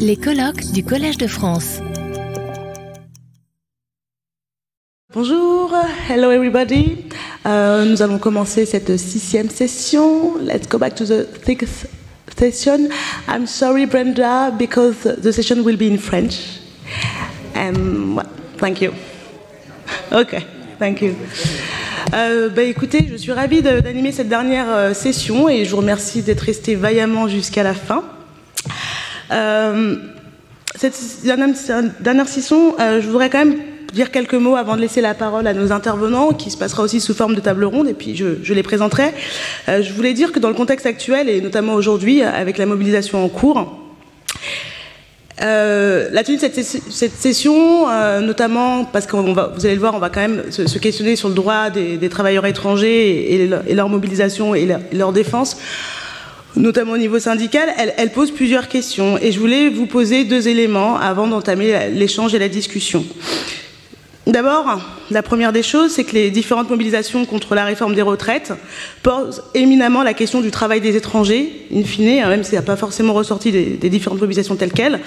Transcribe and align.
Les 0.00 0.16
colloques 0.16 0.72
du 0.72 0.82
Collège 0.82 1.18
de 1.18 1.28
France. 1.28 1.78
Bonjour, 5.14 5.72
hello 6.10 6.32
everybody. 6.32 6.96
Euh, 7.46 7.84
nous 7.84 8.02
allons 8.02 8.18
commencer 8.18 8.66
cette 8.66 8.96
sixième 8.96 9.48
session. 9.48 10.36
Let's 10.38 10.68
go 10.68 10.78
back 10.78 10.96
to 10.96 11.04
the 11.04 11.28
sixth 11.44 11.88
session. 12.36 12.88
I'm 13.28 13.46
sorry, 13.46 13.86
Brenda, 13.86 14.50
because 14.50 14.96
the 15.04 15.30
session 15.30 15.62
will 15.62 15.76
be 15.76 15.92
in 15.92 15.98
French. 15.98 16.60
And 17.54 18.16
well, 18.16 18.26
thank 18.58 18.80
you. 18.80 18.92
Okay, 20.12 20.44
thank 20.80 21.00
you. 21.02 21.14
Euh, 22.14 22.48
bah, 22.48 22.62
écoutez, 22.62 23.06
je 23.10 23.16
suis 23.16 23.32
ravie 23.32 23.62
d'animer 23.62 24.10
cette 24.10 24.28
dernière 24.28 24.70
euh, 24.70 24.92
session 24.92 25.48
et 25.48 25.64
je 25.64 25.70
vous 25.70 25.78
remercie 25.78 26.22
d'être 26.22 26.40
resté 26.40 26.74
vaillamment 26.74 27.28
jusqu'à 27.28 27.62
la 27.62 27.74
fin. 27.74 28.02
Euh, 29.32 29.96
cette 30.74 31.22
dernière 32.00 32.28
session, 32.28 32.74
euh, 32.78 33.00
je 33.00 33.06
voudrais 33.06 33.30
quand 33.30 33.38
même 33.38 33.56
dire 33.92 34.10
quelques 34.10 34.34
mots 34.34 34.56
avant 34.56 34.76
de 34.76 34.80
laisser 34.80 35.00
la 35.00 35.14
parole 35.14 35.46
à 35.46 35.54
nos 35.54 35.72
intervenants, 35.72 36.32
qui 36.32 36.50
se 36.50 36.58
passera 36.58 36.82
aussi 36.82 37.00
sous 37.00 37.14
forme 37.14 37.34
de 37.34 37.40
table 37.40 37.64
ronde, 37.64 37.88
et 37.88 37.94
puis 37.94 38.14
je, 38.14 38.52
les 38.52 38.62
présenterai. 38.62 39.14
Euh, 39.68 39.82
je 39.82 39.92
voulais 39.92 40.12
dire 40.12 40.32
que 40.32 40.38
dans 40.38 40.48
le 40.48 40.54
contexte 40.54 40.86
actuel, 40.86 41.28
et 41.28 41.40
notamment 41.40 41.74
aujourd'hui, 41.74 42.22
avec 42.22 42.58
la 42.58 42.66
mobilisation 42.66 43.24
en 43.24 43.28
cours, 43.28 43.78
la 45.38 46.22
tenue 46.24 46.36
de 46.36 46.40
cette, 46.40 47.12
session, 47.14 47.86
notamment 48.20 48.84
parce 48.84 49.06
que 49.06 49.16
vous 49.16 49.66
allez 49.66 49.74
le 49.74 49.80
voir, 49.80 49.94
on 49.94 49.98
va 49.98 50.08
quand 50.08 50.20
même 50.20 50.44
se, 50.50 50.78
questionner 50.78 51.14
sur 51.14 51.28
le 51.28 51.34
droit 51.34 51.70
des, 51.70 52.08
travailleurs 52.08 52.46
étrangers 52.46 53.34
et, 53.34 53.74
leur 53.74 53.88
mobilisation 53.88 54.54
et 54.54 54.66
leur 54.92 55.12
défense, 55.12 55.58
notamment 56.56 56.92
au 56.92 56.98
niveau 56.98 57.18
syndical, 57.18 57.68
elle, 57.96 58.10
pose 58.10 58.30
plusieurs 58.30 58.68
questions. 58.68 59.18
Et 59.18 59.32
je 59.32 59.38
voulais 59.38 59.68
vous 59.68 59.86
poser 59.86 60.24
deux 60.24 60.48
éléments 60.48 60.98
avant 60.98 61.26
d'entamer 61.26 61.90
l'échange 61.92 62.34
et 62.34 62.38
la 62.38 62.48
discussion. 62.48 63.04
D'abord, 64.26 64.80
la 65.12 65.22
première 65.22 65.52
des 65.52 65.62
choses, 65.62 65.92
c'est 65.92 66.02
que 66.02 66.14
les 66.14 66.32
différentes 66.32 66.68
mobilisations 66.68 67.24
contre 67.26 67.54
la 67.54 67.64
réforme 67.64 67.94
des 67.94 68.02
retraites 68.02 68.52
posent 69.04 69.44
éminemment 69.54 70.02
la 70.02 70.14
question 70.14 70.40
du 70.40 70.50
travail 70.50 70.80
des 70.80 70.96
étrangers, 70.96 71.68
in 71.72 71.84
fine, 71.84 72.22
hein, 72.24 72.28
même 72.28 72.42
si 72.42 72.50
ça 72.50 72.56
n'a 72.56 72.62
pas 72.62 72.74
forcément 72.74 73.12
ressorti 73.12 73.52
des, 73.52 73.64
des, 73.64 73.88
différentes 73.88 74.20
mobilisations 74.20 74.56
telles 74.56 74.72
quelles, 74.72 74.98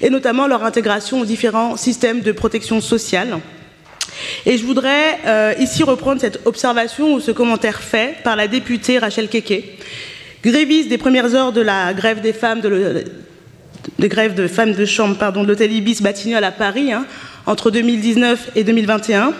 et 0.00 0.08
notamment 0.08 0.46
leur 0.46 0.62
intégration 0.62 1.20
aux 1.20 1.24
différents 1.24 1.76
systèmes 1.76 2.20
de 2.20 2.30
protection 2.30 2.80
sociale. 2.80 3.40
Et 4.46 4.56
je 4.56 4.64
voudrais 4.64 5.18
euh, 5.26 5.54
ici 5.58 5.82
reprendre 5.82 6.20
cette 6.20 6.40
observation 6.46 7.14
ou 7.14 7.20
ce 7.20 7.32
commentaire 7.32 7.80
fait 7.80 8.16
par 8.22 8.36
la 8.36 8.48
députée 8.48 8.98
Rachel 8.98 9.28
Keke, 9.28 9.64
gréviste 10.42 10.88
des 10.88 10.98
premières 10.98 11.34
heures 11.34 11.52
de 11.52 11.60
la 11.60 11.92
grève 11.94 12.20
des 12.20 12.32
femmes 12.32 12.60
de, 12.60 13.04
de 13.98 14.06
grève 14.06 14.34
de 14.34 14.46
femmes 14.46 14.72
de 14.72 14.84
chambre 14.84 15.16
pardon, 15.16 15.42
de 15.42 15.48
l'hôtel 15.48 15.72
Ibis 15.72 16.02
Batignolles 16.02 16.44
à 16.44 16.52
Paris, 16.52 16.92
hein, 16.92 17.06
entre 17.46 17.70
2019 17.70 18.52
et 18.56 18.64
2021. 18.64 19.32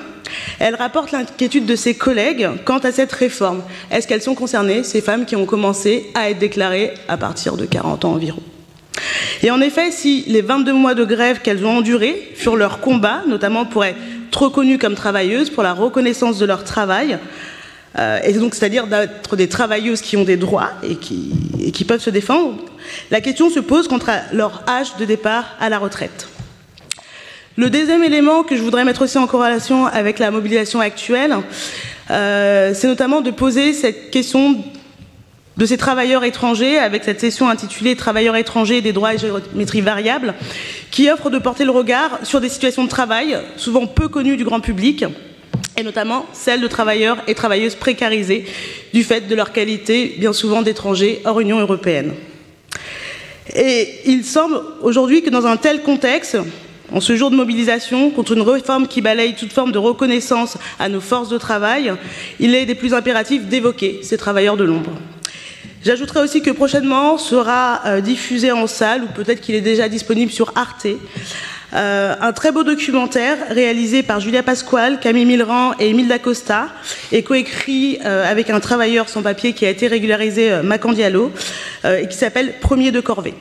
Elle 0.59 0.77
rapporte 0.77 1.13
l'inquiétude 1.13 1.67
de 1.67 1.75
ses 1.75 1.95
collègues 1.95 2.49
quant 2.65 2.79
à 2.79 2.93
cette 2.93 3.13
réforme. 3.13 3.63
Est-ce 3.91 4.07
qu'elles 4.07 4.23
sont 4.23 4.35
concernées, 4.35 4.85
ces 4.85 5.01
femmes 5.01 5.25
qui 5.25 5.37
ont 5.37 5.47
commencé 5.47 6.11
à 6.15 6.31
être 6.31 6.39
déclarées 6.39 6.93
à 7.09 7.17
partir 7.17 7.57
de 7.57 7.67
40 7.67 8.05
ans 8.05 8.13
environ? 8.13 8.43
Et 9.43 9.51
en 9.51 9.61
effet, 9.61 9.91
si 9.91 10.25
les 10.27 10.43
22 10.43 10.73
mois 10.73 10.95
de 10.95 11.05
grève 11.05 11.41
qu'elles 11.41 11.65
ont 11.65 11.79
endurés 11.79 12.31
furent 12.35 12.57
leur 12.57 12.81
combat, 12.81 13.23
notamment 13.27 13.65
pour 13.65 13.85
être 13.85 13.97
reconnues 14.35 14.79
comme 14.79 14.95
travailleuses, 14.95 15.51
pour 15.51 15.63
la 15.63 15.73
reconnaissance 15.73 16.39
de 16.39 16.47
leur 16.47 16.65
travail, 16.65 17.19
euh, 17.99 18.21
et 18.25 18.33
donc 18.35 18.55
c'est-à-dire 18.55 18.87
d'être 18.87 19.37
des 19.37 19.49
travailleuses 19.49 20.01
qui 20.01 20.17
ont 20.17 20.25
des 20.25 20.37
droits 20.37 20.71
et 20.83 20.97
qui, 20.97 21.85
peuvent 21.85 22.01
se 22.01 22.11
défendre, 22.11 22.57
la 23.11 23.21
question 23.21 23.51
se 23.51 23.61
pose 23.61 23.89
quant 23.89 23.99
à 24.07 24.33
leur 24.33 24.63
âge 24.69 24.97
de 24.99 25.05
départ 25.05 25.57
à 25.61 25.69
la 25.69 25.79
retraite. 25.79 26.29
Le 27.57 27.69
deuxième 27.69 28.05
élément 28.05 28.43
que 28.45 28.57
je 28.57 28.63
voudrais 28.63 28.85
mettre 28.85 29.03
aussi 29.03 29.19
en 29.19 29.27
corrélation 29.27 29.87
avec 29.87 30.19
la 30.19 30.31
mobilisation 30.31 30.81
actuelle, 30.81 31.37
euh, 32.11 32.73
c'est 32.75 32.87
notamment 32.87 33.21
de 33.23 33.31
poser 33.31 33.73
cette 33.73 34.11
question 34.11 34.63
de 35.57 35.67
ces 35.67 35.77
travailleurs 35.77 36.25
étrangers 36.25 36.79
avec 36.79 37.05
cette 37.05 37.21
session 37.21 37.49
intitulée 37.49 37.97
Travailleurs 37.97 38.37
étrangers 38.37 38.81
des 38.81 38.93
droits 38.93 39.15
et 39.15 39.19
géométrie 39.19 39.81
variable, 39.83 40.35
qui 40.91 41.11
offre 41.11 41.29
de 41.29 41.39
porter 41.39 41.65
le 41.65 41.71
regard 41.71 42.21
sur 42.23 42.41
des 42.41 42.49
situations 42.49 42.85
de 42.85 42.89
travail 42.89 43.37
souvent 43.57 43.87
peu 43.87 44.09
connues 44.09 44.37
du 44.37 44.45
grand 44.45 44.61
public, 44.61 45.05
et 45.77 45.83
notamment 45.83 46.27
celles 46.33 46.61
de 46.61 46.69
travailleurs 46.69 47.19
et 47.27 47.35
travailleuses 47.35 47.75
précarisés 47.75 48.45
du 48.93 49.05
fait 49.05 49.29
de 49.29 49.35
leur 49.35 49.53
qualité 49.53 50.17
bien 50.19 50.33
souvent 50.33 50.63
d'étrangers 50.63 51.21
hors 51.25 51.41
Union 51.41 51.59
européenne. 51.59 52.13
Et 53.55 53.89
il 54.07 54.25
semble 54.25 54.61
aujourd'hui 54.83 55.23
que 55.23 55.31
dans 55.31 55.47
un 55.47 55.57
tel 55.57 55.83
contexte, 55.83 56.37
en 56.93 57.01
ce 57.01 57.17
jour 57.17 57.31
de 57.31 57.37
mobilisation 57.37 58.11
contre 58.11 58.33
une 58.33 58.43
réforme 58.43 58.87
qui 58.87 59.01
balaye 59.01 59.35
toute 59.35 59.53
forme 59.53 59.73
de 59.73 59.79
reconnaissance 59.79 60.59
à 60.79 60.89
nos 60.89 61.01
forces 61.01 61.29
de 61.29 61.39
travail, 61.39 61.93
il 62.39 62.55
est 62.55 62.67
des 62.67 62.75
plus 62.75 62.95
impératifs 62.95 63.47
d'évoquer 63.47 64.01
ces 64.03 64.17
travailleurs 64.17 64.57
de 64.57 64.65
l'ombre. 64.65 64.93
J'ajouterai 65.83 66.21
aussi 66.21 66.43
que 66.43 66.51
prochainement 66.51 67.17
sera 67.17 67.81
euh, 67.87 68.01
diffusé 68.03 68.53
en 68.53 68.67
salle, 68.67 69.05
ou 69.05 69.07
peut-être 69.07 69.41
qu'il 69.41 69.55
est 69.55 69.63
déjà 69.63 69.89
disponible 69.89 70.31
sur 70.31 70.53
Arte, 70.55 70.89
euh, 71.73 72.15
un 72.21 72.33
très 72.33 72.51
beau 72.53 72.65
documentaire 72.65 73.37
réalisé 73.49 74.03
par 74.03 74.21
Julia 74.21 74.43
Pasquale, 74.43 74.99
Camille 74.99 75.25
Milran 75.25 75.73
et 75.79 75.91
Emile 75.91 76.09
Dacosta, 76.09 76.69
et 77.13 77.23
coécrit 77.23 77.99
euh, 78.05 78.29
avec 78.29 78.51
un 78.51 78.61
travailleur 78.61 79.09
sans 79.09 79.23
papier 79.23 79.53
qui 79.53 79.67
a 79.67 79.71
été 79.71 79.87
régularisé, 79.87 80.51
euh, 80.51 80.63
Macan 80.63 80.93
Diallo, 80.93 81.31
euh, 81.85 81.99
et 81.99 82.09
qui 82.09 82.17
s'appelle 82.17 82.55
Premier 82.61 82.91
de 82.91 83.01
Corvée. 83.01 83.35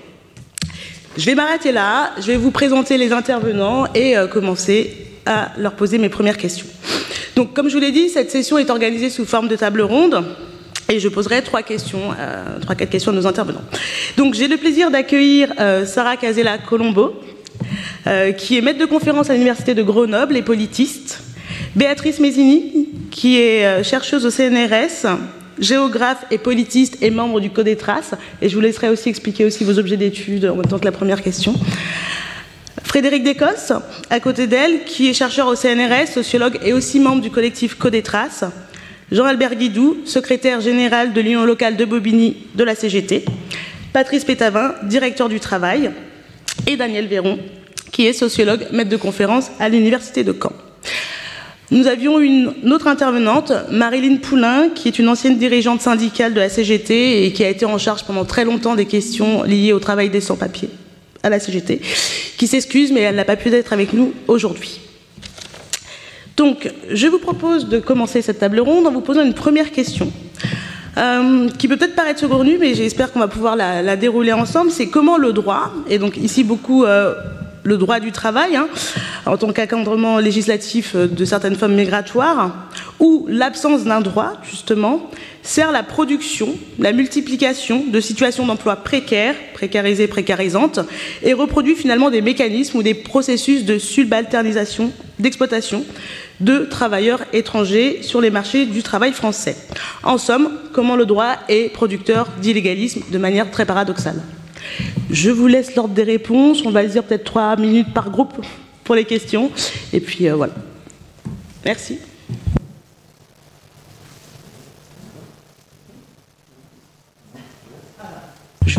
Je 1.18 1.25
vais 1.25 1.35
m'arrêter 1.35 1.72
là, 1.72 2.12
je 2.19 2.28
vais 2.28 2.38
vous 2.38 2.51
présenter 2.51 2.97
les 2.97 3.12
intervenants 3.12 3.88
et 3.94 4.16
commencer 4.31 4.95
à 5.25 5.51
leur 5.57 5.73
poser 5.73 5.97
mes 5.97 6.07
premières 6.07 6.38
questions. 6.38 6.68
Donc, 7.35 7.53
comme 7.53 7.68
je 7.68 7.73
vous 7.73 7.81
l'ai 7.81 7.91
dit, 7.91 8.09
cette 8.09 8.31
session 8.31 8.57
est 8.57 8.69
organisée 8.69 9.09
sous 9.09 9.25
forme 9.25 9.47
de 9.47 9.56
table 9.56 9.81
ronde. 9.81 10.23
Et 10.88 11.00
je 11.00 11.09
poserai 11.09 11.41
trois 11.41 11.62
questions, 11.62 12.16
trois 12.62 12.75
quatre 12.75 12.89
questions 12.89 13.12
à 13.12 13.16
nos 13.16 13.28
intervenants. 13.28 13.63
Donc 14.18 14.34
j'ai 14.34 14.47
le 14.47 14.57
plaisir 14.57 14.91
d'accueillir 14.91 15.53
Sarah 15.85 16.16
Casella 16.16 16.57
Colombo, 16.57 17.19
euh, 18.08 18.31
qui 18.31 18.58
est 18.58 18.62
maître 18.62 18.80
de 18.80 18.86
conférence 18.86 19.30
à 19.30 19.34
l'université 19.34 19.74
de 19.74 19.84
Grenoble 19.84 20.38
et 20.38 20.42
politiste. 20.42 21.22
Béatrice 21.75 22.20
Mézini, 22.20 22.90
qui 23.12 23.40
est 23.40 23.66
euh, 23.66 23.84
chercheuse 23.84 24.25
au 24.25 24.31
CNRS, 24.31 25.18
géographe 25.59 26.25
et 26.31 26.38
politiste 26.38 26.98
et 27.02 27.12
membre 27.12 27.40
du 27.40 27.50
Code 27.50 27.66
des 27.66 27.75
Traces. 27.75 28.14
Et 28.42 28.50
je 28.50 28.56
vous 28.56 28.62
laisserai 28.62 28.90
aussi 28.90 29.09
expliquer 29.09 29.46
aussi 29.46 29.64
vos 29.64 29.78
objets 29.78 29.98
d'études 29.98 30.46
en 30.46 30.56
même 30.56 30.66
temps 30.66 30.80
que 30.80 30.86
la 30.86 30.92
première 30.92 31.22
question. 31.22 31.53
Frédéric 32.84 33.24
Descosses, 33.24 33.74
à 34.09 34.19
côté 34.19 34.48
d'elle, 34.48 34.84
qui 34.84 35.09
est 35.09 35.14
chercheur 35.14 35.48
au 35.48 35.56
CNRS, 35.56 36.08
sociologue 36.12 36.58
et 36.64 36.74
aussi 36.74 37.00
membre 37.00 37.22
du 37.22 37.30
collectif 37.30 37.75
Code 37.75 37.92
des 37.92 38.02
Traces. 38.02 38.46
Jean-Albert 39.12 39.56
Guidou, 39.56 39.98
secrétaire 40.06 40.62
général 40.62 41.14
de 41.14 41.22
l'Union 41.22 41.46
locale 41.46 41.75
de 41.75 41.86
Bobigny 41.86 42.38
de 42.56 42.64
la 42.64 42.75
CGT. 42.75 43.25
Patrice 43.94 44.24
Pétavin, 44.24 44.74
directeur 44.84 45.30
du 45.30 45.40
travail. 45.40 45.92
Et 46.68 46.78
Daniel 46.78 47.08
Véron, 47.08 47.40
qui 47.92 48.06
est 48.06 48.14
sociologue, 48.14 48.68
maître 48.72 48.90
de 48.90 48.97
conférence 48.97 49.52
à 49.59 49.70
l'Université 49.70 50.24
de 50.24 50.34
Caen. 50.34 50.53
Nous 51.72 51.86
avions 51.86 52.20
une 52.20 52.53
autre 52.72 52.88
intervenante, 52.88 53.52
Marilyn 53.70 54.18
Poulain, 54.18 54.69
qui 54.74 54.88
est 54.88 54.98
une 54.98 55.08
ancienne 55.08 55.38
dirigeante 55.38 55.81
syndicale 55.81 56.34
de 56.34 56.40
la 56.40 56.50
CGT 56.50 57.25
et 57.25 57.31
qui 57.31 57.44
a 57.44 57.50
été 57.50 57.66
en 57.66 57.78
charge 57.78 58.03
pendant 58.06 58.25
très 58.25 58.44
longtemps 58.44 58.75
des 58.75 58.86
questions 58.86 59.44
liées 59.44 59.74
au 59.74 59.80
travail 59.80 60.09
des 60.09 60.22
sans-papiers 60.22 60.69
à 61.22 61.30
la 61.30 61.40
CGT, 61.40 61.81
qui 62.38 62.48
s'excuse, 62.48 62.92
mais 62.92 63.02
elle 63.02 63.16
n'a 63.16 63.25
pas 63.25 63.36
pu 63.36 63.53
être 63.53 63.74
avec 63.74 63.94
nous 63.94 64.14
aujourd'hui. 64.28 64.80
Donc, 66.38 66.72
je 66.90 67.08
vous 67.08 67.19
propose 67.19 67.68
de 67.68 67.80
commencer 67.80 68.22
cette 68.22 68.40
table 68.40 68.62
ronde 68.62 68.88
en 68.88 68.92
vous 68.92 69.02
posant 69.02 69.24
une 69.24 69.34
première 69.34 69.72
question, 69.72 70.12
euh, 70.97 71.50
qui 71.57 71.67
peut 71.67 71.77
peut-être 71.77 71.95
paraître 71.95 72.19
saugrenue, 72.19 72.57
mais 72.59 72.73
j'espère 72.73 73.11
qu'on 73.11 73.19
va 73.19 73.27
pouvoir 73.27 73.55
la, 73.55 73.95
dérouler 73.95 74.33
ensemble. 74.33 74.72
C'est 74.72 74.88
comment 74.89 75.17
le 75.17 75.33
droit, 75.33 75.72
et 75.88 76.00
donc 76.00 76.17
ici 76.17 76.44
beaucoup 76.44 76.86
euh, 76.86 77.13
le 77.63 77.77
droit 77.77 78.00
du 78.00 78.11
travail, 78.11 78.56
hein, 78.56 78.67
en 79.25 79.38
tant 79.38 79.51
qu'encadrement 79.51 80.19
législatif 80.19 80.95
de 80.95 81.25
certaines 81.25 81.56
formes 81.56 81.75
migratoires, 81.75 82.67
ou 83.00 83.25
l'absence 83.29 83.83
d'un 83.83 84.01
droit, 84.01 84.33
justement, 84.50 85.09
sert 85.41 85.71
la 85.71 85.83
production, 85.83 86.56
la 86.79 86.91
multiplication 86.91 87.83
de 87.88 88.00
situations 88.00 88.45
d'emploi 88.45 88.75
précaires, 88.77 89.35
précarisées, 89.53 90.07
précarisantes, 90.07 90.79
et 91.23 91.33
reproduit 91.33 91.75
finalement 91.75 92.09
des 92.09 92.21
mécanismes 92.21 92.77
ou 92.77 92.83
des 92.83 92.94
processus 92.94 93.65
de 93.65 93.77
subalternisation, 93.77 94.91
d'exploitation 95.17 95.85
de 96.39 96.59
travailleurs 96.59 97.21
étrangers 97.33 98.00
sur 98.01 98.21
les 98.21 98.29
marchés 98.29 98.65
du 98.65 98.83
travail 98.83 99.11
français. 99.11 99.57
En 100.03 100.17
somme, 100.17 100.51
comment 100.71 100.95
le 100.95 101.06
droit 101.06 101.35
est 101.50 101.73
producteur 101.73 102.29
d'illégalisme 102.41 103.01
de 103.11 103.17
manière 103.17 103.51
très 103.51 103.65
paradoxale? 103.65 104.21
Je 105.09 105.29
vous 105.29 105.47
laisse 105.47 105.75
l'ordre 105.75 105.94
des 105.94 106.03
réponses. 106.03 106.65
On 106.65 106.71
va 106.71 106.85
dire 106.85 107.03
peut-être 107.03 107.23
trois 107.23 107.56
minutes 107.56 107.94
par 107.94 108.09
groupe 108.09 108.45
pour 108.83 108.95
les 108.95 109.06
questions. 109.06 109.51
Et 109.94 110.00
puis 110.00 110.27
euh, 110.27 110.35
voilà. 110.35 110.53
Merci. 111.65 112.00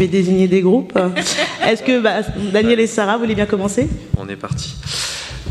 vais 0.00 0.08
désigner 0.08 0.48
des 0.48 0.62
groupes. 0.62 0.98
Est-ce 1.62 1.82
que 1.82 2.00
bah, 2.00 2.22
Daniel 2.52 2.80
et 2.80 2.86
Sarah, 2.86 3.14
vous 3.14 3.24
voulez 3.24 3.34
bien 3.34 3.46
commencer? 3.46 3.88
On 4.16 4.28
est 4.28 4.36
parti. 4.36 4.74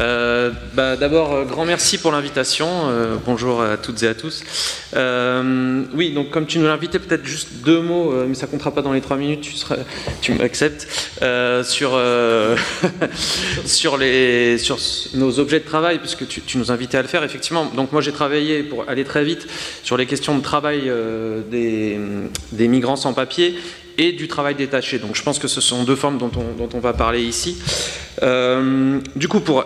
Euh, 0.01 0.51
bah, 0.73 0.95
D'abord, 0.95 1.33
euh, 1.33 1.43
grand 1.43 1.65
merci 1.65 1.97
pour 1.97 2.11
l'invitation. 2.11 2.67
Euh, 2.89 3.17
bonjour 3.25 3.61
à 3.61 3.75
toutes 3.77 4.01
et 4.03 4.07
à 4.07 4.13
tous. 4.13 4.43
Oui, 5.93 6.11
donc 6.11 6.29
comme 6.29 6.45
tu 6.45 6.59
nous 6.59 6.67
invité, 6.67 6.99
peut-être 6.99 7.25
juste 7.25 7.49
deux 7.65 7.81
mots, 7.81 8.13
mais 8.27 8.35
ça 8.35 8.47
comptera 8.47 8.71
pas 8.71 8.81
dans 8.81 8.93
les 8.93 9.01
trois 9.01 9.17
minutes. 9.17 9.47
Tu, 10.21 10.33
m'acceptes 10.33 10.87
sur 11.63 11.99
sur 13.65 13.97
les 13.97 14.57
sur 14.57 14.77
nos 15.15 15.39
objets 15.39 15.59
de 15.59 15.65
travail, 15.65 15.99
puisque 15.99 16.27
tu, 16.27 16.41
tu, 16.41 16.57
nous 16.57 16.71
invitais 16.71 16.97
à 16.97 17.01
le 17.01 17.07
faire. 17.07 17.23
Effectivement, 17.23 17.65
donc 17.65 17.91
moi 17.91 18.01
j'ai 18.01 18.11
travaillé 18.11 18.63
pour 18.63 18.87
aller 18.87 19.03
très 19.03 19.23
vite 19.23 19.47
sur 19.83 19.97
les 19.97 20.05
questions 20.05 20.37
de 20.37 20.43
travail 20.43 20.91
des, 21.51 21.99
des 22.51 22.67
migrants 22.67 22.95
sans 22.95 23.13
papier 23.13 23.57
et 23.99 24.13
du 24.13 24.29
travail 24.29 24.55
détaché. 24.55 24.97
Donc 24.97 25.15
je 25.15 25.21
pense 25.21 25.39
que 25.39 25.49
ce 25.49 25.59
sont 25.59 25.83
deux 25.83 25.97
formes 25.97 26.17
dont 26.17 26.31
on, 26.73 26.79
va 26.79 26.93
parler 26.93 27.21
ici. 27.21 27.57
Euh, 28.23 28.99
du 29.15 29.27
coup, 29.27 29.41
pour, 29.41 29.65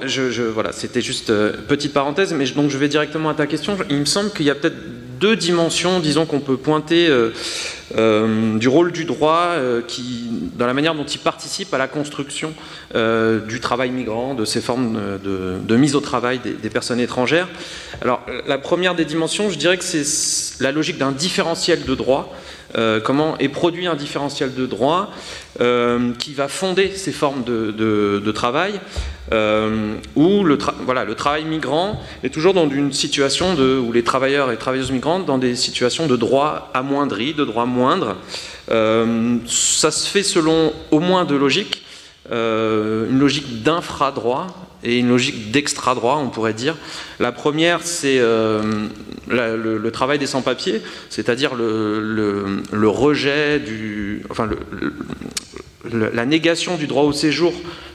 voilà, 0.53 0.71
c'était 0.71 1.01
juste 1.01 1.29
euh, 1.29 1.53
petite 1.67 1.93
parenthèse, 1.93 2.33
mais 2.33 2.47
je, 2.47 2.55
donc 2.55 2.71
je 2.71 2.77
vais 2.79 2.87
directement 2.87 3.29
à 3.29 3.35
ta 3.35 3.45
question. 3.45 3.77
Il 3.91 3.97
me 3.97 4.05
semble 4.05 4.31
qu'il 4.31 4.47
y 4.47 4.49
a 4.49 4.55
peut-être 4.55 4.75
deux 5.19 5.35
dimensions, 5.35 5.99
disons, 5.99 6.25
qu'on 6.25 6.39
peut 6.39 6.57
pointer 6.57 7.07
euh, 7.07 7.29
euh 7.95 8.57
du 8.57 8.67
rôle 8.67 8.91
du 8.91 9.05
droit, 9.05 9.51
qui, 9.87 10.27
dans 10.57 10.65
la 10.65 10.73
manière 10.73 10.95
dont 10.95 11.05
il 11.05 11.19
participe 11.19 11.71
à 11.73 11.77
la 11.77 11.87
construction 11.87 12.53
du 12.93 13.59
travail 13.59 13.91
migrant, 13.91 14.33
de 14.33 14.45
ces 14.45 14.61
formes 14.61 14.97
de, 15.23 15.57
de 15.63 15.75
mise 15.75 15.95
au 15.95 15.99
travail 15.99 16.39
des, 16.39 16.53
des, 16.53 16.69
personnes 16.69 16.99
étrangères. 16.99 17.47
Alors, 18.01 18.25
la 18.47 18.57
première 18.57 18.95
des 18.95 19.05
dimensions, 19.05 19.49
je 19.51 19.57
dirais 19.57 19.77
que 19.77 19.83
c'est 19.83 20.61
la 20.63 20.71
logique 20.71 20.97
d'un 20.97 21.11
différentiel 21.11 21.85
de 21.85 21.93
droit. 21.95 22.35
Euh, 22.75 22.99
comment 22.99 23.37
est 23.37 23.49
produit 23.49 23.85
un 23.85 23.95
différentiel 23.95 24.53
de 24.55 24.65
droit 24.65 25.11
euh, 25.61 26.11
qui 26.17 26.33
va 26.33 26.47
fonder 26.47 26.91
ces 26.95 27.11
formes 27.11 27.43
de, 27.43 28.31
travail, 28.31 28.79
euh, 29.31 29.95
où 30.15 30.43
le, 30.43 30.57
travail 30.57 31.45
migrant 31.45 32.01
est 32.23 32.33
toujours 32.33 32.53
dans 32.53 32.67
une 32.67 32.91
situation 32.91 33.53
de, 33.53 33.77
où 33.77 33.91
les 33.91 34.03
travailleurs 34.03 34.51
et 34.51 34.57
travailleuses 34.57 34.91
migrantes 34.91 35.25
dans 35.25 35.37
des 35.37 35.55
situations 35.55 36.07
de 36.07 36.15
droit 36.15 36.71
amoindri, 36.73 37.33
de 37.33 37.45
droit 37.45 37.65
moindre. 37.65 38.15
Ça 38.67 39.91
se 39.91 40.09
fait 40.09 40.23
selon 40.23 40.73
au 40.91 40.99
moins 40.99 41.25
deux 41.25 41.37
logiques. 41.37 41.83
Une 42.31 43.19
logique 43.19 43.61
d'infradroit 43.61 44.47
et 44.83 44.99
une 44.99 45.09
logique 45.09 45.51
d'extra-droit, 45.51 46.21
on 46.23 46.29
pourrait 46.29 46.53
dire. 46.53 46.75
La 47.19 47.31
première, 47.31 47.81
c'est 47.83 48.19
euh, 48.19 48.87
le, 49.27 49.91
travail 49.91 50.19
des 50.19 50.27
sans-papiers, 50.27 50.81
c'est-à-dire 51.09 51.55
le, 51.55 52.87
rejet 52.87 53.59
du. 53.59 54.23
Enfin, 54.29 54.49
la 55.91 56.25
négation 56.25 56.77
du 56.77 56.87
droit 56.87 57.03
au 57.03 57.13
séjour 57.13 57.53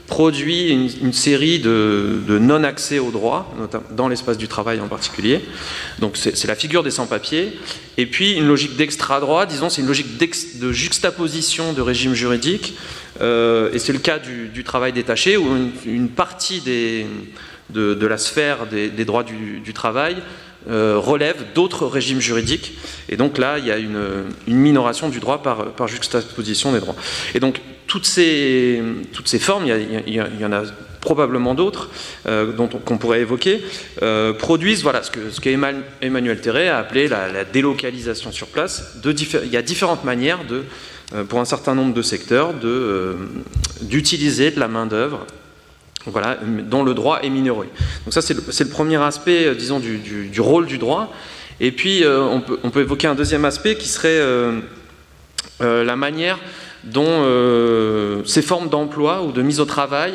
produit 0.09 0.69
une, 0.71 1.13
série 1.13 1.59
de, 1.59 2.19
non-accès 2.27 2.99
au 2.99 3.11
droit, 3.11 3.55
dans 3.91 4.07
l'espace 4.07 4.37
du 4.37 4.47
travail 4.47 4.81
en 4.81 4.87
particulier. 4.87 5.39
Donc 5.99 6.17
c'est 6.17 6.47
la 6.47 6.55
figure 6.55 6.83
des 6.83 6.91
sans-papiers. 6.91 7.57
Et 7.97 8.05
puis 8.05 8.33
une 8.33 8.47
logique 8.47 8.75
d'extra-droit, 8.75 9.45
disons, 9.45 9.69
c'est 9.69 9.81
une 9.81 9.87
logique 9.87 10.17
de 10.17 10.71
juxtaposition 10.71 11.73
de 11.73 11.81
régimes 11.81 12.15
juridiques. 12.15 12.75
Euh, 13.21 13.71
et 13.73 13.79
c'est 13.79 13.93
le 13.93 13.99
cas 13.99 14.19
du, 14.19 14.63
travail 14.63 14.93
détaché, 14.93 15.37
où 15.37 15.47
une, 15.85 16.09
partie 16.09 16.61
de, 17.71 18.05
la 18.05 18.17
sphère 18.17 18.65
des, 18.67 19.05
droits 19.05 19.23
du, 19.23 19.73
travail 19.73 20.17
euh, 20.69 20.97
relève 20.97 21.37
d'autres 21.53 21.85
régimes 21.85 22.19
juridiques. 22.19 22.77
Et 23.09 23.17
donc 23.17 23.37
là, 23.37 23.57
il 23.57 23.65
y 23.65 23.71
a 23.71 23.77
une, 23.77 24.25
minoration 24.47 25.09
du 25.09 25.19
droit 25.19 25.41
par, 25.41 25.87
juxtaposition 25.87 26.71
des 26.71 26.79
droits. 26.79 26.95
Et 27.33 27.39
donc 27.39 27.61
toutes 27.87 28.05
ces, 28.05 28.81
formes, 29.39 29.65
il 29.65 30.13
y, 30.13 30.45
en 30.45 30.53
a 30.53 30.63
probablement 31.01 31.55
d'autres 31.55 31.89
euh, 32.27 32.51
dont 32.51 32.67
qu'on 32.67 32.97
pourrait 32.97 33.21
évoquer, 33.21 33.61
produisent 34.37 34.83
voilà, 34.83 35.01
ce 35.01 35.11
que, 35.11 35.31
ce 35.31 35.41
Emmanuel 36.01 36.39
a 36.69 36.77
appelé 36.77 37.07
la, 37.07 37.43
délocalisation 37.45 38.31
sur 38.31 38.47
place. 38.47 38.97
Il 39.03 39.49
y 39.49 39.57
a 39.57 39.61
différentes 39.61 40.03
manières 40.03 40.45
de, 40.45 40.65
pour 41.27 41.39
un 41.39 41.45
certain 41.45 41.75
nombre 41.75 41.93
de 41.93 42.01
secteurs 42.01 42.53
euh, 42.63 43.15
d'utiliser 43.81 44.51
de, 44.51 44.59
la 44.59 44.67
main-d'œuvre 44.67 45.25
voilà, 46.05 46.37
dont 46.43 46.83
le 46.83 46.93
droit 46.93 47.19
est 47.21 47.29
minoré. 47.29 47.67
Donc 48.05 48.13
ça, 48.13 48.21
c'est 48.21 48.33
le, 48.33 48.69
premier 48.69 48.97
aspect, 48.97 49.45
euh, 49.45 49.55
disons, 49.55 49.79
du, 49.79 50.41
rôle 50.41 50.65
du 50.65 50.77
droit. 50.77 51.11
Et 51.59 51.71
puis, 51.71 52.03
euh, 52.03 52.23
on, 52.23 52.69
peut, 52.69 52.81
évoquer 52.81 53.07
un 53.07 53.15
deuxième 53.15 53.45
aspect 53.45 53.75
qui 53.75 53.89
serait 53.89 54.19
euh, 54.19 54.59
euh, 55.61 55.83
la 55.83 55.95
manière 55.95 56.39
dont 56.85 58.23
ces 58.25 58.41
formes 58.41 58.69
d'emploi 58.69 59.23
ou 59.23 59.33
de 59.33 59.41
mise 59.41 59.59
au 59.59 59.65
travail 59.65 60.13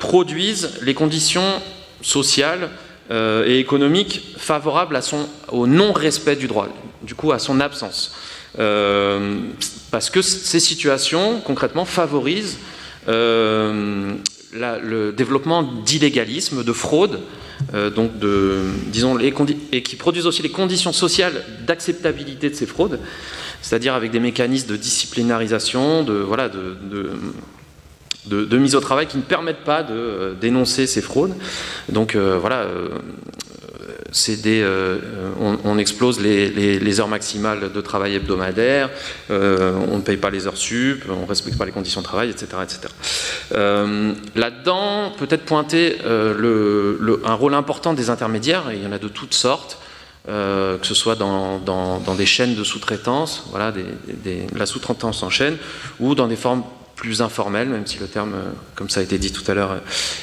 produisent 0.00 0.78
les 0.80 0.94
conditions 0.94 1.60
sociales 2.00 2.70
et 3.10 3.58
économiques 3.58 4.34
favorables 4.38 4.96
à 4.96 5.02
son, 5.02 5.28
au 5.48 5.66
non-respect 5.66 6.36
du 6.36 6.46
droit, 6.46 6.68
du 7.02 7.14
coup 7.14 7.32
à 7.32 7.38
son 7.38 7.60
absence. 7.60 8.14
Parce 8.56 10.10
que 10.10 10.22
ces 10.22 10.60
situations, 10.60 11.40
concrètement, 11.40 11.84
favorisent 11.84 12.58
la, 13.06 14.78
le 14.78 15.12
développement 15.12 15.62
d'illégalisme, 15.62 16.64
de 16.64 16.72
fraude, 16.72 17.20
euh, 17.72 17.90
donc 17.90 18.10
disons, 18.88 19.18
et 19.18 19.82
qui 19.82 19.96
produisent 19.96 20.26
aussi 20.26 20.42
les 20.42 20.50
conditions 20.50 20.92
sociales 20.92 21.44
d'acceptabilité 21.66 22.50
de 22.50 22.54
ces 22.54 22.66
fraudes, 22.66 23.00
c'est-à-dire 23.62 23.94
avec 23.94 24.10
des 24.10 24.20
mécanismes 24.20 24.68
de 24.68 24.76
disciplinarisation, 24.76 26.02
de, 26.02 26.14
voilà, 26.14 26.48
de, 26.48 28.58
mise 28.58 28.74
au 28.74 28.80
travail 28.80 29.06
qui 29.06 29.16
ne 29.16 29.22
permettent 29.22 29.64
pas 29.64 29.82
de 29.82 29.94
euh, 29.94 30.34
dénoncer 30.34 30.86
ces 30.86 31.02
fraudes. 31.02 31.34
Donc 31.88 32.14
euh, 32.14 32.38
voilà, 32.38 32.62
euh, 32.62 32.88
des, 34.36 34.62
euh, 34.62 34.98
on, 35.64 35.76
explose 35.76 36.20
les, 36.20 37.00
heures 37.00 37.08
maximales 37.08 37.72
de 37.72 37.80
travail 37.80 38.14
hebdomadaire, 38.14 38.88
euh, 39.30 39.72
on 39.90 39.96
ne 39.96 40.02
paye 40.02 40.16
pas 40.16 40.30
les 40.30 40.46
heures 40.46 40.56
sup, 40.56 41.04
on 41.08 41.22
ne 41.22 41.26
respecte 41.26 41.58
pas 41.58 41.64
les 41.64 41.72
conditions 41.72 42.00
de 42.00 42.06
travail, 42.06 42.30
etc. 42.30 42.46
etc. 42.62 42.80
Euh, 43.52 44.12
Là-dedans, 44.36 45.12
peut-être 45.18 45.44
pointer 45.44 45.98
euh, 46.04 47.18
un 47.24 47.34
rôle 47.34 47.54
important 47.54 47.92
des 47.92 48.08
intermédiaires, 48.08 48.70
et 48.70 48.76
il 48.76 48.84
y 48.84 48.86
en 48.86 48.92
a 48.92 48.98
de 48.98 49.08
toutes 49.08 49.34
sortes. 49.34 49.78
Euh, 50.26 50.78
que 50.78 50.86
ce 50.86 50.94
soit 50.94 51.16
dans, 51.16 51.58
des 52.16 52.24
chaînes 52.24 52.54
de 52.54 52.64
sous-traitance, 52.64 53.44
voilà, 53.50 53.74
la 54.56 54.64
sous-traitance 54.64 55.22
en 55.22 55.28
chaîne, 55.28 55.58
ou 56.00 56.14
dans 56.14 56.28
des 56.28 56.36
formes 56.36 56.62
plus 57.04 57.20
informel, 57.20 57.68
même 57.68 57.86
si 57.86 57.98
le 57.98 58.06
terme, 58.06 58.34
comme 58.74 58.88
ça 58.88 59.00
a 59.00 59.02
été 59.02 59.18
dit 59.18 59.30
tout 59.30 59.48
à 59.50 59.54
l'heure, 59.54 59.80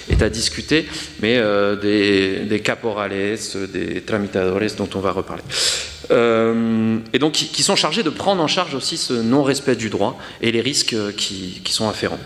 est 0.10 0.22
à 0.24 0.29
discuter, 0.29 0.88
mais 1.22 1.38
euh, 1.38 1.75
des, 1.75 2.60
caporales, 2.60 3.12
des 3.12 4.01
tramitadores 4.01 4.75
dont 4.77 4.89
on 4.96 5.00
va 5.00 5.12
reparler. 5.12 5.44
Euh, 6.10 6.98
et 7.13 7.20
donc 7.20 7.34
qui, 7.34 7.63
sont 7.63 7.75
chargés 7.75 8.03
de 8.03 8.10
prendre 8.10 8.41
en 8.41 8.48
charge 8.48 8.74
aussi 8.74 8.98
ce 8.98 9.13
non-respect 9.13 9.75
du 9.75 9.89
droit 9.89 10.17
et 10.41 10.51
les 10.51 10.62
risques 10.62 10.96
qui, 11.15 11.62
sont 11.67 11.88
afférents. 11.88 12.20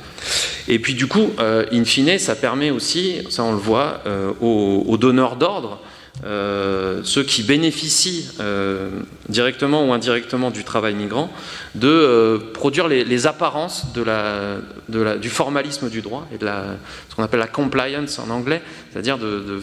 Et 0.68 0.80
puis 0.80 0.94
du 0.94 1.08
coup, 1.08 1.32
euh, 1.40 1.66
in 1.72 1.84
fine, 1.84 2.18
ça 2.18 2.36
permet 2.36 2.72
aussi, 2.72 3.18
ça 3.30 3.44
on 3.44 3.52
le 3.52 3.58
voit, 3.58 4.02
euh, 4.08 4.32
aux 4.40 4.98
donneurs 4.98 5.36
d'ordre, 5.36 5.80
euh, 6.24 7.02
ceux 7.04 7.24
qui 7.24 7.44
bénéficient 7.44 8.30
euh, 8.40 8.90
directement 9.28 9.86
ou 9.86 9.92
indirectement 9.92 10.50
du 10.50 10.64
travail 10.64 10.96
migrant, 10.96 11.30
de 11.76 11.90
euh, 11.90 12.40
produire 12.54 12.88
les, 12.88 13.28
apparences 13.28 13.92
de 13.94 14.02
la, 14.02 15.18
du 15.18 15.30
formalisme 15.30 15.90
du 15.90 16.02
droit 16.02 16.26
et 16.34 16.38
de 16.38 16.46
la, 16.46 16.78
ce 17.10 17.16
qu'on 17.16 17.24
appelle 17.24 17.42
la 17.42 17.48
compliance 17.48 18.18
en 18.20 18.30
anglais, 18.30 18.62
c'est-à-dire 18.92 19.18
de, 19.18 19.62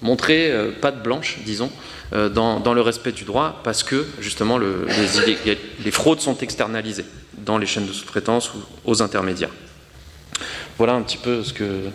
montrer 0.00 0.54
patte 0.80 1.02
blanche, 1.02 1.38
disons, 1.44 1.72
dans, 2.12 2.60
dans, 2.60 2.72
le 2.72 2.80
respect 2.80 3.10
du 3.10 3.24
droit, 3.24 3.60
parce 3.64 3.82
que 3.82 4.06
justement 4.20 4.56
le, 4.56 4.86
les, 5.26 5.58
les, 5.84 5.90
fraudes 5.90 6.20
sont 6.20 6.38
externalisées 6.38 7.04
dans 7.36 7.58
les 7.58 7.66
chaînes 7.66 7.86
de 7.86 7.92
sous-traitance 7.92 8.54
ou 8.54 8.58
aux 8.84 9.02
intermédiaires. 9.02 9.50
Voilà 10.76 10.92
un 10.92 11.02
petit 11.02 11.16
peu 11.16 11.42
ce 11.42 11.52
que, 11.52 11.86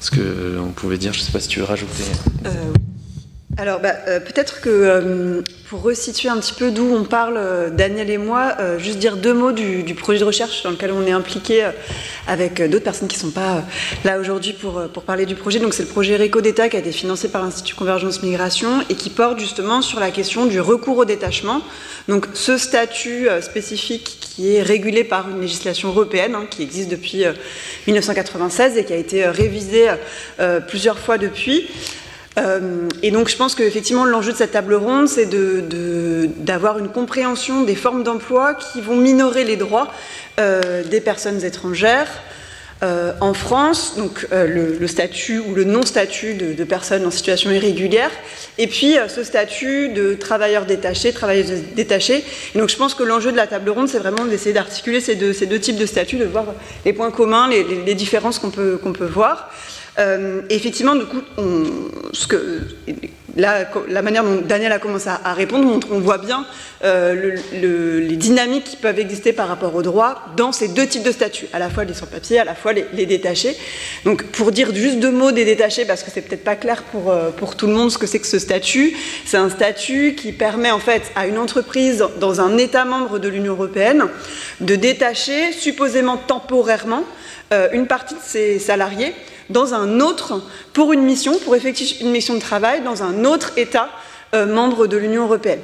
ce 0.00 0.10
que 0.10 0.58
on 0.58 0.72
pouvait 0.72 0.98
dire. 0.98 1.12
Je 1.12 1.20
ne 1.20 1.24
sais 1.24 1.30
pas 1.30 1.38
si 1.38 1.46
tu 1.46 1.60
veux 1.60 1.66
rajouter. 1.66 2.02
Alors 3.60 3.80
bah, 3.80 3.94
euh, 4.06 4.20
peut-être 4.20 4.60
que 4.60 4.68
euh, 4.70 5.42
pour 5.68 5.82
resituer 5.82 6.28
un 6.28 6.36
petit 6.36 6.52
peu 6.52 6.70
d'où 6.70 6.94
on 6.94 7.02
parle, 7.02 7.34
euh, 7.36 7.70
Daniel 7.70 8.08
et 8.08 8.16
moi, 8.16 8.56
juste 8.78 9.00
dire 9.00 9.16
deux 9.16 9.34
mots 9.34 9.50
du, 9.50 9.82
projet 9.96 10.20
de 10.20 10.24
recherche 10.24 10.62
dans 10.62 10.70
lequel 10.70 10.92
on 10.92 11.04
est 11.04 11.10
impliqué 11.10 11.68
avec 12.28 12.62
d'autres 12.62 12.84
personnes 12.84 13.08
qui 13.08 13.16
ne 13.16 13.22
sont 13.22 13.32
pas 13.32 13.64
là 14.04 14.20
aujourd'hui 14.20 14.52
pour, 14.52 14.88
parler 15.02 15.26
du 15.26 15.34
projet. 15.34 15.58
Donc 15.58 15.74
c'est 15.74 15.82
le 15.82 15.88
projet 15.88 16.16
RECO 16.16 16.40
d'État 16.40 16.68
qui 16.68 16.76
a 16.76 16.78
été 16.78 16.92
financé 16.92 17.30
par 17.30 17.42
l'Institut 17.42 17.74
Convergence 17.74 18.22
Migration 18.22 18.84
et 18.88 18.94
qui 18.94 19.10
porte 19.10 19.40
justement 19.40 19.82
sur 19.82 19.98
la 19.98 20.12
question 20.12 20.46
du 20.46 20.60
recours 20.60 20.98
au 20.98 21.04
détachement. 21.04 21.60
Donc 22.06 22.28
ce 22.34 22.58
statut 22.58 23.26
spécifique 23.40 24.18
qui 24.20 24.54
est 24.54 24.62
régulé 24.62 25.02
par 25.02 25.28
une 25.28 25.40
législation 25.40 25.88
européenne 25.88 26.36
hein, 26.36 26.46
qui 26.48 26.62
existe 26.62 26.90
depuis 26.90 27.24
1996 27.88 28.76
et 28.76 28.84
qui 28.84 28.92
a 28.92 28.96
été 28.96 29.26
révisé 29.26 29.88
plusieurs 30.68 30.98
fois 31.00 31.18
depuis. 31.18 31.66
Et 33.02 33.10
donc 33.10 33.28
je 33.28 33.36
pense 33.36 33.54
qu'effectivement 33.54 34.04
l'enjeu 34.04 34.32
de 34.32 34.36
cette 34.36 34.52
table 34.52 34.74
ronde, 34.74 35.08
c'est 35.08 35.28
d'avoir 35.28 36.78
une 36.78 36.88
compréhension 36.88 37.62
des 37.62 37.74
formes 37.74 38.02
d'emploi 38.02 38.54
qui 38.54 38.80
vont 38.80 38.96
minorer 38.96 39.44
les 39.44 39.56
droits 39.56 39.92
des 40.36 41.00
personnes 41.00 41.44
étrangères, 41.44 42.08
euh, 42.84 43.12
en 43.20 43.34
France, 43.34 43.94
donc 43.96 44.28
euh, 44.30 44.76
le, 44.78 44.86
statut 44.86 45.40
ou 45.40 45.52
le 45.52 45.64
non-statut 45.64 46.34
de, 46.34 46.62
personnes 46.62 47.04
en 47.04 47.10
situation 47.10 47.50
irrégulière, 47.50 48.10
et 48.56 48.68
puis 48.68 48.96
euh, 48.96 49.08
ce 49.08 49.24
statut 49.24 49.88
de 49.88 50.14
travailleurs 50.14 50.64
détachés, 50.64 51.12
travailleuses 51.12 51.60
détachées. 51.74 52.22
Et 52.54 52.58
donc 52.58 52.68
je 52.68 52.76
pense 52.76 52.94
que 52.94 53.02
l'enjeu 53.02 53.32
de 53.32 53.36
la 53.36 53.48
table 53.48 53.70
ronde, 53.70 53.88
c'est 53.88 53.98
vraiment 53.98 54.24
d'essayer 54.26 54.52
d'articuler 54.52 55.00
ces 55.00 55.16
deux, 55.16 55.32
types 55.58 55.76
de 55.76 55.86
statuts, 55.86 56.18
de 56.18 56.24
voir 56.24 56.44
les 56.84 56.92
points 56.92 57.10
communs, 57.10 57.48
les, 57.50 57.94
différences 57.96 58.38
qu'on 58.38 58.50
peut 58.50 58.78
voir. 59.12 59.50
Effectivement, 60.48 60.94
du 60.94 61.06
coup, 61.06 61.22
la 63.38 64.02
manière 64.02 64.24
dont 64.24 64.40
Daniel 64.40 64.72
a 64.72 64.78
commencé 64.78 65.08
à, 65.08 65.32
répondre 65.32 65.64
montre, 65.64 65.88
on 65.90 66.00
voit 66.00 66.18
bien 66.18 66.44
euh, 66.84 67.36
les 67.52 68.16
dynamiques 68.16 68.64
qui 68.64 68.76
peuvent 68.76 68.98
exister 68.98 69.32
par 69.32 69.48
rapport 69.48 69.74
aux 69.74 69.82
droits 69.82 70.22
dans 70.36 70.52
ces 70.52 70.68
deux 70.68 70.86
types 70.86 71.02
de 71.02 71.12
statuts, 71.12 71.46
à 71.52 71.58
la 71.58 71.70
fois 71.70 71.84
les 71.84 71.94
sans-papiers, 71.94 72.40
à 72.40 72.44
la 72.44 72.54
fois 72.54 72.72
les, 72.72 73.06
détachés. 73.06 73.56
Donc, 74.04 74.24
pour 74.24 74.52
dire 74.52 74.74
juste 74.74 74.98
deux 74.98 75.10
mots 75.10 75.32
des 75.32 75.44
détachés, 75.44 75.84
parce 75.84 76.02
que 76.02 76.10
c'est 76.10 76.22
peut-être 76.22 76.44
pas 76.44 76.56
clair 76.56 76.82
euh, 76.94 77.30
pour 77.30 77.56
tout 77.56 77.66
le 77.66 77.72
monde 77.74 77.90
ce 77.90 77.98
que 77.98 78.06
c'est 78.06 78.18
que 78.18 78.26
ce 78.26 78.38
statut, 78.38 78.96
c'est 79.24 79.36
un 79.36 79.50
statut 79.50 80.14
qui 80.14 80.32
permet 80.32 80.70
en 80.70 80.80
fait 80.80 81.02
à 81.14 81.26
une 81.26 81.38
entreprise 81.38 82.04
dans 82.20 82.40
un 82.40 82.58
État 82.58 82.84
membre 82.84 83.18
de 83.18 83.28
l'Union 83.28 83.52
européenne 83.52 84.04
de 84.60 84.74
détacher, 84.74 85.52
supposément 85.52 86.16
temporairement, 86.16 87.04
euh, 87.52 87.68
une 87.72 87.86
partie 87.86 88.14
de 88.14 88.20
ses 88.22 88.58
salariés 88.58 89.14
dans 89.48 89.72
un 89.72 90.00
autre, 90.00 90.42
pour 90.74 90.92
une 90.92 91.02
mission, 91.02 91.38
pour 91.38 91.56
effectuer 91.56 91.86
une 92.02 92.10
mission 92.10 92.34
de 92.34 92.40
travail 92.40 92.82
dans 92.82 93.02
un 93.02 93.24
autre 93.24 93.52
État 93.56 93.88
euh, 94.34 94.44
membre 94.44 94.86
de 94.86 94.98
l'Union 94.98 95.24
européenne. 95.24 95.60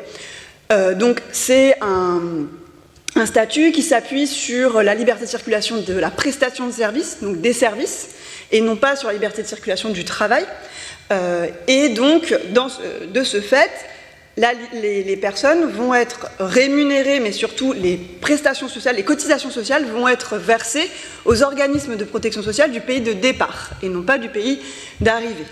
Euh, 0.73 0.95
donc 0.95 1.21
c'est 1.31 1.76
un, 1.83 3.26
statut 3.26 3.71
qui 3.71 3.83
s'appuie 3.83 4.26
sur 4.26 4.83
la 4.83 4.95
liberté 4.95 5.26
de 5.26 5.31
circulation 5.31 5.76
de 5.76 5.95
la 5.95 6.11
prestation 6.11 6.67
de 6.67 6.73
services, 6.73 7.19
donc 7.21 7.41
des 7.43 7.53
services, 7.53 8.09
et 8.50 8.62
non 8.62 8.76
pas 8.76 8.97
sur 8.97 9.09
la 9.09 9.14
liberté 9.14 9.43
de 9.43 9.47
circulation 9.47 9.91
du 9.91 10.05
travail. 10.05 10.45
Et 11.69 11.91
donc, 11.91 12.35
de 12.50 13.23
ce 13.23 13.41
fait, 13.41 13.71
les, 14.37 15.17
personnes 15.17 15.67
vont 15.67 15.95
être 15.95 16.26
rémunérées, 16.41 17.21
mais 17.21 17.33
surtout 17.33 17.73
les 17.73 17.97
prestations 17.97 18.69
sociales, 18.69 18.97
les 18.97 19.05
cotisations 19.05 19.50
sociales 19.50 19.85
vont 19.85 20.09
être 20.09 20.37
versées 20.37 20.91
aux 21.25 21.43
organismes 21.43 21.97
de 21.97 22.05
protection 22.05 22.43
sociale 22.43 22.73
du 22.73 22.81
pays 22.81 23.00
de 23.00 23.12
départ 23.12 23.71
et 23.83 23.88
non 23.88 24.03
pas 24.03 24.19
du 24.19 24.29
pays 24.29 24.61
d'arrivée. 25.00 25.47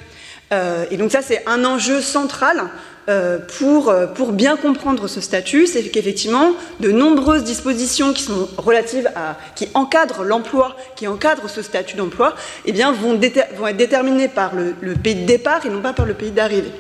Euh, 0.53 0.85
et 0.91 0.97
donc 0.97 1.13
ça, 1.13 1.23
c'est 1.23 1.43
un 1.47 1.65
enjeu 1.65 2.01
central 2.01 2.65
euh, 3.09 3.39
pour, 3.59 3.89
euh, 3.89 4.07
pour, 4.07 4.33
bien 4.33 4.57
comprendre 4.57 5.09
ce 5.09 5.21
statut, 5.21 5.67
c'est 5.67 5.83
qu'effectivement, 5.85 6.53
de 6.81 6.93
nombreuses 6.93 7.43
dispositions 7.43 8.13
qui 8.13 8.23
sont 8.23 8.49
relatives 8.59 9.11
à, 9.17 9.39
qui 9.57 9.69
encadrent 9.75 10.25
l'emploi, 10.25 10.77
qui 10.95 11.09
encadrent 11.09 11.49
ce 11.49 11.63
statut 11.63 11.97
d'emploi, 11.97 12.35
eh 12.67 12.73
bien, 12.73 12.93
vont, 12.93 13.19
être 13.21 13.77
déterminées 13.77 14.29
par 14.29 14.55
le 14.55 14.95
pays 14.95 15.15
de 15.15 15.25
départ 15.25 15.65
et 15.65 15.71
non 15.71 15.81
pas 15.81 15.95
par 15.95 16.07
le 16.07 16.15
pays 16.15 16.33
d'arrivée. 16.33 16.73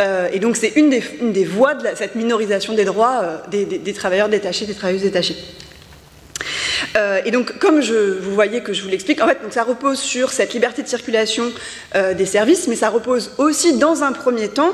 Euh, 0.00 0.28
et 0.32 0.38
donc 0.38 0.56
c'est 0.56 0.72
une 0.76 0.90
des, 0.90 1.44
voies 1.44 1.74
de 1.74 1.88
cette 1.94 2.14
minorisation 2.14 2.74
des 2.74 2.84
droits 2.84 3.20
euh, 3.22 3.66
des, 3.66 3.92
travailleurs 3.92 4.28
détachés, 4.28 4.66
des 4.66 4.74
travailleuses 4.74 5.02
détachées. 5.02 5.36
Euh, 6.96 7.20
et 7.24 7.30
donc, 7.30 7.58
comme 7.58 7.80
je, 7.80 8.18
vous 8.18 8.34
voyez 8.34 8.62
que 8.62 8.72
je 8.72 8.82
vous 8.82 8.88
l'explique, 8.88 9.22
en 9.22 9.26
fait, 9.26 9.38
ça 9.50 9.64
repose 9.64 9.98
sur 9.98 10.30
cette 10.30 10.54
liberté 10.54 10.82
de 10.82 10.88
circulation 10.88 11.44
des 11.94 12.26
services, 12.26 12.68
mais 12.68 12.76
ça 12.76 12.90
repose 12.90 13.32
aussi, 13.38 13.78
dans 13.78 14.02
un 14.02 14.12
premier 14.12 14.48
temps, 14.48 14.72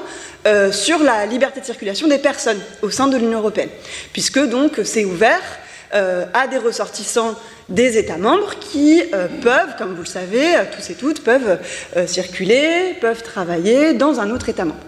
sur 0.72 1.02
la 1.02 1.26
liberté 1.26 1.60
de 1.60 1.64
circulation 1.64 2.08
des 2.08 2.18
personnes 2.18 2.60
au 2.82 2.90
sein 2.90 3.06
de 3.08 3.16
l'Union 3.16 3.38
européenne, 3.38 3.70
puisque 4.12 4.40
donc 4.40 4.80
c'est 4.84 5.04
ouvert 5.04 5.42
à 5.92 6.46
des 6.48 6.58
ressortissants 6.58 7.36
des 7.72 7.96
États 7.96 8.18
membres 8.18 8.54
qui 8.60 9.02
euh, 9.14 9.26
peuvent, 9.42 9.76
comme 9.78 9.94
vous 9.94 10.02
le 10.02 10.06
savez, 10.06 10.56
euh, 10.56 10.64
tous 10.70 10.90
et 10.90 10.94
toutes, 10.94 11.24
peuvent 11.24 11.58
euh, 11.96 12.06
circuler, 12.06 12.94
peuvent 13.00 13.22
travailler 13.22 13.94
dans 13.94 14.20
un 14.20 14.30
autre 14.30 14.48
État 14.48 14.64
membre. 14.64 14.78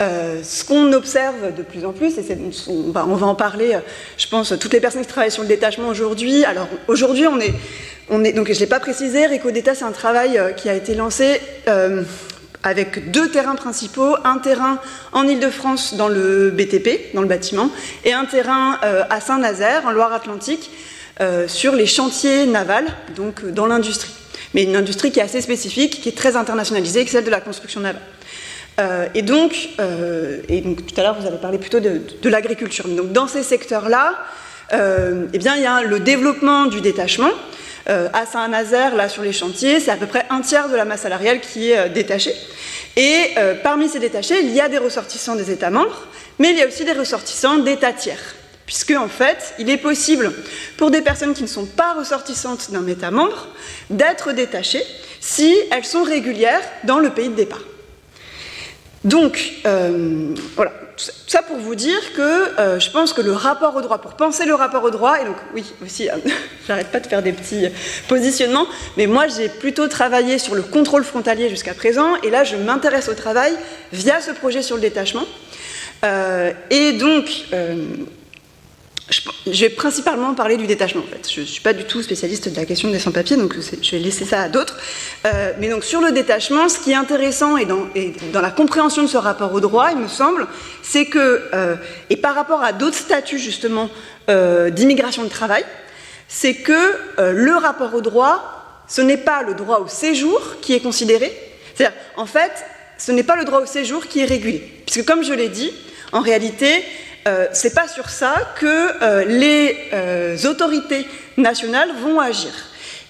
ce 0.00 0.64
qu'on 0.64 0.92
observe 0.92 1.54
de 1.56 1.62
plus 1.62 1.84
en 1.84 1.92
plus, 1.92 2.18
et 2.18 2.24
on, 2.68 2.90
va, 2.90 3.26
en 3.26 3.34
parler, 3.36 3.78
je 4.18 4.26
pense, 4.26 4.52
toutes 4.58 4.72
les 4.72 4.80
personnes 4.80 5.02
qui 5.02 5.08
travaillent 5.08 5.30
sur 5.30 5.42
le 5.42 5.48
détachement 5.48 5.88
aujourd'hui. 5.88 6.44
Alors 6.44 6.68
aujourd'hui, 6.88 7.26
on 7.28 7.38
est, 7.38 7.54
on 8.10 8.24
est, 8.24 8.32
donc 8.32 8.48
je 8.48 8.54
ne 8.54 8.58
l'ai 8.58 8.66
pas 8.66 8.80
précisé, 8.80 9.26
Réco 9.26 9.52
d'État, 9.52 9.74
c'est 9.76 9.84
un 9.84 9.92
travail 9.92 10.40
qui 10.56 10.68
a 10.68 10.74
été 10.74 10.94
lancé 10.94 11.40
avec 12.64 13.12
deux 13.12 13.30
terrains 13.30 13.54
principaux, 13.54 14.16
un 14.24 14.38
terrain 14.38 14.80
en 15.12 15.28
Ile-de-France 15.28 15.94
dans 15.94 16.08
le 16.08 16.50
BTP, 16.50 17.14
dans 17.14 17.22
le 17.22 17.28
bâtiment, 17.28 17.70
et 18.04 18.12
un 18.12 18.24
terrain 18.24 18.78
à 19.08 19.20
Saint-Nazaire, 19.20 19.86
en 19.86 19.92
Loire-Atlantique, 19.92 20.70
euh, 21.20 21.46
sur 21.46 21.76
les 21.76 21.86
chantiers 21.86 22.44
navals, 22.44 22.88
donc 23.14 23.44
euh, 23.44 23.52
dans 23.52 23.66
l'industrie. 23.66 24.10
Mais 24.52 24.64
une 24.64 24.74
industrie 24.74 25.12
qui 25.12 25.20
est 25.20 25.22
assez 25.22 25.40
spécifique, 25.40 26.00
qui 26.00 26.08
est 26.08 26.16
très 26.16 26.34
internationalisée, 26.34 27.02
qui 27.02 27.10
est 27.10 27.12
celle 27.12 27.24
de 27.24 27.30
la 27.30 27.40
construction 27.40 27.80
navale. 27.80 28.02
Euh, 28.80 29.06
et, 29.14 29.22
donc, 29.22 29.52
tout 29.78 31.00
à 31.00 31.02
l'heure, 31.04 31.16
vous 31.20 31.26
avez 31.26 31.36
parlé 31.36 31.58
plutôt 31.58 31.78
de, 31.78 32.00
l'agriculture. 32.24 32.88
Donc, 32.88 33.12
dans 33.12 33.28
ces 33.28 33.44
secteurs-là, 33.44 34.18
eh 34.72 35.38
bien, 35.38 35.54
il 35.54 35.62
y 35.62 35.66
a 35.66 35.82
le 35.82 36.00
développement 36.00 36.66
du 36.66 36.80
détachement. 36.80 37.30
à 37.86 38.26
Saint-Nazaire, 38.26 38.96
là, 38.96 39.08
sur 39.08 39.22
les 39.22 39.32
chantiers, 39.32 39.78
c'est 39.78 39.92
à 39.92 39.96
peu 39.96 40.06
près 40.06 40.26
un 40.30 40.40
tiers 40.40 40.68
de 40.68 40.74
la 40.74 40.84
masse 40.84 41.02
salariale 41.02 41.38
qui 41.40 41.70
est 41.70 41.90
détachée. 41.90 42.34
Et 42.96 43.36
parmi 43.62 43.88
ces 43.88 44.00
détachés, 44.00 44.40
il 44.40 44.50
y 44.50 44.60
a 44.60 44.68
des 44.68 44.78
ressortissants 44.78 45.36
des 45.36 45.52
États 45.52 45.70
membres, 45.70 46.08
mais 46.40 46.50
il 46.50 46.58
y 46.58 46.62
a 46.62 46.66
aussi 46.66 46.84
des 46.84 46.92
ressortissants 46.92 47.58
d'États 47.58 47.92
tiers 47.92 48.34
puisque 48.66 48.92
en 48.92 49.08
fait, 49.08 49.54
il 49.58 49.70
est 49.70 49.76
possible 49.76 50.32
pour 50.76 50.90
des 50.90 51.02
personnes 51.02 51.34
qui 51.34 51.42
ne 51.42 51.48
sont 51.48 51.66
pas 51.66 51.94
ressortissantes 51.94 52.70
d'un 52.70 52.86
État 52.86 53.10
membre 53.10 53.48
d'être 53.90 54.32
détachées 54.32 54.84
si 55.20 55.54
elles 55.70 55.84
sont 55.84 56.02
régulières 56.02 56.62
dans 56.84 56.98
le 56.98 57.10
pays 57.10 57.28
de 57.28 57.34
départ. 57.34 57.62
Donc, 59.04 59.52
euh, 59.66 60.34
voilà, 60.56 60.72
tout 60.96 61.04
ça 61.26 61.42
pour 61.42 61.58
vous 61.58 61.74
dire 61.74 62.14
que 62.16 62.58
euh, 62.58 62.80
je 62.80 62.90
pense 62.90 63.12
que 63.12 63.20
le 63.20 63.32
rapport 63.32 63.76
au 63.76 63.82
droit, 63.82 63.98
pour 63.98 64.14
penser 64.14 64.46
le 64.46 64.54
rapport 64.54 64.82
au 64.82 64.90
droit, 64.90 65.20
et 65.20 65.26
donc 65.26 65.36
oui, 65.54 65.62
aussi, 65.84 66.08
euh, 66.08 66.14
j'arrête 66.66 66.86
pas 66.86 67.00
de 67.00 67.06
faire 67.06 67.22
des 67.22 67.32
petits 67.32 67.68
positionnements, 68.08 68.66
mais 68.96 69.06
moi 69.06 69.26
j'ai 69.28 69.50
plutôt 69.50 69.88
travaillé 69.88 70.38
sur 70.38 70.54
le 70.54 70.62
contrôle 70.62 71.04
frontalier 71.04 71.50
jusqu'à 71.50 71.74
présent, 71.74 72.16
et 72.22 72.30
là 72.30 72.44
je 72.44 72.56
m'intéresse 72.56 73.10
au 73.10 73.14
travail 73.14 73.52
via 73.92 74.22
ce 74.22 74.30
projet 74.30 74.62
sur 74.62 74.76
le 74.76 74.82
détachement. 74.82 75.26
et 76.70 76.92
donc, 76.92 77.44
je 79.10 79.60
vais 79.60 79.68
principalement 79.68 80.32
parler 80.34 80.56
du 80.56 80.66
détachement 80.66 81.02
en 81.02 81.06
fait. 81.06 81.30
Je 81.30 81.42
ne 81.42 81.46
suis 81.46 81.60
pas 81.60 81.74
du 81.74 81.84
tout 81.84 82.02
spécialiste 82.02 82.48
de 82.48 82.56
la 82.56 82.64
question 82.64 82.90
des 82.90 82.98
sans-papiers, 82.98 83.36
donc 83.36 83.54
je 83.82 83.90
vais 83.90 83.98
laisser 83.98 84.24
ça 84.24 84.40
à 84.40 84.48
d'autres. 84.48 84.78
Euh, 85.26 85.52
mais 85.60 85.68
donc 85.68 85.84
sur 85.84 86.00
le 86.00 86.12
détachement, 86.12 86.68
ce 86.70 86.78
qui 86.78 86.92
est 86.92 86.96
intéressant 86.96 87.58
et 87.58 87.66
dans, 87.66 88.40
la 88.40 88.50
compréhension 88.50 89.02
de 89.02 89.08
ce 89.08 89.18
rapport 89.18 89.52
au 89.52 89.60
droit, 89.60 89.90
il 89.92 89.98
me 89.98 90.08
semble, 90.08 90.46
c'est 90.82 91.06
que, 91.06 91.42
euh, 91.52 91.76
et 92.08 92.16
par 92.16 92.34
rapport 92.34 92.62
à 92.62 92.72
d'autres 92.72 92.96
statuts 92.96 93.38
justement 93.38 93.90
euh, 94.30 94.70
d'immigration 94.70 95.22
de 95.24 95.28
travail, 95.28 95.64
c'est 96.26 96.54
que 96.54 96.72
le 97.18 97.56
rapport 97.56 97.94
au 97.94 98.00
droit, 98.00 98.82
ce 98.88 99.02
n'est 99.02 99.18
pas 99.18 99.42
le 99.42 99.54
droit 99.54 99.80
au 99.80 99.88
séjour 99.88 100.40
qui 100.62 100.72
est 100.72 100.80
considéré, 100.80 101.30
c'est-à-dire 101.74 101.96
en 102.16 102.26
fait, 102.26 102.52
ce 102.96 103.12
n'est 103.12 103.22
pas 103.22 103.36
le 103.36 103.44
droit 103.44 103.60
au 103.60 103.66
séjour 103.66 104.06
qui 104.06 104.20
est 104.20 104.24
régulé. 104.24 104.82
Puisque 104.86 105.06
comme 105.06 105.22
je 105.22 105.34
l'ai 105.34 105.48
dit, 105.48 105.72
en 106.12 106.20
réalité, 106.20 106.82
euh, 107.26 107.46
c'est 107.52 107.74
pas 107.74 107.88
sur 107.88 108.10
ça 108.10 108.34
que 108.60 108.66
euh, 109.02 109.24
les 109.24 109.76
euh, 109.92 110.36
autorités 110.44 111.06
nationales 111.38 111.90
vont 112.02 112.20
agir. 112.20 112.52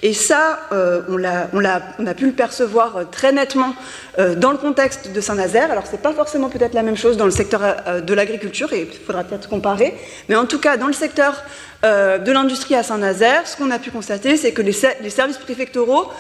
Et 0.03 0.13
ça, 0.13 0.61
on, 0.71 1.25
a, 1.25 2.15
pu 2.15 2.27
le 2.27 2.33
percevoir 2.33 3.09
très 3.11 3.33
nettement 3.33 3.75
dans 4.19 4.51
le 4.51 4.59
contexte 4.59 5.11
de 5.11 5.21
Saint-Nazaire. 5.23 5.71
Alors, 5.71 5.85
c'est 5.91 6.03
pas 6.03 6.13
forcément 6.13 6.51
peut-être 6.51 6.75
la 6.75 6.83
même 6.83 6.97
chose 6.97 7.17
dans 7.17 7.25
le 7.25 7.31
secteur 7.31 7.63
de 8.03 8.13
l'agriculture, 8.13 8.71
et 8.75 8.83
il 8.83 9.07
faudra 9.07 9.25
peut-être 9.25 9.49
comparer. 9.49 9.95
Mais 10.29 10.37
en 10.37 10.45
tout 10.45 10.59
cas, 10.59 10.77
dans 10.77 10.89
le 10.89 10.93
secteur 10.93 11.43
de 11.83 12.33
l'industrie 12.33 12.75
à 12.75 12.83
Saint-Nazaire, 12.83 13.47
ce 13.47 13.57
qu'on 13.57 13.71
a 13.71 13.79
pu 13.79 13.91
constater, 13.91 14.37
c'est 14.37 14.53
que 14.53 14.61
les 14.61 14.73
services 15.11 15.39
préfectoraux 15.39 16.13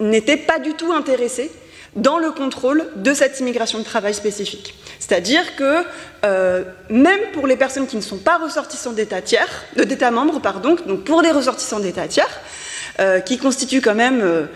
n'étaient 0.00 0.36
pas 0.36 0.58
du 0.58 0.74
tout 0.74 0.92
intéressés 0.92 1.52
dans 1.96 2.18
le 2.18 2.30
contrôle 2.30 2.86
de 2.96 3.14
cette 3.14 3.40
immigration 3.40 3.78
de 3.78 3.84
travail 3.84 4.14
spécifique. 4.14 4.74
C'est-à-dire 4.98 5.56
que 5.56 5.84
euh, 6.24 6.64
même 6.90 7.20
pour 7.32 7.46
les 7.46 7.56
personnes 7.56 7.86
qui 7.86 7.96
ne 7.96 8.02
sont 8.02 8.18
pas 8.18 8.38
ressortissants 8.38 8.92
d'État 8.92 9.22
tiers, 9.22 9.48
d'État 9.76 10.10
membre, 10.10 10.40
pardon, 10.40 10.76
donc 10.86 11.04
pour 11.04 11.22
des 11.22 11.30
ressortissants 11.30 11.80
d'État 11.80 12.08
tiers, 12.08 12.40
euh, 13.00 13.20
qui 13.20 13.38
constituent 13.38 13.80
quand 13.80 13.94
même 13.94 14.20
euh, 14.20 14.46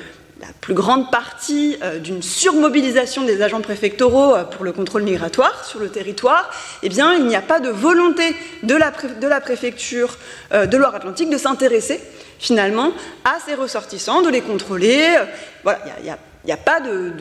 la 0.41 0.49
plus 0.61 0.75
grande 0.75 1.11
partie 1.11 1.79
d'une 2.03 2.21
surmobilisation 2.21 3.23
des 3.23 3.43
agents 3.43 3.61
préfectoraux 3.61 4.35
pour 4.51 4.65
le 4.65 4.73
contrôle 4.73 5.05
migratoire 5.05 5.65
sur 5.65 5.79
le 5.79 5.89
territoire, 5.89 6.51
eh 6.83 6.89
bien, 6.89 7.15
il 7.15 7.27
n'y 7.27 7.37
a 7.37 7.43
pas 7.43 7.61
de 7.61 7.69
volonté 7.69 8.35
de 8.65 8.75
la, 8.75 8.91
de 8.91 9.41
préfecture 9.41 10.17
de 10.53 10.77
Loire-Atlantique 10.77 11.31
de 11.31 11.39
s'intéresser 11.39 12.01
finalement 12.41 12.91
à 13.25 13.39
ces 13.47 13.55
ressortissants, 13.55 14.21
de 14.21 14.31
les 14.31 14.41
contrôler. 14.41 15.17
Voilà, 15.63 15.79
il 16.03 16.11
a, 16.11 16.15
a, 16.15 16.19
pas 16.65 16.81
de, 16.81 17.13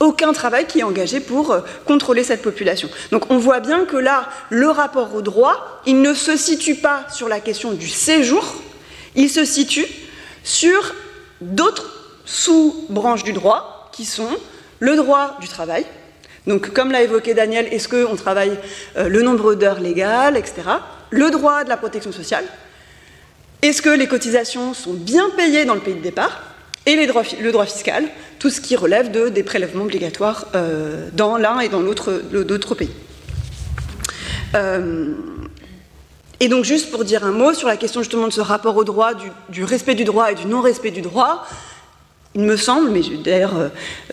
aucun 0.00 0.32
travail 0.32 0.66
qui 0.66 0.80
est 0.80 0.82
engagé 0.82 1.20
pour 1.20 1.52
euh, 1.52 1.60
contrôler 1.86 2.24
cette 2.24 2.42
population. 2.42 2.88
Donc 3.12 3.30
on 3.30 3.38
voit 3.38 3.60
bien 3.60 3.84
que 3.84 3.96
là, 3.96 4.28
le 4.48 4.68
rapport 4.68 5.14
au 5.14 5.22
droit, 5.22 5.82
il 5.86 6.00
ne 6.00 6.14
se 6.14 6.36
situe 6.36 6.76
pas 6.76 7.04
sur 7.10 7.28
la 7.28 7.40
question 7.40 7.72
du 7.72 7.88
séjour, 7.88 8.54
il 9.14 9.28
se 9.28 9.44
situe 9.44 9.86
sur 10.42 10.94
d'autres 11.40 11.90
sous-branches 12.24 13.24
du 13.24 13.32
droit 13.32 13.90
qui 13.92 14.04
sont 14.04 14.36
le 14.78 14.96
droit 14.96 15.36
du 15.40 15.48
travail. 15.48 15.84
Donc 16.46 16.70
comme 16.70 16.90
l'a 16.90 17.02
évoqué 17.02 17.34
Daniel, 17.34 17.66
est-ce 17.70 17.88
qu'on 17.88 18.16
travaille 18.16 18.56
euh, 18.96 19.08
le 19.08 19.20
nombre 19.20 19.54
d'heures 19.54 19.80
légales, 19.80 20.36
etc. 20.38 20.62
Le 21.10 21.30
droit 21.30 21.64
de 21.64 21.68
la 21.68 21.76
protection 21.76 22.12
sociale. 22.12 22.44
Est-ce 23.60 23.82
que 23.82 23.90
les 23.90 24.06
cotisations 24.06 24.72
sont 24.72 24.94
bien 24.94 25.28
payées 25.36 25.66
dans 25.66 25.74
le 25.74 25.80
pays 25.80 25.94
de 25.94 26.00
départ? 26.00 26.49
Et 26.86 26.96
le 26.96 27.52
droit 27.52 27.66
fiscal, 27.66 28.04
tout 28.38 28.50
ce 28.50 28.60
qui 28.60 28.74
relève 28.74 29.10
de, 29.10 29.28
des 29.28 29.42
prélèvements 29.42 29.84
obligatoires 29.84 30.46
euh, 30.54 31.08
dans 31.12 31.36
l'un 31.36 31.60
et 31.60 31.68
dans 31.68 31.80
l'autre 31.80 32.74
pays. 32.74 32.90
Euh, 34.54 35.12
et 36.40 36.48
donc 36.48 36.64
juste 36.64 36.90
pour 36.90 37.04
dire 37.04 37.24
un 37.24 37.32
mot 37.32 37.52
sur 37.52 37.68
la 37.68 37.76
question 37.76 38.00
justement 38.00 38.26
de 38.26 38.32
ce 38.32 38.40
rapport 38.40 38.76
au 38.76 38.84
droit, 38.84 39.12
du 39.50 39.62
respect 39.62 39.94
du 39.94 40.04
droit 40.04 40.32
et 40.32 40.34
du 40.34 40.46
non-respect 40.46 40.90
du 40.90 41.02
droit, 41.02 41.46
il 42.36 42.42
me 42.42 42.56
semble, 42.56 42.90
mais 42.90 43.00
d'ailleurs 43.24 43.58
euh, 43.58 43.68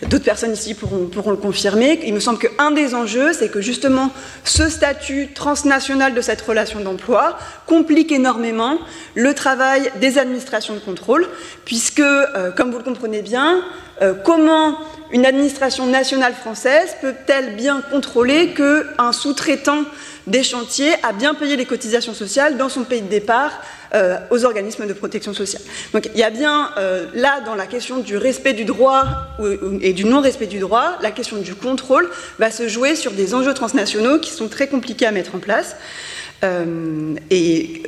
d'autres 0.08 0.24
personnes 0.24 0.52
ici 0.52 0.74
pourront, 0.74 1.30
le 1.30 1.36
confirmer, 1.36 2.00
il 2.04 2.12
me 2.12 2.18
semble 2.18 2.38
qu'un 2.40 2.72
des 2.72 2.94
enjeux, 2.94 3.32
c'est 3.32 3.48
que 3.48 3.60
justement 3.60 4.10
ce 4.42 4.68
statut 4.68 5.28
transnational 5.32 6.14
de 6.14 6.20
cette 6.20 6.40
relation 6.40 6.80
d'emploi 6.80 7.38
complique 7.66 8.10
énormément 8.10 8.78
le 9.14 9.34
travail 9.34 9.92
des 10.00 10.18
administrations 10.18 10.74
de 10.74 10.80
contrôle, 10.80 11.28
puisque, 11.64 12.00
euh, 12.00 12.50
comme 12.50 12.72
vous 12.72 12.78
le 12.78 12.84
comprenez 12.84 13.22
bien, 13.22 13.62
euh, 14.02 14.14
comment 14.24 14.78
une 15.12 15.24
administration 15.24 15.86
nationale 15.86 16.34
française 16.34 16.96
peut-elle 17.00 17.54
bien 17.54 17.82
contrôler 17.90 18.52
qu'un 18.52 19.12
sous-traitant 19.12 19.84
des 20.28 20.42
chantiers 20.42 20.92
a 21.02 21.12
bien 21.12 21.34
payé 21.34 21.56
les 21.56 21.64
cotisations 21.64 22.14
sociales 22.14 22.56
dans 22.56 22.68
son 22.68 22.84
pays 22.84 23.02
de 23.02 23.08
départ 23.08 23.60
euh, 23.94 24.18
aux 24.30 24.44
organismes 24.44 24.86
de 24.86 24.92
protection 24.92 25.32
sociale. 25.32 25.62
Donc 25.92 26.10
il 26.14 26.20
y 26.20 26.22
a 26.22 26.30
bien 26.30 26.70
euh, 26.76 27.06
là, 27.14 27.40
dans 27.40 27.54
la 27.54 27.66
question 27.66 27.98
du 27.98 28.16
respect 28.16 28.52
du 28.52 28.64
droit 28.64 29.04
et 29.80 29.92
du 29.92 30.04
non-respect 30.04 30.46
du 30.46 30.58
droit, 30.58 30.98
la 31.00 31.10
question 31.10 31.38
du 31.38 31.54
contrôle 31.54 32.10
va 32.38 32.50
se 32.50 32.68
jouer 32.68 32.96
sur 32.96 33.12
des 33.12 33.34
enjeux 33.34 33.54
transnationaux 33.54 34.18
qui 34.18 34.30
sont 34.30 34.48
très 34.48 34.68
compliqués 34.68 35.06
à 35.06 35.10
mettre 35.10 35.34
en 35.34 35.38
place. 35.38 35.76
Euh, 36.44 37.14
et 37.30 37.82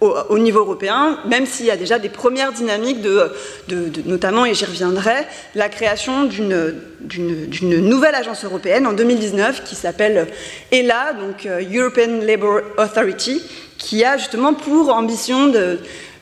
au, 0.00 0.38
niveau 0.38 0.60
européen, 0.60 1.18
même 1.26 1.44
s'il 1.44 1.66
y 1.66 1.70
a 1.70 1.76
déjà 1.76 1.98
des 1.98 2.08
premières 2.08 2.52
dynamiques 2.52 3.02
de, 3.02 3.32
notamment, 4.06 4.46
et 4.46 4.54
j'y 4.54 4.64
reviendrai, 4.64 5.26
la 5.54 5.68
création 5.68 6.24
d'une 6.24 7.80
nouvelle 7.88 8.14
agence 8.14 8.44
européenne 8.44 8.86
en 8.86 8.92
2019 8.92 9.64
qui 9.64 9.74
s'appelle 9.74 10.28
ELA, 10.70 11.14
donc 11.14 11.46
European 11.46 12.20
Labour 12.24 12.60
Authority, 12.76 13.42
qui 13.76 14.04
a 14.04 14.16
justement 14.18 14.54
pour 14.54 14.94
ambition 14.94 15.52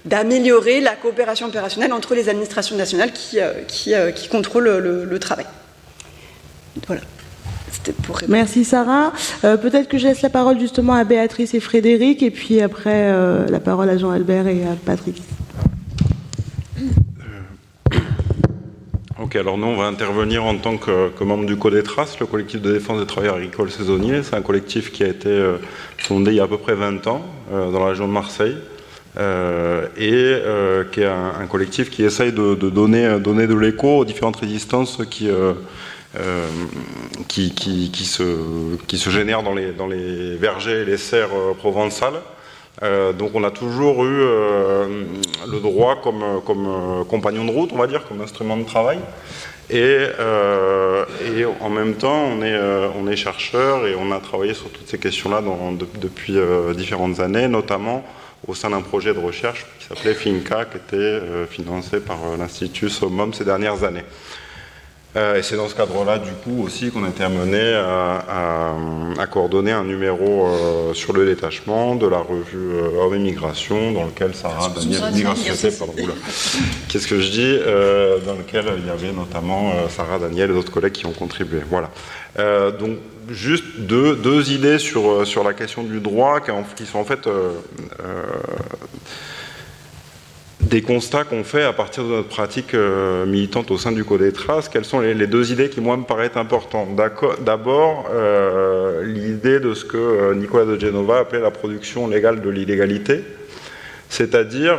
d'améliorer 0.05 0.81
la 0.81 0.95
coopération 0.95 1.47
opérationnelle 1.47 1.93
entre 1.93 2.15
les 2.15 2.29
administrations 2.29 2.77
nationales 2.77 3.13
qui, 3.13 3.41
euh, 3.41 3.53
euh, 3.89 4.11
qui, 4.13 4.29
contrôlent 4.29 4.79
le, 4.79 5.19
travail. 5.19 5.47
Voilà. 6.87 7.03
Pour 8.03 8.21
Merci 8.29 8.65
Sarah. 8.65 9.13
Euh, 9.45 9.57
peut-être 9.57 9.89
que 9.89 9.99
je 9.99 10.07
laisse 10.07 10.23
la 10.23 10.31
parole 10.31 10.59
justement 10.59 10.95
à 10.95 11.05
Béatrice 11.05 11.55
et 11.55 11.61
Frédéric, 11.61 12.23
et 12.23 12.31
puis 12.31 12.61
après 12.61 13.11
la 13.49 13.61
parole 13.61 13.89
à 13.89 13.97
Jean-Albert 13.97 14.47
et 14.47 14.65
à 14.65 14.77
Patrick. 14.85 15.23
Ok, 19.27 19.35
alors 19.35 19.59
nous, 19.59 19.67
on 19.67 19.77
va 19.77 19.87
intervenir 19.87 20.45
en 20.45 20.57
tant 20.57 20.77
que, 20.77 21.25
membre 21.25 21.47
du 21.47 21.57
Codetras, 21.57 22.17
le 22.21 22.27
collectif 22.27 22.61
de 22.61 22.75
défense 22.75 23.01
des 23.01 23.07
travailleurs 23.07 23.37
agricoles 23.37 23.71
saisonniers. 23.71 24.23
C'est 24.23 24.37
un 24.37 24.43
collectif 24.43 24.93
qui 24.93 25.03
a 25.03 25.09
été 25.09 25.31
euh, 25.31 25.57
fondé 25.99 26.33
il 26.33 26.37
y 26.37 26.41
a 26.41 26.45
à 26.45 26.47
peu 26.47 26.59
près 26.59 26.75
20 26.75 27.07
ans 27.07 27.25
euh, 27.51 27.73
dans 27.73 27.81
la 27.81 27.87
région 27.87 28.07
de 28.07 28.13
Marseille. 28.13 28.57
Euh, 29.19 29.89
et 29.97 30.93
qui 30.93 31.01
est 31.01 31.07
un, 31.07 31.47
collectif 31.49 31.91
qui 31.91 32.05
essaye 32.05 32.31
de, 32.31 32.55
donner, 32.55 33.19
donner, 33.19 33.47
de 33.47 33.55
l'écho 33.55 33.99
aux 34.01 34.05
différentes 34.05 34.37
résistances 34.37 35.01
qui, 35.11 35.29
qui, 37.29 37.55
qui, 37.55 38.05
se, 38.05 38.77
qui, 38.87 38.99
génèrent 38.99 39.43
dans 39.43 39.55
les, 39.55 40.37
vergers 40.37 40.83
et 40.83 40.85
les 40.85 40.97
serres 40.97 41.55
provençales. 41.59 42.21
Euh, 42.83 43.13
donc 43.13 43.31
on 43.35 43.43
a 43.43 43.51
toujours 43.51 44.05
eu 44.05 44.21
euh, 44.21 45.05
le 45.51 45.61
droit 45.61 45.97
comme, 46.03 46.23
euh, 46.23 47.05
compagnon 47.05 47.45
de 47.45 47.51
route, 47.51 47.71
on 47.73 47.79
va 47.79 47.87
dire, 47.87 48.07
comme 48.07 48.21
instrument 48.21 48.57
de 48.57 48.65
travail. 48.65 48.99
Et, 49.69 49.99
en 51.61 51.71
même 51.71 51.95
temps, 51.95 52.25
on 52.25 52.43
est, 52.43 52.57
on 52.97 53.09
est 53.09 53.17
chercheur 53.17 53.85
et 53.89 53.97
on 53.97 54.13
a 54.13 54.21
travaillé 54.21 54.55
sur 54.55 54.71
toutes 54.71 54.87
ces 54.87 54.99
questions-là 54.99 55.43
depuis 56.01 56.39
différentes 56.77 57.19
années, 57.19 57.49
notamment 57.49 58.05
au 58.47 58.55
sein 58.55 58.71
d'un 58.71 58.81
projet 58.81 59.13
de 59.13 59.19
recherche 59.19 59.67
qui 59.81 59.87
s'appelait 59.87 60.15
FINCA, 60.15 60.67
qui 60.67 60.77
était 60.77 61.21
financé 61.51 61.99
par 61.99 62.19
l'Institut 62.39 62.89
SOMOM 62.89 63.35
ces 63.35 63.45
dernières 63.45 63.83
années. 63.83 64.05
Euh, 65.17 65.39
et 65.39 65.43
c'est 65.43 65.57
dans 65.57 65.69
ce 65.69 65.75
cadre-là, 65.75 66.19
du 66.19 66.33
coup, 66.33 66.63
aussi 66.63 66.91
qu'on 66.91 67.05
a 67.05 67.09
été 67.09 67.25
amené 67.25 67.75
à, 67.75 68.75
coordonner 69.31 69.73
un 69.73 69.85
numéro 69.85 70.47
euh, 70.47 70.95
sur 70.95 71.13
le 71.13 71.27
détachement 71.27 71.97
de 71.97 72.07
la 72.07 72.19
revue 72.19 72.75
euh, 72.75 73.01
Homme 73.01 73.15
et 73.15 73.19
Migration, 73.19 73.93
dans 73.93 74.05
lequel 74.05 74.35
Sarah 74.35 74.73
Daniel, 74.75 75.01
qu'est-ce 76.89 77.07
que 77.07 77.21
je 77.21 77.31
dis, 77.31 77.59
dans 78.27 78.35
lequel 78.35 78.67
il 78.79 78.87
y 78.87 78.91
avait 78.91 79.13
notamment 79.13 79.73
Sarah 79.89 80.19
Daniel 80.19 80.51
et 80.51 80.55
d'autres 80.55 80.73
collègues 80.73 80.93
qui 80.93 81.07
ont 81.07 81.13
contribué. 81.13 81.61
Voilà. 81.69 81.91
donc, 82.79 82.99
juste 83.29 83.65
deux, 83.79 84.15
deux, 84.15 84.53
idées 84.53 84.79
sur, 84.79 85.27
sur 85.27 85.43
la 85.43 85.55
question 85.55 85.83
du 85.83 86.01
droit 86.01 86.41
qui, 86.41 86.53
qui 86.77 86.87
sont 86.87 86.99
en 86.99 87.05
fait 87.05 87.29
des 90.61 90.83
constats 90.83 91.25
qu'on 91.25 91.45
fait 91.45 91.63
à 91.63 91.73
partir 91.73 92.05
de 92.05 92.09
notre 92.09 92.29
pratique 92.29 92.75
euh, 92.75 93.27
militante 93.27 93.71
au 93.71 93.79
sein 93.79 93.93
du 93.93 94.05
Code 94.05 94.23
des 94.23 94.33
Traces. 94.33 94.69
Quelles 94.69 94.85
sont 94.85 95.01
les, 95.01 95.27
deux 95.27 95.53
idées 95.53 95.69
qui, 95.69 95.81
moi, 95.81 95.97
me 95.97 96.05
paraissent 96.05 96.37
importantes 96.37 96.97
D'abord, 97.45 98.09
euh, 98.13 99.05
l'idée 99.05 99.61
de 99.61 99.75
ce 99.75 99.85
que 99.85 99.97
euh, 99.97 100.35
Nicolas 100.35 100.65
de 100.65 100.79
Genova 100.79 101.21
appelait 101.21 101.41
la 101.41 101.51
production 101.51 102.09
légale 102.09 102.41
de 102.41 102.51
l'illégalité, 102.51 103.23
c'est-à-dire 104.09 104.79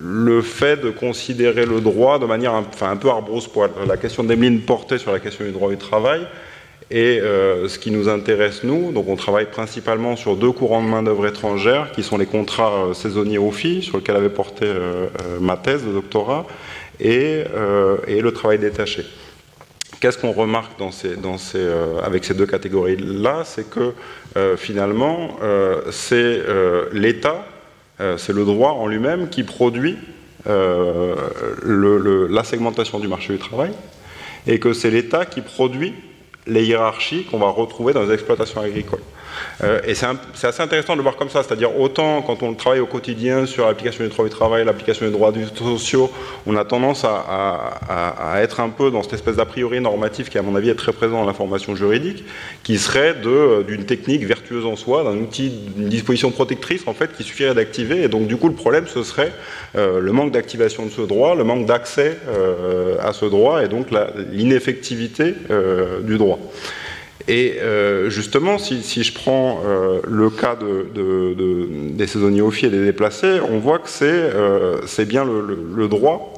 le 0.00 0.42
fait 0.42 0.80
de 0.80 0.90
considérer 0.90 1.66
le 1.66 1.80
droit 1.80 2.18
de 2.18 2.26
manière 2.26 2.54
enfin, 2.54 2.90
un 2.90 2.96
peu 2.96 3.08
arbrousse-poil. 3.08 3.70
La 3.88 3.96
question 3.96 4.22
d'Emeline 4.22 4.60
portait 4.60 4.98
sur 4.98 5.12
la 5.12 5.18
question 5.18 5.44
du 5.44 5.50
droit 5.50 5.70
du 5.70 5.76
travail, 5.76 6.26
et 6.90 7.20
euh, 7.20 7.66
ce 7.68 7.78
qui 7.78 7.90
nous 7.90 8.08
intéresse, 8.08 8.62
nous, 8.62 8.92
donc 8.92 9.08
on 9.08 9.16
travaille 9.16 9.46
principalement 9.46 10.16
sur 10.16 10.36
deux 10.36 10.52
courants 10.52 10.82
de 10.82 10.88
main-d'œuvre 10.88 11.26
étrangère, 11.26 11.92
qui 11.92 12.02
sont 12.02 12.18
les 12.18 12.26
contrats 12.26 12.72
euh, 12.72 12.92
saisonniers 12.94 13.38
au 13.38 13.50
FI, 13.50 13.82
sur 13.82 13.96
lesquels 13.96 14.16
avait 14.16 14.28
porté 14.28 14.66
euh, 14.66 15.08
ma 15.40 15.56
thèse 15.56 15.84
de 15.84 15.92
doctorat, 15.92 16.46
et, 17.00 17.44
le 18.06 18.30
travail 18.32 18.58
détaché. 18.58 19.04
Qu'est-ce 20.00 20.18
qu'on 20.18 20.32
remarque 20.32 20.72
avec 22.04 22.24
ces 22.24 22.34
deux 22.34 22.46
catégories-là? 22.46 23.42
C'est 23.44 23.68
que 23.68 23.94
finalement, 24.56 25.36
c'est 25.90 26.40
l'État, 26.92 27.44
c'est 28.16 28.32
le 28.32 28.44
droit 28.44 28.70
en 28.72 28.86
lui-même 28.86 29.28
qui 29.28 29.42
produit 29.42 29.96
la 30.46 32.44
segmentation 32.44 33.00
du 33.00 33.08
marché 33.08 33.32
du 33.32 33.40
travail, 33.40 33.72
et 34.46 34.60
que 34.60 34.72
c'est 34.72 34.90
l'État 34.90 35.26
qui 35.26 35.40
produit 35.40 35.94
les 36.46 36.64
hiérarchies 36.64 37.24
qu'on 37.24 37.38
va 37.38 37.48
retrouver 37.48 37.92
dans 37.92 38.02
les 38.02 38.12
exploitations 38.12 38.60
agricoles. 38.60 39.02
Euh, 39.62 39.80
et 39.86 39.94
c'est 39.94 40.46
assez 40.46 40.62
intéressant 40.62 40.94
de 40.94 40.98
le 40.98 41.02
voir 41.02 41.16
comme 41.16 41.30
ça, 41.30 41.42
c'est-à-dire 41.42 41.78
autant 41.78 42.22
quand 42.22 42.42
on 42.42 42.54
travaille 42.54 42.80
au 42.80 42.86
quotidien 42.86 43.46
sur 43.46 43.66
l'application 43.66 44.04
du 44.04 44.10
droit 44.10 44.24
du 44.24 44.30
travail, 44.30 44.64
l'application 44.64 45.06
des 45.06 45.12
droits 45.12 45.32
sociaux, 45.54 46.10
on 46.46 46.56
a 46.56 46.64
tendance 46.64 47.04
à, 47.04 48.40
être 48.42 48.60
un 48.60 48.68
peu 48.68 48.90
dans 48.90 49.02
cette 49.02 49.14
espèce 49.14 49.36
d'a 49.36 49.44
priori 49.44 49.80
normatif 49.80 50.28
qui, 50.28 50.38
à 50.38 50.42
mon 50.42 50.54
avis, 50.54 50.70
est 50.70 50.74
très 50.74 50.92
présent 50.92 51.20
dans 51.20 51.26
l'information 51.26 51.76
juridique, 51.76 52.24
qui 52.62 52.78
serait 52.78 53.14
d'une 53.66 53.84
technique 53.84 54.24
vertueuse 54.24 54.66
en 54.66 54.76
soi, 54.76 55.04
d'un 55.04 55.16
outil, 55.16 55.50
d'une 55.50 55.88
disposition 55.88 56.30
protectrice, 56.30 56.82
en 56.86 56.94
fait, 56.94 57.16
qui 57.16 57.22
suffirait 57.22 57.54
d'activer. 57.54 58.02
Et 58.02 58.08
donc, 58.08 58.26
du 58.26 58.36
coup, 58.36 58.48
le 58.48 58.54
problème, 58.54 58.86
ce 58.86 59.02
serait 59.02 59.32
euh, 59.76 60.00
le 60.00 60.12
manque 60.12 60.32
d'activation 60.32 60.86
de 60.86 60.90
ce 60.90 61.02
droit, 61.02 61.34
le 61.34 61.44
manque 61.44 61.66
d'accès 61.66 62.18
euh, 62.28 62.96
à 63.00 63.12
ce 63.12 63.26
droit, 63.26 63.62
et 63.62 63.68
donc 63.68 63.88
l'ineffectivité 64.32 65.34
du 66.02 66.18
droit. 66.18 66.38
Et 67.26 67.54
euh, 67.62 68.10
justement, 68.10 68.58
si, 68.58 69.02
je 69.02 69.14
prends 69.14 69.62
euh, 69.64 70.00
le 70.06 70.28
cas 70.28 70.56
des 70.56 72.06
saisonniers 72.06 72.42
au 72.42 72.52
et 72.52 72.68
des 72.68 72.84
déplacés, 72.84 73.40
on 73.48 73.58
voit 73.58 73.78
que 73.78 73.88
c'est 73.88 74.04
euh, 74.10 74.80
bien 75.06 75.24
le, 75.24 75.88
droit 75.88 76.34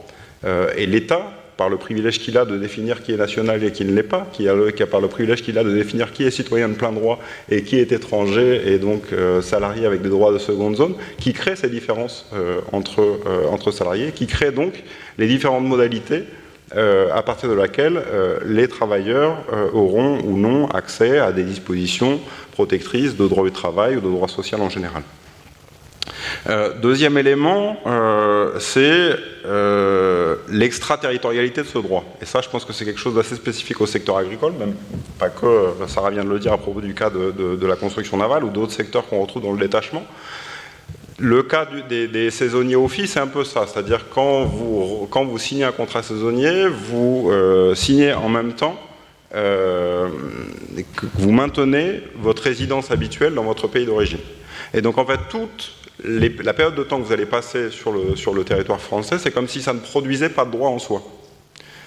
et 0.77 0.87
l'État, 0.87 1.33
par 1.57 1.69
le 1.69 1.77
privilège 1.77 2.21
qu'il 2.21 2.37
a 2.39 2.45
de 2.45 2.57
définir 2.57 3.03
qui 3.03 3.13
est 3.13 3.17
national 3.17 3.65
et 3.65 3.73
qui 3.73 3.85
ne 3.85 3.93
l'est 3.93 4.03
pas, 4.03 4.29
qui 4.33 4.47
a, 4.49 4.55
par 4.87 5.01
le 5.01 5.09
privilège 5.09 5.43
qu'il 5.43 5.59
a 5.59 5.65
de 5.65 5.75
définir 5.75 6.13
qui 6.13 6.23
est 6.23 6.31
citoyen 6.31 6.69
de 6.69 6.75
plein 6.75 6.93
droit 6.93 7.19
et 7.51 7.63
qui 7.63 7.79
est 7.79 7.91
étranger 7.91 8.63
et 8.67 8.79
donc 8.79 9.07
salarié 9.41 9.87
avec 9.87 10.03
des 10.03 10.11
droits 10.11 10.33
de 10.33 10.39
seconde 10.39 10.77
zone, 10.77 10.95
qui 11.19 11.33
crée 11.33 11.57
ces 11.57 11.69
différences 11.69 12.31
entre, 12.71 13.19
entre 13.51 13.73
salariés, 13.73 14.13
qui 14.15 14.27
crée 14.27 14.53
donc 14.53 14.85
les 15.19 15.27
différentes 15.27 15.65
modalités 15.65 16.25
à 16.75 17.23
partir 17.23 17.49
de 17.49 17.55
laquelle 17.55 18.03
les 18.45 18.69
travailleurs 18.69 19.37
auront 19.73 20.19
ou 20.25 20.37
non 20.37 20.69
accès 20.69 21.19
à 21.19 21.33
des 21.33 21.45
dispositions 21.45 22.21
protectrices 22.53 23.17
de 23.17 23.29
droits 23.29 23.45
du 23.45 23.53
travail 23.53 23.97
ou 23.97 24.01
de 24.01 24.09
droits 24.09 24.29
sociaux 24.29 24.59
en 24.61 24.69
général. 24.69 25.03
Euh, 26.49 26.73
deuxième 26.81 27.19
élément, 27.19 27.77
euh, 27.87 28.59
c'est 28.61 29.17
euh, 29.45 30.37
l'extraterritorialité 30.49 31.63
de 31.63 31.67
ce 31.67 31.79
droit. 31.79 32.05
Et 32.23 32.25
ça, 32.25 32.41
je 32.41 32.49
pense 32.49 32.65
que 32.65 32.73
c'est 32.73 32.85
quelque 32.85 33.01
chose 33.01 33.15
d'assez 33.15 33.35
spécifique 33.35 33.81
au 33.81 33.87
secteur 33.87 34.17
agricole, 34.17 34.53
même 34.53 34.75
pas 35.19 35.29
que, 35.29 35.73
Sarah 35.89 36.11
vient 36.11 36.25
de 36.25 36.31
le 36.31 36.39
dire 36.39 36.53
à 36.53 36.59
propos 36.59 36.81
du 36.81 36.95
cas 36.95 37.11
de, 37.11 37.67
la 37.67 37.77
construction 37.77 38.17
navale 38.17 38.45
ou 38.45 38.51
d'autres 38.51 38.73
secteurs 38.73 39.07
qu'on 39.07 39.21
retrouve 39.21 39.43
dans 39.43 39.53
le 39.53 39.59
détachement. 39.59 40.05
Le 41.19 41.43
cas 41.43 41.67
des, 41.89 42.31
saisonniers 42.31 42.77
office, 42.77 43.13
c'est 43.13 43.21
un 43.21 43.27
peu 43.27 43.45
ça. 43.45 43.67
C'est-à-dire 43.67 44.09
quand 44.11 44.45
vous, 44.45 45.07
quand 45.11 45.25
vous 45.25 45.39
signez 45.39 45.65
un 45.65 45.73
contrat 45.73 46.03
saisonnier, 46.03 46.67
vous 46.67 47.31
signez 47.75 48.13
en 48.13 48.29
même 48.29 48.53
temps 48.53 48.79
que 49.33 51.07
vous 51.15 51.33
maintenez 51.33 52.03
votre 52.17 52.43
résidence 52.43 52.91
habituelle 52.91 53.35
dans 53.35 53.45
votre 53.45 53.67
pays 53.67 53.87
d'origine. 53.87 54.21
Et 54.75 54.83
donc 54.83 54.99
en 54.99 55.07
fait, 55.07 55.21
toute 55.31 55.73
la 56.05 56.53
période 56.53 56.75
de 56.75 56.83
temps 56.83 57.01
que 57.01 57.07
vous 57.07 57.13
allez 57.13 57.27
passer 57.27 57.71
sur 57.71 57.93
le 57.93 58.45
territoire 58.45 58.81
français, 58.81 59.19
c'est 59.19 59.31
comme 59.31 59.49
si 59.49 59.63
ça 59.63 59.73
ne 59.73 59.81
produisait 59.81 60.29
pas 60.29 60.45
de 60.45 60.51
droit 60.51 60.69
en 60.69 60.79
soi. 60.79 61.03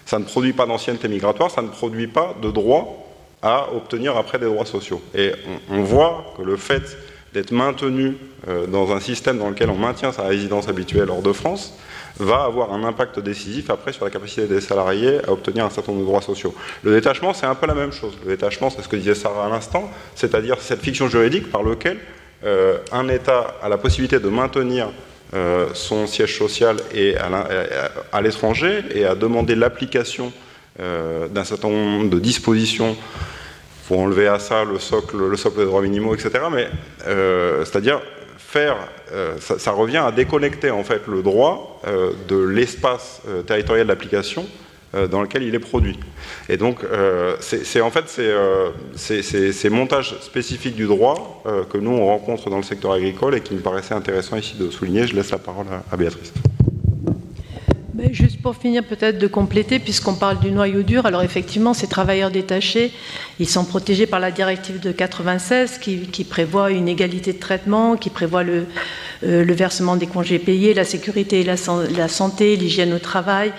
Ça 0.09 0.17
ne 0.17 0.23
produit 0.23 0.53
pas 0.53 0.65
d'ancienneté 0.65 1.07
migratoire, 1.07 1.51
ça 1.51 1.61
ne 1.61 1.67
produit 1.67 2.07
pas 2.07 2.35
de 2.41 2.49
droit 2.49 3.07
à 3.43 3.71
obtenir 3.73 4.17
après 4.17 4.39
des 4.39 4.47
droits 4.47 4.65
sociaux. 4.65 5.01
Et 5.13 5.31
on, 5.69 5.83
voit 5.83 6.33
que 6.35 6.41
le 6.41 6.57
fait 6.57 6.97
d'être 7.33 7.51
maintenu 7.51 8.15
euh, 8.47 8.65
dans 8.67 8.91
un 8.91 8.99
système 8.99 9.37
dans 9.37 9.49
lequel 9.49 9.69
on 9.69 9.75
maintient 9.75 10.11
sa 10.11 10.23
résidence 10.23 10.67
habituelle 10.67 11.09
hors 11.09 11.21
de 11.21 11.33
France 11.33 11.75
va 12.17 12.43
avoir 12.43 12.73
un 12.73 12.83
impact 12.83 13.19
décisif 13.19 13.69
après 13.69 13.93
sur 13.93 14.03
la 14.03 14.11
capacité 14.11 14.47
des 14.47 14.61
salariés 14.61 15.19
à 15.27 15.31
obtenir 15.31 15.65
un 15.65 15.69
certain 15.69 15.91
nombre 15.91 16.03
de 16.03 16.07
droits 16.07 16.21
sociaux. 16.21 16.53
Le 16.83 16.91
détachement, 16.91 17.33
c'est 17.33 17.45
un 17.45 17.55
peu 17.55 17.67
la 17.67 17.75
même 17.75 17.93
chose. 17.93 18.17
Le 18.25 18.31
détachement, 18.31 18.69
c'est 18.69 18.81
ce 18.81 18.89
que 18.89 18.95
disait 18.95 19.15
Sarah 19.15 19.45
à 19.45 19.49
l'instant, 19.49 19.89
c'est-à-dire 20.15 20.57
cette 20.59 20.81
fiction 20.81 21.07
juridique 21.07 21.51
par 21.51 21.63
laquelle 21.63 21.99
euh, 22.43 22.79
un 22.91 23.07
État 23.07 23.55
a 23.61 23.69
la 23.69 23.77
possibilité 23.77 24.19
de 24.19 24.27
maintenir 24.27 24.89
euh, 25.33 25.67
son 25.73 26.07
siège 26.07 26.37
social 26.37 26.77
et 26.93 27.15
à 27.17 28.21
l'étranger 28.21 28.83
et 28.93 29.05
à 29.05 29.15
demander 29.15 29.55
l'application 29.55 30.33
d'un 30.77 31.43
certain 31.43 31.67
nombre 31.67 32.09
de 32.09 32.19
dispositions 32.19 32.95
pour 33.89 33.99
enlever 33.99 34.27
à 34.27 34.39
ça 34.39 34.63
le 34.63 34.79
socle, 34.79 35.17
le 35.17 35.35
socle 35.35 35.57
des 35.57 35.65
droits 35.65 35.81
minimaux, 35.81 36.15
etc. 36.15 36.45
Mais 36.49 36.69
c'est-à-dire 37.65 37.99
faire, 38.37 38.77
ça, 39.39 39.71
revient 39.71 39.97
à 39.97 40.11
déconnecter 40.11 40.71
en 40.71 40.83
fait 40.85 41.07
le 41.07 41.21
droit 41.21 41.81
de 42.27 42.37
l'espace 42.37 43.21
territorial 43.47 43.87
d'application 43.87 44.45
euh, 44.95 45.07
dans 45.07 45.21
lequel 45.21 45.43
il 45.43 45.53
est 45.53 45.59
produit. 45.59 45.99
Et 46.47 46.57
donc, 46.57 46.83
euh, 46.83 47.35
c'est 47.41 47.79
en 47.79 47.91
fait 47.91 48.11
euh, 48.17 48.71
ces 48.95 49.69
montages 49.69 50.15
spécifiques 50.19 50.75
du 50.75 50.87
droit 50.87 51.43
que 51.69 51.77
nous 51.77 51.91
on 51.91 52.07
rencontre 52.07 52.49
dans 52.49 52.57
le 52.57 52.63
secteur 52.63 52.93
agricole 52.93 53.35
et 53.35 53.41
qui 53.41 53.53
me 53.53 53.59
paraissait 53.59 53.93
intéressant 53.93 54.35
ici 54.35 54.55
de 54.57 54.71
souligner. 54.71 55.05
Je 55.05 55.15
laisse 55.15 55.29
la 55.29 55.37
parole 55.37 55.67
à, 55.91 55.95
Béatrice. 55.95 56.33
Ben, 57.99 58.13
juste 58.13 58.41
pour 58.41 58.55
finir, 58.55 58.85
peut-être 58.85 59.17
de 59.17 59.27
compléter, 59.27 59.77
puisqu'on 59.77 60.13
parle 60.13 60.39
du 60.39 60.51
noyau 60.51 60.83
dur. 60.83 61.05
Alors 61.05 61.21
effectivement, 61.21 61.73
ces 61.73 61.87
travailleurs 61.87 62.31
détachés, 62.31 62.93
ils 63.41 63.49
sont 63.49 63.65
protégés 63.65 64.05
par 64.05 64.21
la 64.21 64.31
directive 64.31 64.79
de 64.79 64.93
96 64.93 65.79
qui, 65.79 66.23
prévoit 66.23 66.71
une 66.71 66.87
égalité 66.87 67.33
de 67.33 67.39
traitement, 67.39 67.97
qui 67.97 68.09
prévoit 68.09 68.43
le, 68.43 68.67
le 69.21 69.53
versement 69.53 69.97
des 69.97 70.07
congés 70.07 70.39
payés, 70.39 70.73
la 70.73 70.85
sécurité 70.85 71.41
et 71.41 71.43
la, 71.43 71.57
santé, 72.07 72.55
l'hygiène 72.55 72.93
au 72.93 72.99
travail, 72.99 73.51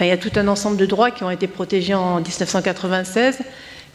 il 0.00 0.08
y 0.08 0.10
a 0.10 0.16
tout 0.16 0.32
un 0.34 0.48
ensemble 0.48 0.76
de 0.76 0.86
droits 0.86 1.12
qui 1.12 1.22
ont 1.22 1.30
été 1.30 1.46
protégés 1.46 1.94
en 1.94 2.16
1996, 2.16 3.38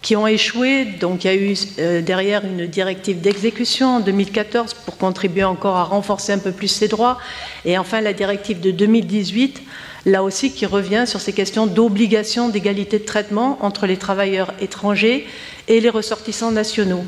qui 0.01 0.15
ont 0.15 0.27
échoué. 0.27 0.85
Donc, 0.85 1.25
il 1.25 1.27
y 1.27 1.29
a 1.29 1.35
eu 1.35 1.55
euh, 1.79 2.01
derrière 2.01 2.45
une 2.45 2.67
directive 2.67 3.19
d'exécution 3.19 3.97
en 3.97 3.99
2014 3.99 4.75
pour 4.75 4.97
contribuer 4.97 5.43
encore 5.43 5.75
à 5.75 5.83
renforcer 5.83 6.31
un 6.31 6.39
peu 6.39 6.51
plus 6.51 6.69
ces 6.69 6.87
droits. 6.87 7.17
Et 7.65 7.77
enfin, 7.77 7.99
la 7.99 8.13
directive 8.13 8.61
de 8.61 8.71
2018, 8.71 9.61
là 10.05 10.23
aussi, 10.23 10.51
qui 10.51 10.65
revient 10.65 11.05
sur 11.05 11.21
ces 11.21 11.33
questions 11.33 11.67
d'obligation 11.67 12.49
d'égalité 12.49 12.99
de 12.99 13.05
traitement 13.05 13.57
entre 13.61 13.85
les 13.85 13.97
travailleurs 13.97 14.53
étrangers 14.61 15.27
et 15.67 15.79
les 15.79 15.89
ressortissants 15.89 16.51
nationaux. 16.51 17.03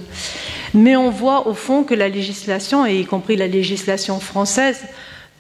Mais 0.73 0.95
on 0.95 1.09
voit 1.09 1.47
au 1.47 1.53
fond 1.53 1.83
que 1.83 1.93
la 1.93 2.09
législation, 2.09 2.85
et 2.85 2.99
y 2.99 3.05
compris 3.05 3.35
la 3.35 3.47
législation 3.47 4.19
française, 4.19 4.81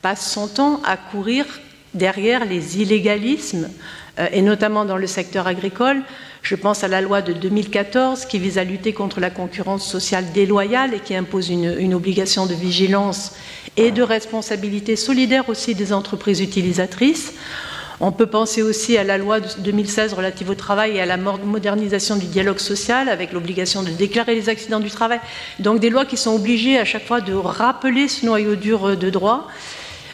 passe 0.01 0.31
son 0.31 0.47
temps 0.47 0.81
à 0.85 0.97
courir 0.97 1.45
derrière 1.93 2.45
les 2.45 2.81
illégalismes, 2.81 3.69
euh, 4.19 4.27
et 4.31 4.41
notamment 4.41 4.85
dans 4.85 4.97
le 4.97 5.07
secteur 5.07 5.47
agricole. 5.47 6.01
Je 6.41 6.55
pense 6.55 6.83
à 6.83 6.87
la 6.87 7.01
loi 7.01 7.21
de 7.21 7.33
2014 7.33 8.25
qui 8.25 8.39
vise 8.39 8.57
à 8.57 8.63
lutter 8.63 8.93
contre 8.93 9.19
la 9.19 9.29
concurrence 9.29 9.87
sociale 9.87 10.31
déloyale 10.33 10.93
et 10.95 10.99
qui 10.99 11.15
impose 11.15 11.49
une, 11.49 11.93
obligation 11.93 12.47
de 12.47 12.55
vigilance 12.55 13.33
et 13.77 13.91
de 13.91 14.01
responsabilité 14.01 14.95
solidaire 14.95 15.49
aussi 15.49 15.75
des 15.75 15.93
entreprises 15.93 16.41
utilisatrices. 16.41 17.33
On 17.99 18.11
peut 18.11 18.25
penser 18.25 18.63
aussi 18.63 18.97
à 18.97 19.03
la 19.03 19.19
loi 19.19 19.39
de 19.39 19.47
2016 19.59 20.13
relative 20.13 20.49
au 20.49 20.55
travail 20.55 20.97
et 20.97 21.01
à 21.01 21.05
la 21.05 21.17
modernisation 21.17 22.15
du 22.15 22.25
dialogue 22.25 22.57
social 22.57 23.07
avec 23.09 23.31
l'obligation 23.31 23.83
de 23.83 23.91
déclarer 23.91 24.33
les 24.33 24.49
accidents 24.49 24.79
du 24.79 24.89
travail. 24.89 25.19
Donc 25.59 25.79
des 25.79 25.91
lois 25.91 26.05
qui 26.05 26.17
sont 26.17 26.33
obligées 26.33 26.79
à 26.79 26.85
chaque 26.85 27.05
fois 27.05 27.21
de 27.21 27.33
rappeler 27.33 28.07
ce 28.07 28.25
noyau 28.25 28.55
dur 28.55 28.97
de 28.97 29.09
droit 29.11 29.47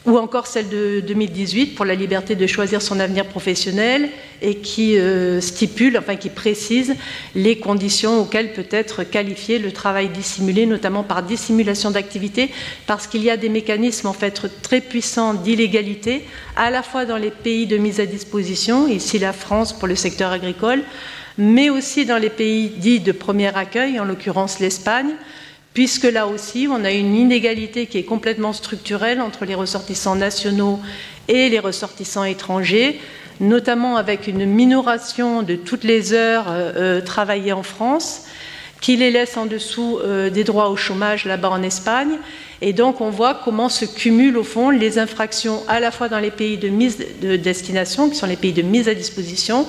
ou 0.08 0.18
encore 0.18 0.48
celle 0.48 0.70
de 0.70 1.02
2018 1.06 1.76
pour 1.76 1.84
la 1.84 1.94
liberté 1.94 2.36
de 2.36 2.48
choisir 2.48 2.82
son 2.82 3.00
avenir 3.00 3.26
professionnel 3.26 4.10
et 4.42 4.56
qui 4.56 4.98
euh, 4.98 5.42
stipule, 5.42 5.98
enfin 5.98 6.16
qui 6.16 6.30
précise 6.30 6.96
les 7.36 7.60
conditions 7.60 8.22
auxquelles 8.22 8.54
peut 8.54 8.68
être 8.72 9.04
qualifié 9.04 9.60
le 9.60 9.74
travail 9.74 10.08
dissimulé, 10.08 10.66
notamment 10.66 11.04
par 11.04 11.24
dissimulation 11.24 11.92
d'activité, 11.92 12.50
parce 12.88 13.06
qu'il 13.06 13.22
y 13.22 13.30
a 13.30 13.36
des 13.36 13.50
mécanismes 13.50 14.08
en 14.08 14.14
fait 14.14 14.48
très 14.62 14.80
puissants 14.80 15.34
d'illégalité, 15.34 16.24
à 16.56 16.72
la 16.72 16.84
fois 16.84 17.04
dans 17.04 17.18
les 17.18 17.32
pays 17.32 17.68
de 17.68 17.78
mise 17.78 18.00
à 18.00 18.06
disposition, 18.06 18.88
ici 18.88 19.20
la 19.20 19.34
France 19.34 19.74
pour 19.74 19.90
le 19.90 19.96
secteur 19.96 20.32
agricole, 20.32 20.84
mais 21.38 21.70
aussi 21.70 22.06
dans 22.06 22.18
les 22.18 22.30
pays 22.30 22.70
dits 22.70 23.02
de 23.02 23.12
premier 23.12 23.56
accueil, 23.56 24.00
en 24.00 24.06
l'occurrence 24.06 24.60
l'Espagne, 24.60 25.16
puisque 25.74 26.06
là 26.06 26.28
aussi, 26.28 26.68
on 26.70 26.84
a 26.84 26.92
une 26.92 27.16
inégalité 27.16 27.86
qui 27.86 27.98
est 27.98 28.04
complètement 28.04 28.54
structurelle 28.54 29.22
entre 29.22 29.46
les 29.46 29.56
ressortissants 29.56 30.16
nationaux 30.16 30.80
et 31.28 31.50
les 31.50 31.60
ressortissants 31.60 32.24
étrangers, 32.24 33.00
notamment 33.40 33.98
avec 33.98 34.28
une 34.28 34.46
minoration 34.46 35.44
de 35.44 35.56
toutes 35.56 35.84
les 35.84 36.14
heures 36.14 36.46
euh, 36.50 36.72
euh, 36.76 37.02
travaillées 37.02 37.54
en 37.54 37.64
France, 37.64 38.26
qui 38.82 38.96
les 38.96 39.12
laisse 39.12 39.38
en 39.38 39.46
dessous 39.46 40.00
euh, 40.02 40.30
des 40.30 40.44
droits 40.44 40.70
au 40.70 40.76
chômage 40.76 41.26
là-bas 41.26 41.50
en 41.50 41.64
Espagne. 41.64 42.18
Et 42.62 42.74
donc, 42.74 43.02
on 43.02 43.10
voit 43.10 43.40
comment 43.44 43.70
se 43.70 43.86
cumulent 43.86 44.38
au 44.38 44.44
fond 44.44 44.70
les 44.70 45.00
infractions 45.00 45.64
à 45.68 45.80
la 45.80 45.92
fois 45.92 46.10
dans 46.10 46.20
les 46.20 46.32
pays 46.32 46.58
de, 46.58 46.70
mise 46.70 46.98
de 47.22 47.36
destination, 47.36 48.10
qui 48.10 48.16
sont 48.16 48.28
les 48.28 48.36
pays 48.36 48.54
de 48.54 48.62
mise 48.62 48.88
à 48.88 48.96
disposition, 48.96 49.68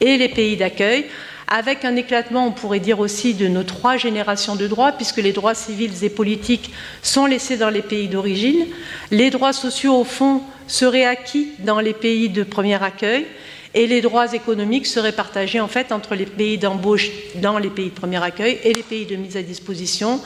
et 0.00 0.16
les 0.16 0.28
pays 0.28 0.56
d'accueil, 0.56 1.06
avec 1.48 1.84
un 1.84 1.96
éclatement, 1.96 2.46
on 2.46 2.52
pourrait 2.52 2.80
dire 2.80 3.00
aussi, 3.00 3.34
de 3.34 3.48
nos 3.48 3.62
trois 3.62 3.96
générations 3.96 4.56
de 4.56 4.66
droits, 4.66 4.92
puisque 4.92 5.18
les 5.18 5.32
droits 5.32 5.54
civils 5.54 6.04
et 6.04 6.10
politiques 6.10 6.72
sont 7.02 7.26
laissés 7.26 7.56
dans 7.56 7.70
les 7.70 7.82
pays 7.82 8.08
d'origine, 8.08 8.66
les 9.10 9.30
droits 9.30 9.52
sociaux, 9.52 9.94
au 9.94 10.04
fond, 10.04 10.42
seraient 10.66 11.04
acquis 11.04 11.48
dans 11.60 11.80
les 11.80 11.92
pays 11.92 12.28
de 12.28 12.42
premier 12.42 12.82
accueil, 12.82 13.26
et 13.74 13.86
les 13.86 14.00
droits 14.00 14.32
économiques 14.32 14.86
seraient 14.86 15.12
partagés 15.12 15.60
en 15.60 15.66
fait 15.66 15.90
entre 15.90 16.14
les 16.14 16.26
pays 16.26 16.58
d'embauche 16.58 17.10
dans 17.36 17.58
les 17.58 17.70
pays 17.70 17.88
de 17.88 17.94
premier 17.94 18.22
accueil 18.22 18.60
et 18.62 18.72
les 18.72 18.84
pays 18.84 19.04
de 19.04 19.16
mise 19.16 19.36
à 19.36 19.42
disposition. 19.42 20.20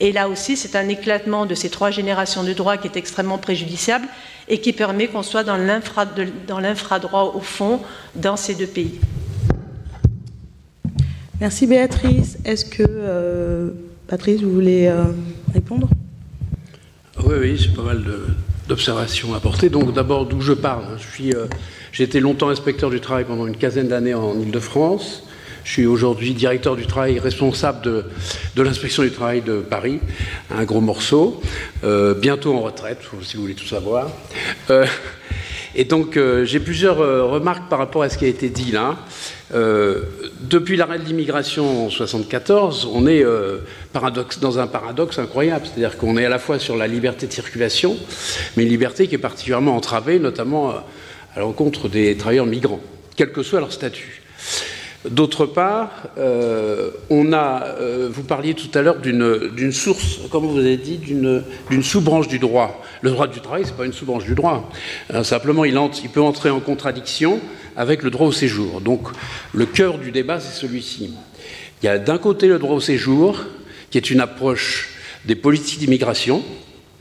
Et 0.00 0.12
là 0.12 0.28
aussi, 0.28 0.56
c'est 0.56 0.76
un 0.76 0.88
éclatement 0.88 1.44
de 1.46 1.54
ces 1.54 1.68
trois 1.68 1.90
générations 1.90 2.42
de 2.42 2.54
droits 2.54 2.78
qui 2.78 2.88
est 2.88 2.96
extrêmement 2.96 3.38
préjudiciable 3.38 4.08
et 4.48 4.60
qui 4.60 4.72
permet 4.72 5.08
qu'on 5.08 5.22
soit 5.22 5.44
dans 5.44 5.56
l'infradroit 5.58 7.36
au 7.36 7.40
fond 7.40 7.80
dans 8.14 8.36
ces 8.36 8.54
deux 8.54 8.66
pays. 8.66 8.98
Merci 11.38 11.66
Béatrice. 11.66 12.38
Est-ce 12.46 12.64
que, 12.64 12.82
euh, 12.86 13.68
Patrice, 14.08 14.40
vous 14.40 14.50
voulez 14.50 14.86
euh, 14.86 15.04
répondre? 15.52 15.90
Oui, 17.22 17.34
oui, 17.38 17.60
c'est 17.60 17.74
pas 17.74 17.82
mal 17.82 18.02
d'observations 18.66 19.34
à 19.34 19.40
porter. 19.40 19.68
Donc 19.68 19.92
d'abord, 19.92 20.24
d'où 20.24 20.40
je 20.40 20.54
parle. 20.54 20.84
Euh, 21.20 21.46
j'ai 21.92 22.04
été 22.04 22.20
longtemps 22.20 22.48
inspecteur 22.48 22.88
du 22.88 23.00
travail 23.00 23.24
pendant 23.24 23.46
une 23.46 23.56
quinzaine 23.56 23.88
d'années 23.88 24.14
en 24.14 24.40
Ile-de-France. 24.40 25.24
Je 25.64 25.72
suis 25.72 25.86
aujourd'hui 25.86 26.32
directeur 26.32 26.74
du 26.74 26.86
travail 26.86 27.18
responsable 27.18 27.82
de 27.82 28.62
l'inspection 28.62 29.02
du 29.02 29.10
travail 29.10 29.42
de 29.42 29.58
Paris, 29.58 29.98
un 30.50 30.62
gros 30.62 30.80
morceau, 30.80 31.42
bientôt 32.22 32.54
en 32.54 32.60
retraite, 32.60 33.00
si 33.22 33.36
vous 33.36 33.42
voulez 33.42 33.54
tout 33.54 33.66
savoir. 33.66 34.12
Et 35.76 35.84
donc 35.84 36.18
j'ai 36.44 36.60
plusieurs 36.60 36.98
remarques 37.30 37.68
par 37.68 37.78
rapport 37.78 38.02
à 38.02 38.08
ce 38.08 38.18
qui 38.18 38.24
a 38.24 38.28
été 38.28 38.48
dit 38.48 38.72
là. 38.72 38.96
Euh, 39.54 40.02
depuis 40.40 40.76
l'arrêt 40.76 40.98
de 40.98 41.04
l'immigration 41.04 41.64
en 41.64 41.88
1974, 41.88 42.88
on 42.92 43.06
est 43.06 43.24
euh, 43.24 43.58
dans 44.40 44.58
un 44.58 44.66
paradoxe 44.66 45.18
incroyable. 45.18 45.66
C'est-à-dire 45.66 45.96
qu'on 45.96 46.16
est 46.16 46.24
à 46.24 46.28
la 46.28 46.38
fois 46.38 46.58
sur 46.58 46.76
la 46.76 46.86
liberté 46.86 47.26
de 47.26 47.32
circulation, 47.32 47.96
mais 48.56 48.64
une 48.64 48.68
liberté 48.68 49.06
qui 49.06 49.14
est 49.14 49.18
particulièrement 49.18 49.76
entravée, 49.76 50.18
notamment 50.18 50.70
euh, 50.70 50.74
à 51.36 51.40
l'encontre 51.40 51.88
des 51.88 52.16
travailleurs 52.16 52.46
migrants. 52.46 52.80
quel 53.14 53.30
que 53.30 53.42
soit 53.42 53.60
leur 53.60 53.72
statut. 53.72 54.22
D'autre 55.10 55.46
part, 55.46 56.08
euh, 56.18 56.90
on 57.10 57.32
a, 57.32 57.64
euh, 57.78 58.08
vous 58.10 58.22
parliez 58.22 58.54
tout 58.54 58.76
à 58.76 58.82
l'heure 58.82 58.98
d'une 58.98 59.72
source, 59.72 60.20
comme 60.30 60.46
vous 60.46 60.58
avez 60.58 60.76
dit, 60.76 60.98
d'une 60.98 61.82
sous-branche 61.82 62.28
du 62.28 62.38
droit. 62.38 62.82
Le 63.02 63.10
droit 63.10 63.26
du 63.26 63.40
travail, 63.40 63.64
ce 63.64 63.70
n'est 63.70 63.76
pas 63.76 63.84
une 63.84 63.92
sous-branche 63.92 64.24
du 64.24 64.34
droit. 64.34 64.70
Euh, 65.12 65.22
simplement, 65.22 65.64
il, 65.64 65.78
il, 66.02 66.08
peut 66.10 66.22
entrer 66.22 66.50
en 66.50 66.60
contradiction 66.60 67.40
avec 67.76 68.02
le 68.02 68.10
droit 68.10 68.26
au 68.26 68.32
séjour. 68.32 68.80
Donc, 68.80 69.08
le 69.52 69.66
cœur 69.66 69.98
du 69.98 70.10
débat, 70.10 70.40
c'est 70.40 70.58
celui-ci. 70.58 71.14
Il 71.82 71.86
y 71.86 71.88
a 71.88 71.98
d'un 71.98 72.18
côté 72.18 72.48
le 72.48 72.58
droit 72.58 72.74
au 72.74 72.80
séjour, 72.80 73.44
qui 73.90 73.98
est 73.98 74.10
une 74.10 74.20
approche 74.20 74.88
des 75.24 75.36
politiques 75.36 75.78
d'immigration, 75.78 76.42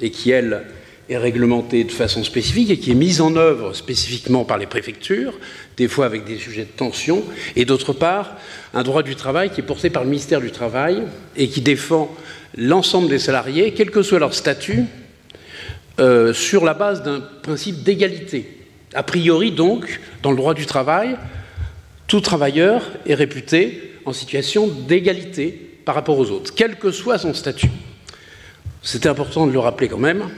et 0.01 0.11
qui, 0.11 0.31
elle, 0.31 0.63
est 1.09 1.17
réglementée 1.17 1.83
de 1.83 1.91
façon 1.91 2.23
spécifique 2.23 2.69
et 2.71 2.79
qui 2.79 2.91
est 2.91 2.95
mise 2.95 3.21
en 3.21 3.35
œuvre 3.35 3.73
spécifiquement 3.73 4.43
par 4.43 4.57
les 4.57 4.65
préfectures, 4.65 5.33
des 5.77 5.87
fois 5.87 6.05
avec 6.05 6.25
des 6.25 6.37
sujets 6.37 6.63
de 6.63 6.77
tension, 6.77 7.23
et 7.55 7.65
d'autre 7.65 7.93
part, 7.93 8.37
un 8.73 8.83
droit 8.83 9.03
du 9.03 9.15
travail 9.15 9.51
qui 9.51 9.61
est 9.61 9.63
porté 9.63 9.89
par 9.89 10.03
le 10.03 10.09
ministère 10.09 10.41
du 10.41 10.51
Travail 10.51 11.03
et 11.35 11.47
qui 11.47 11.61
défend 11.61 12.13
l'ensemble 12.57 13.07
des 13.07 13.19
salariés, 13.19 13.73
quel 13.73 13.91
que 13.91 14.01
soit 14.01 14.19
leur 14.19 14.33
statut, 14.33 14.85
euh, 15.99 16.33
sur 16.33 16.65
la 16.65 16.73
base 16.73 17.03
d'un 17.03 17.21
principe 17.41 17.83
d'égalité. 17.83 18.49
A 18.93 19.03
priori, 19.03 19.51
donc, 19.51 19.99
dans 20.23 20.31
le 20.31 20.37
droit 20.37 20.53
du 20.53 20.65
travail, 20.65 21.17
tout 22.07 22.21
travailleur 22.21 22.91
est 23.05 23.13
réputé 23.13 23.93
en 24.05 24.13
situation 24.13 24.67
d'égalité 24.67 25.49
par 25.85 25.95
rapport 25.95 26.17
aux 26.17 26.31
autres, 26.31 26.53
quel 26.55 26.77
que 26.77 26.91
soit 26.91 27.17
son 27.17 27.33
statut. 27.33 27.69
C'était 28.81 29.09
important 29.09 29.47
de 29.47 29.51
le 29.51 29.59
rappeler 29.59 29.87
quand 29.87 29.97
même. 29.97 30.29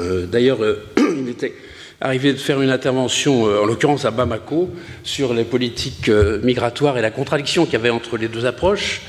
Euh, 0.00 0.26
d'ailleurs, 0.26 0.62
euh, 0.62 0.84
il 1.18 1.28
était 1.28 1.54
arrivé 2.00 2.32
de 2.32 2.38
faire 2.38 2.60
une 2.60 2.70
intervention, 2.70 3.46
euh, 3.46 3.62
en 3.62 3.66
l'occurrence 3.66 4.04
à 4.04 4.10
Bamako, 4.10 4.70
sur 5.04 5.34
les 5.34 5.44
politiques 5.44 6.08
migratoires 6.42 6.98
et 6.98 7.02
la 7.02 7.10
contradiction 7.10 7.64
qu'il 7.64 7.74
y 7.74 7.76
avait 7.76 7.90
entre 7.90 8.16
les 8.16 8.28
deux 8.28 8.46
approches. 8.46 9.02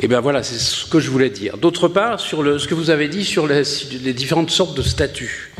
Et 0.00 0.08
bien 0.08 0.20
voilà, 0.20 0.42
c'est 0.42 0.58
ce 0.58 0.86
que 0.86 1.00
je 1.00 1.10
voulais 1.10 1.30
dire. 1.30 1.56
D'autre 1.58 1.88
part, 1.88 2.20
sur 2.20 2.42
le, 2.42 2.58
ce 2.58 2.66
que 2.66 2.74
vous 2.74 2.90
avez 2.90 3.08
dit 3.08 3.24
sur 3.24 3.46
les, 3.46 3.62
les 4.02 4.12
différentes 4.12 4.50
sortes 4.50 4.76
de 4.76 4.82
statuts. 4.82 5.52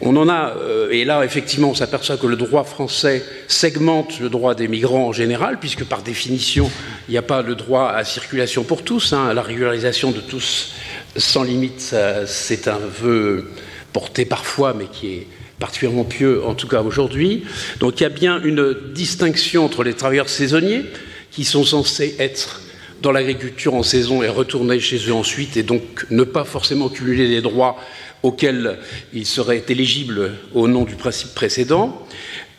On 0.00 0.16
en 0.16 0.28
a, 0.28 0.54
et 0.90 1.04
là 1.04 1.24
effectivement 1.24 1.70
on 1.70 1.74
s'aperçoit 1.74 2.16
que 2.16 2.26
le 2.26 2.34
droit 2.34 2.64
français 2.64 3.24
segmente 3.46 4.18
le 4.18 4.28
droit 4.28 4.56
des 4.56 4.66
migrants 4.66 5.06
en 5.06 5.12
général, 5.12 5.60
puisque 5.60 5.84
par 5.84 6.02
définition 6.02 6.68
il 7.08 7.12
n'y 7.12 7.16
a 7.16 7.22
pas 7.22 7.42
le 7.42 7.54
droit 7.54 7.90
à 7.90 8.02
circulation 8.02 8.64
pour 8.64 8.82
tous, 8.82 9.12
hein, 9.12 9.28
à 9.28 9.34
la 9.34 9.40
régularisation 9.40 10.10
de 10.10 10.20
tous 10.20 10.74
sans 11.16 11.42
limite, 11.42 11.94
c'est 12.26 12.68
un 12.68 12.78
vœu 12.78 13.50
porté 13.92 14.24
parfois, 14.24 14.74
mais 14.74 14.86
qui 14.86 15.08
est 15.08 15.26
particulièrement 15.58 16.04
pieux, 16.04 16.44
en 16.44 16.54
tout 16.54 16.68
cas 16.68 16.82
aujourd'hui. 16.82 17.44
Donc 17.80 18.00
il 18.00 18.02
y 18.02 18.06
a 18.06 18.10
bien 18.10 18.42
une 18.42 18.76
distinction 18.92 19.64
entre 19.64 19.84
les 19.84 19.94
travailleurs 19.94 20.28
saisonniers, 20.28 20.82
qui 21.30 21.44
sont 21.44 21.64
censés 21.64 22.14
être 22.18 22.60
dans 23.02 23.12
l'agriculture 23.12 23.74
en 23.74 23.82
saison 23.82 24.22
et 24.22 24.28
retourner 24.28 24.80
chez 24.80 24.98
eux 25.08 25.14
ensuite, 25.14 25.56
et 25.56 25.62
donc 25.62 26.06
ne 26.10 26.24
pas 26.24 26.44
forcément 26.44 26.88
cumuler 26.88 27.28
les 27.28 27.40
droits 27.40 27.76
auxquels 28.22 28.78
ils 29.12 29.26
seraient 29.26 29.62
éligibles 29.68 30.32
au 30.54 30.68
nom 30.68 30.84
du 30.84 30.94
principe 30.94 31.34
précédent. 31.34 32.06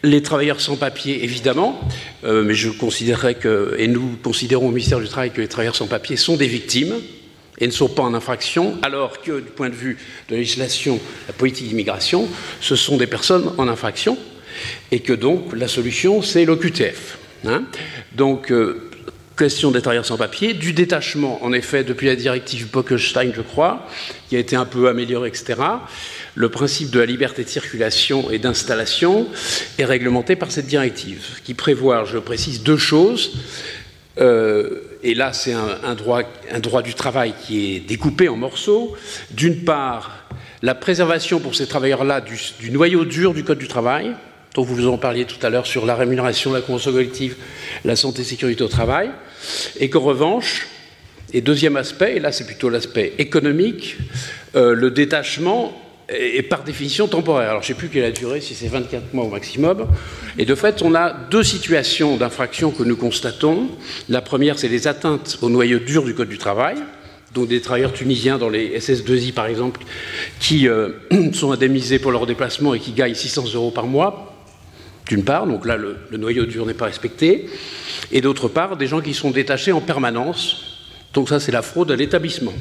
Les 0.04 0.22
travailleurs 0.22 0.62
sans 0.62 0.76
papier, 0.76 1.24
évidemment, 1.24 1.80
euh, 2.26 2.44
mais 2.44 2.54
je 2.54 2.70
considérerais 2.70 3.34
que, 3.34 3.76
et 3.80 3.88
nous 3.88 4.18
considérons 4.22 4.68
au 4.68 4.72
ministère 4.72 5.00
du 5.00 5.08
Travail 5.08 5.32
que 5.32 5.42
les 5.42 5.48
travailleurs 5.48 5.76
sans 5.76 5.88
papier 5.88 6.16
sont 6.16 6.36
des 6.38 6.48
victimes, 6.48 6.94
et 7.58 7.68
ne 7.68 7.72
sont 7.72 7.88
pas 7.88 8.04
en 8.04 8.14
infraction, 8.14 8.78
alors 8.82 9.22
que 9.22 9.40
du 9.40 9.50
point 9.50 9.70
de 9.70 9.76
vue 9.76 9.98
de 10.28 10.34
la 10.34 10.40
législation, 10.40 11.00
la 11.28 11.34
politique 11.34 11.68
d'immigration, 11.68 12.28
ce 12.62 12.76
sont 12.76 12.98
des 12.98 13.08
personnes 13.08 13.52
en 13.58 13.68
infraction, 13.68 14.18
et 14.92 15.00
que 15.00 15.14
donc 15.14 15.56
la 15.56 15.68
solution, 15.68 16.22
c'est 16.22 16.46
l'OQTF. 16.46 17.18
Hein. 17.48 17.64
donc, 18.16 18.52
euh, 18.52 18.90
question 19.36 19.72
des 19.72 19.82
travailleurs 19.82 20.06
sans 20.06 20.18
papier, 20.18 20.54
du 20.54 20.74
détachement, 20.74 21.44
en 21.44 21.54
effet, 21.54 21.84
depuis 21.84 22.08
la 22.08 22.16
directive 22.16 22.72
Bockelstein, 22.72 23.32
je 23.36 23.42
crois, 23.42 23.88
qui 24.30 24.36
a 24.36 24.40
été 24.40 24.56
un 24.56 24.66
peu 24.66 24.88
améliorée, 24.88 25.30
etc. 25.30 25.56
Le 26.36 26.50
principe 26.50 26.90
de 26.90 27.00
la 27.00 27.06
liberté 27.06 27.44
de 27.44 27.50
circulation 27.50 28.32
et 28.32 28.40
d'installation 28.40 29.28
est 29.78 29.86
réglementé 29.86 30.36
par 30.36 30.52
cette 30.52 30.68
directive, 30.68 31.42
qui 31.44 31.54
prévoit, 31.54 32.06
je 32.06 32.18
précise, 32.18 32.64
deux 32.64 32.78
choses. 32.78 33.34
Euh, 34.20 34.82
et 35.06 35.14
là, 35.14 35.34
c'est 35.34 35.54
un, 35.54 35.94
droit, 35.94 36.24
du 36.82 36.96
travail 36.96 37.36
qui 37.46 37.76
est 37.76 37.80
découpé 37.80 38.28
en 38.28 38.36
morceaux. 38.36 38.98
D'une 39.30 39.64
part, 39.64 40.26
la 40.64 40.74
préservation 40.74 41.40
pour 41.40 41.54
ces 41.54 41.68
travailleurs-là 41.68 42.22
du, 42.22 42.72
noyau 42.72 43.06
dur 43.06 43.36
du 43.36 43.44
Code 43.44 43.60
du 43.60 43.68
travail, 43.68 44.16
dont 44.56 44.64
vous 44.64 44.88
en 44.88 44.98
parliez 44.98 45.26
tout 45.26 45.38
à 45.46 45.52
l'heure 45.52 45.68
sur 45.68 45.86
la 45.86 45.94
rémunération, 45.94 46.52
la 46.52 46.62
convention 46.62 46.92
collective, 46.92 47.36
la 47.84 47.96
santé 47.96 48.24
et 48.24 48.26
sécurité 48.26 48.64
au 48.64 48.68
travail, 48.68 49.12
et 49.80 49.92
qu'en 49.92 50.00
revanche, 50.00 50.66
et 51.34 51.42
deuxième 51.42 51.78
aspect, 51.78 52.16
et 52.16 52.20
là 52.20 52.32
c'est 52.32 52.48
plutôt 52.48 52.70
l'aspect 52.70 53.14
économique, 53.20 53.98
euh, 54.56 54.74
le 54.74 54.90
détachement 54.90 55.80
est 56.10 56.44
par 56.44 56.64
définition 56.64 57.08
temporaire. 57.08 57.50
Alors 57.50 57.64
je 57.64 57.72
ne 57.72 57.76
sais 57.76 57.80
plus 57.80 57.90
quelle 57.90 58.04
la 58.04 58.12
durée, 58.12 58.42
si 58.42 58.54
c'est 58.54 58.68
24 58.68 59.14
mois 59.14 59.26
au 59.26 59.30
maximum. 59.30 59.88
Et 60.38 60.46
de 60.46 60.56
fait, 60.56 60.82
on 60.82 60.94
a 60.96 61.12
deux 61.12 61.44
situations 61.44 62.18
d'infraction 62.18 62.72
que 62.72 62.84
nous 62.84 62.96
constatons. 62.96 63.70
La 64.10 64.22
première, 64.22 64.60
c'est 64.60 64.68
les 64.68 64.88
atteintes 64.88 65.38
au 65.42 65.50
noyau 65.50 65.80
dur 65.80 66.04
du 66.04 66.14
Code 66.14 66.30
du 66.30 66.38
travail, 66.38 66.78
dont 67.34 67.46
des 67.46 67.62
travailleurs 67.62 67.94
tunisiens 67.94 68.38
dans 68.38 68.50
les 68.50 68.80
SS2I 68.80 69.34
par 69.34 69.48
exemple, 69.48 69.82
qui 70.40 70.68
euh, 70.68 70.90
sont 71.34 71.52
indemnisés 71.52 72.00
pour 72.00 72.12
leur 72.12 72.26
déplacement 72.26 72.74
et 72.74 72.80
qui 72.80 72.92
gagnent 72.92 73.16
600 73.16 73.54
euros 73.56 73.72
par 73.72 73.88
mois, 73.88 74.34
d'une 75.08 75.24
part, 75.24 75.46
donc 75.46 75.66
là 75.66 75.78
le, 75.78 75.98
le 76.10 76.18
noyau 76.18 76.46
dur 76.46 76.66
n'est 76.66 76.74
pas 76.74 76.86
respecté, 76.86 77.48
et 78.12 78.22
d'autre 78.22 78.48
part, 78.48 78.78
des 78.78 78.88
gens 78.88 79.02
qui 79.02 79.14
sont 79.14 79.32
détachés 79.32 79.72
en 79.72 79.82
permanence. 79.82 80.72
Donc 81.14 81.30
ça, 81.30 81.40
c'est 81.40 81.52
la 81.52 81.62
fraude 81.62 81.92
à 81.92 81.96
l'établissement. 81.96 82.54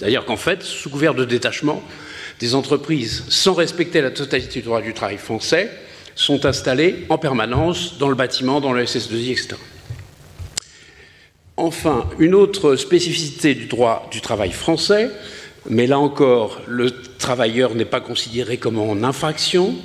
D'ailleurs 0.00 0.24
qu'en 0.24 0.36
fait, 0.36 0.62
sous 0.62 0.90
couvert 0.90 1.14
de 1.14 1.24
détachement, 1.24 1.82
des 2.40 2.54
entreprises, 2.54 3.24
sans 3.28 3.52
respecter 3.52 4.00
la 4.00 4.10
totalité 4.10 4.60
du 4.60 4.66
droit 4.66 4.80
du 4.80 4.94
travail 4.94 5.18
français, 5.18 5.70
sont 6.14 6.46
installées 6.46 7.06
en 7.08 7.18
permanence 7.18 7.98
dans 7.98 8.08
le 8.08 8.14
bâtiment, 8.14 8.60
dans 8.60 8.72
le 8.72 8.84
SS2I, 8.84 9.30
etc. 9.32 9.56
Enfin, 11.56 12.08
une 12.18 12.34
autre 12.34 12.76
spécificité 12.76 13.54
du 13.54 13.66
droit 13.66 14.08
du 14.10 14.22
travail 14.22 14.50
français, 14.50 15.10
mais 15.68 15.86
là 15.86 15.98
encore, 15.98 16.62
le 16.66 16.90
travailleur 17.18 17.74
n'est 17.74 17.84
pas 17.84 18.00
considéré 18.00 18.56
comme 18.56 18.78
en 18.78 19.02
infraction, 19.02 19.76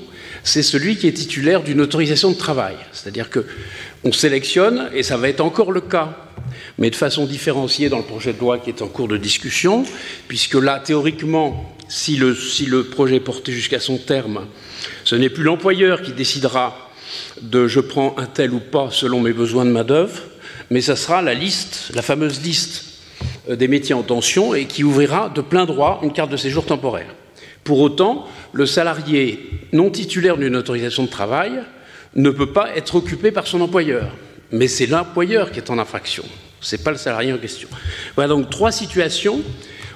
c'est 0.43 0.63
celui 0.63 0.95
qui 0.95 1.07
est 1.07 1.13
titulaire 1.13 1.63
d'une 1.63 1.81
autorisation 1.81 2.31
de 2.31 2.37
travail. 2.37 2.75
C'est-à-dire 2.93 3.29
qu'on 3.29 4.13
sélectionne, 4.13 4.89
et 4.93 5.03
ça 5.03 5.17
va 5.17 5.27
être 5.27 5.41
encore 5.41 5.71
le 5.71 5.81
cas, 5.81 6.15
mais 6.77 6.89
de 6.89 6.95
façon 6.95 7.25
différenciée 7.25 7.89
dans 7.89 7.97
le 7.97 8.03
projet 8.03 8.33
de 8.33 8.39
loi 8.39 8.59
qui 8.59 8.69
est 8.69 8.81
en 8.81 8.87
cours 8.87 9.07
de 9.07 9.17
discussion, 9.17 9.85
puisque 10.27 10.55
là, 10.55 10.79
théoriquement, 10.79 11.75
si 11.87 12.15
le, 12.15 12.83
projet 12.83 13.17
est 13.17 13.19
porté 13.19 13.51
jusqu'à 13.51 13.79
son 13.79 13.97
terme, 13.97 14.45
ce 15.03 15.15
n'est 15.15 15.29
plus 15.29 15.43
l'employeur 15.43 16.01
qui 16.01 16.11
décidera 16.11 16.91
de 17.41 17.67
je 17.67 17.79
prends 17.79 18.15
un 18.17 18.25
tel 18.25 18.53
ou 18.53 18.59
pas 18.59 18.89
selon 18.91 19.21
mes 19.21 19.33
besoins 19.33 19.65
de 19.65 19.71
main-d'œuvre, 19.71 20.21
mais 20.69 20.81
ce 20.81 20.95
sera 20.95 21.21
la 21.21 21.33
liste, 21.33 21.91
la 21.93 22.01
fameuse 22.01 22.41
liste 22.41 22.85
euh, 23.49 23.55
des 23.55 23.67
métiers 23.67 23.93
en 23.93 24.03
tension 24.03 24.55
et 24.55 24.65
qui 24.65 24.83
ouvrira 24.83 25.29
de 25.29 25.41
plein 25.41 25.65
droit 25.65 25.99
une 26.03 26.11
carte 26.11 26.31
de 26.31 26.37
séjour 26.37 26.65
temporaire. 26.65 27.13
Pour 27.63 27.79
autant, 27.79 28.27
le 28.53 28.65
salarié 28.65 29.39
non 29.73 29.89
titulaire 29.89 30.37
d'une 30.37 30.55
autorisation 30.55 31.03
de 31.03 31.09
travail 31.09 31.51
ne 32.15 32.29
peut 32.29 32.51
pas 32.51 32.75
être 32.75 32.95
occupé 32.95 33.31
par 33.31 33.47
son 33.47 33.61
employeur, 33.61 34.11
mais 34.51 34.67
c'est 34.67 34.87
l'employeur 34.87 35.51
qui 35.51 35.59
est 35.59 35.69
en 35.69 35.79
infraction, 35.79 36.23
ce 36.61 36.75
n'est 36.75 36.83
pas 36.83 36.91
le 36.91 36.97
salarié 36.97 37.33
en 37.33 37.37
question. 37.37 37.67
Voilà 38.15 38.29
donc 38.29 38.49
trois 38.49 38.71
situations 38.71 39.43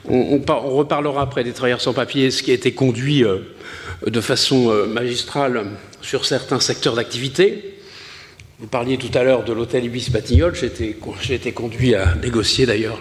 on, 0.10 0.42
reparlera 0.78 1.22
après 1.22 1.44
des 1.44 1.52
travailleurs 1.52 1.82
sans 1.82 1.94
papier, 1.94 2.32
ce 2.32 2.44
qui 2.44 2.52
a 2.52 2.54
été 2.54 2.72
conduit 2.72 3.24
euh, 3.24 3.38
de 4.06 4.22
façon 4.22 4.72
euh, 4.72 4.86
magistrale 4.86 5.66
sur 6.02 6.26
certains 6.26 6.60
secteurs 6.60 6.96
d'activité. 6.96 7.76
Vous 8.60 8.68
parliez 8.68 8.98
tout 8.98 9.12
à 9.14 9.24
l'heure 9.24 9.44
de 9.44 9.54
l'hôtel 9.54 9.86
Ibis 9.86 10.10
Batignolles. 10.10 10.56
J'ai 10.56 11.36
été 11.36 11.52
conduit 11.52 11.96
à 11.96 12.16
négocier 12.16 12.66
d'ailleurs 12.66 13.00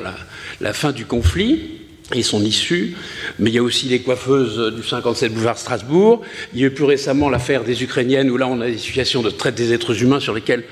la, 0.60 0.72
fin 0.72 0.92
du 0.92 1.04
conflit 1.04 1.80
et 2.14 2.22
son 2.22 2.44
issue. 2.44 2.94
Mais 3.40 3.50
il 3.50 3.54
y 3.54 3.58
a 3.58 3.62
aussi 3.62 3.86
les 3.86 4.00
coiffeuses 4.00 4.72
du 4.72 4.86
57 4.86 5.32
boulevard 5.32 5.58
Strasbourg. 5.58 6.22
Il 6.54 6.60
y 6.60 6.62
a 6.62 6.68
eu 6.68 6.70
plus 6.70 6.84
récemment 6.84 7.28
l'affaire 7.28 7.64
des 7.64 7.82
Ukrainiennes 7.82 8.30
où 8.30 8.36
là 8.36 8.46
on 8.46 8.60
a 8.60 8.66
des 8.66 8.78
situations 8.78 9.20
de 9.20 9.30
traite 9.30 9.56
des 9.56 9.72
êtres 9.72 10.00
humains 10.00 10.20
sur 10.20 10.32
lesquelles 10.32 10.62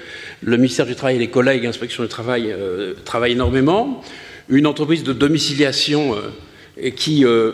le 0.42 0.56
ministère 0.56 0.86
du 0.86 0.94
Travail 0.94 1.16
et 1.16 1.18
les 1.18 1.30
collègues 1.30 1.66
inspection 1.66 2.02
du 2.02 2.08
travail 2.08 2.50
euh, 2.50 2.94
travaillent 3.04 3.32
énormément 3.32 4.02
une 4.48 4.66
entreprise 4.66 5.02
de 5.02 5.12
domiciliation 5.12 6.14
euh, 6.14 6.90
qui, 6.90 7.24
euh, 7.24 7.52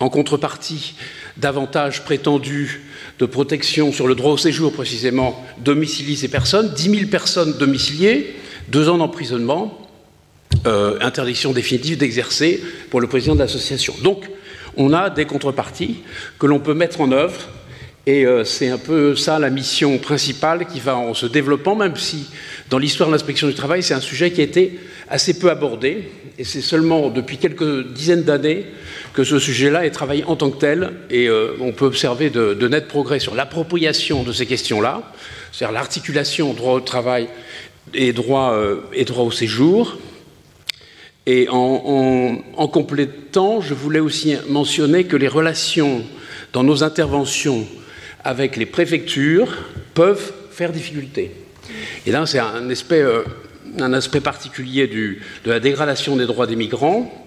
en 0.00 0.08
contrepartie 0.08 0.94
d'avantages 1.36 2.04
prétendus 2.04 2.82
de 3.18 3.26
protection 3.26 3.92
sur 3.92 4.08
le 4.08 4.14
droit 4.14 4.32
au 4.32 4.38
séjour 4.38 4.72
précisément, 4.72 5.44
domicilie 5.58 6.16
ces 6.16 6.28
personnes, 6.28 6.72
10 6.74 6.90
000 6.90 7.10
personnes 7.10 7.56
domiciliées, 7.58 8.34
deux 8.68 8.88
ans 8.88 8.98
d'emprisonnement, 8.98 9.82
interdiction 11.00 11.52
définitive 11.52 11.96
d'exercer 11.96 12.60
pour 12.90 13.00
le 13.00 13.06
président 13.06 13.34
de 13.34 13.40
l'association. 13.40 13.94
Donc, 14.02 14.28
on 14.76 14.92
a 14.92 15.10
des 15.10 15.24
contreparties 15.24 15.98
que 16.38 16.46
l'on 16.46 16.58
peut 16.58 16.74
mettre 16.74 17.00
en 17.00 17.12
œuvre 17.12 17.48
Et 18.08 18.24
euh, 18.24 18.44
c'est 18.44 18.68
un 18.68 18.78
peu 18.78 19.16
ça 19.16 19.40
la 19.40 19.50
mission 19.50 19.98
principale 19.98 20.66
qui 20.66 20.78
va 20.78 20.96
en 20.96 21.12
se 21.12 21.26
développant, 21.26 21.74
même 21.74 21.96
si 21.96 22.28
dans 22.70 22.78
l'histoire 22.78 23.08
de 23.08 23.14
l'inspection 23.14 23.48
du 23.48 23.54
travail, 23.54 23.82
c'est 23.82 23.94
un 23.94 24.00
sujet 24.00 24.30
qui 24.30 24.40
a 24.40 24.44
été 24.44 24.78
assez 25.08 25.36
peu 25.40 25.50
abordé. 25.50 26.08
Et 26.38 26.44
c'est 26.44 26.60
seulement 26.60 27.08
depuis 27.08 27.36
quelques 27.36 27.92
dizaines 27.92 28.22
d'années 28.22 28.66
que 29.12 29.24
ce 29.24 29.40
sujet-là 29.40 29.86
est 29.86 29.90
travaillé 29.90 30.22
en 30.22 30.36
tant 30.36 30.50
que 30.50 30.58
tel. 30.58 30.92
Et 31.10 31.28
euh, 31.28 31.56
on 31.60 31.72
peut 31.72 31.86
observer 31.86 32.30
de, 32.30 32.68
nets 32.68 32.86
progrès 32.86 33.18
sur 33.18 33.34
l'appropriation 33.34 34.22
de 34.22 34.32
ces 34.32 34.46
questions-là, 34.46 35.02
c'est-à-dire 35.50 35.74
l'articulation 35.74 36.54
droit 36.54 36.74
au 36.74 36.80
travail 36.80 37.26
et 37.92 38.12
droit, 38.12 38.52
euh, 38.52 38.82
et 38.92 39.04
droit 39.04 39.24
au 39.24 39.32
séjour. 39.32 39.98
Et 41.26 41.48
en, 41.50 42.38
en 42.56 42.68
complétant, 42.68 43.60
je 43.60 43.74
voulais 43.74 43.98
aussi 43.98 44.36
mentionner 44.48 45.02
que 45.02 45.16
les 45.16 45.26
relations 45.26 46.04
dans 46.52 46.62
nos 46.62 46.84
interventions 46.84 47.66
avec 48.26 48.56
les 48.56 48.66
préfectures 48.66 49.56
peuvent 49.94 50.32
faire 50.50 50.72
difficulté. 50.72 51.30
Et 52.06 52.10
là, 52.10 52.26
c'est 52.26 52.40
un 52.40 52.68
aspect, 52.68 53.00
euh, 53.00 53.22
un 53.78 53.92
aspect 53.92 54.20
particulier 54.20 54.88
du, 54.88 55.22
de 55.44 55.50
la 55.50 55.60
dégradation 55.60 56.16
des 56.16 56.26
droits 56.26 56.48
des 56.48 56.56
migrants. 56.56 57.24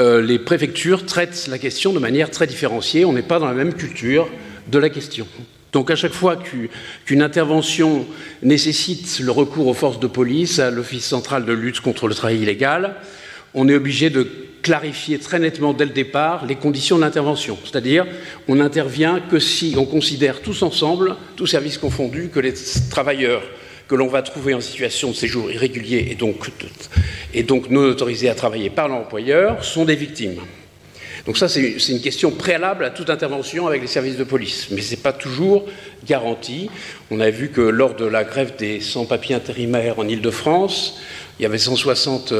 Euh, 0.00 0.22
les 0.22 0.38
préfectures 0.38 1.06
traitent 1.06 1.48
la 1.50 1.58
question 1.58 1.92
de 1.92 1.98
manière 1.98 2.30
très 2.30 2.46
différenciée. 2.46 3.04
On 3.04 3.12
n'est 3.12 3.22
pas 3.22 3.40
dans 3.40 3.46
la 3.46 3.52
même 3.52 3.74
culture 3.74 4.28
de 4.70 4.78
la 4.78 4.90
question. 4.90 5.26
Donc 5.72 5.90
à 5.90 5.96
chaque 5.96 6.12
fois 6.12 6.36
qu'une 6.36 7.22
intervention 7.22 8.06
nécessite 8.42 9.18
le 9.18 9.32
recours 9.32 9.66
aux 9.66 9.74
forces 9.74 9.98
de 9.98 10.06
police, 10.06 10.60
à 10.60 10.70
l'Office 10.70 11.04
central 11.04 11.44
de 11.44 11.52
lutte 11.52 11.80
contre 11.80 12.06
le 12.06 12.14
travail 12.14 12.40
illégal, 12.40 12.94
on 13.54 13.68
est 13.68 13.74
obligé 13.74 14.08
de 14.08 14.28
clarifier 14.62 15.18
très 15.18 15.38
nettement 15.38 15.74
dès 15.74 15.84
le 15.84 15.90
départ 15.90 16.46
les 16.46 16.54
conditions 16.54 16.98
d'intervention. 16.98 17.58
C'est-à-dire, 17.64 18.06
on 18.48 18.54
n'intervient 18.54 19.20
que 19.20 19.38
si 19.38 19.74
on 19.76 19.84
considère 19.84 20.40
tous 20.40 20.62
ensemble, 20.62 21.16
tous 21.36 21.46
services 21.46 21.78
confondus, 21.78 22.30
que 22.32 22.40
les 22.40 22.54
travailleurs 22.90 23.42
que 23.88 23.94
l'on 23.96 24.06
va 24.06 24.22
trouver 24.22 24.54
en 24.54 24.60
situation 24.60 25.10
de 25.10 25.14
séjour 25.14 25.50
irrégulier 25.50 26.16
et 27.34 27.42
donc, 27.42 27.68
non 27.68 27.82
autorisés 27.82 28.30
à 28.30 28.34
travailler 28.34 28.70
par 28.70 28.88
l'employeur 28.88 29.64
sont 29.64 29.84
des 29.84 29.96
victimes. 29.96 30.40
Donc 31.26 31.36
ça, 31.36 31.48
c'est 31.48 31.76
une 31.88 32.00
question 32.00 32.30
préalable 32.30 32.84
à 32.84 32.90
toute 32.90 33.10
intervention 33.10 33.66
avec 33.66 33.82
les 33.82 33.86
services 33.86 34.16
de 34.16 34.24
police. 34.24 34.68
Mais 34.70 34.80
ce 34.80 34.92
n'est 34.92 35.00
pas 35.00 35.12
toujours 35.12 35.66
garanti. 36.06 36.70
On 37.10 37.20
a 37.20 37.30
vu 37.30 37.50
que 37.50 37.60
lors 37.60 37.94
de 37.94 38.06
la 38.06 38.24
grève 38.24 38.56
des 38.56 38.80
sans-papiers 38.80 39.34
intérimaires 39.34 39.98
en 39.98 40.08
Ile-de-France, 40.08 40.98
il 41.38 41.42
y 41.42 41.46
avait 41.46 41.58
160 41.58 42.32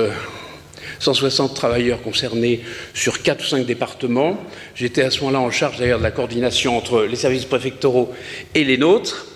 160 1.03 1.55
travailleurs 1.55 2.01
concernés 2.01 2.61
sur 2.95 3.23
4 3.23 3.43
ou 3.43 3.47
5 3.47 3.67
départements. 3.67 4.38
J'étais 4.75 5.03
à 5.03 5.11
ce 5.11 5.21
moment-là 5.21 5.41
en 5.41 5.51
charge 5.51 5.79
d'ailleurs 5.79 5.99
de 5.99 6.05
la 6.05 6.12
coordination 6.12 6.77
entre 6.77 7.03
les 7.03 7.17
services 7.17 7.45
préfectoraux 7.45 8.12
et 8.55 8.65
les 8.65 8.79
nôtres. 8.79 9.27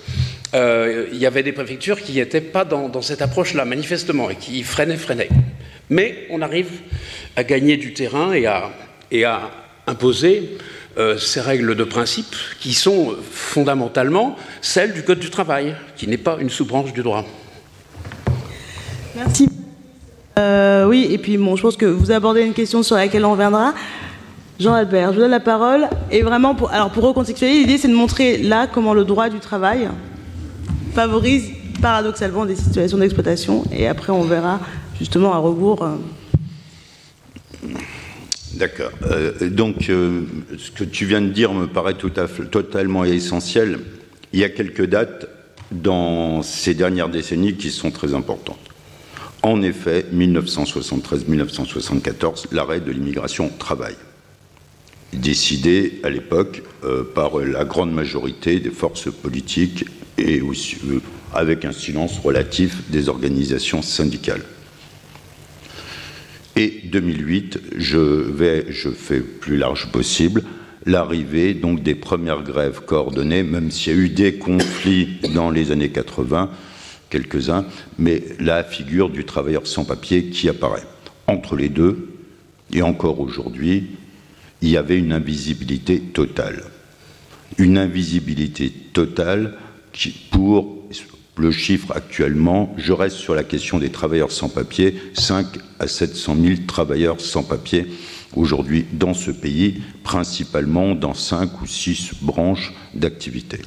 Euh, 0.55 1.07
il 1.13 1.19
y 1.19 1.27
avait 1.27 1.43
des 1.43 1.53
préfectures 1.53 2.01
qui 2.01 2.13
n'étaient 2.13 2.41
pas 2.41 2.65
dans, 2.65 3.03
cette 3.03 3.21
approche-là, 3.21 3.65
manifestement, 3.65 4.31
et 4.31 4.37
qui 4.37 4.63
freinaient, 4.63 4.97
freinaient. 4.97 5.29
Mais 5.91 6.27
on 6.31 6.41
arrive 6.41 6.71
à 7.35 7.43
gagner 7.43 7.77
du 7.77 7.93
terrain 7.93 8.33
et 8.33 9.25
à, 9.25 9.51
imposer 9.89 10.59
euh, 10.99 11.17
ces 11.17 11.41
règles 11.41 11.77
de 11.77 11.85
principe 11.85 12.35
qui 12.59 12.75
sont 12.75 13.15
fondamentalement 13.31 14.37
celles 14.61 14.93
du 14.95 15.05
Code 15.05 15.21
du 15.21 15.31
travail, 15.31 15.77
qui 15.97 16.09
n'est 16.09 16.17
pas 16.17 16.39
une 16.41 16.51
sous-branche 16.51 16.93
du 16.93 17.03
droit. 17.03 17.25
Merci. 19.15 19.56
Euh, 20.39 20.87
oui, 20.87 21.07
et 21.11 21.19
puis 21.19 21.39
bon, 21.39 21.57
je 21.57 21.63
pense 21.63 21.77
que 21.77 21.87
vous 21.87 22.11
abordez 22.11 22.43
une 22.43 22.53
question 22.53 22.83
sur 22.83 22.97
laquelle 22.97 23.25
on 23.25 23.33
reviendra. 23.33 23.73
Jean-Albert, 24.61 25.11
je 25.11 25.15
vous 25.15 25.21
donne 25.23 25.31
la 25.31 25.41
parole. 25.41 25.89
Et 26.11 26.23
vraiment, 26.23 26.55
pour, 26.55 26.71
alors 26.71 26.91
pour 26.91 27.05
recontextualiser, 27.05 27.61
l'idée 27.61 27.79
c'est 27.79 27.89
de 27.89 27.95
montrer 27.95 28.39
là 28.39 28.67
comment 28.67 28.95
le 28.95 29.05
droit 29.05 29.29
du 29.29 29.39
travail 29.39 29.89
favorise 30.95 31.51
paradoxalement 31.81 32.47
des 32.47 32.57
situations 32.57 32.99
d'exploitation. 32.99 33.65
Et 33.73 33.87
après, 33.87 34.13
on 34.13 34.23
verra 34.23 34.61
justement 34.99 35.33
à 35.33 35.39
rebours. 35.39 35.83
Euh. 35.83 35.97
D'accord. 38.55 38.91
Euh, 39.11 39.51
donc, 39.51 39.77
ce 39.83 40.71
que 40.71 40.85
tu 40.85 41.05
viens 41.05 41.21
de 41.21 41.29
dire 41.29 41.53
me 41.53 41.67
paraît 41.67 41.95
tout 41.95 42.13
à 42.17 42.27
fait, 42.27 42.45
totalement 42.45 43.05
essentiel. 43.05 43.81
Il 44.33 44.41
y 44.41 44.45
a 44.45 44.49
quelques 44.49 44.87
dates 44.87 45.29
dans 45.71 46.43
ces 46.43 46.75
dernières 46.75 47.09
décennies 47.09 47.55
qui 47.55 47.71
sont 47.71 47.91
très 47.91 48.15
importantes. 48.15 48.66
En 49.47 49.63
effet, 49.63 50.05
1973-1974, 50.13 52.47
l'arrêt 52.51 52.81
de 52.81 52.91
l'immigration 52.91 53.49
travail, 53.49 53.95
décidé 55.13 56.01
à 56.03 56.11
l'époque 56.11 56.65
euh, 56.83 57.05
par 57.05 57.39
la 57.39 57.65
grande 57.65 57.93
majorité 57.93 58.59
des 58.59 58.71
forces 58.71 59.09
politiques 59.09 59.85
et 60.19 60.41
euh, 60.41 61.01
avec 61.33 61.65
un 61.65 61.71
silence 61.71 62.19
relatif 62.19 62.91
des 62.91 63.09
organisations 63.09 63.83
syndicales. 63.83 64.43
Et 66.57 66.81
2008, 66.87 67.61
je 67.77 67.99
vais, 67.99 68.67
fais 68.73 69.21
plus 69.21 69.59
large 69.59 69.93
possible, 69.93 70.43
l'arrivée 70.87 71.55
donc 71.55 71.85
des 71.85 71.95
premières 71.95 72.43
grèves 72.43 72.81
coordonnées, 72.85 73.45
même 73.45 73.71
s'il 73.71 73.93
y 73.93 73.97
a 73.97 73.99
eu 74.01 74.09
des 74.09 74.39
conflits 74.39 75.21
dans 75.33 75.51
les 75.51 75.71
années 75.71 75.91
80, 75.91 76.51
quelques-uns, 77.11 77.65
mais 77.99 78.23
la 78.41 78.65
figure 78.65 79.11
du 79.11 79.25
travailleur 79.25 79.67
sans 79.67 79.85
papier 79.85 80.27
qui 80.27 80.49
apparaît. 80.49 80.87
Entre 81.27 81.57
les 81.57 81.69
deux, 81.69 82.13
et 82.73 82.83
encore 82.83 83.21
aujourd'hui, 83.21 83.91
il 84.63 84.71
y 84.71 84.77
avait 84.77 84.99
une 84.99 85.13
invisibilité 85.13 86.01
totale. 86.01 86.65
Une 87.59 87.79
invisibilité 87.79 88.71
totale 88.71 89.55
pour 90.31 90.85
le 91.37 91.51
chiffre 91.51 91.93
actuellement, 91.95 92.75
je 92.79 92.93
reste 92.93 93.17
sur 93.17 93.35
la 93.35 93.45
question 93.45 93.79
des 93.79 93.91
travailleurs 93.91 94.33
sans 94.33 94.49
papier, 94.49 94.97
5 95.15 95.47
à 95.79 95.87
700 95.87 96.37
000 96.41 96.55
travailleurs 96.67 97.21
sans 97.21 97.43
papier 97.43 97.87
aujourd'hui 98.35 98.87
dans 98.93 99.15
ce 99.15 99.31
pays, 99.31 99.83
principalement 100.03 100.95
dans 100.95 101.15
5 101.15 101.61
ou 101.61 101.67
6 101.67 102.13
branches 102.23 102.73
d'activité 102.95 103.59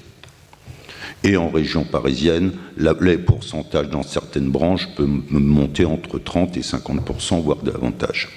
et 1.23 1.37
en 1.37 1.49
région 1.49 1.83
parisienne, 1.83 2.53
les 2.77 3.17
pourcentages 3.17 3.89
dans 3.89 4.03
certaines 4.03 4.49
branches 4.49 4.87
peuvent 4.95 5.07
monter 5.29 5.85
entre 5.85 6.17
30 6.17 6.57
et 6.57 6.61
50% 6.61 7.41
voire 7.41 7.57
davantage. 7.57 8.29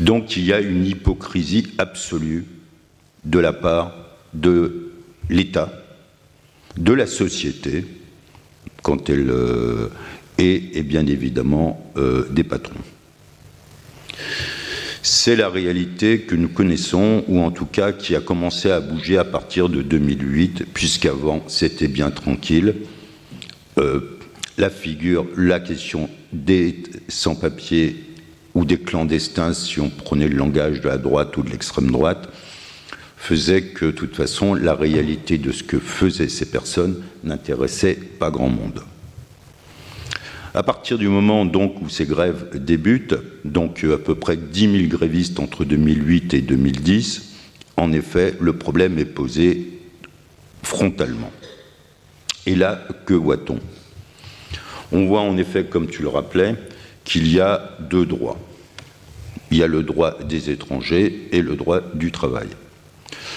Donc 0.00 0.36
il 0.36 0.44
y 0.44 0.52
a 0.52 0.60
une 0.60 0.84
hypocrisie 0.84 1.68
absolue 1.78 2.46
de 3.24 3.38
la 3.38 3.52
part 3.52 3.94
de 4.34 4.92
l'État, 5.28 5.72
de 6.76 6.92
la 6.92 7.06
société, 7.06 7.84
quand 8.82 9.08
elle 9.08 9.30
euh, 9.30 9.88
et 10.38 10.82
bien 10.82 11.06
évidemment 11.06 11.92
euh, 11.96 12.26
des 12.30 12.42
patrons. 12.42 12.74
C'est 15.04 15.34
la 15.34 15.48
réalité 15.48 16.20
que 16.20 16.36
nous 16.36 16.48
connaissons, 16.48 17.24
ou 17.26 17.40
en 17.40 17.50
tout 17.50 17.66
cas 17.66 17.90
qui 17.90 18.14
a 18.14 18.20
commencé 18.20 18.70
à 18.70 18.80
bouger 18.80 19.18
à 19.18 19.24
partir 19.24 19.68
de 19.68 19.82
2008, 19.82 20.66
puisqu'avant 20.72 21.42
c'était 21.48 21.88
bien 21.88 22.12
tranquille. 22.12 22.76
Euh, 23.78 24.18
la 24.58 24.70
figure, 24.70 25.26
la 25.36 25.58
question 25.58 26.08
des 26.32 26.84
sans-papiers 27.08 27.96
ou 28.54 28.64
des 28.64 28.78
clandestins, 28.78 29.54
si 29.54 29.80
on 29.80 29.88
prenait 29.90 30.28
le 30.28 30.36
langage 30.36 30.80
de 30.80 30.88
la 30.88 30.98
droite 30.98 31.36
ou 31.36 31.42
de 31.42 31.50
l'extrême 31.50 31.90
droite, 31.90 32.28
faisait 33.16 33.62
que, 33.62 33.86
de 33.86 33.90
toute 33.90 34.14
façon, 34.14 34.54
la 34.54 34.74
réalité 34.74 35.36
de 35.36 35.50
ce 35.50 35.64
que 35.64 35.80
faisaient 35.80 36.28
ces 36.28 36.46
personnes 36.46 37.02
n'intéressait 37.24 37.94
pas 37.94 38.30
grand 38.30 38.50
monde. 38.50 38.82
À 40.54 40.62
partir 40.62 40.98
du 40.98 41.08
moment 41.08 41.46
donc 41.46 41.80
où 41.80 41.88
ces 41.88 42.04
grèves 42.04 42.50
débutent, 42.54 43.16
donc 43.44 43.84
euh, 43.84 43.94
à 43.94 43.98
peu 43.98 44.14
près 44.14 44.36
10 44.36 44.88
000 44.88 44.88
grévistes 44.88 45.40
entre 45.40 45.64
2008 45.64 46.34
et 46.34 46.42
2010, 46.42 47.32
en 47.78 47.90
effet, 47.92 48.34
le 48.38 48.52
problème 48.52 48.98
est 48.98 49.06
posé 49.06 49.80
frontalement. 50.62 51.30
Et 52.44 52.54
là, 52.54 52.86
que 53.06 53.14
voit-on? 53.14 53.58
On 54.92 55.06
voit 55.06 55.22
en 55.22 55.38
effet, 55.38 55.64
comme 55.64 55.86
tu 55.86 56.02
le 56.02 56.08
rappelais, 56.08 56.54
qu'il 57.04 57.32
y 57.32 57.40
a 57.40 57.76
deux 57.80 58.04
droits. 58.04 58.38
Il 59.50 59.56
y 59.56 59.62
a 59.62 59.66
le 59.66 59.82
droit 59.82 60.18
des 60.22 60.50
étrangers 60.50 61.28
et 61.32 61.40
le 61.40 61.56
droit 61.56 61.80
du 61.94 62.12
travail. 62.12 62.48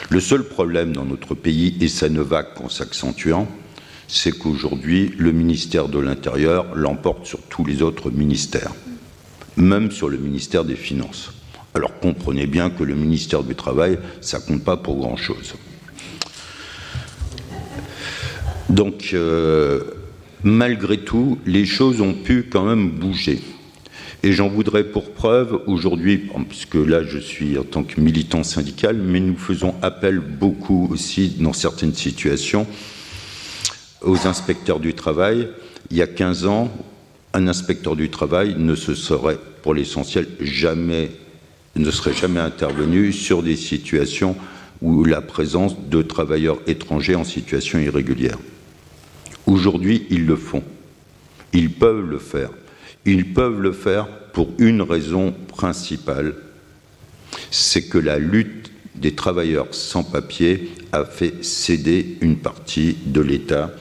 Le 0.09 0.19
seul 0.19 0.43
problème 0.43 0.91
dans 0.91 1.05
notre 1.05 1.33
pays, 1.33 1.77
et 1.79 1.87
ça 1.87 2.09
ne 2.09 2.21
va 2.21 2.43
qu'en 2.43 2.67
s'accentuant, 2.67 3.47
c'est 4.07 4.31
qu'aujourd'hui, 4.31 5.13
le 5.17 5.31
ministère 5.31 5.87
de 5.87 5.99
l'Intérieur 5.99 6.75
l'emporte 6.75 7.25
sur 7.25 7.41
tous 7.43 7.65
les 7.65 7.81
autres 7.81 8.11
ministères, 8.11 8.71
même 9.57 9.91
sur 9.91 10.09
le 10.09 10.17
ministère 10.17 10.63
des 10.63 10.75
Finances. 10.75 11.31
Alors 11.73 11.99
comprenez 11.99 12.47
bien 12.47 12.69
que 12.69 12.83
le 12.83 12.95
ministère 12.95 13.43
du 13.43 13.55
Travail, 13.55 13.99
ça 14.21 14.39
compte 14.39 14.63
pas 14.63 14.77
pour 14.77 14.97
grand-chose. 14.97 15.55
Donc, 18.69 19.11
euh, 19.13 19.81
malgré 20.43 20.97
tout, 20.97 21.37
les 21.45 21.65
choses 21.65 22.01
ont 22.01 22.13
pu 22.13 22.43
quand 22.49 22.65
même 22.65 22.89
bouger. 22.89 23.41
Et 24.23 24.33
j'en 24.33 24.47
voudrais 24.47 24.85
pour 24.85 25.11
preuve 25.11 25.61
aujourd'hui, 25.67 26.29
puisque 26.49 26.75
là 26.75 27.03
je 27.03 27.19
suis 27.19 27.57
en 27.59 27.63
tant 27.63 27.83
que 27.83 28.01
militant 28.01 28.43
syndical, 28.43 28.97
mais 28.97 29.19
nous 29.19 29.37
faisons 29.37 29.75
appel 29.81 30.19
beaucoup 30.19 30.87
aussi 30.91 31.35
dans 31.39 31.53
certaines 31.53 31.93
situations 31.93 32.65
aux 34.05 34.27
inspecteurs 34.27 34.79
du 34.79 34.93
travail. 34.93 35.49
Il 35.91 35.97
y 35.97 36.01
a 36.01 36.07
15 36.07 36.45
ans, 36.45 36.71
un 37.33 37.47
inspecteur 37.47 37.95
du 37.95 38.09
travail 38.09 38.55
ne 38.57 38.75
se 38.75 38.95
serait, 38.95 39.37
pour 39.61 39.73
l'essentiel, 39.73 40.27
jamais, 40.39 41.11
ne 41.75 41.91
serait 41.91 42.13
jamais 42.13 42.39
intervenu 42.39 43.11
sur 43.11 43.43
des 43.43 43.57
situations 43.57 44.35
où 44.81 45.03
la 45.03 45.21
présence 45.21 45.75
de 45.89 46.01
travailleurs 46.01 46.59
étrangers 46.67 47.15
en 47.15 47.23
situation 47.23 47.79
irrégulière. 47.79 48.37
Aujourd'hui, 49.45 50.05
ils 50.09 50.25
le 50.25 50.35
font. 50.35 50.63
Ils 51.53 51.71
peuvent 51.71 52.09
le 52.09 52.19
faire. 52.19 52.49
Ils 53.05 53.33
peuvent 53.33 53.61
le 53.61 53.71
faire 53.71 54.07
pour 54.33 54.49
une 54.57 54.81
raison 54.81 55.33
principale, 55.47 56.35
c'est 57.51 57.83
que 57.83 57.97
la 57.97 58.19
lutte 58.19 58.71
des 58.95 59.15
travailleurs 59.15 59.67
sans 59.71 60.03
papier 60.03 60.71
a 60.91 61.05
fait 61.05 61.43
céder 61.43 62.17
une 62.21 62.37
partie 62.37 62.97
de 63.05 63.21
l'État 63.21 63.71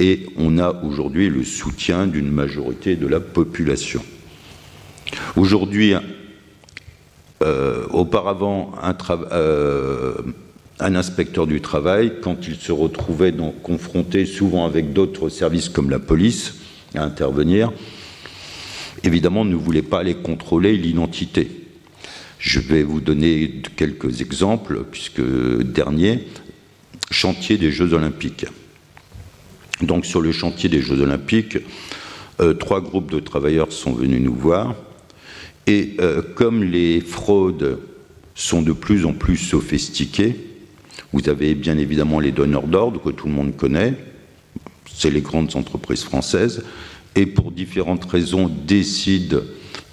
et 0.00 0.26
on 0.36 0.58
a 0.58 0.72
aujourd'hui 0.82 1.28
le 1.28 1.44
soutien 1.44 2.06
d'une 2.06 2.30
majorité 2.30 2.96
de 2.96 3.06
la 3.06 3.20
population. 3.20 4.02
Aujourd'hui, 5.36 5.92
euh, 7.42 7.86
auparavant, 7.90 8.72
euh, 9.32 10.14
un, 10.80 10.94
inspecteur 10.94 11.46
du 11.46 11.60
travail, 11.60 12.14
quand 12.22 12.48
il 12.48 12.56
se 12.56 12.72
retrouvait 12.72 13.34
confronté 13.62 14.24
souvent 14.24 14.64
avec 14.64 14.94
d'autres 14.94 15.28
services 15.28 15.68
comme 15.68 15.90
la 15.90 15.98
police 15.98 16.54
à 16.94 17.04
intervenir, 17.04 17.70
évidemment 19.04 19.44
ne 19.44 19.54
voulait 19.54 19.82
pas 19.82 20.00
aller 20.00 20.14
contrôler 20.14 20.78
l'identité. 20.78 21.50
Je 22.38 22.58
vais 22.58 22.82
vous 22.82 23.00
donner 23.00 23.60
quelques 23.76 24.22
exemples, 24.22 24.82
puisque 24.90 25.20
dernier, 25.62 26.26
chantier 27.10 27.58
des 27.58 27.70
Jeux 27.70 27.92
olympiques. 27.92 28.46
Donc 29.82 30.06
sur 30.06 30.20
le 30.20 30.32
chantier 30.32 30.68
des 30.68 30.82
Jeux 30.82 31.00
olympiques, 31.00 31.58
euh, 32.40 32.54
trois 32.54 32.80
groupes 32.80 33.10
de 33.10 33.20
travailleurs 33.20 33.72
sont 33.72 33.92
venus 33.92 34.20
nous 34.20 34.34
voir. 34.34 34.74
Et 35.66 35.96
euh, 36.00 36.22
comme 36.34 36.64
les 36.64 37.00
fraudes 37.00 37.78
sont 38.34 38.62
de 38.62 38.72
plus 38.72 39.04
en 39.04 39.12
plus 39.12 39.36
sophistiquées, 39.36 40.36
vous 41.12 41.28
avez 41.28 41.54
bien 41.54 41.76
évidemment 41.78 42.20
les 42.20 42.32
donneurs 42.32 42.66
d'ordre 42.66 43.02
que 43.02 43.10
tout 43.10 43.26
le 43.26 43.32
monde 43.32 43.56
connaît, 43.56 43.94
c'est 44.92 45.10
les 45.10 45.20
grandes 45.20 45.56
entreprises 45.56 46.04
françaises, 46.04 46.64
et 47.16 47.26
pour 47.26 47.50
différentes 47.50 48.04
raisons 48.04 48.50
décident 48.66 49.40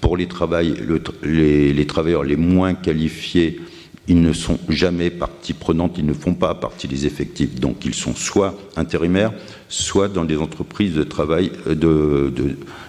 pour 0.00 0.16
les, 0.16 0.26
travailleurs 0.26 2.24
les 2.24 2.36
moins 2.36 2.74
qualifiés 2.74 3.60
ils 4.08 4.20
ne 4.22 4.32
sont 4.32 4.58
jamais 4.70 5.10
partie 5.10 5.52
prenante, 5.52 5.96
ils 5.98 6.06
ne 6.06 6.14
font 6.14 6.34
pas 6.34 6.54
partie 6.54 6.88
des 6.88 7.06
effectifs. 7.06 7.60
Donc 7.60 7.84
ils 7.84 7.94
sont 7.94 8.14
soit 8.14 8.58
intérimaires, 8.74 9.32
soit 9.68 10.08
dans 10.08 10.24
des 10.24 10.38
entreprises 10.38 10.94
de 10.94 11.04
travail, 11.04 11.52
euh, 11.66 12.30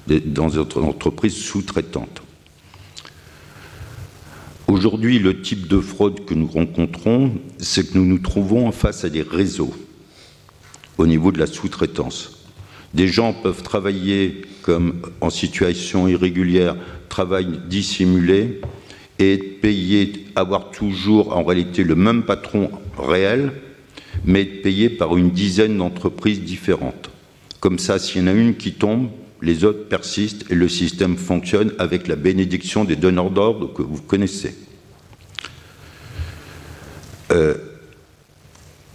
dans 0.08 0.48
des 0.48 0.58
entreprises 0.58 1.36
sous-traitantes. 1.36 2.22
Aujourd'hui, 4.68 5.20
le 5.20 5.42
type 5.42 5.68
de 5.68 5.80
fraude 5.80 6.26
que 6.26 6.34
nous 6.34 6.48
rencontrons, 6.48 7.34
c'est 7.58 7.92
que 7.92 7.98
nous 7.98 8.06
nous 8.06 8.20
trouvons 8.20 8.72
face 8.72 9.04
à 9.04 9.10
des 9.10 9.24
réseaux 9.24 9.74
au 10.98 11.06
niveau 11.06 11.32
de 11.32 11.40
la 11.40 11.48
sous-traitance. 11.48 12.46
Des 12.94 13.08
gens 13.08 13.34
peuvent 13.34 13.64
travailler 13.64 14.44
comme 14.62 15.02
en 15.22 15.30
situation 15.30 16.08
irrégulière, 16.08 16.76
travail 17.10 17.60
dissimulé, 17.68 18.62
et 19.20 19.38
payé, 19.38 20.26
avoir 20.36 20.72
toujours 20.72 21.36
en 21.36 21.44
réalité 21.44 21.84
le 21.84 21.96
même 21.96 22.24
patron 22.24 22.72
réel, 22.98 23.52
mais 24.26 24.46
payé 24.46 24.90
par 24.90 25.18
une 25.18 25.32
dizaine 25.32 25.78
d'entreprises 25.78 26.42
différentes. 26.42 27.10
Comme 27.60 27.80
ça, 27.80 28.00
s'il 28.00 28.22
y 28.22 28.24
en 28.24 28.28
a 28.28 28.34
une 28.34 28.56
qui 28.56 28.74
tombe, 28.74 29.10
les 29.42 29.66
autres 29.66 29.88
persistent 29.88 30.50
et 30.50 30.56
le 30.56 30.68
système 30.70 31.18
fonctionne 31.18 31.74
avec 31.80 32.08
la 32.08 32.16
bénédiction 32.16 32.86
des 32.86 32.96
donneurs 32.96 33.32
d'ordre 33.32 33.74
que 33.74 33.82
vous 33.82 34.02
connaissez. 34.02 34.56
Euh, 37.32 37.56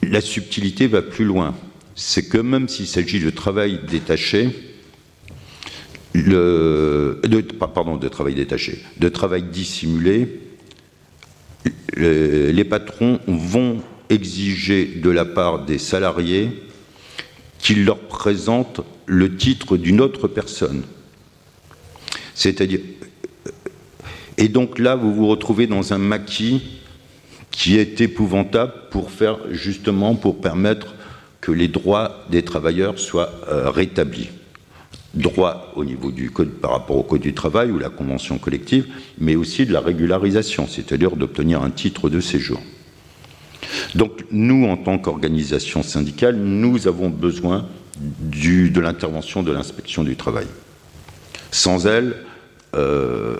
la 0.02 0.20
subtilité 0.20 0.86
va 0.86 1.02
plus 1.02 1.24
loin. 1.24 1.54
C'est 1.94 2.28
que 2.28 2.38
même 2.38 2.68
s'il 2.68 2.86
s'agit 2.86 3.20
de 3.20 3.30
travail 3.30 3.80
détaché, 3.88 4.73
le, 6.14 7.20
de, 7.24 8.08
travail 8.08 8.34
détaché, 8.34 8.82
de 8.98 9.08
travail 9.08 9.42
dissimulé, 9.42 10.40
les 11.96 12.64
patrons 12.64 13.18
vont 13.26 13.82
exiger 14.10 14.86
de 14.86 15.10
la 15.10 15.24
part 15.24 15.64
des 15.64 15.78
salariés 15.78 16.50
qu'ils 17.58 17.84
leur 17.84 17.98
présentent 17.98 18.80
le 19.06 19.36
titre 19.36 19.76
d'une 19.76 20.00
autre 20.00 20.28
personne. 20.28 20.82
C'est-à-dire. 22.34 22.80
Et 24.36 24.48
donc 24.48 24.78
là, 24.78 24.96
vous 24.96 25.14
vous 25.14 25.26
retrouvez 25.26 25.66
dans 25.66 25.92
un 25.92 25.98
maquis 25.98 26.80
qui 27.50 27.78
est 27.78 28.00
épouvantable 28.00 28.72
pour 28.90 29.10
faire 29.10 29.38
justement 29.50 30.16
pour 30.16 30.40
permettre 30.40 30.94
que 31.40 31.52
les 31.52 31.68
droits 31.68 32.24
des 32.30 32.42
travailleurs 32.42 32.98
soient 32.98 33.30
euh, 33.48 33.70
rétablis 33.70 34.30
droit 35.14 35.72
au 35.76 35.84
niveau 35.84 36.10
du 36.10 36.30
code 36.30 36.50
par 36.50 36.72
rapport 36.72 36.96
au 36.96 37.02
code 37.02 37.20
du 37.20 37.34
travail 37.34 37.70
ou 37.70 37.78
la 37.78 37.88
convention 37.88 38.38
collective, 38.38 38.86
mais 39.18 39.36
aussi 39.36 39.66
de 39.66 39.72
la 39.72 39.80
régularisation, 39.80 40.66
c'est-à-dire 40.66 41.16
d'obtenir 41.16 41.62
un 41.62 41.70
titre 41.70 42.08
de 42.08 42.20
séjour. 42.20 42.60
Donc 43.94 44.24
nous, 44.30 44.66
en 44.66 44.76
tant 44.76 44.98
qu'organisation 44.98 45.82
syndicale, 45.82 46.36
nous 46.36 46.86
avons 46.88 47.08
besoin 47.08 47.66
de 48.00 48.80
l'intervention 48.80 49.42
de 49.42 49.52
l'inspection 49.52 50.02
du 50.02 50.16
travail. 50.16 50.46
Sans 51.50 51.86
elle, 51.86 52.16
euh, 52.74 53.36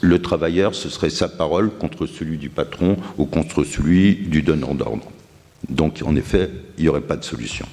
le 0.00 0.22
travailleur, 0.22 0.74
ce 0.74 0.88
serait 0.88 1.10
sa 1.10 1.28
parole 1.28 1.70
contre 1.70 2.06
celui 2.06 2.38
du 2.38 2.48
patron 2.48 2.96
ou 3.16 3.24
contre 3.24 3.64
celui 3.64 4.14
du 4.14 4.42
donneur 4.42 4.74
d'ordre. 4.74 5.10
Donc 5.68 6.00
en 6.04 6.14
effet, 6.14 6.50
il 6.76 6.84
n'y 6.84 6.88
aurait 6.88 7.00
pas 7.00 7.16
de 7.16 7.24
solution 7.24 7.66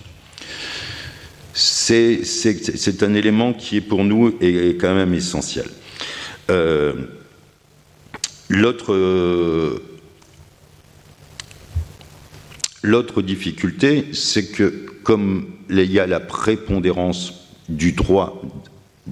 c'est 1.86 3.03
un 3.03 3.13
élément 3.13 3.53
qui 3.53 3.77
est 3.77 3.81
pour 3.81 4.03
nous 4.03 4.36
est, 4.41 4.79
quand 4.79 4.95
même 4.95 5.13
essentiel. 5.13 5.67
Euh, 6.49 6.93
l'autre 12.81 13.21
difficulté, 13.21 14.07
c'est 14.13 14.51
que 14.51 14.86
comme 15.03 15.47
il 15.69 15.91
y 15.91 15.99
a 15.99 16.07
la 16.07 16.19
prépondérance 16.19 17.33
du 17.69 17.91
droit 17.91 18.41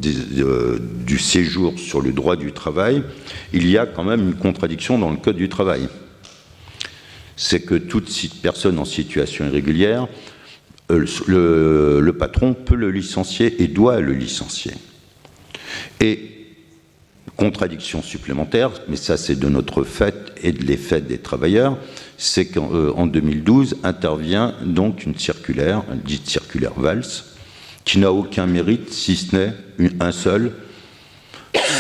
euh, 0.06 0.80
du 1.06 1.20
séjour 1.20 1.78
sur 1.78 2.02
le 2.02 2.12
droit 2.12 2.36
du 2.36 2.52
travail, 2.52 3.04
il 3.54 3.70
y 3.70 3.78
a 3.78 3.86
quand 3.86 4.04
même 4.04 4.22
une 4.22 4.36
contradiction 4.36 4.98
dans 4.98 5.12
le 5.12 5.18
Code 5.18 5.36
du 5.36 5.50
travail. 5.50 5.88
C'est 7.36 7.62
que 7.62 7.76
toute 7.76 8.10
personne 8.42 8.80
en 8.80 8.86
situation 8.86 9.46
irrégulière 9.46 10.08
euh, 10.92 12.02
le, 12.02 12.14
patron 12.14 12.54
peut 12.54 12.76
le 12.76 12.92
licencier 12.92 13.64
et 13.64 13.68
doit 13.68 14.00
le 14.00 14.14
licencier. 14.14 14.74
Et 16.02 16.30
contradiction 17.38 18.02
supplémentaire, 18.02 18.72
mais 18.88 18.96
ça 18.96 19.18
c'est 19.18 19.38
de 19.38 19.48
notre 19.48 19.84
fait 19.84 20.34
et 20.44 20.52
de 20.52 20.64
l'effet 20.64 21.02
des 21.02 21.18
travailleurs, 21.18 21.78
c'est 22.18 22.46
qu'en 22.46 23.08
2012 23.08 23.74
euh, 23.74 23.88
intervient 23.88 24.56
donc 24.64 25.06
une 25.06 25.18
circulaire, 25.18 25.84
dite 26.06 26.30
circulaire 26.30 26.74
Valls, 26.78 27.06
qui 27.86 28.00
n'a 28.00 28.12
aucun 28.12 28.46
mérite 28.46 28.92
si 28.94 29.16
ce 29.16 29.36
n'est 29.36 29.54
un 30.00 30.12
seul, 30.12 30.52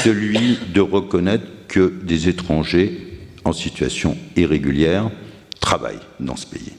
celui 0.03 0.59
de 0.73 0.81
reconnaître 0.81 1.45
que 1.67 1.93
des 2.03 2.29
étrangers 2.29 3.19
en 3.45 3.53
situation 3.53 4.17
irrégulière 4.35 5.09
travaillent 5.59 5.99
dans 6.19 6.35
ce 6.35 6.47
pays. 6.47 6.73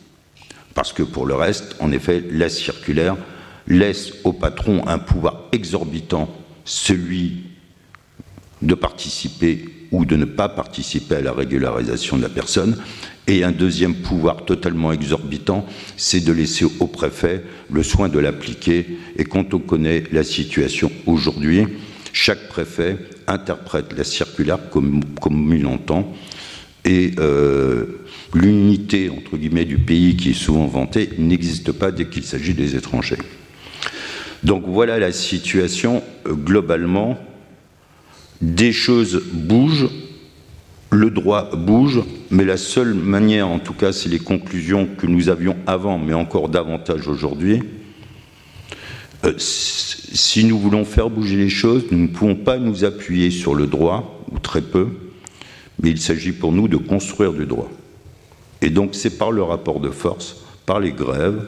Parce 0.74 0.92
que 0.92 1.02
pour 1.02 1.26
le 1.26 1.34
reste, 1.34 1.76
en 1.80 1.92
effet, 1.92 2.22
la 2.30 2.48
circulaire 2.48 3.16
laisse 3.66 4.12
au 4.24 4.32
patron 4.32 4.86
un 4.86 4.98
pouvoir 4.98 5.44
exorbitant, 5.52 6.28
celui 6.64 7.44
de 8.62 8.74
participer 8.74 9.64
ou 9.92 10.04
de 10.04 10.16
ne 10.16 10.24
pas 10.24 10.48
participer 10.48 11.16
à 11.16 11.20
la 11.20 11.32
régularisation 11.32 12.16
de 12.16 12.22
la 12.22 12.28
personne, 12.28 12.76
et 13.26 13.44
un 13.44 13.52
deuxième 13.52 13.94
pouvoir 13.94 14.44
totalement 14.44 14.92
exorbitant, 14.92 15.64
c'est 15.96 16.20
de 16.20 16.32
laisser 16.32 16.66
au 16.80 16.86
préfet 16.86 17.42
le 17.70 17.82
soin 17.82 18.08
de 18.08 18.18
l'appliquer. 18.18 18.98
Et 19.16 19.24
quand 19.24 19.54
on 19.54 19.58
connaît 19.58 20.04
la 20.12 20.24
situation 20.24 20.90
aujourd'hui, 21.06 21.66
chaque 22.12 22.48
préfet 22.48 22.98
interprète 23.26 23.96
la 23.96 24.04
circulaire 24.04 24.58
comme, 24.70 25.00
il 25.52 25.62
l'entend, 25.62 26.12
et 26.84 27.12
euh, 27.18 27.86
l'unité 28.34 29.10
entre 29.10 29.36
guillemets 29.36 29.64
du 29.64 29.78
pays 29.78 30.16
qui 30.16 30.30
est 30.30 30.34
souvent 30.34 30.66
vantée 30.66 31.10
n'existe 31.18 31.72
pas 31.72 31.90
dès 31.90 32.06
qu'il 32.06 32.24
s'agit 32.24 32.54
des 32.54 32.76
étrangers. 32.76 33.18
Donc 34.42 34.64
voilà 34.66 34.98
la 34.98 35.12
situation 35.12 36.02
euh, 36.26 36.34
globalement 36.34 37.18
des 38.40 38.72
choses 38.72 39.22
bougent, 39.32 39.88
le 40.90 41.10
droit 41.10 41.50
bouge, 41.56 42.02
mais 42.30 42.44
la 42.44 42.56
seule 42.56 42.94
manière, 42.94 43.48
en 43.48 43.58
tout 43.58 43.72
cas, 43.72 43.92
c'est 43.92 44.08
les 44.08 44.18
conclusions 44.18 44.86
que 44.98 45.06
nous 45.06 45.28
avions 45.28 45.56
avant, 45.66 45.98
mais 45.98 46.14
encore 46.14 46.48
davantage 46.48 47.08
aujourd'hui. 47.08 47.62
Euh, 49.24 49.32
si 49.38 50.44
nous 50.44 50.58
voulons 50.58 50.84
faire 50.84 51.10
bouger 51.10 51.36
les 51.36 51.48
choses, 51.48 51.84
nous 51.90 51.98
ne 51.98 52.08
pouvons 52.08 52.36
pas 52.36 52.58
nous 52.58 52.84
appuyer 52.84 53.30
sur 53.30 53.54
le 53.54 53.66
droit, 53.66 54.24
ou 54.30 54.38
très 54.38 54.60
peu, 54.60 54.88
mais 55.82 55.90
il 55.90 56.00
s'agit 56.00 56.32
pour 56.32 56.52
nous 56.52 56.68
de 56.68 56.76
construire 56.76 57.32
du 57.32 57.46
droit. 57.46 57.70
Et 58.62 58.70
donc 58.70 58.90
c'est 58.94 59.18
par 59.18 59.30
le 59.30 59.42
rapport 59.42 59.80
de 59.80 59.90
force, 59.90 60.44
par 60.66 60.80
les 60.80 60.92
grèves, 60.92 61.44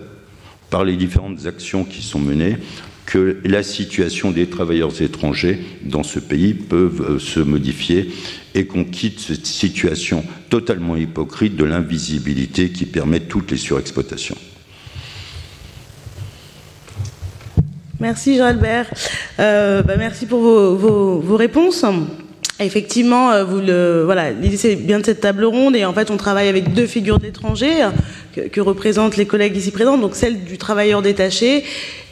par 0.71 0.85
les 0.85 0.97
différentes 0.97 1.47
actions 1.47 1.85
qui 1.85 2.03
sont 2.03 2.19
menées, 2.19 2.57
que 3.07 3.39
la 3.45 3.63
situation 3.63 4.33
des 4.33 4.49
travailleurs 4.49 5.01
étrangers 5.01 5.61
dans 5.85 6.03
ce 6.03 6.19
pays 6.19 6.55
peut 6.55 6.93
euh, 7.01 7.19
se 7.21 7.39
modifier 7.39 8.11
et 8.55 8.67
qu'on 8.67 8.85
quitte 8.85 9.21
cette 9.21 9.47
situation 9.47 10.25
totalement 10.51 10.97
hypocrite 10.97 11.57
de 11.57 11.65
l'invisibilité 11.65 12.71
qui 12.71 12.85
permet 12.85 13.21
toutes 13.21 13.53
les 13.53 13.57
surexploitations. 13.57 14.37
Merci 18.01 18.37
Jean-Albert. 18.37 18.93
Euh, 19.39 19.83
bah, 19.83 19.95
merci 19.97 20.27
pour 20.27 20.41
vos 20.41 21.37
réponses. 21.37 21.85
Effectivement, 22.59 23.33
euh, 23.33 24.33
l'idée 24.41 24.57
c'est 24.57 24.77
bien 24.77 25.01
de 25.01 25.05
cette 25.05 25.21
table 25.21 25.45
ronde 25.45 25.77
et 25.77 25.85
en 25.85 25.93
fait 25.93 26.11
on 26.11 26.17
travaille 26.17 26.49
avec 26.49 26.73
deux 26.73 26.87
figures 26.87 27.19
d'étrangers 27.19 27.87
que, 28.35 28.41
que, 28.41 28.63
représentent 28.63 29.19
les 29.19 29.27
collègues 29.27 29.55
ici 29.57 29.71
présents, 29.71 29.99
donc 29.99 30.15
celle 30.15 30.43
du 30.43 30.57
travailleur 30.57 31.03
détaché 31.03 31.65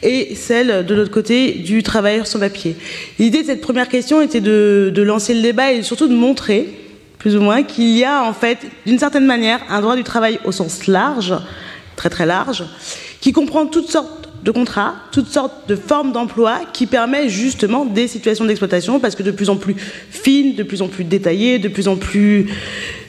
et 0.03 0.35
celle 0.35 0.85
de 0.85 0.93
l'autre 0.93 1.09
côté 1.09 1.53
du 1.53 1.81
travailleur 1.81 2.27
sans 2.27 2.39
papier. 2.39 2.75
L'idée 3.17 3.41
de 3.41 3.47
cette 3.47 3.61
première 3.61 3.89
question 3.89 4.21
était 4.21 4.39
de, 4.39 4.91
de 4.93 5.01
lancer 5.01 5.33
le 5.33 5.41
débat 5.41 5.71
et 5.71 5.81
surtout 5.81 6.07
de 6.07 6.13
montrer, 6.13 6.69
plus 7.17 7.35
ou 7.35 7.41
moins, 7.41 7.63
qu'il 7.63 7.97
y 7.97 8.03
a 8.03 8.23
en 8.23 8.33
fait 8.33 8.59
d'une 8.85 8.99
certaine 8.99 9.25
manière 9.25 9.61
un 9.69 9.81
droit 9.81 9.95
du 9.95 10.03
travail 10.03 10.39
au 10.45 10.51
sens 10.51 10.85
large, 10.85 11.33
très 11.95 12.11
très 12.11 12.27
large, 12.27 12.63
qui 13.19 13.31
comprend 13.31 13.65
toutes 13.65 13.89
sortes 13.89 14.24
de 14.45 14.51
contrats, 14.51 14.93
toutes 15.11 15.27
sortes 15.27 15.67
de 15.67 15.75
formes 15.75 16.11
d'emploi 16.11 16.61
qui 16.71 16.85
permettent 16.85 17.29
justement 17.29 17.83
des 17.83 18.07
situations 18.07 18.45
d'exploitation 18.45 18.99
parce 18.99 19.15
que 19.15 19.23
de 19.23 19.31
plus 19.31 19.49
en 19.49 19.57
plus 19.57 19.75
fines, 20.11 20.53
de 20.53 20.61
plus 20.61 20.83
en 20.83 20.87
plus 20.87 21.03
détaillées, 21.03 21.57
de 21.57 21.67
plus 21.67 21.87
en 21.87 21.95
plus 21.95 22.45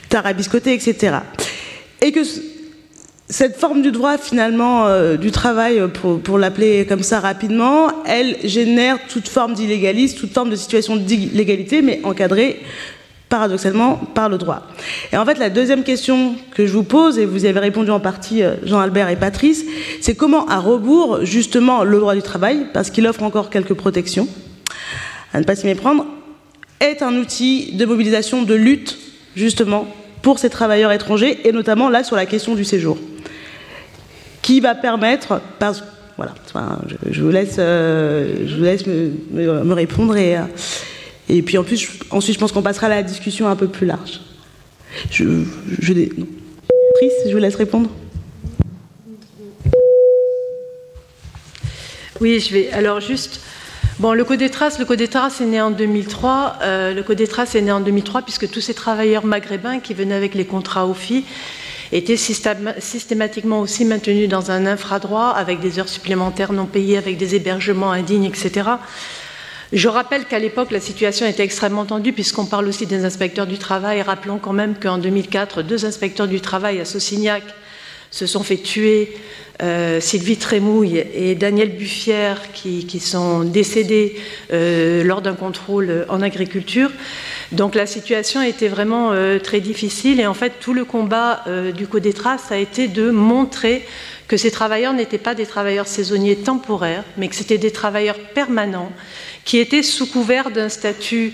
tarabiscotées, 0.09 0.72
etc. 0.72 1.18
Et 2.01 2.11
que 2.11 2.20
cette 3.28 3.57
forme 3.57 3.82
du 3.82 3.91
droit, 3.91 4.16
finalement, 4.16 4.87
euh, 4.87 5.18
du 5.18 5.30
travail, 5.30 5.82
pour, 5.93 6.20
pour 6.20 6.39
l'appeler 6.39 6.87
comme 6.87 7.03
ça 7.03 7.20
rapidement, 7.20 7.89
elle 8.07 8.37
génère 8.45 8.99
toute 9.07 9.28
forme 9.28 9.53
d'illégalisme, 9.53 10.16
toute 10.18 10.32
forme 10.32 10.49
de 10.49 10.57
situation 10.57 10.97
d'illégalité, 10.97 11.82
mais 11.82 12.01
encadrée 12.05 12.61
paradoxalement 13.29 13.97
par 13.97 14.29
le 14.29 14.39
droit. 14.39 14.62
Et 15.12 15.16
en 15.16 15.24
fait, 15.24 15.39
la 15.39 15.51
deuxième 15.51 15.83
question 15.83 16.37
que 16.55 16.66
je 16.66 16.72
vous 16.72 16.85
pose, 16.85 17.18
et 17.18 17.27
vous 17.27 17.45
y 17.45 17.49
avez 17.49 17.61
répondu 17.61 17.91
en 17.91 18.01
partie 18.01 18.43
euh, 18.43 18.55
Jean-Albert 18.64 19.09
et 19.09 19.16
Patrice, 19.16 19.64
c'est 20.01 20.14
comment 20.14 20.47
à 20.49 20.59
rebours, 20.59 21.24
justement, 21.24 21.83
le 21.83 21.99
droit 21.99 22.14
du 22.14 22.22
travail, 22.22 22.66
parce 22.72 22.91
qu'il 22.91 23.07
offre 23.07 23.22
encore 23.22 23.51
quelques 23.51 23.74
protections, 23.74 24.29
à 25.33 25.41
ne 25.41 25.45
pas 25.45 25.57
s'y 25.57 25.66
méprendre, 25.66 26.07
est 26.81 27.03
un 27.03 27.16
outil 27.16 27.72
de 27.72 27.85
mobilisation, 27.85 28.43
de 28.43 28.55
lutte, 28.55 28.99
justement, 29.35 29.89
pour 30.22 30.39
ces 30.39 30.51
travailleurs 30.51 30.93
étrangers, 30.93 31.49
et 31.49 31.53
notamment 31.53 31.89
là 31.89 32.05
sur 32.05 32.16
la 32.16 32.27
question 32.27 32.55
du 32.55 32.64
séjour, 32.64 32.97
qui 34.41 34.61
va 34.61 34.77
permettre, 34.77 35.41
voilà, 36.16 36.33
je, 37.11 37.22
vous 37.22 37.31
laisse, 37.31 37.57
euh, 37.59 38.47
je 38.47 38.57
vous 38.57 38.62
laisse 38.62 38.87
me, 38.87 39.72
répondre 39.72 40.16
et... 40.16 40.37
Euh, 40.37 40.43
et 41.29 41.43
puis 41.43 41.59
en 41.59 41.64
plus, 41.64 41.89
ensuite, 42.11 42.35
je 42.35 42.41
pense 42.41 42.53
qu'on 42.53 42.62
passera 42.62 42.87
à 42.87 42.91
la 42.91 43.03
discussion 43.03 43.49
un 43.49 43.57
peu 43.57 43.68
plus 43.68 43.87
large. 43.87 44.20
Je, 45.11 45.45
je. 45.81 45.93
Pris, 45.93 47.11
je 47.27 47.33
vous 47.33 47.39
laisse 47.39 47.57
répondre. 47.57 47.91
Oui, 52.20 52.41
je 52.41 52.53
vais. 52.53 52.70
Alors 52.72 53.01
juste, 53.01 53.41
bon, 53.99 54.12
le 54.12 54.24
code 54.24 54.39
des 54.39 54.51
traces, 54.51 54.79
le 54.79 54.85
code 54.85 54.99
des 54.99 55.09
traces 55.09 55.41
est 55.41 55.47
né 55.47 55.61
en 55.61 55.70
2003. 55.70 56.57
Euh, 56.62 56.95
le 56.95 57.03
code 57.03 57.18
des 57.18 57.27
traces 57.27 57.55
est 57.55 57.61
né 57.61 57.72
en 57.72 57.81
2003 57.81 58.22
puisque 58.22 58.49
tous 58.51 58.61
ces 58.61 58.74
travailleurs 58.74 59.27
maghrébins 59.27 59.81
qui 59.81 59.93
venaient 59.93 60.14
avec 60.14 60.35
les 60.35 60.47
contrats 60.47 60.87
OFI 60.87 61.24
étaient 61.93 62.16
systématiquement 62.16 63.61
aussi 63.61 63.85
maintenus 63.85 64.29
dans 64.29 64.51
un 64.51 64.66
infradroit 64.66 65.31
avec 65.31 65.61
des 65.61 65.79
heures 65.79 65.89
supplémentaires 65.89 66.53
non 66.53 66.66
payées, 66.66 66.99
avec 66.99 67.16
des 67.16 67.35
hébergements 67.35 67.93
indignes, 67.93 68.24
etc. 68.24 68.70
Je 69.73 69.89
rappelle 69.89 70.27
qu'à 70.27 70.39
l'époque, 70.39 70.71
la 70.71 70.81
situation 70.81 71.27
était 71.27 71.43
extrêmement 71.43 71.85
tendue, 71.85 72.12
puisqu'on 72.12 72.47
parle 72.47 72.69
aussi 72.69 72.87
des 72.87 73.05
inspecteurs 73.05 73.47
du 73.47 73.59
travail. 73.59 74.01
Rappelons 74.01 74.39
quand 74.39 74.53
même 74.53 74.77
qu'en 74.77 74.99
2004, 74.99 75.62
deux 75.62 75.85
inspecteurs 75.85 76.29
du 76.29 76.41
travail 76.41 76.81
à 76.81 76.85
Saucignac 76.85 77.43
se 78.12 78.27
sont 78.27 78.45
fait 78.45 78.59
tuer, 78.59 79.12
euh, 79.62 80.01
Sylvie 80.01 80.37
Trémouille 80.37 81.05
et 81.12 81.35
Daniel 81.35 81.71
Buffière, 81.71 82.41
qui, 82.53 83.01
sont 83.01 83.41
décédés 83.41 84.17
euh, 84.53 85.03
lors 85.03 85.21
d'un 85.21 85.35
contrôle 85.35 86.07
en 86.09 86.23
agriculture. 86.23 86.91
Donc 87.53 87.75
la 87.75 87.87
situation 87.87 88.43
était 88.43 88.69
vraiment 88.69 89.12
euh, 89.12 89.39
très 89.39 89.61
difficile, 89.61 90.21
et 90.21 90.27
en 90.27 90.35
fait, 90.35 90.53
tout 90.61 90.75
le 90.75 90.85
combat 90.85 91.45
du 91.75 91.89
Code 91.89 92.05
des 92.05 92.12
traces 92.12 92.53
a 92.53 92.59
été 92.59 92.87
de 92.87 93.11
montrer 93.11 93.85
que 94.29 94.37
ces 94.37 94.51
travailleurs 94.51 94.93
n'étaient 94.93 95.19
pas 95.19 95.35
des 95.35 95.47
travailleurs 95.47 95.87
saisonniers 95.87 96.37
temporaires, 96.37 97.05
mais 97.17 97.29
que 97.29 97.35
c'était 97.35 97.59
des 97.59 97.71
travailleurs 97.71 98.19
permanents 98.35 98.93
qui 99.47 99.59
était 99.59 99.84
sous 99.84 100.07
couvert 100.07 100.51
d'un 100.51 100.68
statut 100.68 101.32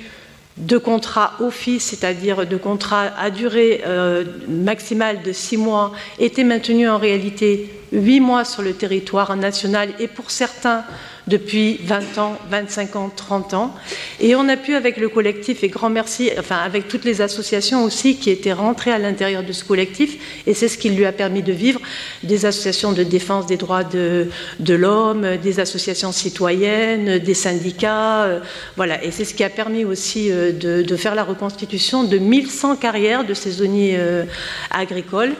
de 0.58 0.76
contrat 0.76 1.32
office, 1.40 1.84
c'est-à-dire 1.84 2.46
de 2.46 2.56
contrat 2.58 3.06
à 3.18 3.30
durée 3.30 3.82
euh, 3.86 4.24
maximale 4.48 5.22
de 5.22 5.32
six 5.32 5.56
mois, 5.56 5.92
était 6.18 6.44
maintenu 6.44 6.88
en 6.88 6.98
réalité 6.98 7.70
huit 7.90 8.20
mois 8.20 8.44
sur 8.44 8.62
le 8.62 8.74
territoire 8.74 9.34
national. 9.34 9.88
Et 9.98 10.08
pour 10.08 10.30
certains 10.30 10.84
depuis 11.28 11.78
20 11.84 12.18
ans, 12.18 12.38
25 12.50 12.96
ans, 12.96 13.12
30 13.14 13.54
ans. 13.54 13.74
Et 14.20 14.34
on 14.34 14.48
a 14.48 14.56
pu, 14.56 14.74
avec 14.74 14.96
le 14.96 15.08
collectif, 15.08 15.62
et 15.62 15.68
grand 15.68 15.90
merci, 15.90 16.30
enfin 16.38 16.56
avec 16.56 16.88
toutes 16.88 17.04
les 17.04 17.20
associations 17.20 17.84
aussi 17.84 18.16
qui 18.16 18.30
étaient 18.30 18.52
rentrées 18.52 18.92
à 18.92 18.98
l'intérieur 18.98 19.42
de 19.42 19.52
ce 19.52 19.64
collectif, 19.64 20.42
et 20.46 20.54
c'est 20.54 20.68
ce 20.68 20.78
qui 20.78 20.90
lui 20.90 21.04
a 21.04 21.12
permis 21.12 21.42
de 21.42 21.52
vivre, 21.52 21.80
des 22.22 22.46
associations 22.46 22.92
de 22.92 23.02
défense 23.02 23.46
des 23.46 23.56
droits 23.56 23.84
de, 23.84 24.28
l'homme, 24.68 25.36
des 25.36 25.60
associations 25.60 26.12
citoyennes, 26.12 27.18
des 27.18 27.34
syndicats, 27.34 28.24
euh, 28.24 28.40
voilà. 28.76 29.02
Et 29.04 29.10
c'est 29.10 29.24
ce 29.24 29.34
qui 29.34 29.44
a 29.44 29.50
permis 29.50 29.84
aussi 29.84 30.30
euh, 30.30 30.52
de, 30.52 30.82
de, 30.82 30.96
faire 30.96 31.14
la 31.14 31.24
reconstitution 31.24 32.04
de 32.04 32.18
1100 32.18 32.76
carrières 32.76 33.24
de 33.24 33.34
saisonniers 33.34 33.96
euh, 33.98 34.24
agricoles 34.70 35.34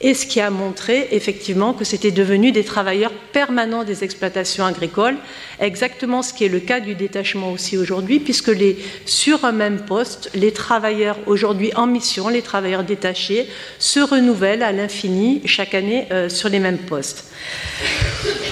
et 0.00 0.14
ce 0.14 0.26
qui 0.26 0.40
a 0.40 0.50
montré 0.50 1.08
effectivement 1.12 1.72
que 1.72 1.84
c'était 1.84 2.10
devenu 2.10 2.52
des 2.52 2.64
travailleurs 2.64 3.12
permanents 3.32 3.84
des 3.84 4.04
exploitations 4.04 4.64
agricoles, 4.64 5.16
exactement 5.58 6.22
ce 6.22 6.34
qui 6.34 6.44
est 6.44 6.48
le 6.48 6.60
cas 6.60 6.80
du 6.80 6.94
détachement 6.94 7.52
aussi 7.52 7.78
aujourd'hui, 7.78 8.20
puisque 8.20 8.48
les, 8.48 8.76
sur 9.06 9.44
un 9.44 9.52
même 9.52 9.80
poste, 9.80 10.30
les 10.34 10.52
travailleurs 10.52 11.16
aujourd'hui 11.26 11.72
en 11.76 11.86
mission, 11.86 12.28
les 12.28 12.42
travailleurs 12.42 12.84
détachés, 12.84 13.48
se 13.78 14.00
renouvellent 14.00 14.62
à 14.62 14.72
l'infini 14.72 15.40
chaque 15.46 15.74
année 15.74 16.06
euh, 16.10 16.28
sur 16.28 16.48
les 16.50 16.60
mêmes 16.60 16.78
postes. 16.78 17.32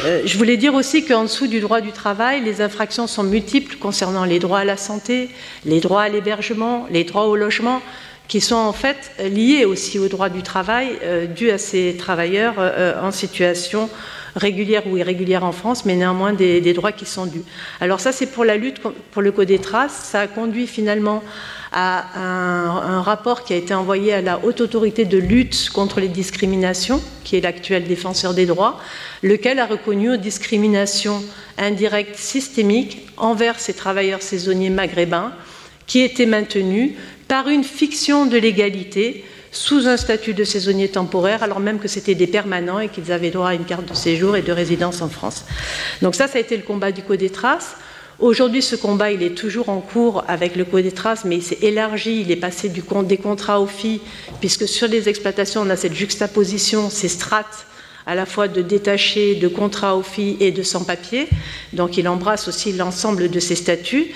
Euh, 0.04 0.22
je 0.24 0.38
voulais 0.38 0.56
dire 0.56 0.74
aussi 0.74 1.04
qu'en 1.04 1.24
dessous 1.24 1.46
du 1.46 1.60
droit 1.60 1.80
du 1.80 1.92
travail, 1.92 2.42
les 2.42 2.62
infractions 2.62 3.06
sont 3.06 3.22
multiples 3.22 3.76
concernant 3.76 4.24
les 4.24 4.38
droits 4.38 4.60
à 4.60 4.64
la 4.64 4.76
santé, 4.76 5.28
les 5.66 5.80
droits 5.80 6.02
à 6.02 6.08
l'hébergement, 6.08 6.86
les 6.90 7.04
droits 7.04 7.26
au 7.26 7.36
logement 7.36 7.82
qui 8.28 8.40
sont 8.40 8.56
en 8.56 8.72
fait 8.72 9.12
liés 9.18 9.64
aussi 9.64 9.98
au 9.98 10.08
droit 10.08 10.28
du 10.28 10.42
travail 10.42 10.98
euh, 11.02 11.26
dû 11.26 11.50
à 11.50 11.58
ces 11.58 11.96
travailleurs 11.96 12.54
euh, 12.58 12.70
euh, 12.76 13.02
en 13.02 13.10
situation 13.10 13.90
régulière 14.34 14.86
ou 14.88 14.96
irrégulière 14.96 15.44
en 15.44 15.52
France, 15.52 15.84
mais 15.84 15.94
néanmoins 15.94 16.32
des, 16.32 16.72
droits 16.72 16.90
qui 16.90 17.06
sont 17.06 17.26
dus. 17.26 17.42
Alors 17.80 18.00
ça, 18.00 18.10
c'est 18.10 18.26
pour 18.26 18.44
la 18.44 18.56
lutte 18.56 18.80
pour 18.80 19.22
le 19.22 19.30
Code 19.30 19.46
des 19.46 19.60
traces. 19.60 19.94
Ça 20.10 20.22
a 20.22 20.26
conduit 20.26 20.66
finalement 20.66 21.22
à 21.70 22.18
un, 22.18 22.96
un, 22.96 23.02
rapport 23.02 23.44
qui 23.44 23.52
a 23.52 23.56
été 23.56 23.74
envoyé 23.74 24.12
à 24.12 24.22
la 24.22 24.40
Haute 24.44 24.60
Autorité 24.60 25.04
de 25.04 25.18
lutte 25.18 25.70
contre 25.70 26.00
les 26.00 26.08
discriminations, 26.08 27.00
qui 27.22 27.36
est 27.36 27.40
l'actuel 27.42 27.84
défenseur 27.84 28.34
des 28.34 28.46
droits, 28.46 28.80
lequel 29.22 29.60
a 29.60 29.66
reconnu 29.66 30.12
aux 30.12 30.16
discriminations 30.16 31.22
indirectes 31.56 32.16
systémiques 32.16 33.06
envers 33.16 33.60
ces 33.60 33.74
travailleurs 33.74 34.22
saisonniers 34.22 34.70
maghrébins 34.70 35.32
qui 35.86 36.00
étaient 36.00 36.26
maintenus 36.26 36.92
par 37.28 37.48
une 37.48 37.64
fiction 37.64 38.26
de 38.26 38.36
l'égalité 38.36 39.24
sous 39.50 39.86
un 39.86 39.96
statut 39.96 40.34
de 40.34 40.44
saisonnier 40.44 40.88
temporaire, 40.88 41.42
alors 41.42 41.60
même 41.60 41.78
que 41.78 41.88
c'était 41.88 42.14
des 42.14 42.26
permanents 42.26 42.80
et 42.80 42.88
qu'ils 42.88 43.12
avaient 43.12 43.30
droit 43.30 43.50
à 43.50 43.54
une 43.54 43.64
carte 43.64 43.88
de 43.88 43.94
séjour 43.94 44.36
et 44.36 44.42
de 44.42 44.52
résidence 44.52 45.00
en 45.00 45.08
France. 45.08 45.44
Donc 46.02 46.14
ça, 46.14 46.26
ça 46.26 46.38
a 46.38 46.40
été 46.40 46.56
le 46.56 46.64
combat 46.64 46.90
du 46.90 47.02
Code 47.02 47.20
des 47.20 47.30
traces. 47.30 47.76
Aujourd'hui, 48.18 48.62
ce 48.62 48.76
combat, 48.76 49.12
il 49.12 49.22
est 49.22 49.36
toujours 49.36 49.68
en 49.68 49.80
cours 49.80 50.24
avec 50.28 50.56
le 50.56 50.64
Code 50.64 50.82
des 50.82 50.92
traces, 50.92 51.24
mais 51.24 51.36
il 51.36 51.42
s'est 51.42 51.58
élargi, 51.62 52.20
il 52.20 52.30
est 52.30 52.36
passé 52.36 52.68
du 52.68 52.82
compte 52.82 53.06
des 53.06 53.16
contrats 53.16 53.60
au 53.60 53.66
FI, 53.66 54.00
puisque 54.40 54.66
sur 54.66 54.88
les 54.88 55.08
exploitations, 55.08 55.62
on 55.62 55.70
a 55.70 55.76
cette 55.76 55.94
juxtaposition, 55.94 56.90
ces 56.90 57.08
strates 57.08 57.66
à 58.06 58.14
la 58.14 58.26
fois 58.26 58.48
de 58.48 58.60
détachés, 58.60 59.34
de 59.34 59.48
contrats 59.48 59.96
au 59.96 60.02
FI 60.02 60.36
et 60.40 60.50
de 60.50 60.62
sans-papiers. 60.62 61.28
Donc 61.72 61.96
il 61.96 62.06
embrasse 62.08 62.48
aussi 62.48 62.72
l'ensemble 62.72 63.30
de 63.30 63.40
ces 63.40 63.54
statuts. 63.54 64.08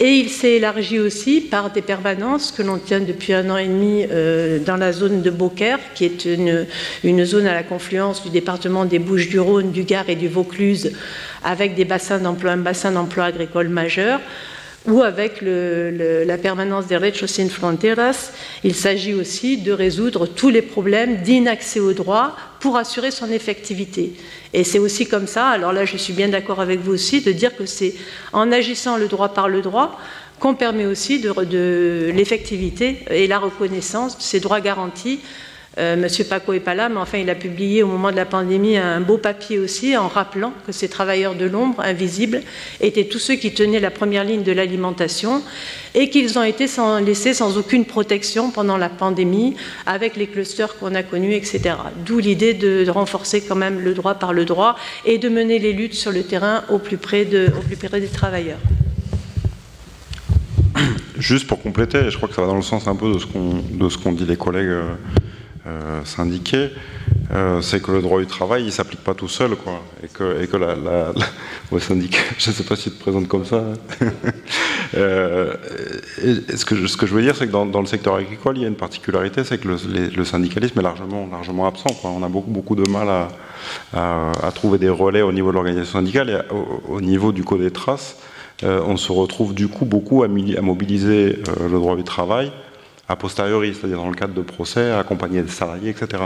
Et 0.00 0.12
il 0.12 0.30
s'est 0.30 0.52
élargi 0.52 1.00
aussi 1.00 1.40
par 1.40 1.70
des 1.70 1.82
permanences 1.82 2.52
que 2.52 2.62
l'on 2.62 2.78
tient 2.78 3.00
depuis 3.00 3.32
un 3.32 3.50
an 3.50 3.56
et 3.56 3.66
demi 3.66 4.06
euh, 4.08 4.60
dans 4.60 4.76
la 4.76 4.92
zone 4.92 5.22
de 5.22 5.30
Beaucaire, 5.30 5.80
qui 5.96 6.04
est 6.04 6.24
une, 6.24 6.66
une, 7.02 7.24
zone 7.24 7.48
à 7.48 7.54
la 7.54 7.64
confluence 7.64 8.22
du 8.22 8.30
département 8.30 8.84
des 8.84 9.00
Bouches-du-Rhône, 9.00 9.72
du 9.72 9.82
Gard 9.82 10.08
et 10.08 10.14
du 10.14 10.28
Vaucluse, 10.28 10.92
avec 11.42 11.74
des 11.74 11.84
bassins 11.84 12.18
d'emploi, 12.18 12.52
un 12.52 12.58
bassin 12.58 12.92
d'emploi 12.92 13.24
agricole 13.24 13.68
majeur 13.68 14.20
ou 14.88 15.02
avec 15.02 15.42
la 15.42 16.38
permanence 16.38 16.86
des 16.86 16.96
Redes 16.96 17.26
Sin 17.26 17.48
Fronteras, 17.48 18.32
il 18.64 18.74
s'agit 18.74 19.14
aussi 19.14 19.58
de 19.58 19.72
résoudre 19.72 20.26
tous 20.26 20.48
les 20.48 20.62
problèmes 20.62 21.18
d'inaccès 21.18 21.78
au 21.78 21.92
droit 21.92 22.34
pour 22.60 22.76
assurer 22.76 23.10
son 23.10 23.30
effectivité. 23.30 24.14
Et 24.54 24.64
c'est 24.64 24.78
aussi 24.78 25.06
comme 25.06 25.26
ça, 25.26 25.48
alors 25.48 25.72
là 25.72 25.84
je 25.84 25.96
suis 25.96 26.14
bien 26.14 26.28
d'accord 26.28 26.60
avec 26.60 26.80
vous 26.80 26.92
aussi, 26.92 27.20
de 27.20 27.32
dire 27.32 27.54
que 27.56 27.66
c'est 27.66 27.94
en 28.32 28.50
agissant 28.50 28.96
le 28.96 29.08
droit 29.08 29.28
par 29.34 29.48
le 29.48 29.60
droit 29.60 30.00
qu'on 30.40 30.54
permet 30.54 30.86
aussi 30.86 31.20
de 31.20 32.10
l'effectivité 32.14 33.04
et 33.10 33.26
la 33.26 33.38
reconnaissance 33.38 34.16
de 34.16 34.22
ces 34.22 34.40
droits 34.40 34.60
garantis 34.60 35.20
Monsieur 35.78 36.24
Paco 36.24 36.52
n'est 36.52 36.60
pas 36.60 36.74
là, 36.74 36.88
mais 36.88 36.96
enfin, 36.96 37.18
il 37.18 37.30
a 37.30 37.34
publié 37.34 37.82
au 37.82 37.86
moment 37.86 38.10
de 38.10 38.16
la 38.16 38.24
pandémie 38.24 38.76
un 38.76 39.00
beau 39.00 39.16
papier 39.16 39.58
aussi 39.58 39.96
en 39.96 40.08
rappelant 40.08 40.52
que 40.66 40.72
ces 40.72 40.88
travailleurs 40.88 41.36
de 41.36 41.44
l'ombre, 41.44 41.80
invisibles, 41.80 42.42
étaient 42.80 43.04
tous 43.04 43.20
ceux 43.20 43.36
qui 43.36 43.52
tenaient 43.52 43.78
la 43.78 43.90
première 43.90 44.24
ligne 44.24 44.42
de 44.42 44.52
l'alimentation 44.52 45.42
et 45.94 46.10
qu'ils 46.10 46.38
ont 46.38 46.42
été 46.42 46.66
laissés 47.04 47.34
sans 47.34 47.58
aucune 47.58 47.84
protection 47.84 48.50
pendant 48.50 48.76
la 48.76 48.88
pandémie 48.88 49.54
avec 49.86 50.16
les 50.16 50.26
clusters 50.26 50.76
qu'on 50.78 50.94
a 50.94 51.02
connus, 51.02 51.34
etc. 51.34 51.76
D'où 52.04 52.18
l'idée 52.18 52.54
de, 52.54 52.88
renforcer 52.88 53.42
quand 53.42 53.56
même 53.56 53.80
le 53.80 53.94
droit 53.94 54.14
par 54.14 54.32
le 54.32 54.44
droit 54.44 54.76
et 55.04 55.18
de 55.18 55.28
mener 55.28 55.58
les 55.58 55.72
luttes 55.72 55.94
sur 55.94 56.10
le 56.10 56.22
terrain 56.22 56.64
au 56.70 56.78
plus 56.78 56.96
près, 56.96 57.24
des 57.24 58.08
travailleurs. 58.12 58.58
Juste 61.18 61.46
pour 61.46 61.60
compléter, 61.60 62.10
je 62.10 62.16
crois 62.16 62.28
que 62.28 62.34
ça 62.34 62.42
va 62.42 62.48
dans 62.48 62.56
le 62.56 62.62
sens 62.62 62.86
un 62.86 62.96
peu 62.96 63.12
de 63.12 63.18
ce 63.88 63.98
qu'ont 63.98 64.12
dit 64.12 64.24
les 64.24 64.36
collègues 64.36 64.72
euh, 65.66 65.88
euh, 65.98 66.04
syndiqué, 66.04 66.70
euh, 67.32 67.60
c'est 67.60 67.82
que 67.82 67.92
le 67.92 68.02
droit 68.02 68.20
du 68.20 68.26
travail, 68.26 68.64
il 68.64 68.72
s'applique 68.72 69.02
pas 69.02 69.14
tout 69.14 69.28
seul, 69.28 69.56
quoi. 69.56 69.82
Et 70.02 70.08
que, 70.08 70.42
et 70.42 70.46
que 70.46 70.56
la, 70.56 71.12
syndicat, 71.78 72.18
je 72.38 72.50
ne 72.50 72.54
sais 72.54 72.64
pas 72.64 72.76
si 72.76 72.90
tu 72.90 72.96
te 72.96 73.00
présentes 73.00 73.28
comme 73.28 73.44
ça. 73.44 73.56
Hein. 73.58 74.06
euh, 74.96 75.54
ce, 76.54 76.64
que 76.64 76.86
ce 76.86 76.96
que 76.96 77.06
je 77.06 77.14
veux 77.14 77.22
dire, 77.22 77.36
c'est 77.36 77.46
que 77.46 77.52
dans, 77.52 77.66
dans, 77.66 77.80
le 77.80 77.86
secteur 77.86 78.14
agricole, 78.14 78.56
il 78.56 78.62
y 78.62 78.64
a 78.64 78.68
une 78.68 78.76
particularité, 78.76 79.44
c'est 79.44 79.58
que 79.58 79.68
le, 79.68 80.24
syndicalisme 80.24 80.78
est 80.78 80.82
largement, 80.82 81.28
largement 81.30 81.66
absent. 81.66 81.90
On 82.04 82.22
a 82.22 82.28
beaucoup, 82.28 82.50
beaucoup 82.50 82.76
de 82.76 82.88
mal 82.88 83.08
à, 83.08 84.32
à, 84.42 84.52
trouver 84.52 84.78
des 84.78 84.88
relais 84.88 85.22
au 85.22 85.32
niveau 85.32 85.50
de 85.50 85.54
l'organisation 85.54 85.98
syndicale 85.98 86.30
et 86.30 86.54
au, 86.54 86.94
au, 86.96 87.00
niveau 87.00 87.32
du 87.32 87.44
code 87.44 87.60
des 87.60 87.70
traces. 87.70 88.16
On 88.62 88.96
se 88.96 89.12
retrouve 89.12 89.54
du 89.54 89.68
coup 89.68 89.84
beaucoup 89.84 90.24
à, 90.24 90.28
mobiliser 90.28 91.38
le 91.60 91.78
droit 91.78 91.94
du 91.94 92.02
travail 92.04 92.50
a 93.08 93.16
posteriori, 93.16 93.74
c'est-à-dire 93.74 93.98
dans 93.98 94.08
le 94.08 94.14
cadre 94.14 94.34
de 94.34 94.42
procès, 94.42 94.92
accompagner 94.92 95.42
des 95.42 95.50
salariés, 95.50 95.90
etc. 95.90 96.24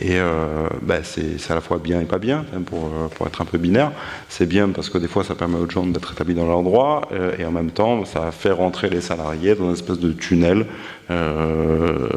Et 0.00 0.18
euh, 0.18 0.68
ben 0.82 1.02
c'est 1.02 1.50
à 1.50 1.54
la 1.54 1.60
fois 1.60 1.78
bien 1.78 2.00
et 2.00 2.04
pas 2.04 2.18
bien, 2.18 2.44
hein, 2.54 2.62
pour, 2.64 2.86
euh, 2.86 3.08
pour 3.08 3.26
être 3.26 3.40
un 3.40 3.44
peu 3.44 3.58
binaire. 3.58 3.92
C'est 4.28 4.46
bien 4.46 4.68
parce 4.68 4.90
que 4.90 4.98
des 4.98 5.08
fois 5.08 5.22
ça 5.24 5.34
permet 5.34 5.58
aux 5.58 5.70
gens 5.70 5.86
d'être 5.86 6.12
établis 6.12 6.34
dans 6.34 6.46
leur 6.46 6.62
droit, 6.62 7.08
euh, 7.12 7.36
et 7.38 7.44
en 7.44 7.52
même 7.52 7.70
temps 7.70 8.04
ça 8.04 8.32
fait 8.32 8.50
rentrer 8.50 8.90
les 8.90 9.00
salariés 9.00 9.54
dans 9.54 9.66
une 9.66 9.72
espèce 9.72 9.98
de 9.98 10.12
tunnel 10.12 10.66
euh, 11.10 12.08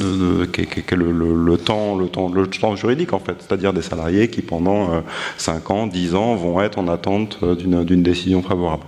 de, 0.00 0.46
le, 0.94 1.56
temps, 1.56 1.96
le, 1.96 2.08
temps, 2.08 2.32
le 2.32 2.46
temps 2.46 2.76
juridique 2.76 3.12
en 3.12 3.18
fait, 3.18 3.36
c'est-à-dire 3.38 3.72
des 3.72 3.82
salariés 3.82 4.28
qui 4.28 4.42
pendant 4.42 4.92
euh, 4.92 5.00
5 5.36 5.70
ans, 5.70 5.86
10 5.86 6.14
ans 6.14 6.34
vont 6.34 6.60
être 6.60 6.78
en 6.78 6.88
attente 6.88 7.38
euh, 7.42 7.54
d'une 7.54 8.02
décision 8.02 8.42
favorable. 8.42 8.84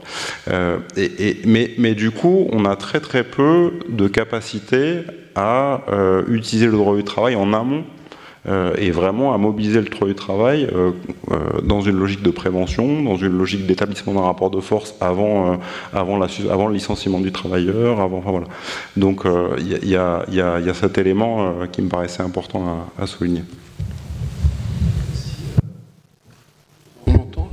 Euh, 0.49 0.79
et, 0.97 1.39
mais, 1.45 1.73
mais 1.79 1.95
du 1.95 2.11
coup, 2.11 2.49
on 2.53 2.65
a 2.65 2.77
très 2.77 3.01
très 3.01 3.25
peu 3.25 3.73
de 3.89 4.09
capacité 4.09 5.01
à 5.35 5.83
euh, 5.89 6.25
utiliser 6.29 6.67
le 6.67 6.73
droit 6.73 6.97
du 6.97 7.05
travail 7.05 7.37
en 7.37 7.53
amont 7.53 7.85
euh, 7.85 8.00
et 8.47 8.91
vraiment 8.91 9.35
à 9.35 9.39
mobiliser 9.39 9.81
le 9.81 9.89
droit 9.89 10.09
du 10.09 10.15
travail 10.15 10.69
euh, 10.73 10.93
euh, 11.31 11.61
dans 11.63 11.81
une 11.81 11.99
logique 11.99 12.23
de 12.23 12.31
prévention, 12.31 13.03
dans 13.03 13.17
une 13.17 13.37
logique 13.37 13.67
d'établissement 13.67 14.15
d'un 14.15 14.23
rapport 14.23 14.51
de 14.51 14.61
force 14.61 14.95
avant, 15.01 15.53
euh, 15.53 15.57
avant, 15.93 16.17
le 16.69 16.73
licenciement 16.75 17.21
du 17.21 17.33
travailleur. 17.33 18.09
Donc 18.97 19.25
il 19.59 19.89
y, 19.89 19.97
a 19.97 20.75
cet 20.75 20.99
élément 20.99 21.55
qui 21.71 21.83
me 21.83 21.89
paraissait 21.89 22.23
important 22.23 22.89
à, 22.99 23.07
souligner. 23.07 23.43
On 27.07 27.15
entend 27.15 27.51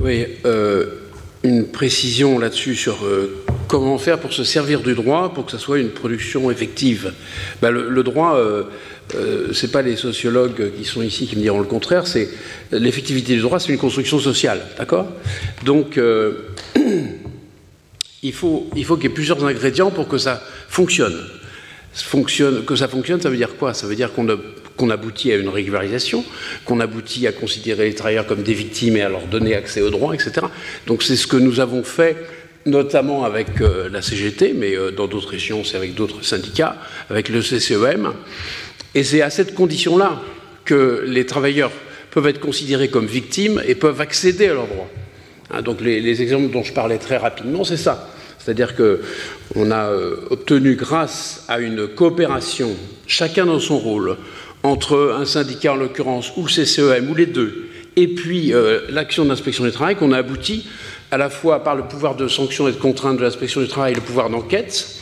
Oui, 0.00 0.26
une 1.44 1.66
précision 1.66 2.38
là-dessus 2.38 2.76
sur 2.76 3.04
comment 3.72 3.96
faire 3.96 4.18
pour 4.18 4.34
se 4.34 4.44
servir 4.44 4.80
du 4.80 4.94
droit 4.94 5.32
pour 5.32 5.46
que 5.46 5.50
ça 5.50 5.58
soit 5.58 5.78
une 5.78 5.88
production 5.88 6.50
effective. 6.50 7.14
Ben, 7.62 7.70
le, 7.70 8.02
droit, 8.02 8.34
euh, 8.34 8.64
euh, 9.14 9.52
c'est 9.52 9.70
pas 9.70 9.82
les 9.82 9.96
sociologues 9.96 10.72
qui 10.76 10.84
sont 10.84 11.02
ici 11.02 11.26
qui 11.26 11.36
me 11.36 11.42
diront 11.42 11.58
le 11.58 11.66
contraire, 11.66 12.06
c'est 12.06 12.28
l'effectivité 12.70 13.34
du 13.34 13.40
droit, 13.40 13.58
c'est 13.58 13.72
une 13.72 13.78
construction 13.78 14.18
sociale, 14.18 14.60
d'accord? 14.78 15.06
Donc, 15.64 15.98
euh, 15.98 16.48
il 18.22 18.32
faut 18.32 18.68
il 18.76 18.84
faut 18.84 18.96
qu'il 18.96 19.10
y 19.10 19.12
ait 19.12 19.14
plusieurs 19.14 19.44
ingrédients 19.44 19.90
pour 19.90 20.08
que 20.08 20.18
ça 20.18 20.42
fonctionne. 20.68 21.18
fonctionne. 21.92 22.64
Que 22.64 22.76
ça 22.76 22.88
fonctionne, 22.88 23.20
ça 23.20 23.30
veut 23.30 23.36
dire 23.36 23.56
quoi? 23.56 23.74
Ça 23.74 23.86
veut 23.86 23.96
dire 23.96 24.12
qu'on 24.12 24.26
qu'on 24.76 24.90
aboutit 24.90 25.32
à 25.32 25.36
une 25.36 25.48
régularisation, 25.48 26.24
qu'on 26.64 26.80
aboutit 26.80 27.26
à 27.26 27.32
considérer 27.32 27.84
les 27.84 27.94
travailleurs 27.94 28.26
comme 28.26 28.42
des 28.42 28.54
victimes 28.54 28.96
et 28.96 29.02
à 29.02 29.08
leur 29.08 29.26
donner 29.26 29.54
accès 29.54 29.82
aux 29.82 29.90
droits, 29.90 30.14
etc. 30.14 30.46
Donc 30.86 31.02
c'est 31.02 31.16
ce 31.16 31.26
que 31.26 31.36
nous 31.36 31.60
avons 31.60 31.82
fait 31.82 32.16
notamment 32.66 33.24
avec 33.24 33.60
euh, 33.60 33.88
la 33.90 34.02
CGT, 34.02 34.54
mais 34.54 34.76
euh, 34.76 34.90
dans 34.90 35.06
d'autres 35.06 35.28
régions, 35.28 35.64
c'est 35.64 35.76
avec 35.76 35.94
d'autres 35.94 36.24
syndicats, 36.24 36.76
avec 37.10 37.28
le 37.28 37.40
CCEM. 37.42 38.12
Et 38.94 39.04
c'est 39.04 39.22
à 39.22 39.30
cette 39.30 39.54
condition-là 39.54 40.20
que 40.64 41.04
les 41.06 41.26
travailleurs 41.26 41.72
peuvent 42.10 42.26
être 42.26 42.40
considérés 42.40 42.88
comme 42.88 43.06
victimes 43.06 43.62
et 43.66 43.74
peuvent 43.74 44.00
accéder 44.00 44.48
à 44.48 44.54
leurs 44.54 44.66
droits. 44.66 44.90
Hein, 45.50 45.62
donc 45.62 45.80
les, 45.80 46.00
les, 46.00 46.22
exemples 46.22 46.50
dont 46.50 46.62
je 46.62 46.72
parlais 46.72 46.98
très 46.98 47.16
rapidement, 47.16 47.64
c'est 47.64 47.76
ça. 47.76 48.08
C'est-à-dire 48.38 48.74
qu'on 48.74 49.70
a 49.70 49.90
euh, 49.90 50.16
obtenu, 50.30 50.74
grâce 50.74 51.44
à 51.48 51.58
une 51.58 51.86
coopération, 51.86 52.70
chacun 53.06 53.46
dans 53.46 53.60
son 53.60 53.78
rôle, 53.78 54.16
entre 54.62 55.14
un 55.16 55.24
syndicat 55.24 55.72
en 55.72 55.76
l'occurrence, 55.76 56.32
ou 56.36 56.44
le 56.44 56.48
CCEM, 56.48 57.10
ou 57.10 57.14
les 57.14 57.26
deux, 57.26 57.68
et 57.96 58.08
puis 58.08 58.52
euh, 58.52 58.80
l'action 58.90 59.24
d'inspection 59.24 59.64
du 59.64 59.70
travail, 59.70 59.96
qu'on 59.96 60.12
a 60.12 60.18
abouti 60.18 60.66
à 61.10 61.18
la 61.18 61.30
fois 61.30 61.62
par 61.62 61.76
le 61.76 61.84
pouvoir 61.84 62.16
de 62.16 62.26
sanction 62.26 62.68
et 62.68 62.72
de 62.72 62.76
contrainte 62.76 63.18
de 63.18 63.22
l'inspection 63.22 63.60
du 63.60 63.68
travail 63.68 63.92
et 63.92 63.96
le 63.96 64.00
pouvoir 64.00 64.30
d'enquête, 64.30 64.96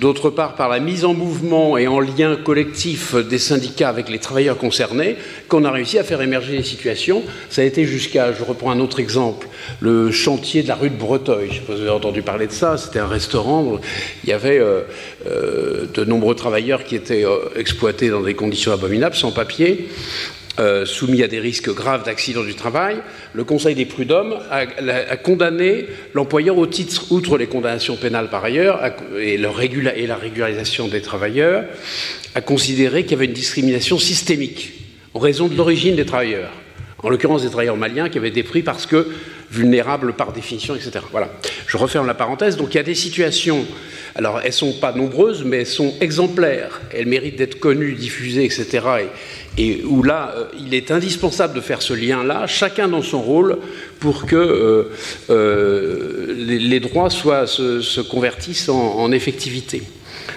d'autre 0.00 0.30
part 0.30 0.54
par 0.54 0.68
la 0.68 0.80
mise 0.80 1.04
en 1.04 1.14
mouvement 1.14 1.76
et 1.76 1.86
en 1.86 2.00
lien 2.00 2.36
collectif 2.36 3.14
des 3.14 3.38
syndicats 3.38 3.88
avec 3.88 4.08
les 4.08 4.18
travailleurs 4.18 4.58
concernés, 4.58 5.16
qu'on 5.48 5.64
a 5.64 5.70
réussi 5.70 5.98
à 5.98 6.04
faire 6.04 6.22
émerger 6.22 6.56
les 6.56 6.62
situations. 6.62 7.22
Ça 7.48 7.62
a 7.62 7.64
été 7.64 7.84
jusqu'à, 7.84 8.32
je 8.32 8.42
reprends 8.42 8.70
un 8.70 8.80
autre 8.80 9.00
exemple, 9.00 9.48
le 9.80 10.10
chantier 10.10 10.62
de 10.62 10.68
la 10.68 10.74
rue 10.74 10.90
de 10.90 10.96
Breteuil. 10.96 11.48
Je 11.50 11.54
ne 11.54 11.54
sais 11.54 11.60
pas 11.60 11.72
si 11.72 11.78
vous 11.78 11.86
avez 11.86 11.96
entendu 11.96 12.22
parler 12.22 12.46
de 12.46 12.52
ça, 12.52 12.76
c'était 12.76 12.98
un 12.98 13.06
restaurant, 13.06 13.78
il 14.24 14.30
y 14.30 14.32
avait 14.32 14.58
euh, 14.58 14.82
euh, 15.26 15.86
de 15.92 16.04
nombreux 16.04 16.34
travailleurs 16.34 16.84
qui 16.84 16.96
étaient 16.96 17.24
euh, 17.24 17.38
exploités 17.56 18.10
dans 18.10 18.22
des 18.22 18.34
conditions 18.34 18.72
abominables, 18.72 19.16
sans 19.16 19.32
papier, 19.32 19.88
euh, 20.58 20.84
soumis 20.84 21.22
à 21.22 21.28
des 21.28 21.38
risques 21.38 21.72
graves 21.72 22.04
d'accident 22.04 22.42
du 22.42 22.54
travail, 22.54 22.96
le 23.34 23.44
Conseil 23.44 23.74
des 23.74 23.86
prud'hommes 23.86 24.36
a, 24.50 24.66
condamné 25.16 25.86
l'employeur 26.12 26.58
au 26.58 26.66
titre, 26.66 27.12
outre 27.12 27.38
les 27.38 27.46
condamnations 27.46 27.96
pénales 27.96 28.28
par 28.30 28.44
ailleurs, 28.44 28.80
et, 29.18 29.36
la 29.36 29.50
régularisation 29.50 30.88
des 30.88 31.02
travailleurs, 31.02 31.64
a 32.34 32.40
considéré 32.40 33.04
qu'il 33.04 33.12
y 33.12 33.14
avait 33.14 33.26
une 33.26 33.32
discrimination 33.32 33.98
systémique 33.98 34.72
en 35.14 35.20
raison 35.20 35.48
de 35.48 35.56
l'origine 35.56 35.96
des 35.96 36.04
travailleurs, 36.04 36.52
en 36.98 37.08
l'occurrence 37.08 37.42
des 37.42 37.50
travailleurs 37.50 37.76
maliens 37.76 38.08
qui 38.08 38.18
avaient 38.18 38.28
été 38.28 38.42
pris 38.42 38.62
parce 38.62 38.86
que 38.86 39.06
vulnérables 39.50 40.12
par 40.12 40.32
définition, 40.32 40.74
etc. 40.76 41.04
Voilà. 41.10 41.30
Je 41.66 41.76
referme 41.76 42.06
la 42.06 42.14
parenthèse. 42.14 42.56
Donc 42.56 42.74
il 42.74 42.76
y 42.76 42.80
a 42.80 42.84
des 42.84 42.94
situations, 42.94 43.66
alors 44.14 44.40
elles 44.44 44.52
sont 44.52 44.72
pas 44.72 44.92
nombreuses, 44.92 45.44
mais 45.44 45.58
elles 45.58 45.66
sont 45.66 45.94
exemplaires. 46.00 46.80
Elles 46.94 47.06
méritent 47.06 47.36
d'être 47.36 47.58
connues, 47.58 47.94
diffusées, 47.94 48.44
etc. 48.44 48.86
Et, 49.00 49.08
et 49.58 49.82
où 49.84 50.02
là, 50.02 50.34
euh, 50.36 50.44
il 50.58 50.74
est 50.74 50.90
indispensable 50.90 51.54
de 51.54 51.60
faire 51.60 51.82
ce 51.82 51.92
lien-là, 51.92 52.46
chacun 52.46 52.88
dans 52.88 53.02
son 53.02 53.20
rôle, 53.20 53.58
pour 53.98 54.26
que 54.26 54.36
euh, 54.36 54.92
euh, 55.30 56.34
les, 56.36 56.80
droits 56.80 57.10
soient, 57.10 57.46
se, 57.46 57.80
se 57.82 58.00
convertissent 58.00 58.68
en, 58.68 59.10
effectivité. 59.12 59.82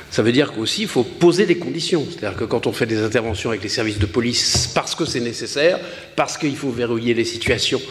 Ça 0.10 0.24
veut 0.24 0.32
dire 0.32 0.52
qu'aussi, 0.52 0.84
il 0.84 0.88
faut 0.88 1.04
poser 1.04 1.46
des 1.46 1.58
conditions. 1.58 2.06
C'est-à-dire 2.10 2.38
que 2.38 2.44
quand 2.44 2.68
on 2.68 2.72
fait 2.72 2.86
des 2.86 3.02
interventions 3.02 3.50
avec 3.50 3.64
les 3.64 3.70
services 3.70 4.00
de 4.00 4.06
police, 4.06 4.70
parce 4.74 4.96
que 4.96 5.06
c'est 5.06 5.20
nécessaire, 5.20 5.80
parce 6.16 6.38
qu'il 6.38 6.56
faut 6.56 6.70
verrouiller 6.70 7.14
les 7.14 7.26
situations, 7.26 7.82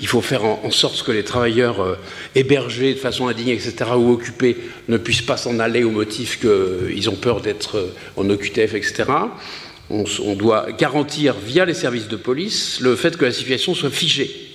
il 0.00 0.06
faut 0.06 0.22
faire 0.22 0.44
en, 0.44 0.70
sorte 0.70 1.02
que 1.02 1.12
les 1.12 1.24
travailleurs 1.24 1.98
hébergés 2.34 2.94
de 2.94 2.98
façon 2.98 3.28
indigne, 3.28 3.50
etc., 3.50 3.74
ou 3.96 4.12
occupés, 4.12 4.56
ne 4.88 4.96
puissent 4.96 5.22
pas 5.22 5.36
s'en 5.36 5.58
aller 5.58 5.84
au 5.84 5.90
motif 5.90 6.38
qu'ils 6.40 7.10
ont 7.10 7.16
peur 7.16 7.40
d'être 7.40 7.92
en 8.16 8.28
OQTF, 8.28 8.74
etc. 8.74 9.04
On, 9.88 10.34
doit 10.34 10.66
garantir, 10.76 11.36
via 11.44 11.64
les 11.64 11.74
services 11.74 12.08
de 12.08 12.16
police, 12.16 12.80
le 12.80 12.96
fait 12.96 13.16
que 13.16 13.24
la 13.24 13.30
situation 13.30 13.72
soit 13.72 13.90
figée. 13.90 14.52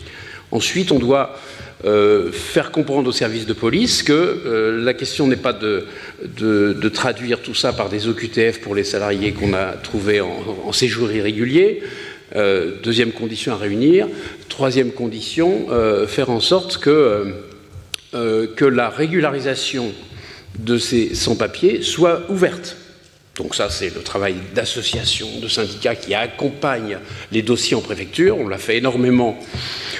Ensuite, 0.51 0.91
on 0.91 0.99
doit 0.99 1.39
euh, 1.85 2.31
faire 2.31 2.71
comprendre 2.71 3.07
aux 3.07 3.13
services 3.13 3.45
de 3.45 3.53
police 3.53 4.03
que 4.03 4.11
euh, 4.11 4.83
la 4.83 4.93
question 4.93 5.27
n'est 5.27 5.37
pas 5.37 5.53
de, 5.53 5.85
de, 6.37 6.89
traduire 6.89 7.39
tout 7.39 7.55
ça 7.55 7.71
par 7.73 7.89
des 7.89 8.07
OQTF 8.07 8.59
pour 8.59 8.75
les 8.75 8.83
salariés 8.83 9.31
qu'on 9.31 9.53
a 9.53 9.71
trouvés 9.71 10.19
en, 10.19 10.71
séjour 10.73 11.11
irrégulier. 11.11 11.81
Euh, 12.35 12.73
deuxième 12.83 13.13
condition 13.13 13.53
à 13.53 13.55
réunir. 13.55 14.07
Troisième 14.49 14.91
condition, 14.91 15.67
faire 16.07 16.29
en 16.29 16.41
sorte 16.41 16.77
que, 16.77 17.33
que 18.11 18.65
la 18.65 18.89
régularisation 18.89 19.93
de 20.59 20.77
ces 20.77 21.15
sans-papiers 21.15 21.81
soit 21.81 22.29
ouverte. 22.29 22.75
Donc 23.41 23.55
ça, 23.55 23.71
c'est 23.71 23.91
le 23.95 24.01
travail 24.01 24.35
d'associations, 24.53 25.39
de 25.41 25.47
syndicats 25.47 25.95
qui 25.95 26.13
accompagnent 26.13 26.99
les 27.31 27.41
dossiers 27.41 27.75
en 27.75 27.81
préfecture. 27.81 28.37
On 28.37 28.47
l'a 28.47 28.59
fait 28.59 28.77
énormément 28.77 29.39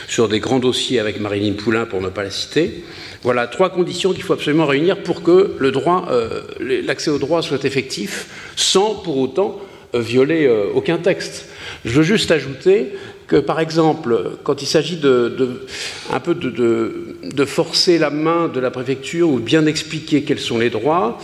sur 0.08 0.30
des 0.30 0.40
grands 0.40 0.60
dossiers 0.60 1.00
avec 1.00 1.20
Marilyn 1.20 1.54
Poulain, 1.54 1.86
pour 1.86 2.02
ne 2.02 2.10
pas 2.10 2.22
la 2.22 2.30
citer. 2.30 2.84
Voilà 3.24 3.48
trois 3.48 3.72
conditions 3.72 4.14
qu'il 4.14 4.22
faut 4.22 4.34
absolument 4.34 4.68
réunir 4.68 5.02
pour 5.02 5.24
que 5.24 5.58
euh, 5.60 6.42
l'accès 6.86 7.10
au 7.10 7.18
droit 7.18 7.42
soit 7.42 7.66
effectif, 7.66 8.28
sans 8.56 8.94
pour 8.94 9.18
autant 9.18 9.60
euh, 9.96 10.02
violer 10.02 10.46
euh, 10.46 10.66
aucun 10.76 10.98
texte. 10.98 11.50
Je 11.84 11.94
veux 11.94 12.04
juste 12.04 12.30
ajouter 12.30 12.90
que, 13.26 13.38
par 13.38 13.60
exemple, 13.60 14.34
quand 14.44 14.62
il 14.62 14.68
s'agit 14.68 14.98
de, 14.98 15.66
un 16.12 16.20
peu 16.20 16.36
de, 16.36 17.16
de, 17.24 17.46
forcer 17.46 17.98
la 17.98 18.12
main 18.12 18.50
de 18.50 18.60
la 18.60 18.70
préfecture 18.70 19.30
ou 19.30 19.40
bien 19.40 19.66
expliquer 19.66 20.22
quels 20.22 20.40
sont 20.40 20.60
les 20.60 20.70
droits, 20.70 21.18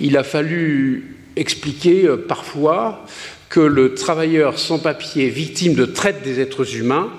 il 0.00 0.18
a 0.18 0.22
fallu 0.22 1.21
expliquer 1.36 2.08
parfois 2.28 3.04
que 3.48 3.60
le 3.60 3.94
travailleur 3.94 4.58
sans 4.58 4.78
papier 4.78 5.28
victime 5.28 5.74
de 5.74 5.84
traite 5.84 6.22
des 6.22 6.40
êtres 6.40 6.76
humains 6.76 7.12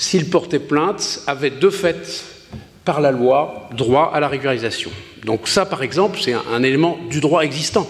s'il 0.00 0.30
portait 0.30 0.58
plainte, 0.58 1.20
avait 1.26 1.50
de 1.50 1.68
fait, 1.68 2.24
par 2.86 3.02
la 3.02 3.10
loi, 3.10 3.68
droit 3.76 4.10
à 4.14 4.18
la 4.18 4.28
régularisation. 4.28 4.90
Donc 5.26 5.46
ça, 5.46 5.66
par 5.66 5.82
exemple, 5.82 6.18
c'est 6.22 6.32
un, 6.32 6.62
élément 6.62 6.98
du 7.10 7.20
droit 7.20 7.42
existant 7.42 7.86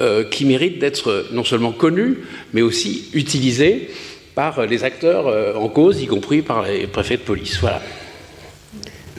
euh, 0.00 0.24
qui 0.24 0.46
mérite 0.46 0.78
d'être 0.78 1.26
non 1.32 1.44
seulement 1.44 1.72
connu, 1.72 2.20
mais 2.54 2.62
aussi 2.62 3.10
utilisé 3.12 3.90
par 4.34 4.64
les 4.64 4.82
acteurs 4.82 5.28
euh, 5.28 5.54
en 5.54 5.68
cause, 5.68 6.00
y 6.00 6.06
compris 6.06 6.40
par 6.40 6.62
les 6.62 6.86
préfets 6.86 7.18
de 7.18 7.22
police. 7.22 7.58
Voilà. 7.60 7.82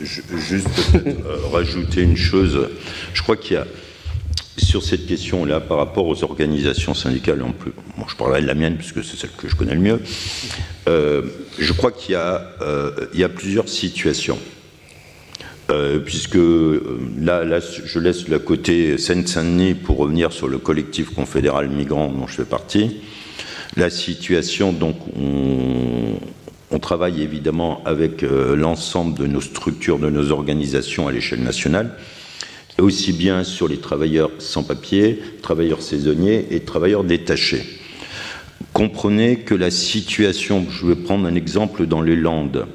Juste 0.02 0.68
euh, 0.96 1.14
rajouter 1.52 2.02
une 2.02 2.18
chose. 2.18 2.68
Je 3.14 3.22
crois 3.22 3.38
qu'il 3.38 3.54
y 3.54 3.58
a 3.58 3.68
sur 4.58 4.84
cette 4.84 5.08
question-là, 5.08 5.60
par 5.60 5.78
rapport 5.78 6.08
aux 6.08 6.24
organisations 6.24 6.94
syndicales, 6.94 7.44
je 8.08 8.16
parlerai 8.16 8.42
de 8.42 8.48
la 8.48 8.54
mienne 8.54 8.76
puisque 8.78 9.04
c'est 9.04 9.18
celle 9.18 9.32
que 9.32 9.48
je 9.48 9.56
connais 9.56 9.76
le 9.76 9.80
mieux, 9.80 10.00
euh, 10.88 11.22
je 11.58 11.74
crois 11.74 11.92
qu'il 11.92 12.16
y, 12.16 12.18
euh, 12.18 12.92
a 13.24 13.30
plusieurs 13.30 13.70
situations. 13.70 14.38
Euh, 15.70 16.00
puisque 16.00 16.36
là, 16.36 17.60
je 17.60 18.00
laisse 18.00 18.28
le 18.28 18.40
côté 18.40 18.98
Seine-Saint-Denis 18.98 19.74
pour 19.74 19.98
revenir 19.98 20.34
sur 20.34 20.50
le 20.50 20.58
collectif 20.58 21.12
confédéral 21.12 21.70
migrant 21.70 22.10
dont 22.10 22.28
je 22.28 22.36
fais 22.36 22.46
partie. 22.46 22.98
La 23.78 23.90
situation, 23.90 24.74
donc, 24.74 24.98
on, 25.18 26.20
on 26.72 26.80
travaille 26.80 27.22
évidemment 27.22 27.82
avec 27.86 28.22
l'ensemble 28.22 29.18
de 29.18 29.28
nos 29.28 29.40
structures, 29.40 29.98
de 29.98 30.10
nos 30.10 30.32
organisations 30.32 31.08
à 31.08 31.14
l'échelle 31.14 31.42
nationale 31.42 31.96
aussi 32.82 33.14
bien 33.14 33.44
sur 33.44 33.68
les 33.68 33.78
travailleurs 33.78 34.32
sans 34.40 34.64
papier, 34.64 35.20
travailleurs 35.42 35.82
saisonniers 35.82 36.48
et 36.52 36.62
travailleurs 36.62 37.04
détachés. 37.04 37.64
Comprenez 38.74 39.40
que 39.40 39.56
la 39.56 39.72
situation, 39.72 40.66
je 40.70 40.88
vais 40.88 40.96
prendre 40.96 41.28
un 41.28 41.36
exemple 41.36 41.86
dans 41.86 42.02
les 42.02 42.16
Landes, 42.16 42.68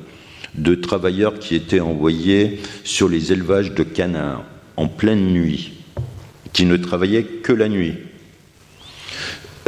de 0.55 0.75
travailleurs 0.75 1.39
qui 1.39 1.55
étaient 1.55 1.81
envoyés 1.81 2.61
sur 2.85 3.09
les 3.09 3.33
élevages 3.33 3.73
de 3.73 3.83
canards 3.83 4.45
en 4.77 4.89
pleine 4.89 5.33
nuit, 5.33 5.73
qui 6.53 6.65
ne 6.65 6.77
travaillaient 6.77 7.25
que 7.25 7.53
la 7.53 7.69
nuit. 7.69 7.95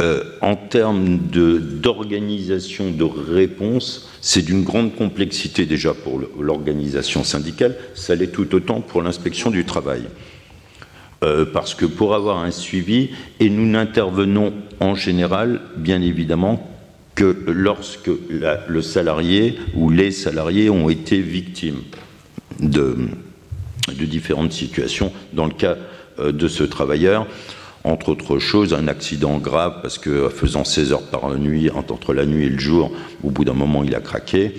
Euh, 0.01 0.23
en 0.41 0.55
termes 0.55 1.17
d'organisation 1.17 2.89
de, 2.89 3.03
réponse, 3.03 4.09
c'est 4.21 4.41
d'une 4.41 4.63
grande 4.63 4.95
complexité 4.95 5.65
déjà 5.65 5.93
pour 5.93 6.21
l'organisation 6.39 7.25
syndicale, 7.25 7.75
ça 7.95 8.15
l'est 8.15 8.31
tout 8.31 8.55
autant 8.55 8.79
pour 8.79 9.01
l'inspection 9.01 9.51
du 9.51 9.65
travail. 9.65 10.03
Euh, 11.21 11.43
parce 11.43 11.75
que 11.75 11.85
pour 11.85 12.15
avoir 12.15 12.37
un 12.37 12.51
suivi, 12.51 13.09
et 13.41 13.49
nous 13.49 13.65
n'intervenons 13.65 14.53
en 14.79 14.95
général, 14.95 15.59
bien 15.75 16.01
évidemment, 16.01 16.65
que 17.15 17.35
lorsque 17.47 18.09
le 18.29 18.81
salarié 18.81 19.59
ou 19.73 19.89
les 19.89 20.11
salariés 20.11 20.69
ont 20.69 20.89
été 20.89 21.19
victimes 21.19 21.81
de, 22.61 22.95
différentes 23.89 24.53
situations. 24.53 25.11
Dans 25.33 25.45
le 25.45 25.53
cas 25.53 25.75
euh, 26.19 26.31
de 26.31 26.47
ce 26.47 26.63
travailleur, 26.63 27.27
entre 27.83 28.09
autres 28.09 28.39
choses, 28.39 28.73
un 28.73 28.87
accident 28.87 29.37
grave 29.37 29.79
parce 29.81 29.97
que 29.97 30.29
faisant 30.29 30.63
16 30.63 30.91
heures 30.91 31.03
par 31.03 31.33
nuit, 31.35 31.69
entre 31.71 32.13
la 32.13 32.25
nuit 32.25 32.45
et 32.45 32.49
le 32.49 32.59
jour, 32.59 32.91
au 33.23 33.29
bout 33.29 33.45
d'un 33.45 33.53
moment 33.53 33.83
il 33.83 33.95
a 33.95 34.01
craqué, 34.01 34.53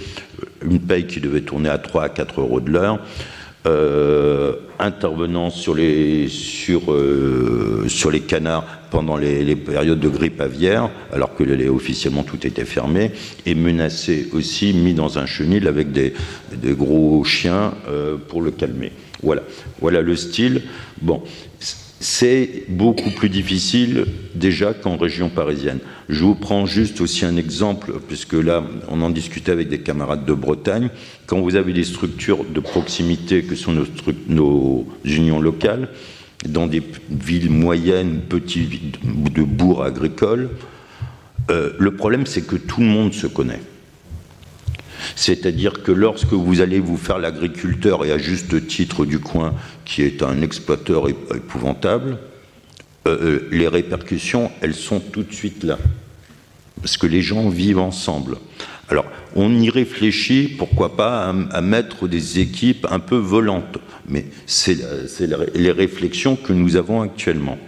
une 0.64 0.80
paye 0.80 1.06
qui 1.06 1.20
devait 1.20 1.42
tourner 1.42 1.68
à 1.68 1.78
3 1.78 2.04
à 2.04 2.08
4 2.08 2.40
euros 2.40 2.60
de 2.60 2.70
l'heure, 2.70 3.00
euh, 3.66 4.54
intervenant 4.78 5.50
sur 5.50 5.74
les, 5.74 6.28
sur, 6.28 6.90
euh, 6.92 7.84
sur 7.88 8.10
les 8.10 8.20
canards 8.20 8.64
pendant 8.90 9.18
les, 9.18 9.54
périodes 9.54 10.00
de 10.00 10.08
grippe 10.08 10.40
aviaire, 10.40 10.88
alors 11.12 11.34
que 11.34 11.44
les, 11.44 11.68
officiellement 11.68 12.22
tout 12.22 12.46
était 12.46 12.64
fermé, 12.64 13.10
et 13.44 13.54
menacé 13.54 14.28
aussi, 14.32 14.72
mis 14.72 14.94
dans 14.94 15.18
un 15.18 15.26
chenil 15.26 15.68
avec 15.68 15.92
des, 15.92 16.14
des 16.54 16.72
gros 16.72 17.22
chiens 17.24 17.74
euh, 17.86 18.16
pour 18.16 18.40
le 18.40 18.50
calmer. 18.50 18.92
Voilà, 19.22 19.42
voilà 19.82 20.00
le 20.00 20.16
style. 20.16 20.62
Bon, 21.02 21.22
c'est 22.00 22.64
beaucoup 22.68 23.10
plus 23.10 23.28
difficile 23.28 24.06
déjà 24.34 24.72
qu'en 24.72 24.96
région 24.96 25.28
parisienne. 25.28 25.80
Je 26.08 26.24
vous 26.24 26.34
prends 26.34 26.64
juste 26.64 27.02
aussi 27.02 27.26
un 27.26 27.36
exemple, 27.36 27.92
puisque 28.08 28.32
là, 28.32 28.64
on 28.88 29.02
en 29.02 29.10
discutait 29.10 29.52
avec 29.52 29.68
des 29.68 29.80
camarades 29.80 30.24
de 30.24 30.32
Bretagne. 30.32 30.88
Quand 31.26 31.40
vous 31.40 31.56
avez 31.56 31.74
des 31.74 31.84
structures 31.84 32.44
de 32.44 32.58
proximité 32.58 33.42
que 33.42 33.54
sont 33.54 33.84
nos, 34.28 34.86
unions 35.04 35.40
locales, 35.40 35.90
dans 36.48 36.66
des 36.66 36.82
villes 37.10 37.50
moyennes, 37.50 38.22
petites, 38.26 38.98
de 39.04 39.42
bourgs 39.42 39.84
agricoles, 39.84 40.48
euh, 41.50 41.72
le 41.78 41.94
problème, 41.94 42.24
c'est 42.24 42.46
que 42.46 42.56
tout 42.56 42.80
le 42.80 42.86
monde 42.86 43.12
se 43.12 43.26
connaît. 43.26 43.60
C'est-à-dire 45.16 45.82
que 45.82 45.92
lorsque 45.92 46.32
vous 46.32 46.60
allez 46.60 46.80
vous 46.80 46.96
faire 46.96 47.18
l'agriculteur, 47.18 48.04
et 48.04 48.12
à 48.12 48.18
juste 48.18 48.66
titre 48.66 49.04
du 49.04 49.18
coin, 49.18 49.54
qui 49.84 50.02
est 50.02 50.22
un 50.22 50.42
exploiteur 50.42 51.08
épouvantable, 51.08 52.18
euh, 53.06 53.18
euh, 53.22 53.48
les 53.50 53.68
répercussions, 53.68 54.50
elles 54.60 54.74
sont 54.74 55.00
tout 55.00 55.22
de 55.22 55.32
suite 55.32 55.64
là. 55.64 55.78
Parce 56.80 56.96
que 56.96 57.06
les 57.06 57.22
gens 57.22 57.48
vivent 57.48 57.78
ensemble. 57.78 58.36
Alors, 58.88 59.06
on 59.36 59.58
y 59.58 59.70
réfléchit, 59.70 60.48
pourquoi 60.58 60.96
pas, 60.96 61.32
à, 61.50 61.60
mettre 61.60 62.08
des 62.08 62.40
équipes 62.40 62.86
un 62.90 62.98
peu 62.98 63.16
volantes. 63.16 63.78
Mais 64.08 64.26
c'est 64.46 64.78
les 65.54 65.70
réflexions 65.70 66.36
que 66.36 66.52
nous 66.52 66.76
avons 66.76 67.00
actuellement. 67.00 67.58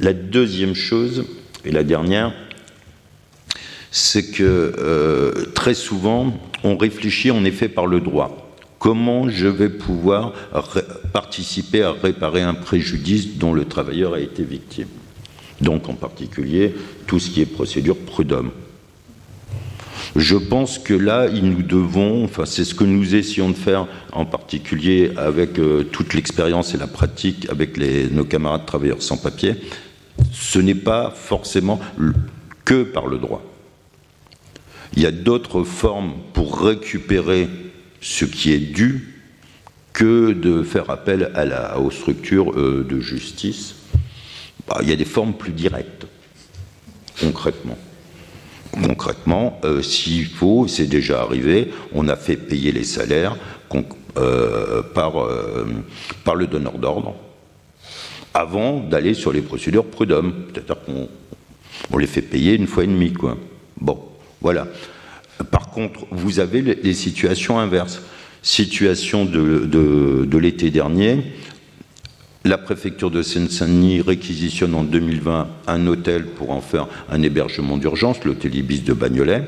La 0.00 0.12
deuxième 0.12 0.74
chose, 0.74 1.24
et 1.64 1.70
la 1.70 1.84
dernière, 1.84 2.34
c'est 3.92 4.32
que 4.32 4.42
euh, 4.42 5.44
très 5.54 5.74
souvent, 5.74 6.32
on 6.64 6.76
réfléchit 6.76 7.30
en 7.30 7.44
effet 7.44 7.68
par 7.68 7.86
le 7.86 8.00
droit. 8.00 8.50
Comment 8.78 9.28
je 9.28 9.46
vais 9.46 9.68
pouvoir 9.68 10.32
participer 11.12 11.84
à 11.84 11.92
réparer 11.92 12.42
un 12.42 12.54
préjudice 12.54 13.36
dont 13.36 13.52
le 13.52 13.66
travailleur 13.66 14.14
a 14.14 14.20
été 14.20 14.42
victime? 14.42 14.88
Donc 15.60 15.88
en 15.88 15.94
particulier, 15.94 16.74
tout 17.06 17.20
ce 17.20 17.30
qui 17.30 17.42
est 17.42 17.46
procédure 17.46 17.96
prud'homme. 17.96 18.50
Je 20.16 20.36
pense 20.36 20.78
que 20.78 20.94
là, 20.94 21.28
nous 21.30 21.62
devons, 21.62 22.24
enfin 22.24 22.44
c'est 22.44 22.64
ce 22.64 22.74
que 22.74 22.84
nous 22.84 23.14
essayons 23.14 23.50
de 23.50 23.56
faire 23.56 23.86
en 24.12 24.24
particulier 24.24 25.12
avec 25.16 25.58
euh, 25.58 25.84
toute 25.84 26.14
l'expérience 26.14 26.74
et 26.74 26.78
la 26.78 26.88
pratique 26.88 27.46
avec 27.50 27.78
nos 28.10 28.24
camarades 28.24 28.66
travailleurs 28.66 29.02
sans 29.02 29.16
papier, 29.16 29.54
ce 30.32 30.58
n'est 30.58 30.74
pas 30.74 31.12
forcément 31.14 31.78
que 32.64 32.82
par 32.82 33.06
le 33.06 33.18
droit. 33.18 33.51
Il 34.94 35.02
y 35.02 35.06
a 35.06 35.10
d'autres 35.10 35.64
formes 35.64 36.14
pour 36.32 36.60
récupérer 36.60 37.48
ce 38.00 38.24
qui 38.24 38.52
est 38.52 38.58
dû 38.58 39.12
que 39.92 40.32
de 40.32 40.62
faire 40.62 40.90
appel 40.90 41.30
aux 41.78 41.90
structures 41.90 42.52
euh, 42.58 42.86
de 42.88 43.00
justice. 43.00 43.76
Bah, 44.66 44.78
il 44.82 44.88
y 44.88 44.92
a 44.92 44.96
des 44.96 45.04
formes 45.04 45.34
plus 45.34 45.52
directes, 45.52 46.06
concrètement. 47.20 47.78
Concrètement, 48.72 49.60
euh, 49.64 49.82
s'il 49.82 50.26
faut, 50.26 50.66
c'est 50.66 50.86
déjà 50.86 51.20
arrivé, 51.20 51.70
on 51.92 52.08
a 52.08 52.16
fait 52.16 52.36
payer 52.36 52.72
les 52.72 52.84
salaires 52.84 53.36
euh, 54.16 54.82
par, 54.94 56.36
le 56.36 56.46
donneur 56.46 56.78
d'ordre 56.78 57.14
avant 58.34 58.80
d'aller 58.80 59.14
sur 59.14 59.32
les 59.32 59.42
procédures 59.42 59.84
prud'homme. 59.84 60.46
C'est-à-dire 60.52 60.82
qu'on 60.84 61.08
on 61.92 61.98
les 61.98 62.06
fait 62.06 62.22
payer 62.22 62.54
une 62.54 62.66
fois 62.66 62.84
et 62.84 62.86
demie, 62.86 63.12
quoi. 63.12 63.36
Bon, 63.78 63.98
voilà. 64.42 64.66
Par 65.50 65.70
contre, 65.70 66.06
vous 66.10 66.40
avez 66.40 66.60
les 66.60 66.94
situations 66.94 67.58
inverses. 67.58 68.02
Situation 68.42 69.24
de, 69.24 70.36
l'été 70.36 70.70
dernier, 70.70 71.22
la 72.44 72.58
préfecture 72.58 73.12
de 73.12 73.22
Seine-Saint-Denis 73.22 74.00
réquisitionne 74.00 74.74
en 74.74 74.82
2020 74.82 75.48
un 75.68 75.86
hôtel 75.86 76.26
pour 76.26 76.50
en 76.50 76.60
faire 76.60 76.88
un 77.08 77.22
hébergement 77.22 77.76
d'urgence, 77.76 78.24
l'hôtel 78.24 78.56
Ibis 78.56 78.80
de 78.80 78.94
Bagnolet, 78.94 79.44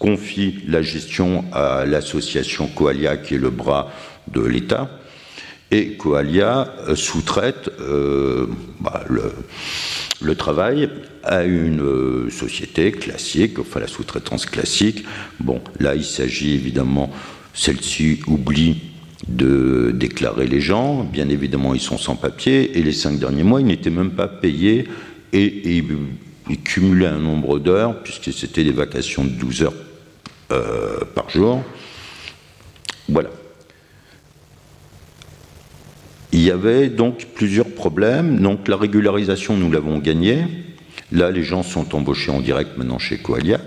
confie 0.00 0.58
la 0.66 0.82
gestion 0.82 1.44
à 1.52 1.86
l'association 1.86 2.66
Coalia, 2.66 3.16
qui 3.16 3.36
est 3.36 3.38
le 3.38 3.50
bras 3.50 3.92
de 4.26 4.40
l'État, 4.40 4.90
et 5.70 5.92
Coalia 5.92 6.74
euh, 6.88 6.96
sous-traite 6.96 7.70
euh, 7.80 8.46
bah, 8.80 9.04
le, 9.08 9.32
travail 10.34 10.88
à 11.22 11.44
une 11.44 11.82
euh, 11.82 12.30
société 12.30 12.92
classique, 12.92 13.58
enfin 13.58 13.80
la 13.80 13.86
sous-traitance 13.86 14.46
classique. 14.46 15.04
Bon, 15.40 15.60
là, 15.78 15.94
il 15.94 16.04
s'agit 16.04 16.54
évidemment, 16.54 17.10
celle-ci 17.54 18.20
oublie 18.26 18.78
de 19.28 19.92
déclarer 19.94 20.46
les 20.46 20.60
gens. 20.60 21.04
Bien 21.04 21.28
évidemment, 21.28 21.74
ils 21.74 21.80
sont 21.80 21.98
sans 21.98 22.16
papier. 22.16 22.78
Et 22.78 22.82
les 22.82 22.92
cinq 22.92 23.18
derniers 23.18 23.42
mois, 23.44 23.60
ils 23.60 23.66
n'étaient 23.66 23.90
même 23.90 24.12
pas 24.12 24.28
payés. 24.28 24.86
Et, 25.32 25.82
ils 26.48 26.62
cumulaient 26.62 27.06
un 27.06 27.18
nombre 27.18 27.58
d'heures, 27.58 28.02
puisque 28.04 28.32
c'était 28.32 28.62
des 28.62 28.70
vacations 28.70 29.24
de 29.24 29.30
12 29.30 29.62
heures 29.62 29.74
par 31.14 31.28
jour. 31.28 31.64
Voilà. 33.08 33.30
Il 36.36 36.42
y 36.42 36.50
avait 36.50 36.90
donc 36.90 37.28
plusieurs 37.34 37.70
problèmes. 37.70 38.40
Donc 38.40 38.68
la 38.68 38.76
régularisation, 38.76 39.56
nous 39.56 39.70
l'avons 39.70 39.96
gagnée. 39.96 40.44
Là, 41.10 41.30
les 41.30 41.42
gens 41.42 41.62
sont 41.62 41.94
embauchés 41.94 42.30
en 42.30 42.42
direct 42.42 42.76
maintenant 42.76 42.98
chez 42.98 43.16
Coalia. 43.16 43.58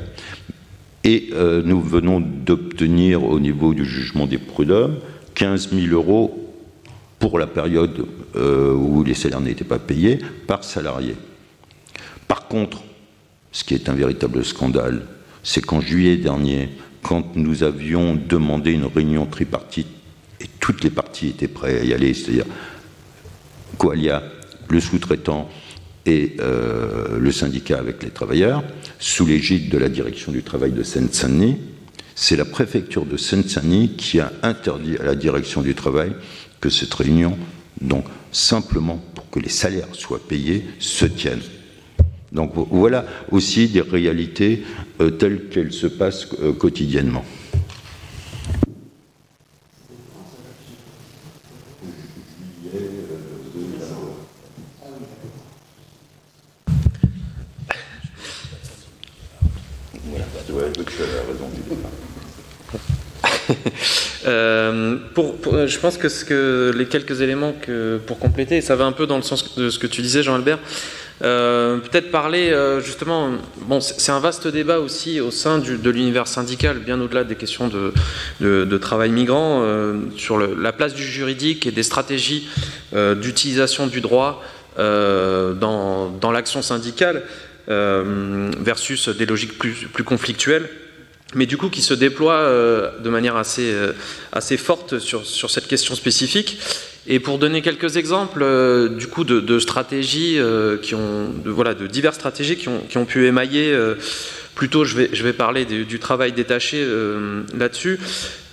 Et 1.03 1.29
euh, 1.33 1.63
nous 1.65 1.81
venons 1.81 2.19
d'obtenir 2.19 3.23
au 3.23 3.39
niveau 3.39 3.73
du 3.73 3.85
jugement 3.85 4.27
des 4.27 4.37
prud'hommes 4.37 4.99
15 5.33 5.71
000 5.71 5.87
euros 5.95 6.53
pour 7.17 7.39
la 7.39 7.47
période 7.47 8.05
euh, 8.35 8.71
où 8.75 9.03
les 9.03 9.15
salaires 9.15 9.41
n'étaient 9.41 9.63
pas 9.63 9.79
payés 9.79 10.19
par 10.45 10.63
salarié. 10.63 11.15
Par 12.27 12.47
contre, 12.47 12.83
ce 13.51 13.63
qui 13.63 13.73
est 13.73 13.89
un 13.89 13.95
véritable 13.95 14.45
scandale, 14.45 15.07
c'est 15.41 15.65
qu'en 15.65 15.81
juillet 15.81 16.17
dernier, 16.17 16.69
quand 17.01 17.35
nous 17.35 17.63
avions 17.63 18.13
demandé 18.13 18.73
une 18.73 18.85
réunion 18.85 19.25
tripartite 19.25 19.87
toutes 20.69 20.83
les 20.83 20.91
parties 20.91 21.29
étaient 21.29 21.47
prêtes 21.47 21.81
à 21.81 21.83
y 21.83 21.95
aller, 21.95 22.13
c'est-à-dire 22.13 22.45
Coalia, 23.79 24.21
le 24.69 24.79
sous-traitant 24.79 25.49
et 26.05 26.35
euh, 26.41 27.17
le 27.17 27.31
syndicat 27.31 27.79
avec 27.79 28.03
les 28.03 28.11
travailleurs, 28.11 28.63
sous 28.99 29.25
l'égide 29.25 29.69
de 29.69 29.79
la 29.79 29.89
direction 29.89 30.31
du 30.31 30.43
travail 30.43 30.71
de 30.71 30.83
Seine-Saint-Denis. 30.83 31.57
C'est 32.13 32.35
la 32.35 32.45
préfecture 32.45 33.07
de 33.07 33.17
Seine-Saint-Denis 33.17 33.95
qui 33.97 34.19
a 34.19 34.31
interdit 34.43 34.95
à 34.97 35.05
la 35.05 35.15
direction 35.15 35.63
du 35.63 35.73
travail 35.73 36.11
que 36.61 36.69
cette 36.69 36.93
réunion, 36.93 37.35
donc 37.81 38.05
simplement 38.31 39.03
pour 39.15 39.27
que 39.31 39.39
les 39.39 39.49
salaires 39.49 39.87
soient 39.93 40.21
payés, 40.21 40.65
se 40.77 41.05
tienne. 41.05 41.41
Donc 42.31 42.51
voilà 42.55 43.07
aussi 43.31 43.69
des 43.69 43.81
réalités 43.81 44.63
euh, 45.01 45.09
telles 45.09 45.49
qu'elles 45.49 45.73
se 45.73 45.87
passent 45.87 46.27
euh, 46.43 46.53
quotidiennement. 46.53 47.25
Euh, 64.27 64.97
pour, 65.13 65.37
je 65.65 65.79
pense 65.79 65.97
que, 65.97 66.09
ce 66.09 66.25
que, 66.25 66.73
les 66.75 66.87
quelques 66.87 67.21
éléments 67.21 67.53
que, 67.53 67.99
pour 68.05 68.19
compléter, 68.19 68.59
ça 68.59 68.75
va 68.75 68.83
un 68.83 68.91
peu 68.91 69.07
dans 69.07 69.15
le 69.15 69.23
sens 69.23 69.55
de 69.57 69.69
ce 69.69 69.79
que 69.79 69.87
tu 69.87 70.01
disais, 70.01 70.23
Jean-Albert. 70.23 70.59
Euh, 71.23 71.77
peut-être 71.77 72.11
parler 72.11 72.51
euh, 72.51 72.81
justement, 72.81 73.31
bon, 73.61 73.79
c'est 73.79 74.11
un 74.11 74.19
vaste 74.19 74.47
débat 74.47 74.79
aussi 74.79 75.21
au 75.21 75.31
sein 75.31 75.57
de 75.57 75.89
l'univers 75.89 76.27
syndical, 76.27 76.79
bien 76.79 76.99
au-delà 76.99 77.23
des 77.23 77.35
questions 77.35 77.69
de, 77.69 78.77
travail 78.77 79.09
migrant, 79.09 79.63
sur 80.17 80.37
la 80.37 80.73
place 80.73 80.93
du 80.93 81.03
juridique 81.03 81.65
et 81.65 81.71
des 81.71 81.83
stratégies 81.83 82.49
d'utilisation 82.93 83.87
du 83.87 84.01
droit 84.01 84.43
dans, 84.77 86.31
l'action 86.31 86.61
syndicale 86.61 87.23
versus 87.67 89.07
des 89.07 89.25
logiques 89.25 89.57
plus 89.57 90.03
conflictuelles 90.03 90.69
mais 91.35 91.45
du 91.45 91.57
coup 91.57 91.69
qui 91.69 91.81
se 91.81 91.93
déploie 91.93 92.33
euh, 92.33 92.89
de 92.99 93.09
manière 93.09 93.35
assez, 93.35 93.71
euh, 93.71 93.93
assez 94.31 94.57
forte 94.57 94.99
sur, 94.99 95.25
sur, 95.25 95.49
cette 95.49 95.67
question 95.67 95.95
spécifique. 95.95 96.57
Et 97.07 97.19
pour 97.19 97.39
donner 97.39 97.61
quelques 97.61 97.97
exemples 97.97 98.41
euh, 98.43 98.89
du 98.89 99.07
coup 99.07 99.23
de, 99.23 99.59
stratégies 99.59 100.39
qui 100.81 100.95
ont, 100.95 101.29
de, 101.43 101.49
voilà, 101.49 101.73
de 101.73 101.87
diverses 101.87 102.15
stratégies 102.15 102.57
qui 102.57 102.67
ont, 102.67 102.81
qui 102.89 102.97
ont 102.97 103.05
pu 103.05 103.27
émailler 103.27 103.75
Plutôt, 104.59 104.83
je 104.83 104.97
vais, 104.97 105.31
parler 105.31 105.63
du, 105.63 105.99
travail 105.99 106.33
détaché 106.33 106.83
euh, 106.83 107.43
là-dessus. 107.57 107.97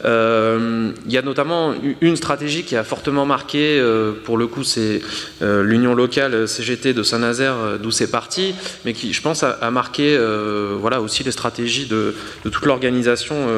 Euh, 0.05 0.93
il 1.05 1.11
y 1.11 1.19
a 1.19 1.23
notamment 1.23 1.75
une 2.01 2.15
stratégie 2.15 2.63
qui 2.63 2.77
a 2.77 2.85
fortement 2.85 3.27
marqué, 3.27 3.81
euh, 3.81 4.13
pour 4.13 4.39
le 4.39 4.47
coup, 4.47 4.63
c'est 4.63 5.01
l'union 5.41 5.97
locale 5.97 6.47
CGT 6.47 6.95
de 6.95 7.03
Saint-Nazaire, 7.03 7.57
d'où 7.83 7.91
c'est 7.91 8.09
parti, 8.09 8.55
mais 8.85 8.93
qui, 8.93 9.13
je 9.13 9.21
pense, 9.21 9.43
a, 9.43 9.71
marqué 9.73 10.17
voilà, 10.79 11.01
aussi 11.01 11.25
les 11.25 11.33
stratégies 11.33 11.87
de, 11.87 12.15
toute 12.45 12.67
l'organisation 12.67 13.49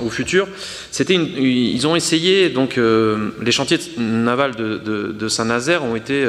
au 0.00 0.08
futur. 0.08 0.46
C'était 0.92 1.14
ils 1.14 1.84
ont 1.88 1.96
essayé, 1.96 2.48
donc 2.48 2.76
les 2.76 3.52
chantiers 3.52 3.80
navals 3.98 4.54
de 4.54 5.28
Saint-Nazaire 5.28 5.82
ont 5.82 5.96
été 5.96 6.24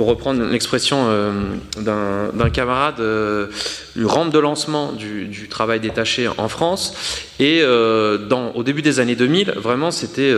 pour 0.00 0.08
reprendre 0.08 0.42
l'expression 0.46 1.08
euh, 1.10 1.30
d'un 1.76 2.48
camarade, 2.48 3.00
euh, 3.00 3.48
une 3.96 4.06
rampe 4.06 4.32
de 4.32 4.38
lancement 4.38 4.92
du, 4.92 5.46
travail 5.50 5.78
détaché 5.78 6.26
en 6.26 6.48
France. 6.48 6.94
Et 7.38 7.60
euh, 7.60 8.16
au 8.54 8.62
début 8.62 8.80
des 8.80 8.98
années 8.98 9.14
2000, 9.14 9.50
vraiment, 9.58 9.90
c'était, 9.90 10.32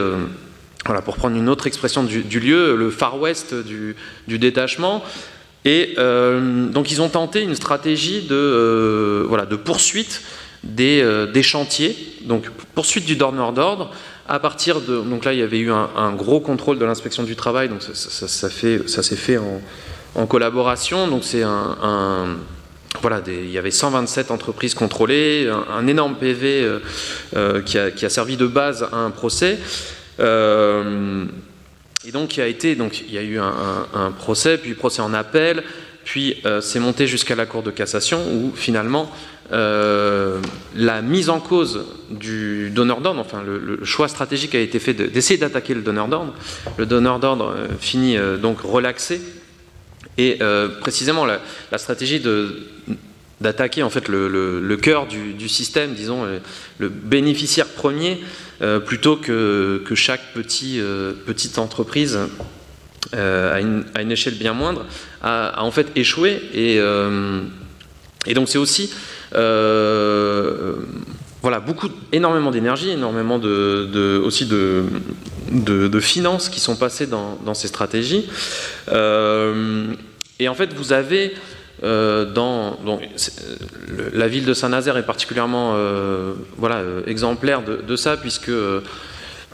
voilà, 0.85 1.01
pour 1.01 1.15
prendre 1.15 1.37
une 1.37 1.49
autre 1.49 1.69
expression 1.69 2.03
du, 2.03 2.41
lieu, 2.41 2.75
le 2.75 2.91
Far 2.91 3.21
West 3.21 3.55
du, 3.55 3.95
détachement. 4.27 5.05
Et 5.65 5.95
donc, 5.95 6.91
ils 6.91 7.01
ont 7.01 7.09
tenté 7.09 7.41
une 7.43 7.55
stratégie 7.55 8.23
de, 8.23 9.25
voilà, 9.29 9.47
de 9.47 9.55
poursuite 9.55 10.23
des, 10.65 11.07
des 11.33 11.43
chantiers, 11.45 11.97
donc 12.25 12.51
poursuite 12.75 13.05
du 13.05 13.15
donneur 13.15 13.53
d'ordre, 13.53 13.93
à 14.33 14.39
partir 14.39 14.81
de. 14.81 15.03
Donc 15.03 15.27
là, 15.27 15.35
il 15.35 15.41
y 15.41 15.43
avait 15.43 15.59
eu 15.59 15.71
un, 15.71 16.13
gros 16.15 16.41
contrôle 16.41 16.79
de 16.79 16.85
l'inspection 16.87 17.23
du 17.23 17.37
travail, 17.37 17.69
donc 17.69 17.83
ça, 17.83 18.29
s'est 19.03 19.17
fait 19.17 19.39
en, 20.17 20.27
collaboration. 20.27 21.07
Donc 21.07 21.23
c'est 21.23 21.43
un. 21.43 22.39
voilà, 23.03 23.21
il 23.27 23.51
y 23.51 23.59
avait 23.59 23.71
127 23.71 24.31
entreprises 24.31 24.73
contrôlées, 24.73 25.53
un, 25.71 25.87
énorme 25.87 26.15
PV 26.15 26.63
euh, 26.63 26.79
euh, 27.37 27.61
qui, 27.61 27.77
a, 27.79 28.09
servi 28.09 28.39
de 28.39 28.47
base 28.47 28.89
à 28.91 28.97
un 28.97 29.11
procès. 29.11 29.59
Euh, 30.19 31.27
et 32.07 32.11
donc, 32.11 32.39
il 32.39 32.41
a 32.41 32.47
été, 32.47 32.75
donc, 32.75 33.03
il 33.07 33.13
y 33.13 33.19
a 33.19 33.23
eu 33.23 33.39
un, 33.39 34.11
procès, 34.19 34.57
puis 34.57 34.73
procès 34.73 35.03
en 35.03 35.13
appel, 35.13 35.63
puis 36.05 36.43
c'est 36.63 36.81
monté 36.81 37.07
jusqu'à 37.07 37.37
la 37.37 37.45
Cour 37.45 37.63
de 37.63 37.71
cassation, 37.71 38.19
où 38.33 38.53
finalement, 38.57 39.13
euh, 39.51 40.41
la 40.75 41.03
mise 41.03 41.29
en 41.29 41.41
cause 41.41 41.85
du 42.11 42.71
donneur 42.71 43.01
d'ordre, 43.01 43.21
enfin 43.21 43.43
le, 43.43 43.85
choix 43.85 44.09
stratégique 44.09 44.55
a 44.55 44.61
été 44.61 44.79
fait 44.79 44.95
d'essayer 44.95 45.39
d'attaquer 45.39 45.75
le 45.75 45.83
donneur 45.83 46.09
d'ordre. 46.09 46.33
Le 46.79 46.87
donneur 46.87 47.19
d'ordre 47.19 47.55
euh, 47.55 47.67
finit 47.79 48.17
euh, 48.17 48.37
donc 48.37 48.61
relaxé. 48.61 49.21
Et 50.19 50.39
précisément 50.83 51.25
la, 51.25 51.41
stratégie 51.79 52.23
d'attaquer 53.41 53.83
en 53.83 53.89
fait 53.89 54.09
le, 54.09 54.77
cœur 54.77 55.07
du, 55.07 55.49
système, 55.49 55.95
disons 55.95 56.27
le 56.77 56.89
bénéficiaire 56.91 57.67
premier, 57.67 58.23
plutôt 58.85 59.17
que, 59.17 59.83
que 59.87 59.95
chaque 59.95 60.35
petit, 60.35 60.83
petite 61.25 61.59
entreprise 61.59 62.19
à 63.15 63.59
une, 63.59 64.11
échelle 64.11 64.35
bien 64.35 64.53
moindre, 64.53 64.85
a, 65.23 65.63
en 65.63 65.71
fait 65.71 65.87
échoué. 65.97 66.43
Et, 66.53 68.35
donc 68.35 68.51
c'est 68.51 68.59
aussi 68.59 68.93
voilà, 71.43 71.59
beaucoup, 71.59 71.89
énormément 72.13 72.51
d'énergie, 72.53 72.91
énormément 72.91 73.39
de, 73.39 74.23
aussi 74.25 74.47
de, 74.47 74.85
de, 75.51 76.01
finances 76.01 76.49
qui 76.49 76.61
sont 76.61 76.77
passées 76.77 77.07
dans, 77.07 77.55
ces 77.55 77.69
stratégies. 77.69 78.29
Euh, 78.89 79.93
et 80.39 80.49
en 80.49 80.55
fait, 80.55 80.73
vous 80.73 80.93
avez 80.93 81.35
euh, 81.83 82.25
dans, 82.25 82.79
la 84.13 84.29
ville 84.29 84.45
de 84.45 84.55
Saint-Nazaire 84.55 84.97
est 84.97 85.07
particulièrement 85.07 85.77
voilà, 86.57 86.83
exemplaire 87.07 87.63
de, 87.63 87.97
ça, 87.97 88.17
puisque 88.17 88.53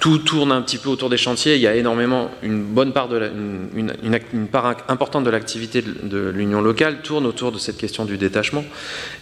tout 0.01 0.18
tourne 0.18 0.53
un 0.53 0.62
petit 0.62 0.78
peu 0.78 0.88
autour 0.88 1.11
des 1.11 1.16
chantiers. 1.16 1.57
Il 1.57 1.61
y 1.61 1.66
a 1.66 1.74
énormément, 1.74 2.30
une 2.42 2.62
bonne 2.62 2.92
part, 2.92 3.09
de 3.09 3.30
une, 3.74 4.49
part 4.51 4.76
importante 4.88 5.24
de 5.24 5.30
l'activité 5.30 5.82
de, 5.82 6.28
l'union 6.28 6.61
locale 6.61 7.03
tourne 7.03 7.26
autour 7.26 7.53
de 7.53 7.59
cette 7.59 7.76
question 7.76 8.05
du 8.05 8.16
détachement. 8.16 8.64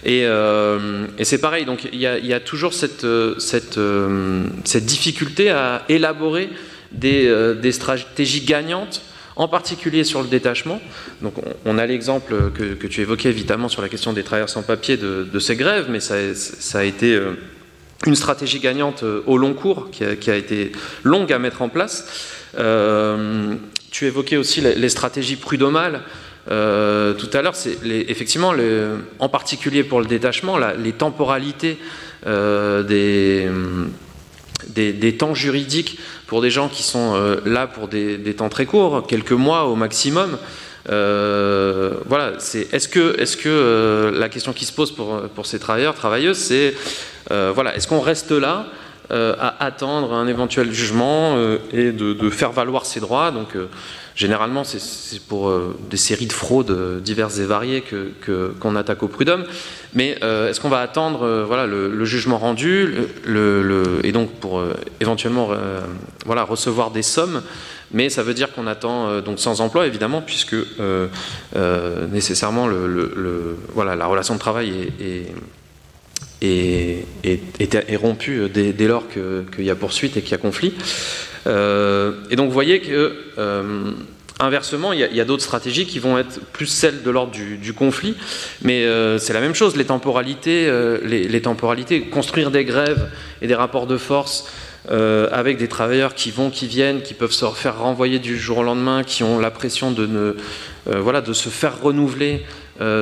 Et, 0.04 0.26
euh, 0.26 1.06
c'est 1.22 1.40
pareil, 1.40 1.64
donc 1.64 1.88
il 1.92 2.00
y, 2.00 2.06
a, 2.06 2.40
toujours 2.40 2.74
cette, 2.74 3.06
cette, 3.38 3.78
euh, 3.78 4.44
cette, 4.64 4.84
difficulté 4.86 5.50
à 5.50 5.82
élaborer 5.88 6.50
des, 6.92 7.26
euh, 7.26 7.54
des, 7.54 7.72
stratégies 7.72 8.44
gagnantes, 8.44 9.02
en 9.36 9.48
particulier 9.48 10.04
sur 10.04 10.22
le 10.22 10.28
détachement. 10.28 10.80
Donc 11.22 11.34
on, 11.64 11.78
a 11.78 11.86
l'exemple 11.86 12.50
que, 12.54 12.86
tu 12.86 13.00
évoquais 13.00 13.30
évidemment 13.30 13.68
sur 13.68 13.82
la 13.82 13.88
question 13.88 14.12
des 14.12 14.22
travailleurs 14.22 14.48
sans 14.48 14.62
papier 14.62 14.96
de, 14.96 15.38
ces 15.38 15.56
grèves, 15.56 15.86
mais 15.90 16.00
ça, 16.00 16.34
ça 16.34 16.80
a 16.80 16.84
été 16.84 17.18
une 18.06 18.14
stratégie 18.14 18.60
gagnante 18.60 19.02
euh, 19.02 19.22
au 19.26 19.36
long 19.36 19.54
cours 19.54 19.90
qui 19.90 20.04
a, 20.04 20.36
été 20.36 20.72
longue 21.02 21.32
à 21.32 21.38
mettre 21.38 21.62
en 21.62 21.68
place. 21.68 22.06
Euh, 22.58 23.54
tu 23.90 24.06
évoquais 24.06 24.36
aussi 24.36 24.60
les, 24.60 24.88
stratégies 24.88 25.36
prud'homales. 25.36 26.02
Euh, 26.50 27.14
tout 27.14 27.28
à 27.32 27.42
l'heure, 27.42 27.56
c'est 27.56 27.78
effectivement, 27.84 28.52
en 29.18 29.28
particulier 29.28 29.84
pour 29.84 30.00
le 30.00 30.06
détachement, 30.06 30.58
les 30.58 30.92
temporalités 30.92 31.78
des, 32.24 33.48
des, 34.68 35.16
temps 35.16 35.34
juridiques 35.34 35.98
pour 36.26 36.42
des 36.42 36.50
gens 36.50 36.68
qui 36.68 36.82
sont 36.82 37.38
là 37.46 37.66
pour 37.66 37.88
des, 37.88 38.34
temps 38.34 38.50
très 38.50 38.66
courts, 38.66 39.06
quelques 39.06 39.32
mois 39.32 39.64
au 39.64 39.76
maximum. 39.76 40.36
Voilà, 40.88 42.34
c'est 42.38 42.72
est-ce 42.72 42.88
que, 42.88 43.20
est 43.20 43.24
-ce 43.24 43.36
que 43.36 44.12
la 44.16 44.28
question 44.28 44.52
qui 44.52 44.64
se 44.64 44.72
pose 44.72 44.92
pour, 44.92 45.22
pour 45.34 45.46
ces 45.46 45.58
travailleurs, 45.58 45.94
travailleuses, 45.94 46.38
c'est 46.38 46.74
euh, 47.30 47.52
voilà, 47.54 47.74
est-ce 47.76 47.88
qu'on 47.88 48.00
reste 48.00 48.30
là 48.30 48.66
euh, 49.10 49.34
à 49.38 49.64
attendre 49.64 50.12
un 50.12 50.26
éventuel 50.26 50.72
jugement 50.72 51.36
euh, 51.36 51.58
et 51.72 51.92
de, 51.92 52.30
faire 52.30 52.52
valoir 52.52 52.86
ses 52.86 53.00
droits? 53.00 53.30
Donc, 53.30 53.56
généralement, 54.14 54.64
c'est 54.64 55.20
pour 55.22 55.52
des 55.90 55.96
séries 55.96 56.26
de 56.26 56.32
fraudes 56.32 57.02
diverses 57.02 57.38
et 57.38 57.44
variées 57.44 57.82
qu'on 57.82 58.70
que, 58.70 58.76
attaque 58.76 59.02
au 59.02 59.08
prud'homme. 59.08 59.44
Mais 59.94 60.18
est-ce 60.22 60.60
qu'on 60.60 60.68
va 60.68 60.80
attendre 60.80 61.44
voilà, 61.46 61.66
le, 61.66 62.04
jugement 62.04 62.38
rendu 62.38 62.94
et 64.04 64.12
donc 64.12 64.30
pour 64.40 64.62
éventuellement 65.00 65.50
voilà, 66.24 66.44
recevoir 66.44 66.90
des 66.90 67.02
sommes 67.02 67.42
mais 67.92 68.10
ça 68.10 68.22
veut 68.22 68.34
dire 68.34 68.52
qu'on 68.52 68.66
attend 68.66 69.20
donc 69.20 69.38
sans 69.38 69.60
emploi 69.60 69.86
évidemment 69.86 70.22
puisque 70.22 70.56
nécessairement 72.12 72.66
le, 72.66 73.56
voilà, 73.74 73.96
la 73.96 74.06
relation 74.06 74.34
de 74.34 74.40
travail 74.40 74.92
est 75.00 75.26
est, 76.42 77.06
dès, 78.52 78.86
lors 78.86 79.04
qu'il 79.08 79.64
y 79.64 79.70
a 79.70 79.74
poursuite 79.74 80.16
et 80.16 80.22
qu'il 80.22 80.32
y 80.32 80.34
a 80.34 80.38
conflit. 80.38 80.74
Euh, 81.46 82.12
et 82.30 82.36
donc 82.36 82.48
vous 82.48 82.54
voyez 82.54 82.80
que 82.80 83.16
euh, 83.38 83.92
Inversement, 84.38 84.92
il 84.92 85.00
y 85.00 85.20
a, 85.20 85.24
d'autres 85.24 85.44
stratégies 85.44 85.86
qui 85.86 85.98
vont 85.98 86.18
être 86.18 86.40
plus 86.52 86.66
celles 86.66 87.02
de 87.02 87.10
l'ordre 87.10 87.32
du, 87.32 87.72
conflit, 87.72 88.14
mais 88.60 88.84
euh, 88.84 89.16
c'est 89.18 89.32
la 89.32 89.40
même 89.40 89.54
chose. 89.54 89.76
Les, 89.76 89.86
temporalités, 89.86 90.68
construire 92.12 92.50
des 92.50 92.66
grèves 92.66 93.08
et 93.40 93.46
des 93.46 93.54
rapports 93.54 93.86
de 93.86 93.96
force 93.96 94.44
avec 94.88 95.56
des 95.56 95.68
travailleurs 95.68 96.14
qui 96.14 96.30
vont, 96.30 96.50
qui 96.50 96.66
viennent, 96.66 97.02
qui 97.02 97.14
peuvent 97.14 97.32
se 97.32 97.46
faire 97.46 97.78
renvoyer 97.78 98.18
du 98.18 98.38
jour 98.38 98.58
au 98.58 98.62
lendemain, 98.62 99.02
qui 99.02 99.24
ont 99.24 99.38
la 99.38 99.50
pression 99.50 99.90
de, 99.90 100.06
ne, 100.06 100.36
voilà, 100.86 101.20
de 101.20 101.32
se 101.32 101.48
faire 101.48 101.80
renouveler 101.80 102.44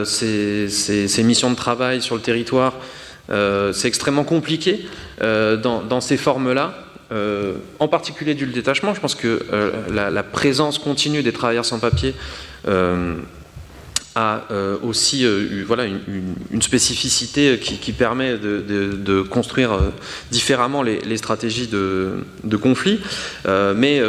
ces, 0.05 0.69
ces, 0.69 1.23
missions 1.23 1.51
de 1.51 1.57
travail 1.57 2.01
sur 2.01 2.15
le 2.15 2.23
territoire. 2.23 2.75
Euh, 3.31 3.73
c'est 3.73 3.89
extrêmement 3.89 4.25
compliqué 4.25 4.87
euh, 5.23 5.57
dans, 5.57 6.01
ces 6.01 6.17
formes-là. 6.17 6.75
Euh, 7.13 7.55
en 7.79 7.89
particulier 7.89 8.35
du 8.35 8.47
détachement, 8.47 8.95
je 8.95 9.01
pense 9.01 9.15
que 9.15 9.41
la, 9.93 10.23
présence 10.23 10.79
continue 10.79 11.23
des 11.23 11.33
travailleurs 11.33 11.65
sans 11.65 11.79
papier 11.79 12.15
a 14.15 14.43
aussi 14.83 15.27
voilà, 15.67 15.85
une, 15.85 16.63
spécificité 16.63 17.59
qui, 17.59 17.93
permet 17.93 18.39
de, 18.39 19.23
construire 19.23 19.79
différemment 20.31 20.83
les, 20.83 21.17
stratégies 21.17 21.67
de, 21.67 22.57
conflit. 22.57 23.01
mais 23.77 24.01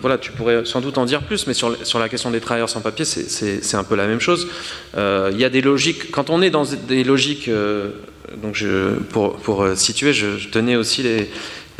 voilà, 0.00 0.18
tu 0.18 0.32
pourrais 0.32 0.64
sans 0.64 0.80
doute 0.80 0.98
en 0.98 1.04
dire 1.04 1.22
plus, 1.22 1.46
mais 1.46 1.54
sur, 1.54 1.98
la 1.98 2.08
question 2.08 2.30
des 2.30 2.40
travailleurs 2.40 2.70
sans 2.70 2.80
papier, 2.80 3.04
c'est 3.04 3.76
un 3.76 3.84
peu 3.84 3.96
la 3.96 4.06
même 4.06 4.20
chose. 4.20 4.48
Il 4.96 5.38
y 5.38 5.44
a 5.44 5.50
des 5.50 5.60
logiques, 5.60 6.10
quand 6.10 6.30
on 6.30 6.42
est 6.42 6.50
dans 6.50 6.64
des 6.64 7.04
logiques 7.04 7.50
donc 8.36 8.64
pour, 9.10 9.62
euh, 9.62 9.74
situer, 9.74 10.12
je, 10.12 10.48
tenais 10.48 10.76
aussi 10.76 11.02
les, 11.02 11.30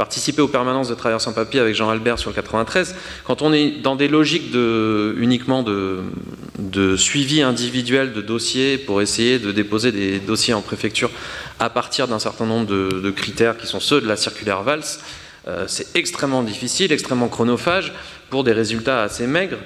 participer 0.00 0.40
aux 0.40 0.48
permanences 0.48 0.88
de 0.88 0.94
travailleurs 0.94 1.20
sans 1.20 1.34
papier 1.34 1.60
avec 1.60 1.74
Jean 1.74 1.90
Albert 1.90 2.18
sur 2.18 2.30
le 2.30 2.34
93. 2.34 2.94
Quand 3.24 3.42
on 3.42 3.52
est 3.52 3.82
dans 3.82 3.96
des 3.96 4.08
logiques 4.08 4.50
de, 4.50 5.14
uniquement 5.18 5.62
de, 5.62 6.96
suivi 6.96 7.42
individuel 7.42 8.14
de 8.14 8.22
dossiers 8.22 8.78
pour 8.78 9.02
essayer 9.02 9.38
de 9.38 9.52
déposer 9.52 9.92
des 9.92 10.18
dossiers 10.18 10.54
en 10.54 10.62
préfecture 10.62 11.10
à 11.58 11.68
partir 11.68 12.08
d'un 12.08 12.18
certain 12.18 12.46
nombre 12.46 12.66
de, 12.66 13.10
critères 13.10 13.58
qui 13.58 13.66
sont 13.66 13.78
ceux 13.78 14.00
de 14.00 14.08
la 14.08 14.16
circulaire 14.16 14.62
VALS, 14.62 15.00
euh, 15.46 15.66
c'est 15.68 15.94
extrêmement 15.94 16.42
difficile, 16.42 16.92
extrêmement 16.92 17.28
chronophage 17.28 17.92
pour 18.30 18.42
des 18.42 18.52
résultats 18.52 19.02
assez 19.02 19.26
maigres, 19.26 19.58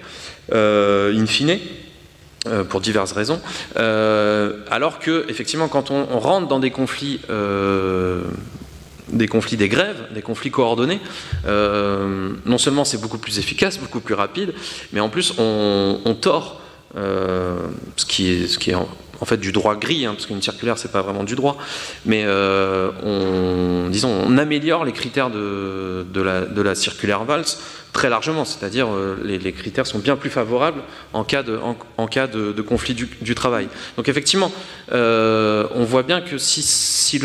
euh, 0.52 1.16
in 1.16 1.26
fine. 1.26 1.60
Euh, 2.46 2.62
pour 2.62 2.82
diverses 2.82 3.12
raisons. 3.12 3.40
Alors 3.76 4.98
que, 4.98 5.24
effectivement, 5.30 5.68
quand 5.68 5.90
on, 5.90 6.18
rentre 6.18 6.46
dans 6.46 6.58
des 6.58 6.70
conflits, 6.70 7.20
des 9.08 9.28
conflits 9.28 9.56
des 9.56 9.68
grèves, 9.68 10.08
des 10.12 10.22
conflits 10.22 10.50
coordonnés, 10.50 11.00
non 11.44 12.58
seulement 12.58 12.84
c'est 12.84 13.00
beaucoup 13.00 13.18
plus 13.18 13.38
efficace, 13.38 13.78
beaucoup 13.78 14.00
plus 14.00 14.14
rapide, 14.14 14.54
mais 14.92 15.00
en 15.00 15.08
plus 15.08 15.34
on, 15.38 16.16
tord 16.20 16.60
ce 16.94 18.04
qui 18.06 18.30
est, 18.30 18.46
ce 18.46 18.58
qui 18.58 18.70
est 18.70 18.74
en 18.74 19.24
fait 19.24 19.36
du 19.36 19.52
droit 19.52 19.76
gris, 19.76 20.06
hein, 20.06 20.14
parce 20.14 20.26
qu'une 20.26 20.42
circulaire 20.42 20.78
c'est 20.78 20.90
pas 20.90 21.02
vraiment 21.02 21.24
du 21.24 21.34
droit, 21.34 21.58
mais 22.06 22.24
on, 22.26 23.88
disons, 23.90 24.10
on 24.26 24.38
améliore 24.38 24.84
les 24.84 24.92
critères 24.92 25.30
de, 25.30 26.04
la, 26.14 26.42
de 26.42 26.62
la 26.62 26.74
circulaire 26.74 27.24
VALS 27.24 27.58
très 27.94 28.10
largement, 28.10 28.44
c'est-à-dire 28.44 28.88
euh, 28.92 29.16
les, 29.24 29.52
critères 29.52 29.86
sont 29.86 30.00
bien 30.00 30.16
plus 30.16 30.28
favorables 30.28 30.82
en 31.14 31.24
cas 31.24 31.42
de, 31.42 32.60
conflit 32.60 32.92
du, 32.92 33.34
travail. 33.34 33.68
Donc 33.96 34.08
effectivement, 34.08 34.52
euh, 34.92 35.66
on 35.74 35.84
voit 35.84 36.02
bien 36.02 36.20
que 36.20 36.36
si, 36.36 37.20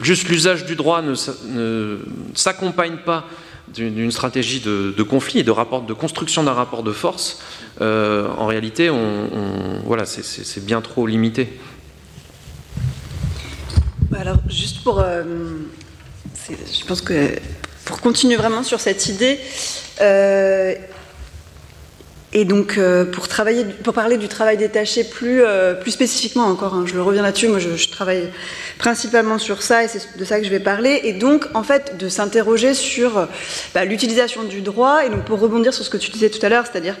juste 0.00 0.28
l'usage 0.28 0.66
du 0.66 0.76
droit 0.76 1.02
ne, 1.02 1.98
s'accompagne 2.34 2.98
pas 2.98 3.24
d'une 3.74 4.10
stratégie 4.12 4.60
de, 4.60 5.02
conflit 5.02 5.40
et 5.40 5.42
de, 5.42 5.50
rapport, 5.50 5.82
de 5.82 5.94
construction 5.94 6.44
d'un 6.44 6.52
rapport 6.52 6.82
de 6.82 6.92
force, 6.92 7.40
euh, 7.80 8.28
en 8.36 8.46
réalité, 8.46 8.90
voilà, 9.84 10.04
c'est 10.04 10.64
bien 10.64 10.82
trop 10.82 11.06
limité. 11.06 11.48
Alors, 14.14 14.38
juste 14.48 14.82
pour... 14.84 15.02
je 15.02 16.84
pense 16.86 17.00
que 17.00 17.32
pour 17.88 18.02
continuer 18.02 18.36
vraiment 18.36 18.62
sur 18.62 18.80
cette 18.80 19.08
idée, 19.08 19.40
euh, 20.02 20.74
et 22.34 22.44
donc, 22.44 22.76
euh, 22.76 23.06
pour, 23.06 23.26
travailler, 23.26 23.64
pour 23.64 23.94
parler 23.94 24.18
du 24.18 24.28
travail 24.28 24.58
détaché 24.58 25.04
plus, 25.04 25.42
euh, 25.42 25.72
plus 25.72 25.92
spécifiquement 25.92 26.44
encore, 26.44 26.74
hein, 26.74 26.84
je 26.86 26.98
reviens 26.98 27.22
là-dessus, 27.22 27.48
moi 27.48 27.58
je, 27.58 27.88
travaille 27.88 28.28
principalement 28.76 29.38
sur 29.38 29.62
ça 29.62 29.84
et 29.84 29.88
c'est 29.88 30.18
de 30.18 30.24
ça 30.26 30.38
que 30.38 30.44
je 30.44 30.50
vais 30.50 30.60
parler. 30.60 31.00
Et 31.04 31.14
donc, 31.14 31.46
en 31.54 31.62
fait, 31.62 31.96
de 31.96 32.10
s'interroger 32.10 32.74
sur 32.74 33.26
bah, 33.74 33.86
l'utilisation 33.86 34.44
du 34.44 34.60
droit. 34.60 35.06
Et 35.06 35.08
donc, 35.08 35.24
pour 35.24 35.40
rebondir 35.40 35.72
sur 35.72 35.82
ce 35.82 35.88
que 35.88 35.96
tu 35.96 36.10
disais 36.10 36.28
tout 36.28 36.44
à 36.44 36.50
l'heure, 36.50 36.66
c'est-à-dire, 36.70 36.96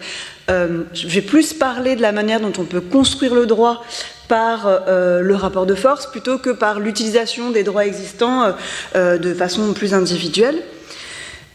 je 0.48 1.08
vais 1.08 1.20
plus 1.20 1.52
parler 1.52 1.94
de 1.94 2.00
la 2.00 2.12
manière 2.12 2.40
dont 2.40 2.54
on 2.58 2.64
peut 2.64 2.80
construire 2.80 3.34
le 3.34 3.44
droit 3.44 3.84
par 4.28 4.80
le 4.88 5.34
rapport 5.34 5.66
de 5.66 5.74
force 5.74 6.10
plutôt 6.10 6.38
que 6.38 6.50
par 6.50 6.80
l'utilisation 6.80 7.50
des 7.50 7.64
droits 7.64 7.84
existants 7.84 8.54
de 8.94 9.34
façon 9.34 9.74
plus 9.74 9.92
individuelle. 9.92 10.56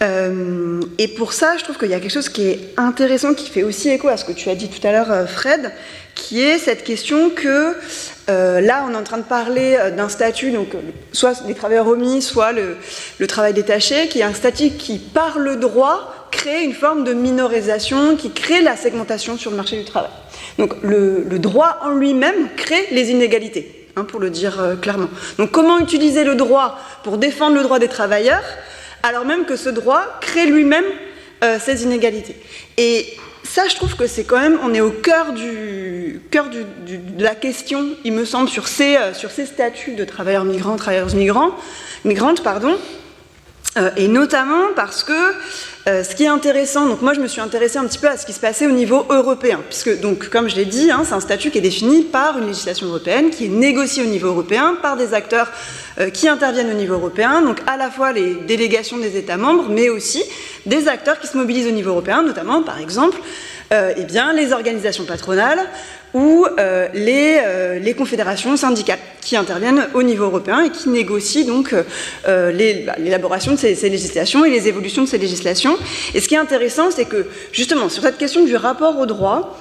Euh, 0.03 0.81
et 0.97 1.07
pour 1.07 1.33
ça, 1.33 1.55
je 1.57 1.63
trouve 1.63 1.77
qu'il 1.77 1.89
y 1.89 1.93
a 1.93 1.99
quelque 1.99 2.11
chose 2.11 2.29
qui 2.29 2.47
est 2.47 2.73
intéressant, 2.77 3.33
qui 3.33 3.49
fait 3.49 3.63
aussi 3.63 3.89
écho 3.89 4.09
à 4.09 4.17
ce 4.17 4.25
que 4.25 4.33
tu 4.33 4.49
as 4.49 4.55
dit 4.55 4.67
tout 4.67 4.85
à 4.85 4.91
l'heure, 4.91 5.11
euh, 5.11 5.25
Fred, 5.25 5.71
qui 6.13 6.41
est 6.41 6.57
cette 6.57 6.83
question 6.83 7.29
que 7.29 7.73
euh, 8.29 8.61
là, 8.61 8.85
on 8.87 8.93
est 8.93 8.97
en 8.97 9.03
train 9.03 9.17
de 9.17 9.23
parler 9.23 9.77
d'un 9.95 10.09
statut, 10.09 10.51
donc 10.51 10.69
soit 11.11 11.43
les 11.47 11.53
travailleurs 11.53 11.87
omis, 11.87 12.21
soit 12.21 12.51
le, 12.51 12.77
travail 13.27 13.53
détaché, 13.53 14.07
qui 14.09 14.19
est 14.19 14.23
un 14.23 14.33
statut 14.33 14.71
qui, 14.71 14.99
par 14.99 15.39
le 15.39 15.55
droit, 15.55 16.27
crée 16.31 16.63
une 16.63 16.73
forme 16.73 17.03
de 17.03 17.13
minorisation, 17.13 18.15
qui 18.15 18.31
crée 18.31 18.61
la 18.61 18.75
segmentation 18.75 19.37
sur 19.37 19.51
le 19.51 19.57
marché 19.57 19.77
du 19.77 19.85
travail. 19.85 20.11
Donc 20.57 20.73
le, 20.83 21.25
droit 21.39 21.79
en 21.83 21.91
lui-même 21.91 22.49
crée 22.57 22.87
les 22.91 23.09
inégalités, 23.09 23.89
hein, 23.95 24.03
pour 24.03 24.19
le 24.19 24.29
dire 24.29 24.77
clairement. 24.81 25.09
Donc 25.37 25.51
comment 25.51 25.79
utiliser 25.79 26.23
le 26.23 26.35
droit 26.35 26.77
pour 27.03 27.17
défendre 27.17 27.55
le 27.55 27.63
droit 27.63 27.79
des 27.79 27.87
travailleurs? 27.87 28.43
Alors 29.03 29.25
même 29.25 29.45
que 29.45 29.55
ce 29.55 29.69
droit 29.69 30.17
crée 30.21 30.45
lui-même 30.45 30.85
euh, 31.43 31.59
ces 31.59 31.83
inégalités. 31.83 32.35
Et 32.77 33.17
ça, 33.43 33.67
je 33.67 33.75
trouve 33.75 33.95
que 33.95 34.07
c'est 34.07 34.23
quand 34.23 34.39
même, 34.39 34.57
on 34.63 34.73
est 34.73 34.81
au 34.81 34.91
cœur, 34.91 35.33
de 35.33 36.19
la 37.19 37.35
question, 37.35 37.85
il 38.05 38.13
me 38.13 38.25
semble, 38.25 38.49
sur 38.49 38.67
ces, 38.67 38.95
euh, 38.95 39.13
statuts 39.13 39.95
de 39.95 40.05
travailleurs 40.05 40.45
migrants, 40.45 40.77
travailleurs 40.77 41.13
migrants, 41.13 41.51
migrantes, 42.05 42.41
pardon. 42.41 42.77
Et 43.97 44.07
notamment 44.07 44.67
parce 44.75 45.03
que 45.03 45.13
euh, 45.85 46.01
ce 46.01 46.15
qui 46.15 46.23
est 46.23 46.27
intéressant, 46.27 46.85
donc 46.85 47.01
moi 47.01 47.13
je 47.13 47.19
me 47.19 47.27
suis 47.27 47.41
intéressée 47.41 47.77
un 47.77 47.83
petit 47.85 47.97
peu 47.97 48.07
à 48.07 48.15
ce 48.15 48.25
qui 48.25 48.31
se 48.31 48.39
passait 48.39 48.65
au 48.67 48.71
niveau 48.71 49.05
européen, 49.09 49.59
puisque 49.67 49.99
donc 49.99 50.29
comme 50.29 50.49
je 50.49 50.55
l'ai 50.55 50.63
dit, 50.63 50.89
hein, 50.89 51.01
c'est 51.03 51.13
un 51.13 51.19
statut 51.19 51.51
qui 51.51 51.57
est 51.57 51.61
défini 51.61 52.03
par 52.03 52.37
une 52.37 52.47
législation 52.47 52.87
européenne, 52.87 53.31
qui 53.31 53.45
est 53.45 53.49
négociée 53.49 54.01
au 54.01 54.05
niveau 54.05 54.29
européen 54.29 54.77
par 54.81 54.95
des 54.95 55.13
acteurs 55.13 55.51
euh, 55.99 56.09
qui 56.09 56.29
interviennent 56.29 56.71
au 56.71 56.75
niveau 56.75 56.93
européen, 56.93 57.41
donc 57.41 57.57
à 57.67 57.75
la 57.75 57.91
fois 57.91 58.13
les 58.13 58.35
délégations 58.35 58.97
des 58.97 59.17
États 59.17 59.35
membres, 59.35 59.65
mais 59.69 59.89
aussi 59.89 60.23
des 60.65 60.87
acteurs 60.87 61.19
qui 61.19 61.27
se 61.27 61.35
mobilisent 61.35 61.67
au 61.67 61.71
niveau 61.71 61.89
européen, 61.89 62.23
notamment 62.23 62.63
par 62.63 62.79
exemple 62.79 63.17
euh, 63.17 63.52
eh 63.71 64.03
bien, 64.03 64.33
les 64.33 64.53
organisations 64.53 65.05
patronales 65.05 65.67
ou 66.13 66.45
euh, 66.59 66.87
les, 66.93 67.39
euh, 67.43 67.79
les, 67.79 67.93
confédérations 67.93 68.55
syndicales 68.55 68.99
qui 69.21 69.35
interviennent 69.35 69.87
au 69.93 70.03
niveau 70.03 70.25
européen 70.25 70.61
et 70.61 70.69
qui 70.69 70.89
négocient 70.89 71.45
donc 71.45 71.73
euh, 71.73 72.83
bah, 72.85 72.95
l'élaboration 72.99 73.53
de 73.53 73.57
ces, 73.57 73.73
ces, 73.75 73.89
législations 73.89 74.45
et 74.45 74.51
les 74.51 74.67
évolutions 74.67 75.03
de 75.03 75.07
ces 75.07 75.17
législations. 75.17 75.75
Et 76.13 76.19
ce 76.19 76.27
qui 76.27 76.35
est 76.35 76.39
intéressant, 76.39 76.91
c'est 76.91 77.05
que 77.05 77.25
justement 77.51 77.89
sur 77.89 78.03
cette 78.03 78.17
question 78.17 78.43
du 78.43 78.55
rapport 78.55 78.99
au 78.99 79.05
droit, 79.07 79.59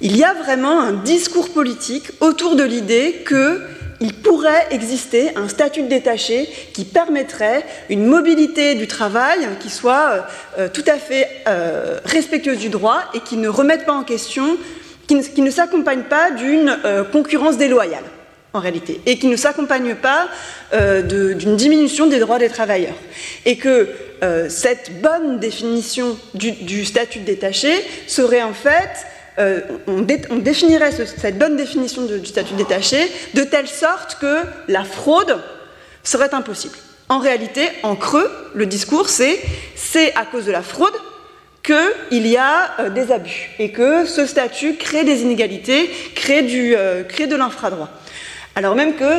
il 0.00 0.16
y 0.16 0.24
a 0.24 0.34
vraiment 0.34 0.80
un 0.80 0.92
discours 0.92 1.50
politique 1.50 2.10
autour 2.20 2.56
de 2.56 2.64
l'idée 2.64 3.22
que 3.24 3.60
il 4.00 4.14
pourrait 4.14 4.66
exister 4.70 5.30
un 5.36 5.48
statut 5.48 5.82
de 5.82 5.88
détaché 5.88 6.48
qui 6.74 6.84
permettrait 6.84 7.64
une 7.88 8.04
mobilité 8.04 8.74
du 8.74 8.86
travail 8.86 9.48
qui 9.60 9.70
soit 9.70 10.26
euh, 10.58 10.68
tout 10.68 10.84
à 10.86 10.98
fait 10.98 11.28
euh, 11.48 11.98
respectueuse 12.04 12.58
du 12.58 12.68
droit 12.68 13.00
et 13.14 13.20
qui 13.20 13.36
ne 13.36 13.48
remette 13.48 13.86
pas 13.86 13.94
en 13.94 14.04
question 14.04 14.58
qui 15.06 15.42
ne, 15.42 15.50
s'accompagne 15.50 16.02
pas 16.02 16.30
d'une 16.30 16.78
euh, 16.84 17.04
concurrence 17.04 17.56
déloyale, 17.56 18.04
en 18.52 18.60
réalité, 18.60 19.00
et 19.06 19.18
qui 19.18 19.28
ne 19.28 19.36
s'accompagne 19.36 19.94
pas 19.94 20.28
euh, 20.72 21.34
d'une 21.34 21.56
diminution 21.56 22.06
des 22.06 22.18
droits 22.18 22.38
des 22.38 22.48
travailleurs. 22.48 22.96
Et 23.44 23.56
que 23.56 23.88
euh, 24.22 24.48
cette 24.48 25.00
bonne 25.00 25.38
définition 25.38 26.18
du, 26.34 26.52
du, 26.52 26.84
statut 26.84 27.20
de 27.20 27.24
détaché 27.24 27.72
serait 28.06 28.42
en 28.42 28.54
fait, 28.54 29.06
euh, 29.38 29.60
on, 29.86 30.00
dé, 30.00 30.22
on, 30.30 30.36
définirait 30.36 30.92
ce, 30.92 31.04
cette 31.04 31.38
bonne 31.38 31.56
définition 31.56 32.06
du 32.06 32.24
statut 32.24 32.54
détaché 32.54 32.98
de 33.34 33.42
telle 33.42 33.68
sorte 33.68 34.18
que 34.18 34.38
la 34.68 34.84
fraude 34.84 35.38
serait 36.02 36.32
impossible. 36.34 36.76
En 37.08 37.18
réalité, 37.18 37.68
en 37.82 37.96
creux, 37.96 38.30
le 38.54 38.66
discours, 38.66 39.08
c'est 39.08 39.38
c'est 39.74 40.14
à 40.14 40.24
cause 40.24 40.46
de 40.46 40.52
la 40.52 40.62
fraude 40.62 40.94
qu'il 41.62 42.26
y 42.26 42.36
a 42.36 42.80
euh, 42.80 42.90
des 42.90 43.12
abus 43.12 43.50
et 43.58 43.72
que 43.72 44.06
ce 44.06 44.24
statut 44.24 44.76
crée 44.76 45.04
des 45.04 45.22
inégalités, 45.22 45.90
crée, 46.14 46.42
du, 46.42 46.74
euh, 46.76 47.02
de 47.02 47.36
l'infradroit. 47.36 47.90
Alors 48.54 48.74
même 48.74 48.94
que 48.94 49.18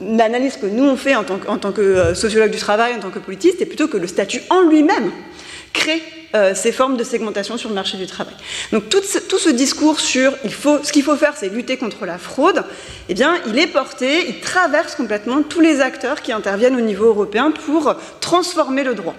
l'analyse 0.00 0.56
que 0.56 0.64
nous 0.64 0.84
on 0.84 0.96
fait 0.96 1.14
en 1.14 1.24
tant 1.24 1.36
que, 1.36 1.48
en 1.48 1.58
tant 1.58 1.72
que 1.72 2.14
sociologue 2.14 2.50
du 2.50 2.58
travail, 2.58 2.94
en 2.94 3.00
tant 3.00 3.10
que 3.10 3.18
politiste, 3.18 3.56
c'est 3.58 3.66
plutôt 3.66 3.88
que 3.88 3.98
le 3.98 4.06
statut 4.06 4.40
en 4.48 4.62
lui-même 4.62 5.10
crée 5.72 6.02
euh, 6.34 6.54
ces 6.54 6.72
formes 6.72 6.96
de 6.96 7.04
segmentation 7.04 7.56
sur 7.56 7.68
le 7.68 7.74
marché 7.74 7.96
du 7.96 8.06
travail. 8.06 8.34
Donc 8.72 8.88
tout 8.88 9.02
ce, 9.02 9.18
tout 9.18 9.38
ce 9.38 9.50
discours 9.50 9.98
sur 9.98 10.32
il 10.44 10.52
faut, 10.52 10.78
ce 10.82 10.92
qu'il 10.92 11.02
faut 11.02 11.16
faire, 11.16 11.34
c'est 11.36 11.48
lutter 11.48 11.76
contre 11.76 12.06
la 12.06 12.18
fraude, 12.18 12.64
eh 13.08 13.14
bien, 13.14 13.40
il 13.48 13.58
est 13.58 13.66
porté, 13.66 14.28
il 14.28 14.40
traverse 14.40 14.94
complètement 14.94 15.42
tous 15.42 15.60
les 15.60 15.80
acteurs 15.80 16.22
qui 16.22 16.32
interviennent 16.32 16.76
au 16.76 16.80
niveau 16.80 17.06
européen 17.06 17.50
pour 17.50 17.94
transformer 18.20 18.84
le 18.84 18.94
droit. 18.94 19.16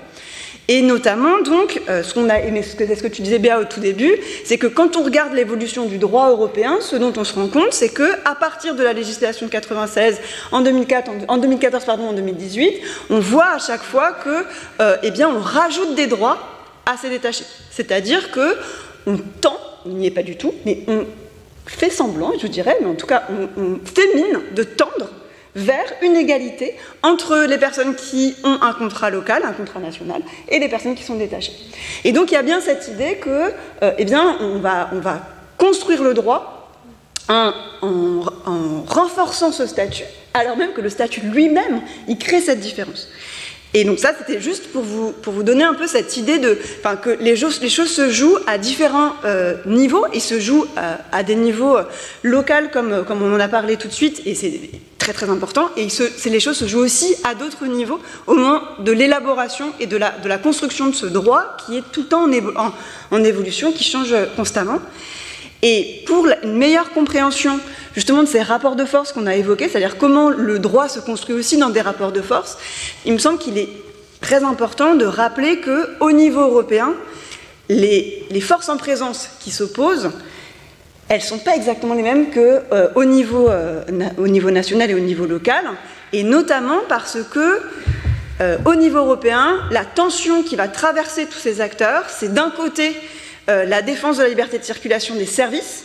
Et 0.73 0.81
notamment, 0.81 1.41
donc, 1.41 1.81
euh, 1.89 2.01
ce 2.01 2.13
que 2.13 3.07
tu 3.09 3.21
disais 3.21 3.39
bien 3.39 3.59
au 3.59 3.65
tout 3.65 3.81
début, 3.81 4.15
c'est 4.45 4.57
que 4.57 4.67
quand 4.67 4.95
on 4.95 5.03
regarde 5.03 5.33
l'évolution 5.33 5.85
du 5.85 5.97
droit 5.97 6.29
européen, 6.29 6.77
ce 6.79 6.95
dont 6.95 7.11
on 7.17 7.25
se 7.25 7.33
rend 7.33 7.49
compte, 7.49 7.73
c'est 7.73 7.89
que 7.89 8.09
à 8.23 8.35
partir 8.35 8.73
de 8.73 8.81
la 8.81 8.93
législation 8.93 9.47
de 9.47 9.51
96, 9.51 10.21
en, 10.53 10.61
2004, 10.61 11.09
en, 11.09 11.33
en 11.33 11.37
2014, 11.39 11.83
pardon, 11.83 12.03
en 12.05 12.13
2018, 12.13 12.79
on 13.09 13.19
voit 13.19 13.49
à 13.55 13.59
chaque 13.59 13.83
fois 13.83 14.13
que, 14.13 14.45
euh, 14.79 14.95
eh 15.03 15.25
on 15.25 15.41
rajoute 15.41 15.93
des 15.95 16.07
droits 16.07 16.37
à 16.85 16.95
ces 16.95 17.09
détachés. 17.09 17.43
C'est-à-dire 17.69 18.31
que 18.31 18.55
on 19.07 19.17
tend, 19.41 19.57
il 19.85 19.95
n'y 19.95 20.07
est 20.07 20.11
pas 20.11 20.23
du 20.23 20.37
tout, 20.37 20.53
mais 20.65 20.85
on 20.87 21.03
fait 21.65 21.89
semblant, 21.89 22.31
je 22.41 22.47
dirais, 22.47 22.77
mais 22.79 22.87
en 22.87 22.95
tout 22.95 23.07
cas, 23.07 23.23
on, 23.29 23.61
on 23.61 23.79
fait 23.83 24.15
mine 24.15 24.39
de 24.55 24.63
tendre 24.63 25.09
vers 25.55 25.85
une 26.01 26.15
égalité 26.15 26.75
entre 27.03 27.45
les 27.47 27.57
personnes 27.57 27.95
qui 27.95 28.35
ont 28.43 28.57
un 28.61 28.73
contrat 28.73 29.09
local, 29.09 29.43
un 29.45 29.53
contrat 29.53 29.79
national, 29.79 30.21
et 30.49 30.59
les 30.59 30.69
personnes 30.69 30.95
qui 30.95 31.03
sont 31.03 31.15
détachées. 31.15 31.53
Et 32.03 32.11
donc 32.11 32.31
il 32.31 32.35
y 32.35 32.37
a 32.37 32.43
bien 32.43 32.61
cette 32.61 32.87
idée 32.87 33.15
que, 33.15 33.51
euh, 33.83 33.91
eh 33.97 34.05
bien, 34.05 34.37
on 34.39 34.59
va, 34.59 34.89
on 34.93 34.99
va 34.99 35.21
construire 35.57 36.03
le 36.03 36.13
droit 36.13 36.69
en, 37.27 37.53
en, 37.81 38.23
en 38.45 38.83
renforçant 38.87 39.51
ce 39.51 39.67
statut, 39.67 40.05
alors 40.33 40.57
même 40.57 40.73
que 40.73 40.81
le 40.81 40.89
statut 40.89 41.21
lui-même, 41.21 41.81
il 42.07 42.17
crée 42.17 42.41
cette 42.41 42.59
différence. 42.59 43.09
Et 43.73 43.85
donc 43.85 43.99
ça, 43.99 44.11
c'était 44.17 44.41
juste 44.41 44.67
pour 44.73 44.83
vous, 44.83 45.43
donner 45.43 45.63
un 45.63 45.73
peu 45.73 45.87
cette 45.87 46.17
idée 46.17 46.39
de, 46.39 46.57
enfin, 46.79 46.97
que 46.97 47.09
les 47.09 47.37
choses, 47.37 47.61
se 47.61 48.09
jouent 48.09 48.37
à 48.45 48.57
différents 48.57 49.13
euh, 49.23 49.55
niveaux 49.65 50.05
et 50.11 50.19
se 50.19 50.41
jouent 50.41 50.65
à, 50.75 50.97
à 51.17 51.23
des 51.23 51.35
niveaux 51.35 51.77
euh, 51.77 51.83
locaux 52.21 52.67
comme, 52.73 53.05
comme 53.05 53.21
on 53.21 53.33
en 53.33 53.39
a 53.39 53.47
parlé 53.47 53.77
tout 53.77 53.87
de 53.87 53.93
suite, 53.93 54.21
et 54.25 54.35
c'est 54.35 54.59
très 55.01 55.13
très 55.13 55.29
important. 55.29 55.69
Et 55.77 55.89
se, 55.89 56.03
les 56.29 56.39
choses 56.39 56.57
se 56.57 56.67
jouent 56.67 56.85
aussi 56.85 57.15
à 57.23 57.33
d'autres 57.33 57.65
niveaux, 57.65 57.99
au 58.27 58.35
moins 58.35 58.61
de 58.79 58.91
l'élaboration 58.91 59.73
et 59.79 59.87
de 59.87 59.97
la, 59.97 60.11
de 60.11 60.27
la 60.27 60.37
construction 60.37 60.87
de 60.87 60.95
ce 60.95 61.07
droit 61.07 61.57
qui 61.65 61.77
est 61.77 61.83
tout 61.91 62.01
le 62.01 62.07
temps 62.07 62.27
en, 62.55 62.71
en, 63.09 63.23
évolution, 63.23 63.71
qui 63.71 63.83
change 63.83 64.15
constamment. 64.35 64.79
Et 65.63 66.03
pour 66.05 66.27
une 66.43 66.55
meilleure 66.55 66.91
compréhension 66.91 67.59
justement 67.95 68.21
de 68.21 68.27
ces 68.27 68.43
rapports 68.43 68.75
de 68.75 68.85
force 68.85 69.11
qu'on 69.11 69.25
a 69.25 69.35
évoqués, 69.35 69.69
c'est-à-dire 69.69 69.97
comment 69.97 70.29
le 70.29 70.59
droit 70.59 70.87
se 70.87 70.99
construit 70.99 71.35
aussi 71.35 71.57
dans 71.57 71.69
des 71.69 71.81
rapports 71.81 72.11
de 72.11 72.21
force, 72.21 72.57
il 73.05 73.13
me 73.13 73.17
semble 73.17 73.39
qu'il 73.39 73.57
est 73.57 73.69
très 74.21 74.43
important 74.43 74.93
de 74.93 75.05
rappeler 75.05 75.61
qu'au 75.61 76.11
niveau 76.11 76.41
européen, 76.41 76.93
les, 77.69 78.23
les, 78.29 78.41
forces 78.41 78.69
en 78.69 78.77
présence 78.77 79.29
qui 79.39 79.49
s'opposent, 79.49 80.11
elles 81.11 81.19
ne 81.19 81.25
sont 81.25 81.39
pas 81.39 81.57
exactement 81.57 81.93
les 81.93 82.03
mêmes 82.03 82.31
qu'au 82.31 82.39
euh, 82.39 83.03
niveau, 83.03 83.49
euh, 83.49 83.83
au 84.17 84.29
niveau 84.29 84.49
national 84.49 84.89
et 84.91 84.93
au 84.93 84.99
niveau 84.99 85.25
local, 85.25 85.65
et 86.13 86.23
notamment 86.23 86.79
parce 86.87 87.17
que 87.29 87.61
euh, 88.39 88.57
au 88.63 88.75
niveau 88.75 88.99
européen, 88.99 89.59
la 89.71 89.83
tension 89.83 90.41
qui 90.41 90.55
va 90.55 90.69
traverser 90.69 91.25
tous 91.25 91.37
ces 91.37 91.59
acteurs, 91.59 92.05
c'est 92.09 92.33
d'un 92.33 92.49
côté 92.49 92.95
euh, 93.49 93.65
la 93.65 93.81
défense 93.81 94.19
de 94.19 94.23
la 94.23 94.29
liberté 94.29 94.57
de 94.57 94.63
circulation 94.63 95.15
des 95.15 95.25
services, 95.25 95.83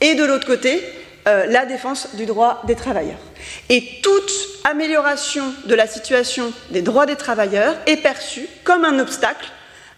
et 0.00 0.16
de 0.16 0.24
l'autre 0.24 0.48
côté, 0.48 0.82
la 1.24 1.64
défense 1.66 2.16
du 2.16 2.26
droit 2.26 2.60
des 2.66 2.74
travailleurs. 2.74 3.20
Et 3.68 3.84
toute 4.02 4.32
amélioration 4.64 5.44
de 5.66 5.76
la 5.76 5.86
situation 5.86 6.52
des 6.70 6.82
droits 6.82 7.06
des 7.06 7.14
travailleurs 7.14 7.76
est 7.86 7.98
perçue 7.98 8.48
comme 8.64 8.84
un 8.84 8.98
obstacle 8.98 9.46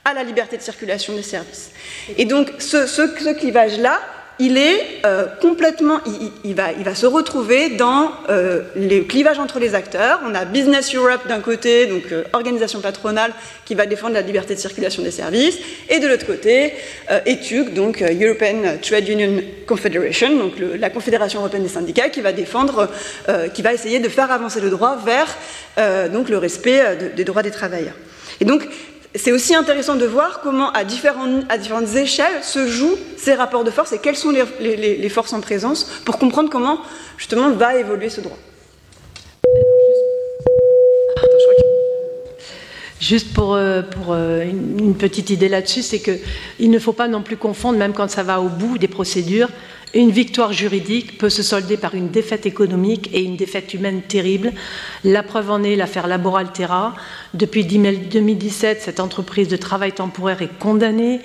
à 0.04 0.12
la 0.12 0.22
liberté 0.22 0.56
de 0.58 0.62
circulation 0.62 1.14
des 1.14 1.22
services. 1.22 1.70
Et 2.18 2.26
donc 2.26 2.52
ce, 2.58 2.86
ce, 2.86 3.02
clivage-là, 3.34 4.00
il 4.38 4.58
est 4.58 5.00
euh, 5.06 5.26
complètement, 5.40 6.00
il, 6.44 6.54
va, 6.54 6.72
il 6.72 6.84
va 6.84 6.94
se 6.94 7.06
retrouver 7.06 7.70
dans 7.70 8.10
euh, 8.28 8.62
les 8.76 9.06
clivages 9.06 9.38
entre 9.38 9.58
les 9.60 9.74
acteurs. 9.74 10.20
On 10.26 10.34
a 10.34 10.44
Business 10.44 10.94
Europe 10.94 11.26
d'un 11.26 11.40
côté, 11.40 11.86
donc 11.86 12.02
euh, 12.12 12.24
organisation 12.34 12.80
patronale 12.80 13.32
qui 13.64 13.74
va 13.74 13.86
défendre 13.86 14.12
la 14.12 14.20
liberté 14.20 14.54
de 14.54 14.60
circulation 14.60 15.02
des 15.02 15.10
services, 15.10 15.56
et 15.88 16.00
de 16.00 16.06
l'autre 16.06 16.26
côté, 16.26 16.74
euh, 17.10 17.20
ETUC, 17.24 17.72
donc 17.72 18.02
European 18.02 18.76
Trade 18.82 19.08
Union 19.08 19.40
Confederation, 19.66 20.36
donc 20.36 20.54
la 20.58 20.90
Confédération 20.90 21.40
européenne 21.40 21.62
des 21.62 21.68
syndicats, 21.70 22.10
qui 22.10 22.20
va 22.20 22.32
défendre, 22.32 22.90
qui 23.54 23.62
va 23.62 23.72
essayer 23.72 24.00
de 24.00 24.08
faire 24.10 24.30
avancer 24.30 24.60
le 24.60 24.68
droit 24.68 24.96
vers 24.96 26.08
donc 26.10 26.28
le 26.28 26.36
respect 26.36 26.96
de, 26.96 27.08
des 27.16 27.24
droits 27.24 27.42
des 27.42 27.50
travailleurs. 27.50 27.94
Et 28.40 28.44
donc 28.44 28.68
c'est 29.14 29.32
aussi 29.32 29.54
intéressant 29.54 29.94
de 29.94 30.06
voir 30.06 30.40
comment, 30.40 30.72
à, 30.72 30.84
différentes 30.84 31.94
échelles, 31.94 32.42
se 32.42 32.66
jouent 32.66 32.96
ces 33.16 33.34
rapports 33.34 33.64
de 33.64 33.70
force 33.70 33.92
et 33.92 33.98
quelles 33.98 34.16
sont 34.16 34.32
les, 34.60 35.08
forces 35.08 35.32
en 35.32 35.40
présence 35.40 35.84
pour 36.04 36.18
comprendre 36.18 36.50
comment, 36.50 36.80
justement, 37.16 37.50
va 37.50 37.76
évoluer 37.76 38.10
ce 38.10 38.20
droit. 38.20 38.38
Juste 43.00 43.34
pour, 43.34 43.54
euh, 43.54 43.82
pour 43.82 44.14
euh, 44.14 44.42
une 44.42 44.96
petite 44.96 45.28
idée 45.28 45.48
là-dessus, 45.48 45.82
c'est 45.82 46.00
qu'il 46.00 46.70
ne 46.70 46.78
faut 46.78 46.94
pas 46.94 47.06
non 47.06 47.22
plus 47.22 47.36
confondre, 47.36 47.78
même 47.78 47.92
quand 47.92 48.08
ça 48.08 48.22
va 48.22 48.40
au 48.40 48.48
bout 48.48 48.78
des 48.78 48.88
procédures, 48.88 49.50
une 49.94 50.10
victoire 50.10 50.52
juridique 50.52 51.18
peut 51.18 51.30
se 51.30 51.42
solder 51.42 51.76
par 51.76 51.94
une 51.94 52.08
défaite 52.08 52.46
économique 52.46 53.10
et 53.12 53.22
une 53.22 53.36
défaite 53.36 53.74
humaine 53.74 54.02
terrible. 54.02 54.52
La 55.04 55.22
preuve 55.22 55.50
en 55.50 55.62
est 55.62 55.76
l'affaire 55.76 56.08
Laboral 56.08 56.52
Terra. 56.52 56.94
Depuis 57.32 57.64
2017, 57.64 58.82
cette 58.82 59.00
entreprise 59.00 59.48
de 59.48 59.56
travail 59.56 59.92
temporaire 59.92 60.42
est 60.42 60.58
condamnée. 60.58 61.20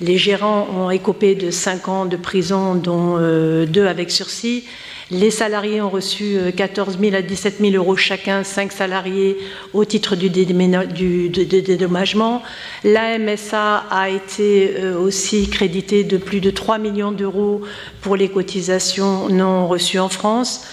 Les 0.00 0.18
gérants 0.18 0.66
ont 0.74 0.90
écopé 0.90 1.34
de 1.34 1.50
5 1.50 1.88
ans 1.88 2.06
de 2.06 2.16
prison, 2.16 2.74
dont 2.74 3.16
euh, 3.18 3.66
deux 3.66 3.86
avec 3.86 4.10
sursis. 4.10 4.64
Les 5.12 5.32
salariés 5.32 5.80
ont 5.80 5.90
reçu 5.90 6.38
14 6.56 6.98
000 7.00 7.16
à 7.16 7.22
17 7.22 7.56
000 7.60 7.74
euros 7.74 7.96
chacun, 7.96 8.44
5 8.44 8.70
salariés 8.70 9.38
au 9.72 9.84
titre 9.84 10.14
du, 10.14 10.30
dédommagement. 10.30 12.42
La 12.84 13.18
MSA 13.18 13.86
a 13.90 14.08
été 14.08 14.76
euh, 14.76 14.96
aussi 14.96 15.50
créditée 15.50 16.04
de 16.04 16.16
plus 16.16 16.40
de 16.40 16.50
3 16.50 16.78
millions 16.78 17.10
d'euros 17.10 17.62
pour 18.02 18.14
les 18.14 18.28
cotisations 18.28 19.28
non 19.28 19.66
reçues 19.66 19.98
en 19.98 20.08
France. 20.08 20.64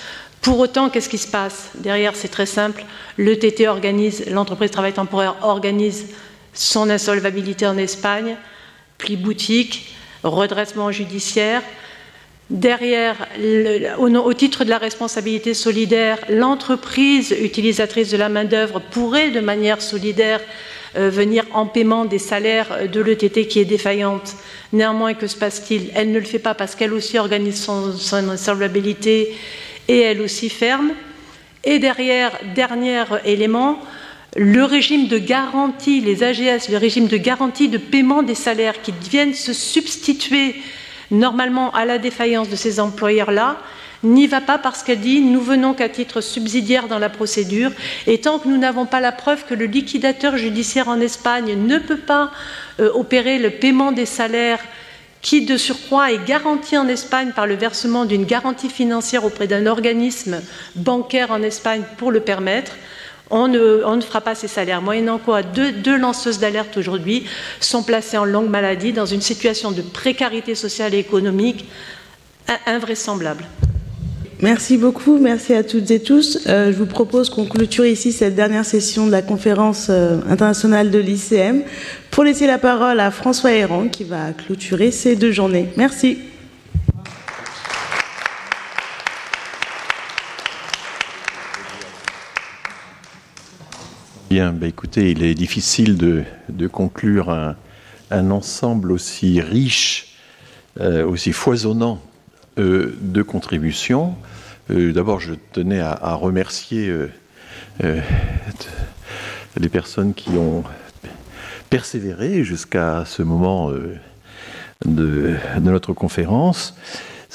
Pour 0.41 0.59
autant, 0.59 0.91
qu'est-ce 0.91 1.09
qui 1.09 1.17
se 1.17 1.27
passe? 1.27 1.71
Derrière, 1.79 2.15
c'est 2.15 2.27
très 2.27 2.45
simple. 2.45 2.85
Le 3.17 3.39
TT 3.39 3.67
organise, 3.67 4.29
l'entreprise 4.29 4.69
travail 4.69 4.93
temporaire 4.93 5.35
organise 5.41 6.09
son 6.53 6.91
insolvabilité 6.91 7.65
en 7.65 7.77
Espagne, 7.77 8.35
pli 8.99 9.17
boutique, 9.17 9.95
redressement 10.23 10.91
judiciaire. 10.91 11.63
Derrière, 12.49 13.27
au, 13.97 14.33
titre 14.33 14.63
de 14.63 14.69
la 14.69 14.77
responsabilité 14.77 15.53
solidaire, 15.53 16.17
l'entreprise 16.29 17.35
utilisatrice 17.41 18.09
de 18.09 18.17
la 18.17 18.29
main-d'œuvre 18.29 18.79
pourrait, 18.79 19.31
de 19.31 19.41
manière 19.41 19.81
solidaire, 19.81 20.39
euh, 20.95 21.09
venir 21.09 21.43
en 21.53 21.65
paiement 21.65 22.05
des 22.05 22.19
salaires 22.19 22.87
de 22.89 23.01
l'ETT 23.01 23.47
qui 23.47 23.59
est 23.59 23.65
défaillante. 23.65 24.35
Néanmoins, 24.71 25.13
que 25.13 25.27
se 25.27 25.35
passe-t-il? 25.35 25.91
Elle 25.93 26.13
ne 26.13 26.19
le 26.19 26.25
fait 26.25 26.39
pas 26.39 26.53
parce 26.53 26.73
qu'elle 26.75 26.93
aussi 26.93 27.17
organise 27.17 27.61
son, 27.61 27.91
son 27.91 28.37
et 29.89 29.99
elle 29.99 30.21
aussi 30.21 30.49
ferme. 30.49 30.91
Et 31.65 31.79
derrière, 31.79 32.31
dernier 32.55 33.03
élément, 33.25 33.79
le 34.37 34.63
régime 34.63 35.09
de 35.09 35.17
garantie, 35.17 35.99
les 35.99 36.23
AGS, 36.23 36.69
le 36.69 36.77
régime 36.77 37.07
de 37.07 37.17
garantie 37.17 37.67
de 37.67 37.77
paiement 37.77 38.23
des 38.23 38.35
salaires 38.35 38.81
qui 38.81 38.93
viennent 39.09 39.33
se 39.33 39.51
substituer 39.51 40.55
normalement 41.11 41.71
à 41.73 41.85
la 41.85 41.97
défaillance 41.97 42.49
de 42.49 42.55
ces 42.55 42.79
employeurs-là, 42.79 43.57
n'y 44.03 44.27
va 44.27 44.41
pas 44.41 44.57
parce 44.57 44.83
qu'elle 44.83 44.99
dit 44.99 45.21
nous 45.21 45.41
venons 45.41 45.73
qu'à 45.73 45.89
titre 45.89 46.21
subsidiaire 46.21 46.87
dans 46.87 46.99
la 46.99 47.09
procédure. 47.09 47.71
Et 48.05 48.21
tant 48.21 48.39
que 48.39 48.47
nous 48.47 48.57
n'avons 48.57 48.85
pas 48.85 48.99
la 48.99 49.11
preuve 49.11 49.45
que 49.45 49.53
le 49.53 49.65
liquidateur 49.65 50.37
judiciaire 50.37 50.87
en 50.87 50.99
Espagne 50.99 51.55
ne 51.55 51.77
peut 51.77 51.97
pas 51.97 52.31
euh, 52.79 52.91
opérer 52.93 53.39
le 53.39 53.49
paiement 53.49 53.91
des 53.91 54.05
salaires 54.05 54.59
qui 55.21 55.45
de 55.45 55.57
surcroît 55.57 56.11
est 56.11 56.25
garanti 56.25 56.77
en 56.77 56.87
Espagne 56.87 57.31
par 57.35 57.47
le 57.47 57.55
versement 57.55 58.05
d'une 58.05 58.25
garantie 58.25 58.69
financière 58.69 59.25
auprès 59.25 59.47
d'un 59.47 59.65
organisme 59.65 60.41
bancaire 60.75 61.31
en 61.31 61.41
Espagne 61.41 61.81
pour 61.97 62.11
le 62.11 62.19
permettre, 62.19 62.73
on 63.29 63.47
ne, 63.47 64.01
fera 64.01 64.21
pas 64.21 64.35
ces 64.35 64.47
salaires. 64.47 64.81
Moyennant 64.81 65.17
quoi, 65.17 65.43
deux, 65.43 65.97
lanceuses 65.97 66.39
d'alerte 66.39 66.77
aujourd'hui 66.77 67.25
sont 67.59 67.83
placées 67.83 68.17
en 68.17 68.25
longue 68.25 68.49
maladie 68.49 68.93
dans 68.93 69.05
une 69.05 69.21
situation 69.21 69.71
de 69.71 69.81
précarité 69.81 70.55
sociale 70.55 70.93
et 70.93 70.99
économique 70.99 71.65
invraisemblable. 72.65 73.43
Merci 74.39 74.77
beaucoup, 74.77 75.17
merci 75.17 75.53
à 75.55 75.63
toutes 75.63 75.89
et 75.89 75.99
tous. 75.99 76.39
Euh, 76.47 76.71
je 76.71 76.77
vous 76.77 76.85
propose 76.85 77.31
qu'on 77.31 77.45
clôture 77.45 77.87
ici 77.87 78.11
cette 78.11 78.35
dernière 78.35 78.65
session 78.65 79.07
de 79.07 79.11
la 79.11 79.23
conférence 79.23 79.87
euh, 79.89 80.19
internationale 80.29 80.91
de 80.91 80.99
l'ICM 80.99 81.63
pour 82.11 82.23
laisser 82.23 82.45
la 82.45 82.59
parole 82.59 82.99
à 82.99 83.09
François 83.09 83.51
Héran 83.51 83.87
qui 83.87 84.03
va 84.03 84.33
clôturer 84.33 84.91
ces 84.91 85.15
deux 85.15 85.31
journées. 85.31 85.69
Merci. 85.75 86.19
Bah 94.37 94.67
écoutez, 94.67 95.09
il 95.09 95.23
est 95.23 95.33
difficile 95.33 95.97
de, 95.97 96.67
conclure 96.67 97.31
un, 97.31 98.29
ensemble 98.29 98.91
aussi 98.91 99.41
riche, 99.41 100.13
euh, 100.79 101.03
aussi 101.07 101.31
foisonnant 101.31 101.99
euh, 102.59 102.95
de 103.01 103.23
contributions. 103.23 104.13
Euh, 104.69 104.93
d'abord, 104.93 105.19
je 105.19 105.33
tenais 105.53 105.79
à, 105.79 106.13
remercier 106.13 106.93
les 109.59 109.69
personnes 109.69 110.13
qui 110.13 110.29
ont 110.29 110.63
persévéré 111.71 112.43
jusqu'à 112.43 113.05
ce 113.07 113.23
moment 113.23 113.71
de, 114.85 115.35
notre 115.59 115.93
conférence. 115.93 116.75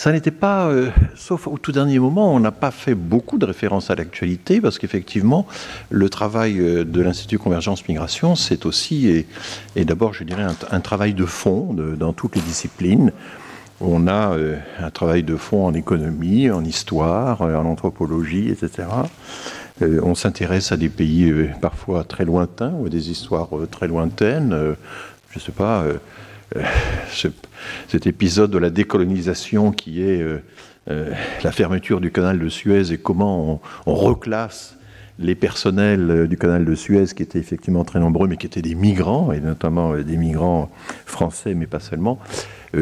Ça 0.02 0.10
n'était 0.10 0.32
pas, 0.32 0.66
euh, 0.66 0.90
sauf 1.14 1.46
au 1.46 1.58
tout 1.58 1.70
dernier 1.70 2.00
moment, 2.00 2.34
on 2.34 2.40
n'a 2.40 2.50
pas 2.50 2.72
fait 2.72 2.96
beaucoup 2.96 3.38
de 3.38 3.46
références 3.46 3.88
à 3.88 3.94
l'actualité, 3.94 4.60
parce 4.60 4.80
qu'effectivement, 4.80 5.46
le 5.90 6.08
travail 6.08 6.58
euh, 6.58 6.84
de 6.84 7.00
l'Institut 7.00 7.38
Convergence 7.38 7.86
Migration, 7.86 8.34
c'est 8.34 8.66
aussi, 8.66 9.24
et, 9.76 9.84
d'abord, 9.84 10.12
je 10.12 10.24
dirais, 10.24 10.44
un, 10.72 10.80
travail 10.80 11.14
de 11.14 11.24
fond 11.24 11.72
dans 11.96 12.12
toutes 12.12 12.34
les 12.34 12.40
disciplines. 12.42 13.12
On 13.80 14.08
a 14.08 14.32
euh, 14.32 14.56
un 14.80 14.90
travail 14.90 15.22
de 15.22 15.36
fond 15.36 15.66
en 15.66 15.72
économie, 15.72 16.50
en 16.50 16.64
histoire, 16.64 17.42
en 17.42 17.64
anthropologie, 17.64 18.48
etc. 18.50 18.88
on 19.80 20.16
s'intéresse 20.16 20.72
à 20.72 20.76
des 20.76 20.88
pays 20.88 21.32
parfois 21.60 22.02
très 22.02 22.24
lointains 22.24 22.72
ou 22.76 22.86
à 22.86 22.88
des 22.88 23.12
histoires 23.12 23.50
très 23.70 23.86
lointaines. 23.86 24.50
je 25.30 25.38
ne 25.38 25.40
sais 25.40 25.52
pas 25.52 25.84
cet 27.88 28.06
épisode 28.06 28.50
de 28.50 28.58
la 28.58 28.70
décolonisation 28.70 29.72
qui 29.72 30.02
est 30.02 30.20
euh, 30.20 30.42
euh, 30.90 31.12
la 31.44 31.52
fermeture 31.52 32.00
du 32.00 32.10
canal 32.10 32.38
de 32.38 32.48
Suez 32.48 32.92
et 32.92 32.98
comment 32.98 33.60
on, 33.86 33.94
reclasse 33.94 34.76
les 35.18 35.34
personnels 35.34 36.10
euh, 36.10 36.26
du 36.26 36.36
canal 36.36 36.64
de 36.64 36.74
Suez 36.74 37.06
qui 37.14 37.22
étaient 37.22 37.38
effectivement 37.38 37.84
très 37.84 38.00
nombreux 38.00 38.26
mais 38.26 38.36
qui 38.36 38.46
étaient 38.46 38.62
des 38.62 38.74
migrants 38.74 39.32
et 39.32 39.40
notamment 39.40 39.96
des 39.96 40.16
migrants 40.16 40.70
français 41.06 41.54
mais 41.54 41.66
pas 41.66 41.80
seulement. 41.80 42.18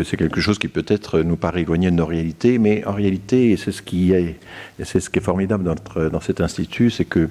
C'est 0.04 0.16
quelque 0.16 0.40
chose 0.40 0.58
qui 0.58 0.68
peut-être 0.68 1.20
nous 1.20 1.36
paraît 1.36 1.62
éloigné 1.62 1.90
de 1.90 1.96
nos 1.96 2.06
réalités, 2.06 2.58
mais 2.58 2.84
en 2.84 2.92
réalité, 2.92 3.56
c'est 3.56 3.72
ce 3.72 3.82
qui 3.82 4.12
est, 4.12 4.38
c'est 4.84 5.00
ce 5.00 5.10
qui 5.10 5.18
est 5.18 5.22
formidable 5.22 5.64
dans, 5.64 6.20
cet 6.20 6.40
institut, 6.40 6.90
c'est 6.90 7.04
que 7.04 7.28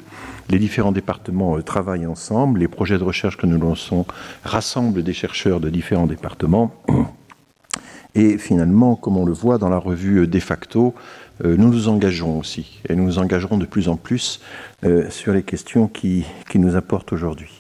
les 0.50 0.60
différents 0.60 0.92
départements 0.92 1.58
euh, 1.58 1.62
travaillent 1.62 2.08
ensemble. 2.08 2.60
Les 2.60 2.68
projets 2.68 2.98
de 2.98 3.04
recherche 3.04 3.38
que 3.38 3.46
nous 3.46 3.60
lançons 3.60 4.06
rassemblent 4.44 5.04
des 5.04 5.14
chercheurs 5.14 5.60
de 5.60 5.70
différents 5.70 6.08
départements. 6.08 6.74
Et 8.16 8.38
finalement, 8.38 8.96
comme 8.96 9.18
on 9.18 9.26
le 9.26 9.34
voit 9.34 9.60
dans 9.60 9.70
la 9.70 9.78
revue 9.78 10.22
euh, 10.22 10.28
De 10.28 10.40
facto, 10.40 10.96
euh, 11.46 11.56
nous 11.56 11.70
nous 11.70 11.88
engageons 11.88 12.40
aussi. 12.40 12.82
Et 12.90 12.96
nous 12.96 13.06
nous 13.06 13.20
engagerons 13.20 13.58
de 13.58 13.66
plus 13.66 13.88
en 13.88 13.96
plus 13.96 14.42
sur 15.10 15.34
les 15.34 15.44
questions 15.44 15.88
qui, 15.88 16.26
nous 16.56 16.78
apportent 16.78 17.12
aujourd'hui. 17.12 17.59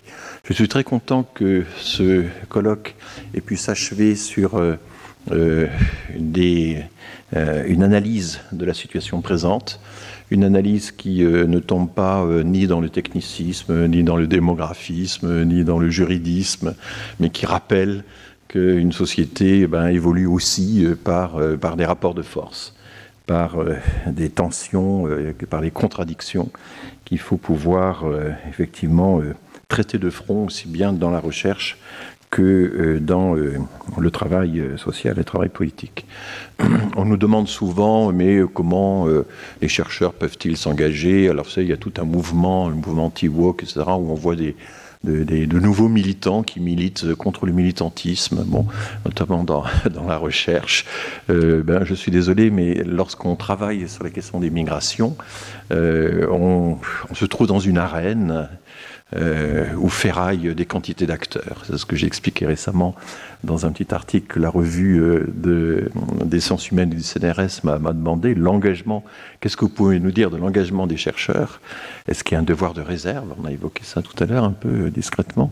Je 0.50 0.56
suis 0.56 0.68
très 0.68 0.84
content 0.84 1.24
que 1.24 1.64
ce 1.78 2.26
colloque 2.50 2.96
ait 3.34 3.42
pu 3.42 3.56
s'achever 3.56 4.16
sur 4.16 4.60
une 5.32 5.68
analyse 7.84 8.40
de 8.52 8.66
la 8.66 8.74
situation 8.74 9.22
présente 9.22 9.80
une 10.32 10.44
analyse 10.44 10.92
qui 10.92 11.24
euh, 11.24 11.46
ne 11.48 11.60
tombe 11.60 11.90
pas 11.90 12.24
euh, 12.24 12.44
ni 12.44 12.68
dans 12.68 12.82
le 12.82 12.90
technicisme, 12.90 13.88
ni 13.88 14.04
dans 14.04 14.16
le 14.16 14.28
démographisme, 14.28 15.44
ni 15.46 15.64
dans 15.64 15.80
le 15.80 15.90
juridisme, 15.90 16.76
mais 17.20 17.30
qui 17.30 17.46
rappelle 17.46 18.04
qu'une 18.48 18.92
société 18.92 19.62
eh 19.62 19.68
ben, 19.68 19.88
évolue 19.88 20.28
aussi 20.28 20.86
euh, 20.86 20.96
par, 20.96 21.40
par 21.60 21.76
des 21.76 21.86
rapports 21.86 22.14
de 22.14 22.22
force, 22.22 22.76
par 23.26 23.58
des 24.08 24.30
tensions, 24.30 25.08
par 25.52 25.62
des 25.62 25.70
contradictions 25.70 26.50
qu'il 27.06 27.20
faut 27.20 27.38
pouvoir 27.38 28.06
effectivement 28.50 29.22
traiter 29.70 30.00
de 30.00 30.10
front 30.10 30.48
aussi 30.48 30.68
bien 30.68 30.92
dans 30.92 31.12
la 31.12 31.20
recherche 31.20 31.78
que 32.30 32.42
euh, 32.42 33.00
dans 33.00 33.36
euh, 33.36 33.58
le 33.98 34.12
travail 34.12 34.60
euh, 34.60 34.78
social 34.78 35.14
et 35.14 35.20
le 35.20 35.24
travail 35.24 35.50
politique. 35.50 36.06
On 36.96 37.06
nous 37.06 37.18
demande 37.18 37.48
souvent, 37.48 38.12
mais 38.12 38.40
comment 38.54 39.08
les 39.62 39.68
chercheurs 39.68 40.14
peuvent-ils 40.14 40.58
s'engager? 40.58 41.30
Alors, 41.30 41.50
ça, 41.50 41.62
il 41.62 41.70
y 41.70 41.74
a 41.74 41.78
tout 41.78 41.94
un 41.98 42.04
mouvement, 42.04 42.68
le 42.68 42.76
mouvement 42.76 43.06
anti-woke, 43.06 43.64
etc., 43.64 43.82
où 43.88 44.12
on 44.12 44.16
voit 44.16 44.36
des, 44.36 44.56
de, 45.06 45.60
nouveaux 45.60 45.88
militants 45.88 46.44
qui 46.44 46.60
militent 46.60 47.14
contre 47.16 47.46
le 47.46 47.54
militantisme, 47.54 48.46
notamment 49.06 49.44
dans, 49.46 49.64
la 50.08 50.18
recherche. 50.18 50.86
ben, 51.30 51.86
je 51.86 51.94
suis 51.94 52.12
désolé, 52.12 52.50
mais 52.50 52.84
lorsqu'on 52.84 53.36
travaille 53.38 53.88
sur 53.88 54.04
la 54.04 54.10
question 54.10 54.42
des 54.42 54.50
migrations, 54.50 55.16
on, 55.72 56.78
on, 57.10 57.16
se 57.16 57.26
trouve 57.26 57.48
dans 57.48 57.60
une 57.60 57.78
arène 57.78 58.50
euh, 59.16 59.66
ou 59.78 59.90
ferraille 59.90 60.54
des 60.54 60.66
quantités 60.66 61.08
d'acteurs. 61.08 61.64
C'est 61.66 61.78
ce 61.78 61.86
que 61.86 61.96
j'ai 61.96 62.06
expliqué 62.06 62.46
récemment 62.46 62.96
dans 63.44 63.66
un 63.66 63.72
petit 63.72 63.94
article 63.94 64.28
que 64.28 64.40
la 64.40 64.50
revue 64.50 65.02
euh, 65.02 65.26
de, 65.34 65.90
des 66.26 66.40
sciences 66.40 66.70
humaines 66.70 66.90
du 66.90 67.02
CNRS 67.02 67.64
m'a 67.64 67.94
demandé. 67.94 68.36
L'engagement, 68.36 69.04
qu'est-ce 69.40 69.58
que 69.58 69.66
vous 69.66 69.72
pouvez 69.72 70.00
nous 70.00 70.12
dire 70.12 70.30
de 70.30 70.38
l'engagement 70.38 70.88
des 70.88 70.98
chercheurs? 70.98 71.60
Est-ce 72.08 72.24
qu'il 72.24 72.36
y 72.36 72.38
a 72.38 72.40
un 72.40 72.44
devoir 72.44 72.74
de 72.74 72.82
réserve? 72.82 73.34
On 73.42 73.46
a 73.46 73.52
évoqué 73.52 73.84
ça 73.84 74.02
tout 74.02 74.22
à 74.22 74.28
l'heure 74.28 74.44
un 74.44 74.52
peu 74.52 74.70
euh, 74.70 74.90
discrètement. 74.92 75.52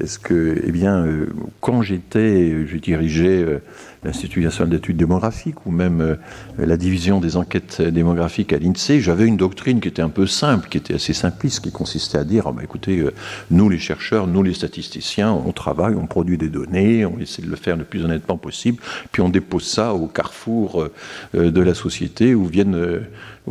Est-ce 0.00 0.18
que, 0.18 0.60
eh 0.64 0.72
bien, 0.72 1.04
euh, 1.04 1.26
quand 1.60 1.82
j'étais, 1.82 2.66
je 2.66 2.76
dirigeais 2.78 3.60
l'Institut 4.04 4.42
national 4.42 4.70
d'études 4.70 4.96
démographiques 4.96 5.66
ou 5.66 5.70
même 5.70 6.00
euh, 6.00 6.16
la 6.58 6.76
division 6.76 7.20
des 7.20 7.36
enquêtes 7.36 7.82
démographiques 7.82 8.52
à 8.52 8.58
l'INSEE, 8.58 9.00
j'avais 9.00 9.26
une 9.26 9.36
doctrine 9.36 9.80
qui 9.80 9.88
était 9.88 10.02
un 10.02 10.08
peu 10.08 10.26
simple, 10.26 10.68
qui 10.68 10.78
était 10.78 10.94
assez 10.94 11.12
simpliste, 11.12 11.60
qui 11.60 11.72
consistait 11.72 12.18
à 12.18 12.24
dire 12.24 12.44
ah 12.46 12.52
ben, 12.52 12.62
écoutez, 12.62 12.98
euh, 12.98 13.12
nous 13.50 13.68
les 13.68 13.78
chercheurs, 13.78 14.26
nous 14.26 14.42
les 14.42 14.54
statisticiens, 14.54 15.32
on 15.32 15.52
travaille, 15.52 15.94
on 15.94 16.06
produit 16.06 16.38
des 16.38 16.48
données, 16.48 17.04
on 17.06 17.18
essaie 17.18 17.42
de 17.42 17.50
le 17.50 17.56
faire 17.56 17.76
le 17.76 17.84
plus 17.84 18.04
honnêtement 18.04 18.36
possible, 18.36 18.78
puis 19.12 19.22
on 19.22 19.28
dépose 19.28 19.64
ça 19.64 19.94
au 19.94 20.06
carrefour 20.06 20.88
euh, 21.34 21.50
de 21.50 21.60
la 21.60 21.74
société 21.74 22.34
où 22.34 22.44
viennent 22.46 23.00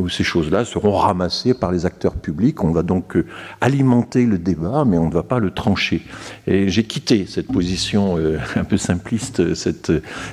ces 0.10 0.24
choses-là 0.24 0.66
seront 0.66 0.96
ramassées 0.96 1.54
par 1.54 1.72
les 1.72 1.86
acteurs 1.86 2.16
publics. 2.16 2.64
On 2.64 2.72
va 2.72 2.84
donc 2.84 3.18
alimenter 3.62 4.26
le 4.26 4.38
débat, 4.38 4.86
mais 4.86 4.98
on 4.98 5.08
ne 5.08 5.14
va 5.14 5.24
pas 5.24 5.40
le 5.40 5.52
trancher. 5.52 6.04
Et 6.46 6.70
j'ai 6.70 6.84
quitté 6.84 7.26
cette 7.26 7.48
position 7.48 8.18
un 8.56 8.64
peu 8.64 8.78
simpliste, 8.78 9.56
cette 9.56 9.92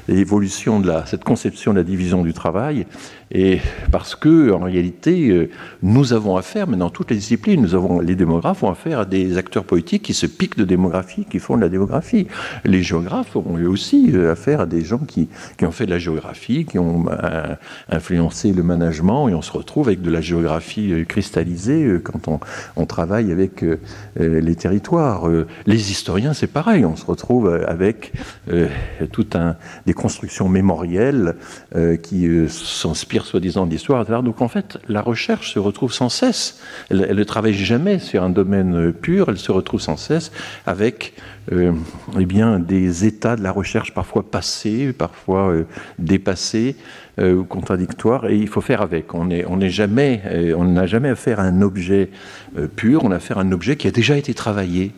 l'évolution 0.09 0.81
de 0.81 0.89
la, 0.89 1.07
cette 1.07 1.25
conception 1.25 1.73
de 1.73 1.79
la 1.79 1.85
division 1.85 2.23
du 2.23 2.33
travail 2.33 2.87
Et 3.35 3.61
parce 3.91 4.15
que, 4.15 4.53
en 4.53 4.61
réalité, 4.61 5.29
euh, 5.31 5.51
nous 5.83 6.13
avons 6.13 6.37
affaire, 6.37 6.69
mais 6.69 6.77
dans 6.77 6.89
toutes 6.89 7.11
les 7.11 7.17
disciplines, 7.17 7.61
nous 7.61 7.75
avons, 7.75 7.99
les 7.99 8.15
démographes 8.15 8.63
ont 8.63 8.71
affaire 8.71 9.01
à 9.01 9.05
des 9.05 9.37
acteurs 9.39 9.65
politiques 9.65 10.05
qui 10.05 10.15
se 10.15 10.27
piquent 10.27 10.57
de 10.57 10.65
démographie, 10.65 11.25
qui 11.29 11.41
font 11.41 11.57
de 11.57 11.61
la 11.61 11.69
démographie. 11.69 12.29
Les 12.65 12.85
géographes 12.85 13.35
ont 13.35 13.59
eux 13.59 13.69
aussi 13.69 14.13
euh, 14.15 14.31
affaire 14.31 14.61
à 14.61 14.67
des 14.67 14.85
gens 14.85 14.99
qui, 14.99 15.29
qui 15.59 15.67
ont 15.67 15.73
fait 15.73 15.85
de 15.85 15.91
la 15.91 15.99
géographie, 15.99 16.65
qui 16.65 16.79
ont 16.79 17.07
euh, 17.11 17.57
influencé 17.91 18.53
le 18.53 18.63
management, 18.63 19.29
et 19.29 19.35
on 19.35 19.43
se 19.43 19.51
retrouve 19.51 19.89
avec 19.89 20.01
de 20.01 20.13
la 20.13 20.21
géographie 20.21 21.05
cristallisée 21.09 21.99
quand 22.05 22.29
on, 22.77 22.87
travaille 22.87 23.33
avec 23.33 23.65
les 24.17 24.55
territoires. 24.55 25.27
Les 25.67 25.91
historiens, 25.91 26.35
c'est 26.35 26.47
pareil, 26.47 26.85
on 26.85 26.97
se 26.97 27.07
retrouve 27.07 27.49
avec 27.67 28.13
tout 29.11 29.27
un 29.35 29.57
des 29.87 29.95
constructions 29.95 30.49
mémorielles 30.49 31.35
qui 32.03 32.29
s'inspirent 32.49 33.24
soi-disant 33.25 33.67
d'histoire. 33.67 34.05
Donc 34.23 34.43
en 34.43 34.49
fait, 34.49 34.79
la 34.89 35.01
recherche 35.01 35.53
se 35.53 35.59
retrouve 35.59 35.93
sans 35.93 36.09
cesse. 36.09 36.61
Elle, 36.91 37.17
ne 37.17 37.25
travaille 37.25 37.55
jamais 37.55 37.99
sur 37.99 38.23
un 38.23 38.31
domaine 38.31 38.93
pur, 38.93 39.29
elle 39.29 39.39
se 39.39 39.53
retrouve 39.53 39.81
sans 39.81 39.97
cesse 39.97 40.33
avec 40.67 41.15
euh, 41.53 41.73
eh 42.19 42.25
bien, 42.25 42.59
des 42.59 43.05
états 43.05 43.37
de 43.37 43.43
la 43.43 43.53
recherche 43.53 43.93
parfois 43.93 44.23
passés, 44.23 44.93
parfois 44.93 45.51
euh, 45.51 45.65
dépassés 45.99 46.77
euh, 47.19 47.35
ou 47.35 47.45
contradictoires, 47.45 48.27
et 48.27 48.37
il 48.37 48.49
faut 48.49 48.61
faire 48.61 48.81
avec. 48.81 49.15
On 49.15 49.27
n'est 49.27 49.71
jamais, 49.71 50.23
on 50.57 50.65
n'a 50.65 50.87
jamais 50.87 51.11
affaire 51.11 51.41
à 51.41 51.45
un 51.45 51.63
objet 51.63 52.11
pur, 52.77 53.05
on 53.05 53.11
a 53.11 53.17
affaire 53.17 53.39
à 53.39 53.43
un 53.43 53.53
objet 53.53 53.77
qui 53.77 53.87
a 53.89 53.91
déjà 53.91 54.17
été 54.17 54.35
travaillé 54.35 54.93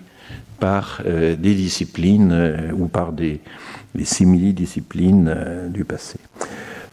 par 0.61 1.03
des 1.05 1.55
disciplines 1.55 2.73
ou 2.79 2.87
par 2.87 3.13
des, 3.13 3.41
des 3.95 4.05
simili-disciplines 4.05 5.69
du 5.69 5.85
passé. 5.85 6.19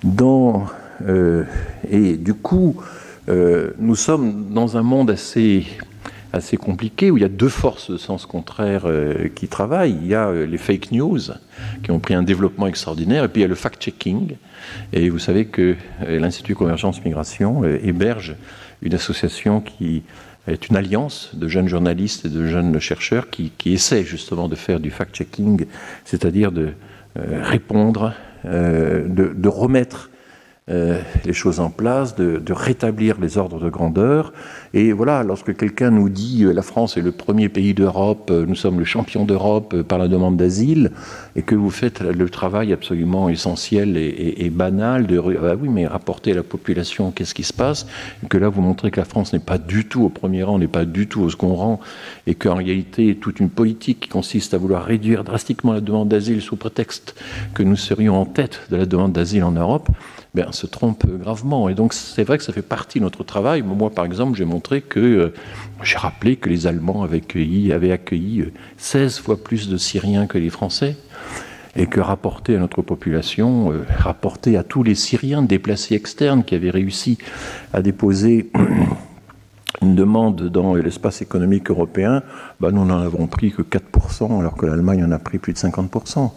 Dans 0.03 0.65
euh, 0.65 0.82
et 1.01 2.17
du 2.17 2.33
coup, 2.33 2.81
euh, 3.29 3.71
nous 3.79 3.95
sommes 3.95 4.49
dans 4.53 4.75
un 4.77 4.83
monde 4.83 5.09
assez 5.09 5.65
assez 6.33 6.57
compliqué 6.57 7.11
où 7.11 7.17
il 7.17 7.21
y 7.21 7.25
a 7.25 7.29
deux 7.29 7.47
forces 7.47 7.91
de 7.91 7.97
sens 7.97 8.25
contraire 8.25 8.85
euh, 8.85 9.29
qui 9.35 9.47
travaillent. 9.47 9.95
Il 10.01 10.07
y 10.07 10.15
a 10.15 10.33
les 10.33 10.57
fake 10.57 10.91
news 10.91 11.19
qui 11.83 11.91
ont 11.91 11.99
pris 11.99 12.15
un 12.15 12.23
développement 12.23 12.65
extraordinaire 12.65 13.23
et 13.23 13.27
puis 13.27 13.41
il 13.41 13.43
y 13.43 13.45
a 13.45 13.49
le 13.49 13.55
fact-checking. 13.55 14.35
Et 14.93 15.09
vous 15.09 15.19
savez 15.19 15.45
que 15.45 15.75
l'Institut 16.07 16.55
Convergence 16.55 17.05
Migration 17.05 17.63
héberge 17.63 18.35
une 18.81 18.95
association 18.95 19.61
qui 19.61 20.01
est 20.47 20.69
une 20.69 20.75
alliance 20.75 21.29
de 21.35 21.47
jeunes 21.47 21.67
journalistes 21.67 22.25
et 22.25 22.29
de 22.29 22.47
jeunes 22.47 22.79
chercheurs 22.79 23.29
qui, 23.29 23.51
qui 23.55 23.73
essaient 23.73 24.03
justement 24.03 24.47
de 24.47 24.55
faire 24.55 24.79
du 24.79 24.89
fact-checking, 24.89 25.67
c'est-à-dire 26.03 26.51
de 26.51 26.69
répondre, 27.15 28.15
de, 28.43 29.47
remettre 29.47 30.09
euh, 30.69 31.01
les 31.25 31.33
choses 31.33 31.59
en 31.59 31.69
place, 31.69 32.15
de, 32.15 32.41
rétablir 32.53 33.19
les 33.19 33.37
ordres 33.37 33.59
de 33.59 33.69
grandeur. 33.69 34.31
Et 34.73 34.93
voilà, 34.93 35.21
lorsque 35.21 35.53
quelqu'un 35.57 35.91
nous 35.91 36.07
dit 36.07 36.45
euh, 36.45 36.53
la 36.53 36.61
France 36.61 36.95
est 36.95 37.01
le 37.01 37.11
premier 37.11 37.49
pays 37.49 37.73
d'Europe, 37.73 38.29
euh, 38.31 38.45
nous 38.47 38.55
sommes 38.55 38.79
le 38.79 38.85
champion 38.85 39.25
d'Europe 39.25 39.81
par 39.81 39.97
la 39.97 40.07
demande 40.07 40.37
d'asile, 40.37 40.91
et 41.35 41.41
que 41.41 41.53
vous 41.55 41.69
faites 41.69 41.99
le 41.99 42.29
travail 42.29 42.71
absolument 42.71 43.27
essentiel 43.27 43.97
et, 43.97 44.49
banal 44.51 45.05
de 45.05 45.19
ah 45.19 45.55
oui, 45.61 45.67
mais 45.67 45.85
rapporter 45.85 46.31
à 46.31 46.35
la 46.35 46.43
population 46.43 47.11
qu'est-ce 47.11 47.33
qui 47.33 47.43
se 47.43 47.51
passe, 47.51 47.85
et 48.23 48.27
que 48.27 48.37
là 48.37 48.47
vous 48.47 48.61
montrez 48.61 48.89
que 48.89 49.01
la 49.01 49.05
France 49.05 49.33
n'est 49.33 49.39
pas 49.39 49.57
du 49.57 49.85
tout 49.85 50.03
au 50.03 50.09
premier 50.09 50.43
rang, 50.43 50.59
n'est 50.59 50.67
pas 50.67 50.85
du 50.85 51.07
tout 51.07 51.23
au 51.23 51.29
second 51.29 51.55
rang, 51.55 51.81
et 52.25 52.35
qu'en 52.35 52.55
réalité 52.55 53.15
toute 53.15 53.41
une 53.41 53.49
politique 53.49 53.99
qui 53.99 54.09
consiste 54.09 54.53
à 54.53 54.57
vouloir 54.59 54.85
réduire 54.85 55.25
drastiquement 55.25 55.73
la 55.73 55.81
demande 55.81 56.07
d'asile 56.07 56.41
sous 56.41 56.55
prétexte 56.55 57.15
que 57.53 57.63
nous 57.63 57.75
serions 57.75 58.21
en 58.21 58.25
tête 58.25 58.61
de 58.69 58.77
la 58.77 58.85
demande 58.85 59.11
d'asile 59.11 59.43
en 59.43 59.51
Europe, 59.51 59.89
ben, 60.33 60.51
se 60.51 60.65
trompe 60.65 61.05
gravement. 61.05 61.69
Et 61.69 61.75
donc 61.75 61.93
c'est 61.93 62.23
vrai 62.23 62.37
que 62.37 62.43
ça 62.43 62.53
fait 62.53 62.63
partie 62.63 62.99
de 62.99 63.03
notre 63.03 63.23
travail. 63.23 63.61
Moi, 63.61 63.89
par 63.91 64.05
exemple, 64.05 64.37
j'ai 64.37 64.45
montré 64.45 64.81
que, 64.81 64.99
euh, 64.99 65.33
j'ai 65.83 65.97
rappelé 65.97 66.37
que 66.37 66.49
les 66.49 66.65
Allemands 66.65 67.03
avaient 67.03 67.17
accueilli, 67.17 67.71
avaient 67.71 67.91
accueilli 67.91 68.45
16 68.77 69.19
euh, 69.19 69.21
fois 69.21 69.43
plus 69.43 69.69
de 69.69 69.77
Syriens 69.77 70.25
que 70.25 70.37
les 70.37 70.49
Français 70.49 70.95
et 71.75 71.87
que 71.87 71.99
rapporté 71.99 72.55
à 72.55 72.59
notre 72.59 72.81
population, 72.81 73.71
euh, 73.71 73.85
rapporté 73.97 74.57
à 74.57 74.63
tous 74.63 74.83
les 74.83 74.95
Syriens 74.95 75.43
déplacés 75.43 75.95
externes 75.95 76.43
qui 76.43 76.55
avaient 76.55 76.71
réussi 76.71 77.17
à 77.71 77.81
déposer 77.81 78.49
une 79.81 79.95
demande 79.95 80.49
dans 80.49 80.75
l'espace 80.75 81.21
économique 81.21 81.69
européen, 81.69 82.23
ben, 82.63 82.71
nous 82.71 82.85
n'en 82.85 83.01
avons 83.01 83.27
pris 83.27 83.51
que 83.51 83.61
4%, 83.61 84.39
alors 84.39 84.55
que 84.55 84.65
l'Allemagne 84.65 85.03
en 85.03 85.11
a 85.11 85.19
pris 85.19 85.37
plus 85.37 85.51
de 85.51 85.57
50%. 85.57 86.31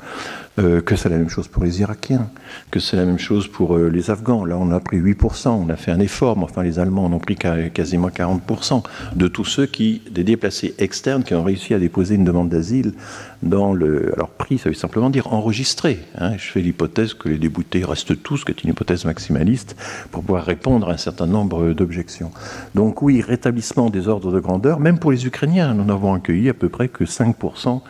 Euh, 0.59 0.81
que 0.81 0.97
c'est 0.97 1.11
la 1.11 1.19
même 1.19 1.29
chose 1.29 1.49
pour 1.49 1.65
les 1.65 1.83
Irakiens, 1.83 2.31
que 2.71 2.81
c'est 2.81 2.97
la 2.97 3.05
même 3.05 3.19
chose 3.19 3.47
pour 3.47 3.77
euh, 3.77 3.91
les 3.91 4.11
Afghans. 4.11 4.47
Là, 4.47 4.57
on 4.59 4.71
a 4.71 4.81
pris 4.81 4.99
8%, 4.99 5.49
on 5.49 5.69
a 5.69 5.77
fait 5.77 5.91
un 5.91 6.01
effort, 6.01 6.39
mais 6.39 6.45
enfin, 6.45 6.63
les 6.63 6.79
Allemands 6.79 7.05
en 7.05 7.13
ont 7.13 7.19
pris 7.19 7.37
quasiment 7.37 8.09
40% 8.09 8.83
de 9.15 9.29
tous 9.29 9.45
ceux 9.45 9.67
qui, 9.67 10.01
des 10.11 10.25
déplacés 10.25 10.75
externes, 10.79 11.25
qui 11.25 11.35
ont 11.35 11.45
réussi 11.45 11.75
à 11.75 11.79
déposer 11.79 12.15
une 12.15 12.25
demande 12.25 12.49
d'asile 12.49 12.95
dans 13.43 13.75
le. 13.75 14.15
Alors, 14.15 14.31
prix, 14.31 14.57
ça 14.57 14.71
veut 14.71 14.75
simplement 14.75 15.11
dire 15.11 15.31
enregistré. 15.31 15.99
Hein. 16.17 16.39
Je 16.39 16.51
fais 16.51 16.63
l'hypothèse 16.63 17.13
que 17.13 17.29
les 17.29 17.37
déboutés 17.37 17.85
restent 17.85 18.23
tous, 18.23 18.43
qui 18.43 18.53
est 18.53 18.65
une 18.65 18.71
hypothèse 18.71 19.05
maximaliste, 19.05 19.77
pour 20.11 20.23
pouvoir 20.23 20.45
répondre 20.47 20.89
à 20.89 20.95
un 20.95 20.97
certain 20.97 21.27
nombre 21.27 21.75
d'objections. 21.75 22.31
Donc, 22.75 23.03
oui, 23.03 23.21
rétablissement 23.21 23.91
des 23.91 24.09
ordres 24.09 24.33
de 24.33 24.41
grandeur, 24.41 24.81
même 24.81 24.99
pour 24.99 25.13
les 25.13 25.27
Ukrainiens. 25.27 25.75
Nous 25.75 25.85
n'avons 25.85 26.15
accueilli 26.17 26.49
à 26.49 26.55
peu 26.55 26.69
près 26.69 26.89
que 26.89 27.05
5% 27.05 27.81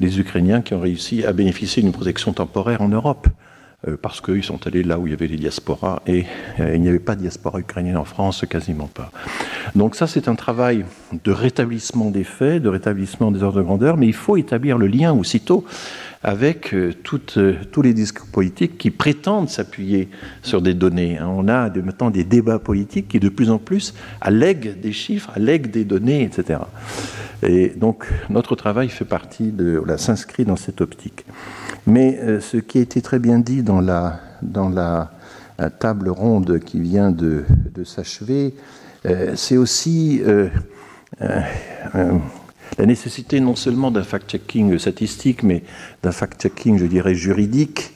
des 0.00 0.20
Ukrainiens 0.20 0.60
qui 0.62 0.74
ont 0.74 0.80
réussi 0.80 1.24
à 1.24 1.32
bénéficier 1.32 1.82
d'une 1.82 1.92
protection 1.92 2.32
temporaire 2.32 2.82
en 2.82 2.88
Europe, 2.88 3.28
euh, 3.86 3.96
parce 4.00 4.20
qu'ils 4.20 4.44
sont 4.44 4.66
allés 4.66 4.82
là 4.82 4.98
où 4.98 5.06
il 5.06 5.10
y 5.10 5.12
avait 5.14 5.26
les 5.26 5.36
diasporas, 5.36 6.02
et 6.06 6.24
euh, 6.60 6.74
il 6.74 6.80
n'y 6.80 6.88
avait 6.88 6.98
pas 6.98 7.14
de 7.14 7.20
diaspora 7.20 7.60
ukrainienne 7.60 7.96
en 7.96 8.04
France, 8.04 8.44
quasiment 8.48 8.88
pas. 8.88 9.10
Donc 9.74 9.94
ça, 9.94 10.06
c'est 10.06 10.28
un 10.28 10.34
travail 10.34 10.84
de 11.24 11.32
rétablissement 11.32 12.10
des 12.10 12.24
faits, 12.24 12.62
de 12.62 12.68
rétablissement 12.68 13.30
des 13.30 13.42
ordres 13.42 13.58
de 13.58 13.62
grandeur, 13.64 13.96
mais 13.96 14.06
il 14.06 14.14
faut 14.14 14.36
établir 14.36 14.78
le 14.78 14.86
lien 14.86 15.12
aussitôt 15.12 15.64
avec 16.24 16.74
euh, 16.74 16.92
toutes, 17.02 17.38
tous 17.70 17.82
les 17.82 17.92
discours 17.92 18.26
politiques 18.26 18.78
qui 18.78 18.90
prétendent 18.90 19.50
s'appuyer 19.50 20.08
sur 20.42 20.62
des 20.62 20.74
données. 20.74 21.18
Hein. 21.18 21.28
On 21.28 21.46
a 21.48 21.68
maintenant 21.68 22.10
des 22.10 22.24
débats 22.24 22.58
politiques 22.58 23.08
qui 23.08 23.20
de 23.20 23.28
plus 23.28 23.50
en 23.50 23.58
plus 23.58 23.94
allèguent 24.20 24.80
des 24.80 24.92
chiffres, 24.92 25.30
allèguent 25.36 25.70
des 25.70 25.84
données, 25.84 26.22
etc. 26.22 26.60
Et 27.42 27.68
donc 27.76 28.06
notre 28.30 28.56
travail 28.56 28.88
fait 28.88 29.04
partie 29.04 29.52
de, 29.52 29.82
s'inscrit 29.98 30.44
dans 30.44 30.56
cette 30.56 30.80
optique. 30.80 31.26
Mais 31.86 32.18
euh, 32.20 32.40
ce 32.40 32.56
qui 32.56 32.78
a 32.78 32.80
été 32.80 33.02
très 33.02 33.18
bien 33.18 33.38
dit 33.38 33.62
dans 33.62 33.80
la, 33.80 34.20
table 35.78 36.08
ronde 36.08 36.58
qui 36.58 36.80
vient 36.80 37.10
de, 37.10 37.44
s'achever, 37.84 38.54
euh, 39.06 39.34
c'est 39.36 39.56
aussi 39.56 40.22
euh, 40.26 40.48
la 42.78 42.86
nécessité 42.86 43.40
non 43.40 43.56
seulement 43.56 43.90
d'un 43.90 44.02
fact-checking 44.02 44.78
statistique, 44.78 45.42
mais 45.42 45.62
d'un 46.02 46.12
fact-checking, 46.12 46.78
je 46.78 46.86
dirais, 46.86 47.14
juridique, 47.14 47.94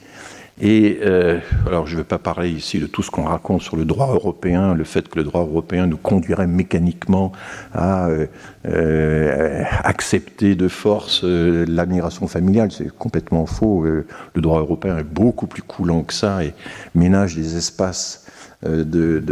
et 0.61 0.99
euh, 1.03 1.39
alors, 1.67 1.87
je 1.87 1.93
ne 1.93 1.99
vais 1.99 2.05
pas 2.05 2.17
parler 2.17 2.49
ici 2.49 2.79
de 2.79 2.85
tout 2.85 3.01
ce 3.01 3.09
qu'on 3.09 3.23
raconte 3.23 3.61
sur 3.61 3.77
le 3.77 3.85
droit 3.85 4.13
européen, 4.13 4.73
le 4.73 4.83
fait 4.83 5.07
que 5.07 5.17
le 5.17 5.23
droit 5.23 5.41
européen 5.41 5.87
nous 5.87 5.97
conduirait 5.97 6.47
mécaniquement 6.47 7.31
à 7.73 8.09
euh, 8.09 8.27
euh, 8.67 9.63
accepter 9.83 10.55
de 10.55 10.67
force 10.67 11.23
la 11.23 11.85
migration 11.85 12.27
familiale. 12.27 12.71
C'est 12.73 12.89
complètement 12.89 13.45
faux. 13.45 13.85
le 13.85 14.05
droit 14.41 14.59
européen 14.59 14.97
est 14.97 15.03
beaucoup 15.03 15.47
plus 15.47 15.61
coulant 15.61 16.03
que 16.03 16.13
ça 16.13 16.43
et 16.43 16.53
ménage 16.93 17.35
des 17.35 17.55
espaces 17.55 18.25
de, 18.63 19.23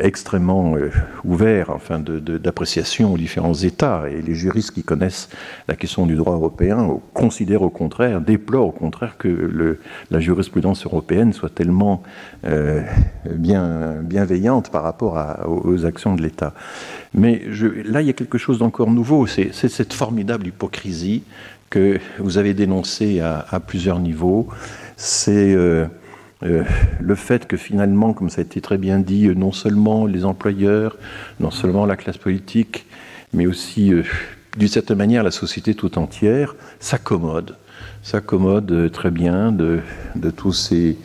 extrêmement 0.00 0.76
euh, 0.76 0.90
ouvert 1.24 1.70
enfin, 1.70 1.98
d'appréciation 2.00 3.12
aux 3.12 3.18
différents 3.18 3.54
États. 3.54 4.04
Et 4.10 4.22
les 4.22 4.34
juristes 4.34 4.72
qui 4.72 4.82
connaissent 4.82 5.28
la 5.68 5.76
question 5.76 6.06
du 6.06 6.16
droit 6.16 6.34
européen 6.34 6.88
considèrent 7.14 7.62
au 7.62 7.70
contraire, 7.70 8.20
déplorent 8.20 8.68
au 8.68 8.72
contraire 8.72 9.16
que 9.18 9.78
la 10.10 10.20
jurisprudence 10.20 10.84
européenne 10.86 11.32
soit 11.32 11.54
tellement 11.54 12.02
euh, 12.44 12.82
bien, 13.30 13.96
bienveillante 14.02 14.70
par 14.70 14.82
rapport 14.82 15.18
aux 15.46 15.84
actions 15.84 16.14
de 16.14 16.22
l'État. 16.22 16.54
Mais 17.14 17.42
là, 17.84 18.00
il 18.00 18.06
y 18.06 18.10
a 18.10 18.14
quelque 18.14 18.38
chose 18.38 18.58
d'encore 18.58 18.90
nouveau, 18.90 19.26
c'est 19.26 19.52
cette 19.52 19.92
formidable 19.92 20.46
hypocrisie 20.46 21.22
que 21.70 21.98
vous 22.18 22.38
avez 22.38 22.54
dénoncée 22.54 23.20
à, 23.20 23.60
plusieurs 23.60 23.98
niveaux. 23.98 24.48
C'est 24.96 25.54
euh, 25.54 25.86
le 26.42 27.14
fait 27.14 27.46
que 27.46 27.56
finalement, 27.56 28.12
comme 28.12 28.30
ça 28.30 28.40
a 28.40 28.44
été 28.44 28.60
très 28.60 28.78
bien 28.78 28.98
dit, 28.98 29.26
euh, 29.26 29.34
non 29.34 29.52
seulement 29.52 30.06
les 30.06 30.24
employeurs, 30.24 30.96
non 31.40 31.50
seulement 31.50 31.86
la 31.86 31.96
classe 31.96 32.18
politique, 32.18 32.86
mais 33.32 33.46
aussi, 33.46 33.92
euh, 33.92 34.04
d'une 34.56 34.68
certaine 34.68 34.98
manière, 34.98 35.22
la 35.22 35.30
société 35.30 35.74
tout 35.74 35.98
entière, 35.98 36.54
s'accommode, 36.80 37.56
s'accommode 38.02 38.90
très 38.92 39.10
bien 39.10 39.52
de, 39.52 39.80
tous 40.36 40.52
ces 40.52 40.96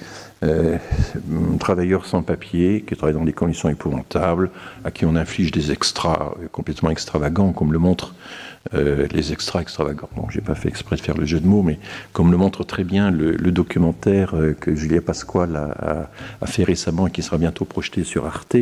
travailleurs 1.57 2.05
sans 2.05 2.21
papier 2.21 2.83
qui 2.85 2.97
travaillent 2.97 3.15
dans 3.15 3.23
des 3.23 3.31
conditions 3.31 3.69
épouvantables, 3.69 4.51
à 4.83 4.91
qui 4.91 5.05
on 5.05 5.15
inflige 5.15 5.51
des 5.51 5.71
extras 5.71 6.33
complètement 6.51 6.89
extravagants, 6.89 7.53
comme 7.53 7.71
le 7.71 7.79
montre 7.79 8.13
euh, 8.73 9.07
les 9.11 9.33
extras 9.33 9.59
extravagants. 9.59 10.07
Bon, 10.15 10.29
j'ai 10.29 10.39
pas 10.39 10.55
fait 10.55 10.69
exprès 10.69 10.95
de 10.95 11.01
faire 11.01 11.17
le 11.17 11.25
jeu 11.25 11.41
de 11.41 11.45
mots, 11.45 11.63
mais 11.63 11.79
comme 12.13 12.31
le 12.31 12.37
montre 12.37 12.63
très 12.63 12.85
bien 12.85 13.11
le, 13.11 13.35
documentaire 13.51 14.35
euh, 14.35 14.55
que 14.57 14.73
Julia 14.73 15.01
Pasquale 15.01 15.57
a, 15.57 16.45
fait 16.45 16.63
récemment 16.63 17.07
et 17.07 17.11
qui 17.11 17.21
sera 17.21 17.37
bientôt 17.37 17.65
projeté 17.65 18.05
sur 18.05 18.25
Arte, 18.25 18.55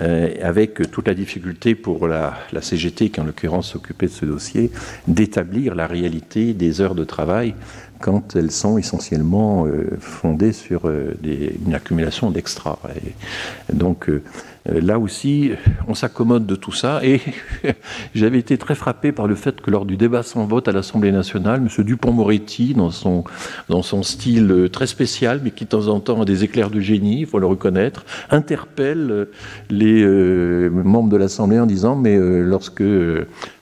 euh, 0.00 0.34
avec 0.42 0.90
toute 0.90 1.06
la 1.06 1.14
difficulté 1.14 1.76
pour 1.76 2.08
la, 2.08 2.34
CGT, 2.60 3.10
qui 3.10 3.20
en 3.20 3.24
l'occurrence 3.24 3.70
s'occupait 3.70 4.06
de 4.06 4.12
ce 4.12 4.26
dossier, 4.26 4.72
d'établir 5.06 5.76
la 5.76 5.86
réalité 5.86 6.52
des 6.52 6.80
heures 6.80 6.96
de 6.96 7.04
travail 7.04 7.54
quand 8.00 8.34
elles 8.34 8.50
sont 8.50 8.78
essentiellement 8.78 9.66
fondées 10.00 10.54
sur 10.54 10.90
une 10.90 11.74
accumulation 11.74 12.30
d'extras. 12.30 12.78
Donc, 13.70 14.08
là 14.70 14.98
aussi, 14.98 15.52
on 15.88 15.94
s'accommode 15.94 16.46
de 16.46 16.54
tout 16.54 16.72
ça. 16.72 17.00
Et 17.02 17.20
j'avais 18.14 18.38
été 18.38 18.58
très 18.58 18.74
frappé 18.74 19.12
par 19.12 19.26
le 19.26 19.34
fait 19.34 19.60
que 19.60 19.70
lors 19.70 19.84
du 19.84 19.96
débat 19.96 20.22
sans 20.22 20.46
vote 20.46 20.68
à 20.68 20.72
l'Assemblée 20.72 21.12
nationale, 21.12 21.60
M. 21.60 21.84
Dupont-Moretti, 21.84 22.74
dans 22.74 22.90
son, 22.90 23.24
dans 23.68 23.82
son 23.82 24.02
style 24.02 24.50
euh, 24.50 24.68
très 24.68 24.86
spécial, 24.86 25.40
mais 25.42 25.50
qui 25.50 25.64
de 25.64 25.70
temps 25.70 25.88
en 25.88 26.00
temps 26.00 26.22
a 26.22 26.24
des 26.24 26.44
éclairs 26.44 26.70
de 26.70 26.80
génie, 26.80 27.20
il 27.20 27.26
faut 27.26 27.38
le 27.38 27.46
reconnaître, 27.46 28.04
interpelle 28.30 29.10
euh, 29.10 29.24
les 29.70 30.70
membres 30.70 31.08
de 31.08 31.16
l'Assemblée 31.16 31.58
en 31.58 31.66
disant 31.66 31.96
Mais 31.96 32.16
lorsque 32.18 32.82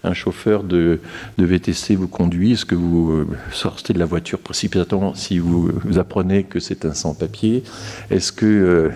un 0.05 0.15
chauffeur 0.15 0.63
de, 0.63 1.01
de 1.39 1.45
VTC 1.45 1.95
vous 1.95 2.09
conduit, 2.09 2.53
est-ce 2.53 2.65
que 2.65 2.75
vous 2.75 3.27
sortez 3.53 3.93
de 3.93 3.99
la 3.99 4.05
voiture 4.05 4.39
précipitamment 4.39 5.15
si 5.15 5.39
vous, 5.39 5.71
apprenez 5.99 6.45
que 6.45 6.61
c'est 6.61 6.85
un 6.85 6.95
sans-papier? 6.95 7.63
Est-ce 8.11 8.33
que 8.33 8.91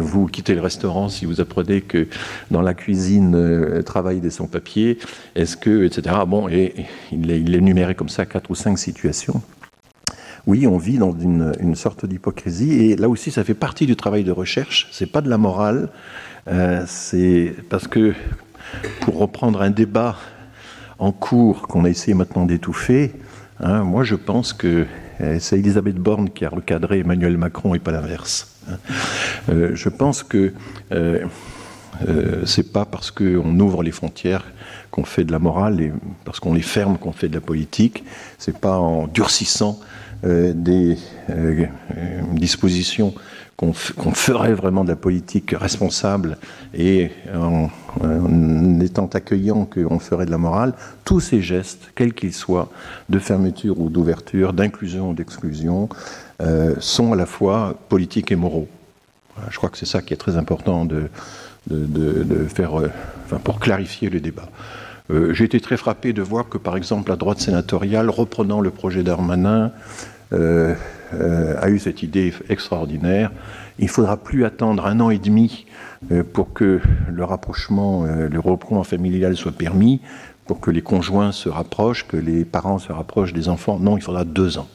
vous 0.00 0.26
quittez 0.26 0.54
le 0.54 0.60
restaurant 0.60 1.08
si 1.08 1.26
vous 1.26 1.40
apprenez 1.40 1.51
que 1.54 2.08
dans 2.50 2.62
la 2.62 2.74
cuisine 2.74 3.34
euh, 3.34 3.82
travaillent 3.82 4.20
des 4.20 4.30
sans-papiers, 4.30 4.98
est-ce 5.34 5.56
que, 5.56 5.84
etc. 5.84 6.16
Bon, 6.26 6.48
et, 6.48 6.86
il, 7.12 7.54
énuméré 7.54 7.94
comme 7.94 8.08
ça 8.08 8.26
quatre 8.26 8.50
ou 8.50 8.54
cinq 8.54 8.78
situations. 8.78 9.42
Oui, 10.46 10.66
on 10.66 10.76
vit 10.76 10.98
dans 10.98 11.16
une, 11.16 11.74
sorte 11.74 12.04
d'hypocrisie, 12.04 12.90
et 12.90 12.96
là 12.96 13.08
aussi, 13.08 13.30
ça 13.30 13.44
fait 13.44 13.54
partie 13.54 13.86
du 13.86 13.94
travail 13.94 14.24
de 14.24 14.32
recherche. 14.32 14.88
C'est 14.90 15.10
pas 15.10 15.20
de 15.20 15.30
la 15.30 15.38
morale, 15.38 15.88
euh, 16.48 16.82
c'est 16.86 17.54
parce 17.68 17.86
que, 17.86 18.14
pour 19.00 19.18
reprendre 19.18 19.62
un 19.62 19.70
débat 19.70 20.16
en 20.98 21.12
cours 21.12 21.68
qu'on 21.68 21.84
a 21.84 21.90
essayé 21.90 22.14
maintenant 22.14 22.44
d'étouffer, 22.44 23.12
hein, 23.60 23.84
moi 23.84 24.02
je 24.02 24.16
pense 24.16 24.52
que 24.52 24.86
c'est 25.38 25.58
Elisabeth 25.58 25.96
Borne 25.96 26.30
qui 26.30 26.44
a 26.44 26.48
recadré 26.48 27.00
Emmanuel 27.00 27.36
Macron 27.36 27.74
et 27.74 27.78
pas 27.78 27.92
l'inverse. 27.92 28.52
Euh, 29.48 29.72
je 29.74 29.88
pense 29.88 30.22
que 30.22 30.52
euh, 30.92 31.24
euh, 32.08 32.46
c'est 32.46 32.72
pas 32.72 32.84
parce 32.84 33.10
qu'on 33.10 33.58
ouvre 33.60 33.82
les 33.82 33.90
frontières 33.90 34.44
qu'on 34.90 35.04
fait 35.04 35.24
de 35.24 35.32
la 35.32 35.38
morale 35.38 35.80
et 35.80 35.92
parce 36.24 36.40
qu'on 36.40 36.54
les 36.54 36.62
ferme 36.62 36.98
qu'on 36.98 37.12
fait 37.12 37.28
de 37.28 37.34
la 37.34 37.40
politique. 37.40 38.04
C'est 38.38 38.58
pas 38.58 38.78
en 38.78 39.06
durcissant 39.06 39.80
des 40.24 40.98
dispositions 42.34 43.12
qu'on 43.62 44.12
ferait 44.12 44.54
vraiment 44.54 44.82
de 44.82 44.88
la 44.88 44.96
politique 44.96 45.54
responsable 45.56 46.36
et 46.74 47.10
en, 47.32 47.68
étant 48.80 49.06
accueillant 49.06 49.66
qu'on 49.66 50.00
ferait 50.00 50.26
de 50.26 50.32
la 50.32 50.38
morale, 50.38 50.74
tous 51.04 51.20
ces 51.20 51.40
gestes, 51.40 51.92
quels 51.94 52.12
qu'ils 52.12 52.32
soient, 52.32 52.70
de 53.08 53.18
fermeture 53.20 53.80
ou 53.80 53.88
d'ouverture, 53.88 54.52
d'inclusion 54.52 55.10
ou 55.10 55.14
d'exclusion, 55.14 55.88
euh, 56.40 56.74
sont 56.80 57.12
à 57.12 57.16
la 57.16 57.26
fois 57.26 57.76
politiques 57.88 58.32
et 58.32 58.36
moraux. 58.36 58.68
Je 59.50 59.56
crois 59.56 59.70
que 59.70 59.78
c'est 59.78 59.86
ça 59.86 60.02
qui 60.02 60.12
est 60.12 60.18
très 60.18 60.36
important 60.36 60.84
de, 60.84 61.08
faire, 62.48 62.80
euh, 62.80 62.90
enfin, 63.24 63.38
pour 63.38 63.60
clarifier 63.60 64.10
le 64.10 64.20
débat. 64.20 64.48
Euh, 65.10 65.32
j'ai 65.34 65.44
été 65.44 65.60
très 65.60 65.76
frappé 65.76 66.12
de 66.12 66.22
voir 66.22 66.48
que, 66.48 66.58
par 66.58 66.76
exemple, 66.76 67.10
la 67.10 67.16
droite 67.16 67.40
sénatoriale, 67.40 68.10
reprenant 68.10 68.60
le 68.60 68.70
projet 68.70 69.02
d'Armanin, 69.02 69.72
a 70.32 71.68
eu 71.68 71.78
cette 71.78 72.02
idée 72.02 72.32
extraordinaire. 72.48 73.30
Il 73.78 73.84
ne 73.84 73.90
faudra 73.90 74.16
plus 74.16 74.44
attendre 74.44 74.86
un 74.86 75.00
an 75.00 75.10
et 75.10 75.18
demi 75.18 75.66
pour 76.32 76.52
que 76.52 76.80
le 77.08 77.24
rapprochement, 77.24 78.04
le 78.04 78.38
regroupement 78.38 78.84
familial 78.84 79.36
soit 79.36 79.52
permis, 79.52 80.00
pour 80.46 80.58
que 80.58 80.70
les 80.70 80.82
conjoints 80.82 81.32
se 81.32 81.48
rapprochent, 81.48 82.06
que 82.08 82.16
les 82.16 82.44
parents 82.44 82.78
se 82.78 82.92
rapprochent 82.92 83.32
des 83.32 83.48
enfants. 83.48 83.78
Non, 83.78 83.96
il 83.96 84.02
faudra 84.02 84.24
deux 84.24 84.58
ans. 84.58 84.68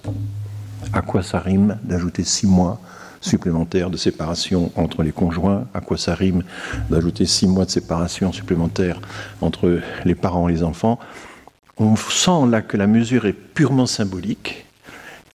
À 0.94 1.02
quoi 1.02 1.24
ça 1.24 1.40
rime 1.40 1.78
d'ajouter 1.84 2.24
six 2.24 2.48
mois 2.48 2.80
supplémentaires 3.20 3.90
de 3.90 3.98
séparation 3.98 4.72
entre 4.76 5.04
les 5.04 5.12
conjoints? 5.12 5.66
À 5.74 5.82
quoi 5.82 5.98
ça 5.98 6.14
rime 6.14 6.44
d'ajouter 6.90 7.26
six 7.26 7.48
mois 7.48 7.66
de 7.66 7.72
séparation 7.72 8.32
supplémentaires 8.32 9.02
entre 9.42 9.80
les 10.06 10.16
parents 10.16 10.48
et 10.48 10.54
les 10.54 10.64
enfants? 10.64 11.00
On 11.78 11.96
sent 11.96 12.48
là 12.50 12.62
que 12.62 12.78
la 12.78 12.88
mesure 12.88 13.26
est 13.26 13.34
purement 13.34 13.88
symbolique 13.88 14.67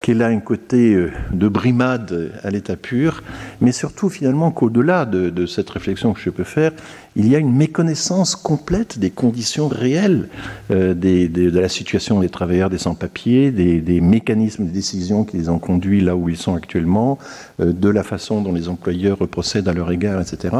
qu'elle 0.03 0.21
a 0.21 0.27
un 0.27 0.41
côté 0.41 0.93
euh, 0.93 1.11
de 1.31 1.47
brimade 1.47 2.33
à 2.43 2.51
l'état 2.51 2.75
pur, 2.75 3.23
mais 3.61 3.71
surtout 3.71 4.09
finalement 4.09 4.51
qu'au-delà 4.51 5.05
de, 5.05 5.45
cette 5.45 5.69
réflexion 5.69 6.11
que 6.11 6.19
je 6.19 6.29
peux 6.29 6.43
faire, 6.43 6.73
il 7.15 7.29
y 7.29 7.37
a 7.37 7.39
une 7.39 7.55
méconnaissance 7.55 8.35
complète 8.35 8.99
des 8.99 9.11
conditions 9.11 9.69
réelles 9.69 10.27
euh, 10.71 10.93
de 10.93 11.57
la 11.57 11.69
situation 11.69 12.19
des 12.19 12.27
travailleurs 12.27 12.69
des 12.69 12.79
sans-papiers, 12.79 13.51
des, 13.51 14.01
mécanismes 14.01 14.65
de 14.65 14.71
décision 14.71 15.23
qui 15.23 15.37
les 15.37 15.47
ont 15.47 15.59
conduits 15.59 16.01
là 16.01 16.17
où 16.17 16.27
ils 16.27 16.37
sont 16.37 16.53
actuellement, 16.53 17.17
euh, 17.61 17.71
de 17.71 17.87
la 17.87 18.03
façon 18.03 18.41
dont 18.41 18.51
les 18.51 18.67
employeurs 18.67 19.25
procèdent 19.29 19.69
à 19.69 19.73
leur 19.73 19.89
égard, 19.89 20.19
etc. 20.19 20.57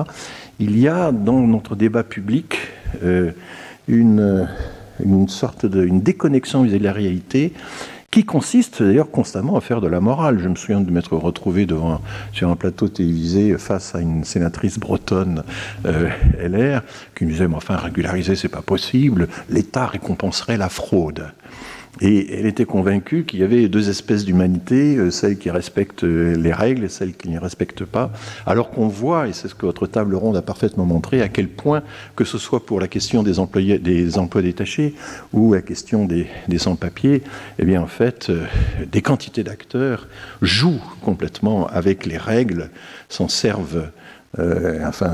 Il 0.59 0.79
y 0.79 0.87
a 0.87 1.11
dans 1.11 1.41
notre 1.41 1.75
débat 1.75 2.03
public 2.03 2.59
une, 3.89 4.47
une 5.03 5.27
sorte 5.27 5.65
de 5.65 5.83
une 5.83 6.01
déconnexion 6.01 6.63
vis-à-vis 6.63 6.79
de 6.79 6.83
la 6.85 6.93
réalité 6.93 7.51
qui 8.14 8.26
consiste 8.26 8.84
d'ailleurs 8.84 9.10
constamment 9.10 9.57
à 9.57 9.61
faire 9.61 9.81
de 9.81 9.88
la 9.88 9.99
morale. 9.99 10.38
Je 10.38 10.48
me 10.48 10.53
souviens 10.53 10.81
de 10.81 10.91
m'être 10.91 11.18
retrouvé 11.18 11.65
devant, 11.65 11.99
sur 12.31 12.48
un 12.49 12.56
plateau 12.56 12.88
télévisé 12.88 13.57
face 13.57 13.95
à 13.95 14.02
une 14.02 14.23
sénatrice 14.23 14.77
bretonne 14.77 15.44
euh, 15.88 16.10
LR 16.40 16.84
qui 17.15 17.26
me 17.26 17.31
disait 17.31 17.48
Mais 17.48 17.56
enfin, 17.56 17.76
régulariser, 17.76 18.35
c'est 18.35 18.49
pas 18.49 18.61
possible, 18.61 19.27
l'État 19.49 19.88
récompenserait 19.88 20.57
la 20.57 20.69
fraude. 20.69 21.31
Et 22.01 22.39
elle 22.39 22.47
était 22.47 22.65
convaincue 22.65 23.23
qu'il 23.23 23.39
y 23.39 23.43
avait 23.43 23.67
deux 23.67 23.89
espèces 23.89 24.25
d'humanité, 24.25 24.97
euh, 24.97 25.11
celle 25.11 25.37
qui 25.37 25.51
respecte 25.51 26.03
euh, 26.03 26.35
les 26.35 26.51
règles 26.51 26.85
et 26.85 26.89
celle 26.89 27.13
qui 27.13 27.27
ne 27.27 27.33
les 27.33 27.39
respecte 27.39 27.85
pas, 27.85 28.11
alors 28.47 28.71
qu'on 28.71 28.87
voit, 28.87 29.27
et 29.27 29.33
c'est 29.33 29.47
ce 29.47 29.53
que 29.53 29.67
votre 29.67 29.85
table 29.85 30.15
ronde 30.15 30.35
a 30.35 30.41
parfaitement 30.41 30.85
montré, 30.85 31.21
à 31.21 31.29
quel 31.29 31.47
point, 31.47 31.83
que 32.15 32.23
ce 32.23 32.39
soit 32.39 32.65
pour 32.65 32.79
la 32.79 32.87
question 32.87 33.21
des, 33.21 33.37
employés, 33.37 33.77
des 33.77 34.17
emplois 34.17 34.41
détachés 34.41 34.95
ou 35.33 35.53
la 35.53 35.61
question 35.61 36.05
des, 36.05 36.27
sans-papiers, 36.57 37.21
eh 37.59 37.65
bien 37.65 37.81
en 37.83 37.87
fait, 37.87 38.31
euh, 38.31 38.45
des 38.91 39.03
quantités 39.03 39.43
d'acteurs 39.43 40.07
jouent 40.41 40.81
complètement 41.01 41.67
avec 41.67 42.07
les 42.07 42.17
règles, 42.17 42.71
s'en 43.07 43.27
servent, 43.27 43.89
enfin, 44.38 45.14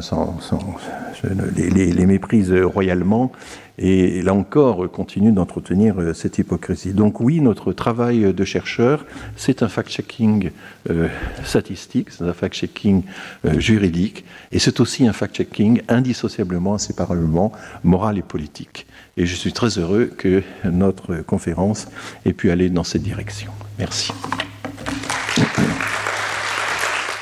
les, 1.55 1.69
les, 1.69 1.91
les 1.91 2.05
méprisent 2.05 2.53
royalement 2.53 3.31
et 3.79 4.21
là 4.21 4.33
encore 4.33 4.91
continue 4.91 5.31
d'entretenir 5.31 5.99
euh, 5.99 6.13
cette 6.13 6.37
hypocrisie. 6.37 6.93
Donc 6.93 7.21
oui, 7.21 7.39
notre 7.39 7.71
travail 7.71 8.33
de 8.33 8.43
chercheur, 8.43 9.05
c'est 9.37 9.63
un 9.63 9.69
fact-checking 9.69 10.51
euh, 10.89 11.07
statistique, 11.45 12.11
c'est 12.11 12.25
un 12.25 12.33
fact-checking 12.33 13.03
euh, 13.45 13.59
juridique, 13.59 14.25
et 14.51 14.59
c'est 14.59 14.79
aussi 14.81 15.07
un 15.07 15.13
fact-checking 15.13 15.81
indissociablement, 15.87 16.75
inséparablement 16.75 17.53
moral 17.83 18.17
et 18.17 18.21
politique. 18.21 18.85
Et 19.15 19.25
je 19.25 19.35
suis 19.35 19.53
très 19.53 19.77
heureux 19.79 20.11
que 20.17 20.43
notre 20.65 21.17
conférence 21.17 21.87
ait 22.25 22.33
pu 22.33 22.51
aller 22.51 22.69
dans 22.69 22.83
cette 22.83 23.03
direction. 23.03 23.51
Merci. 23.77 24.11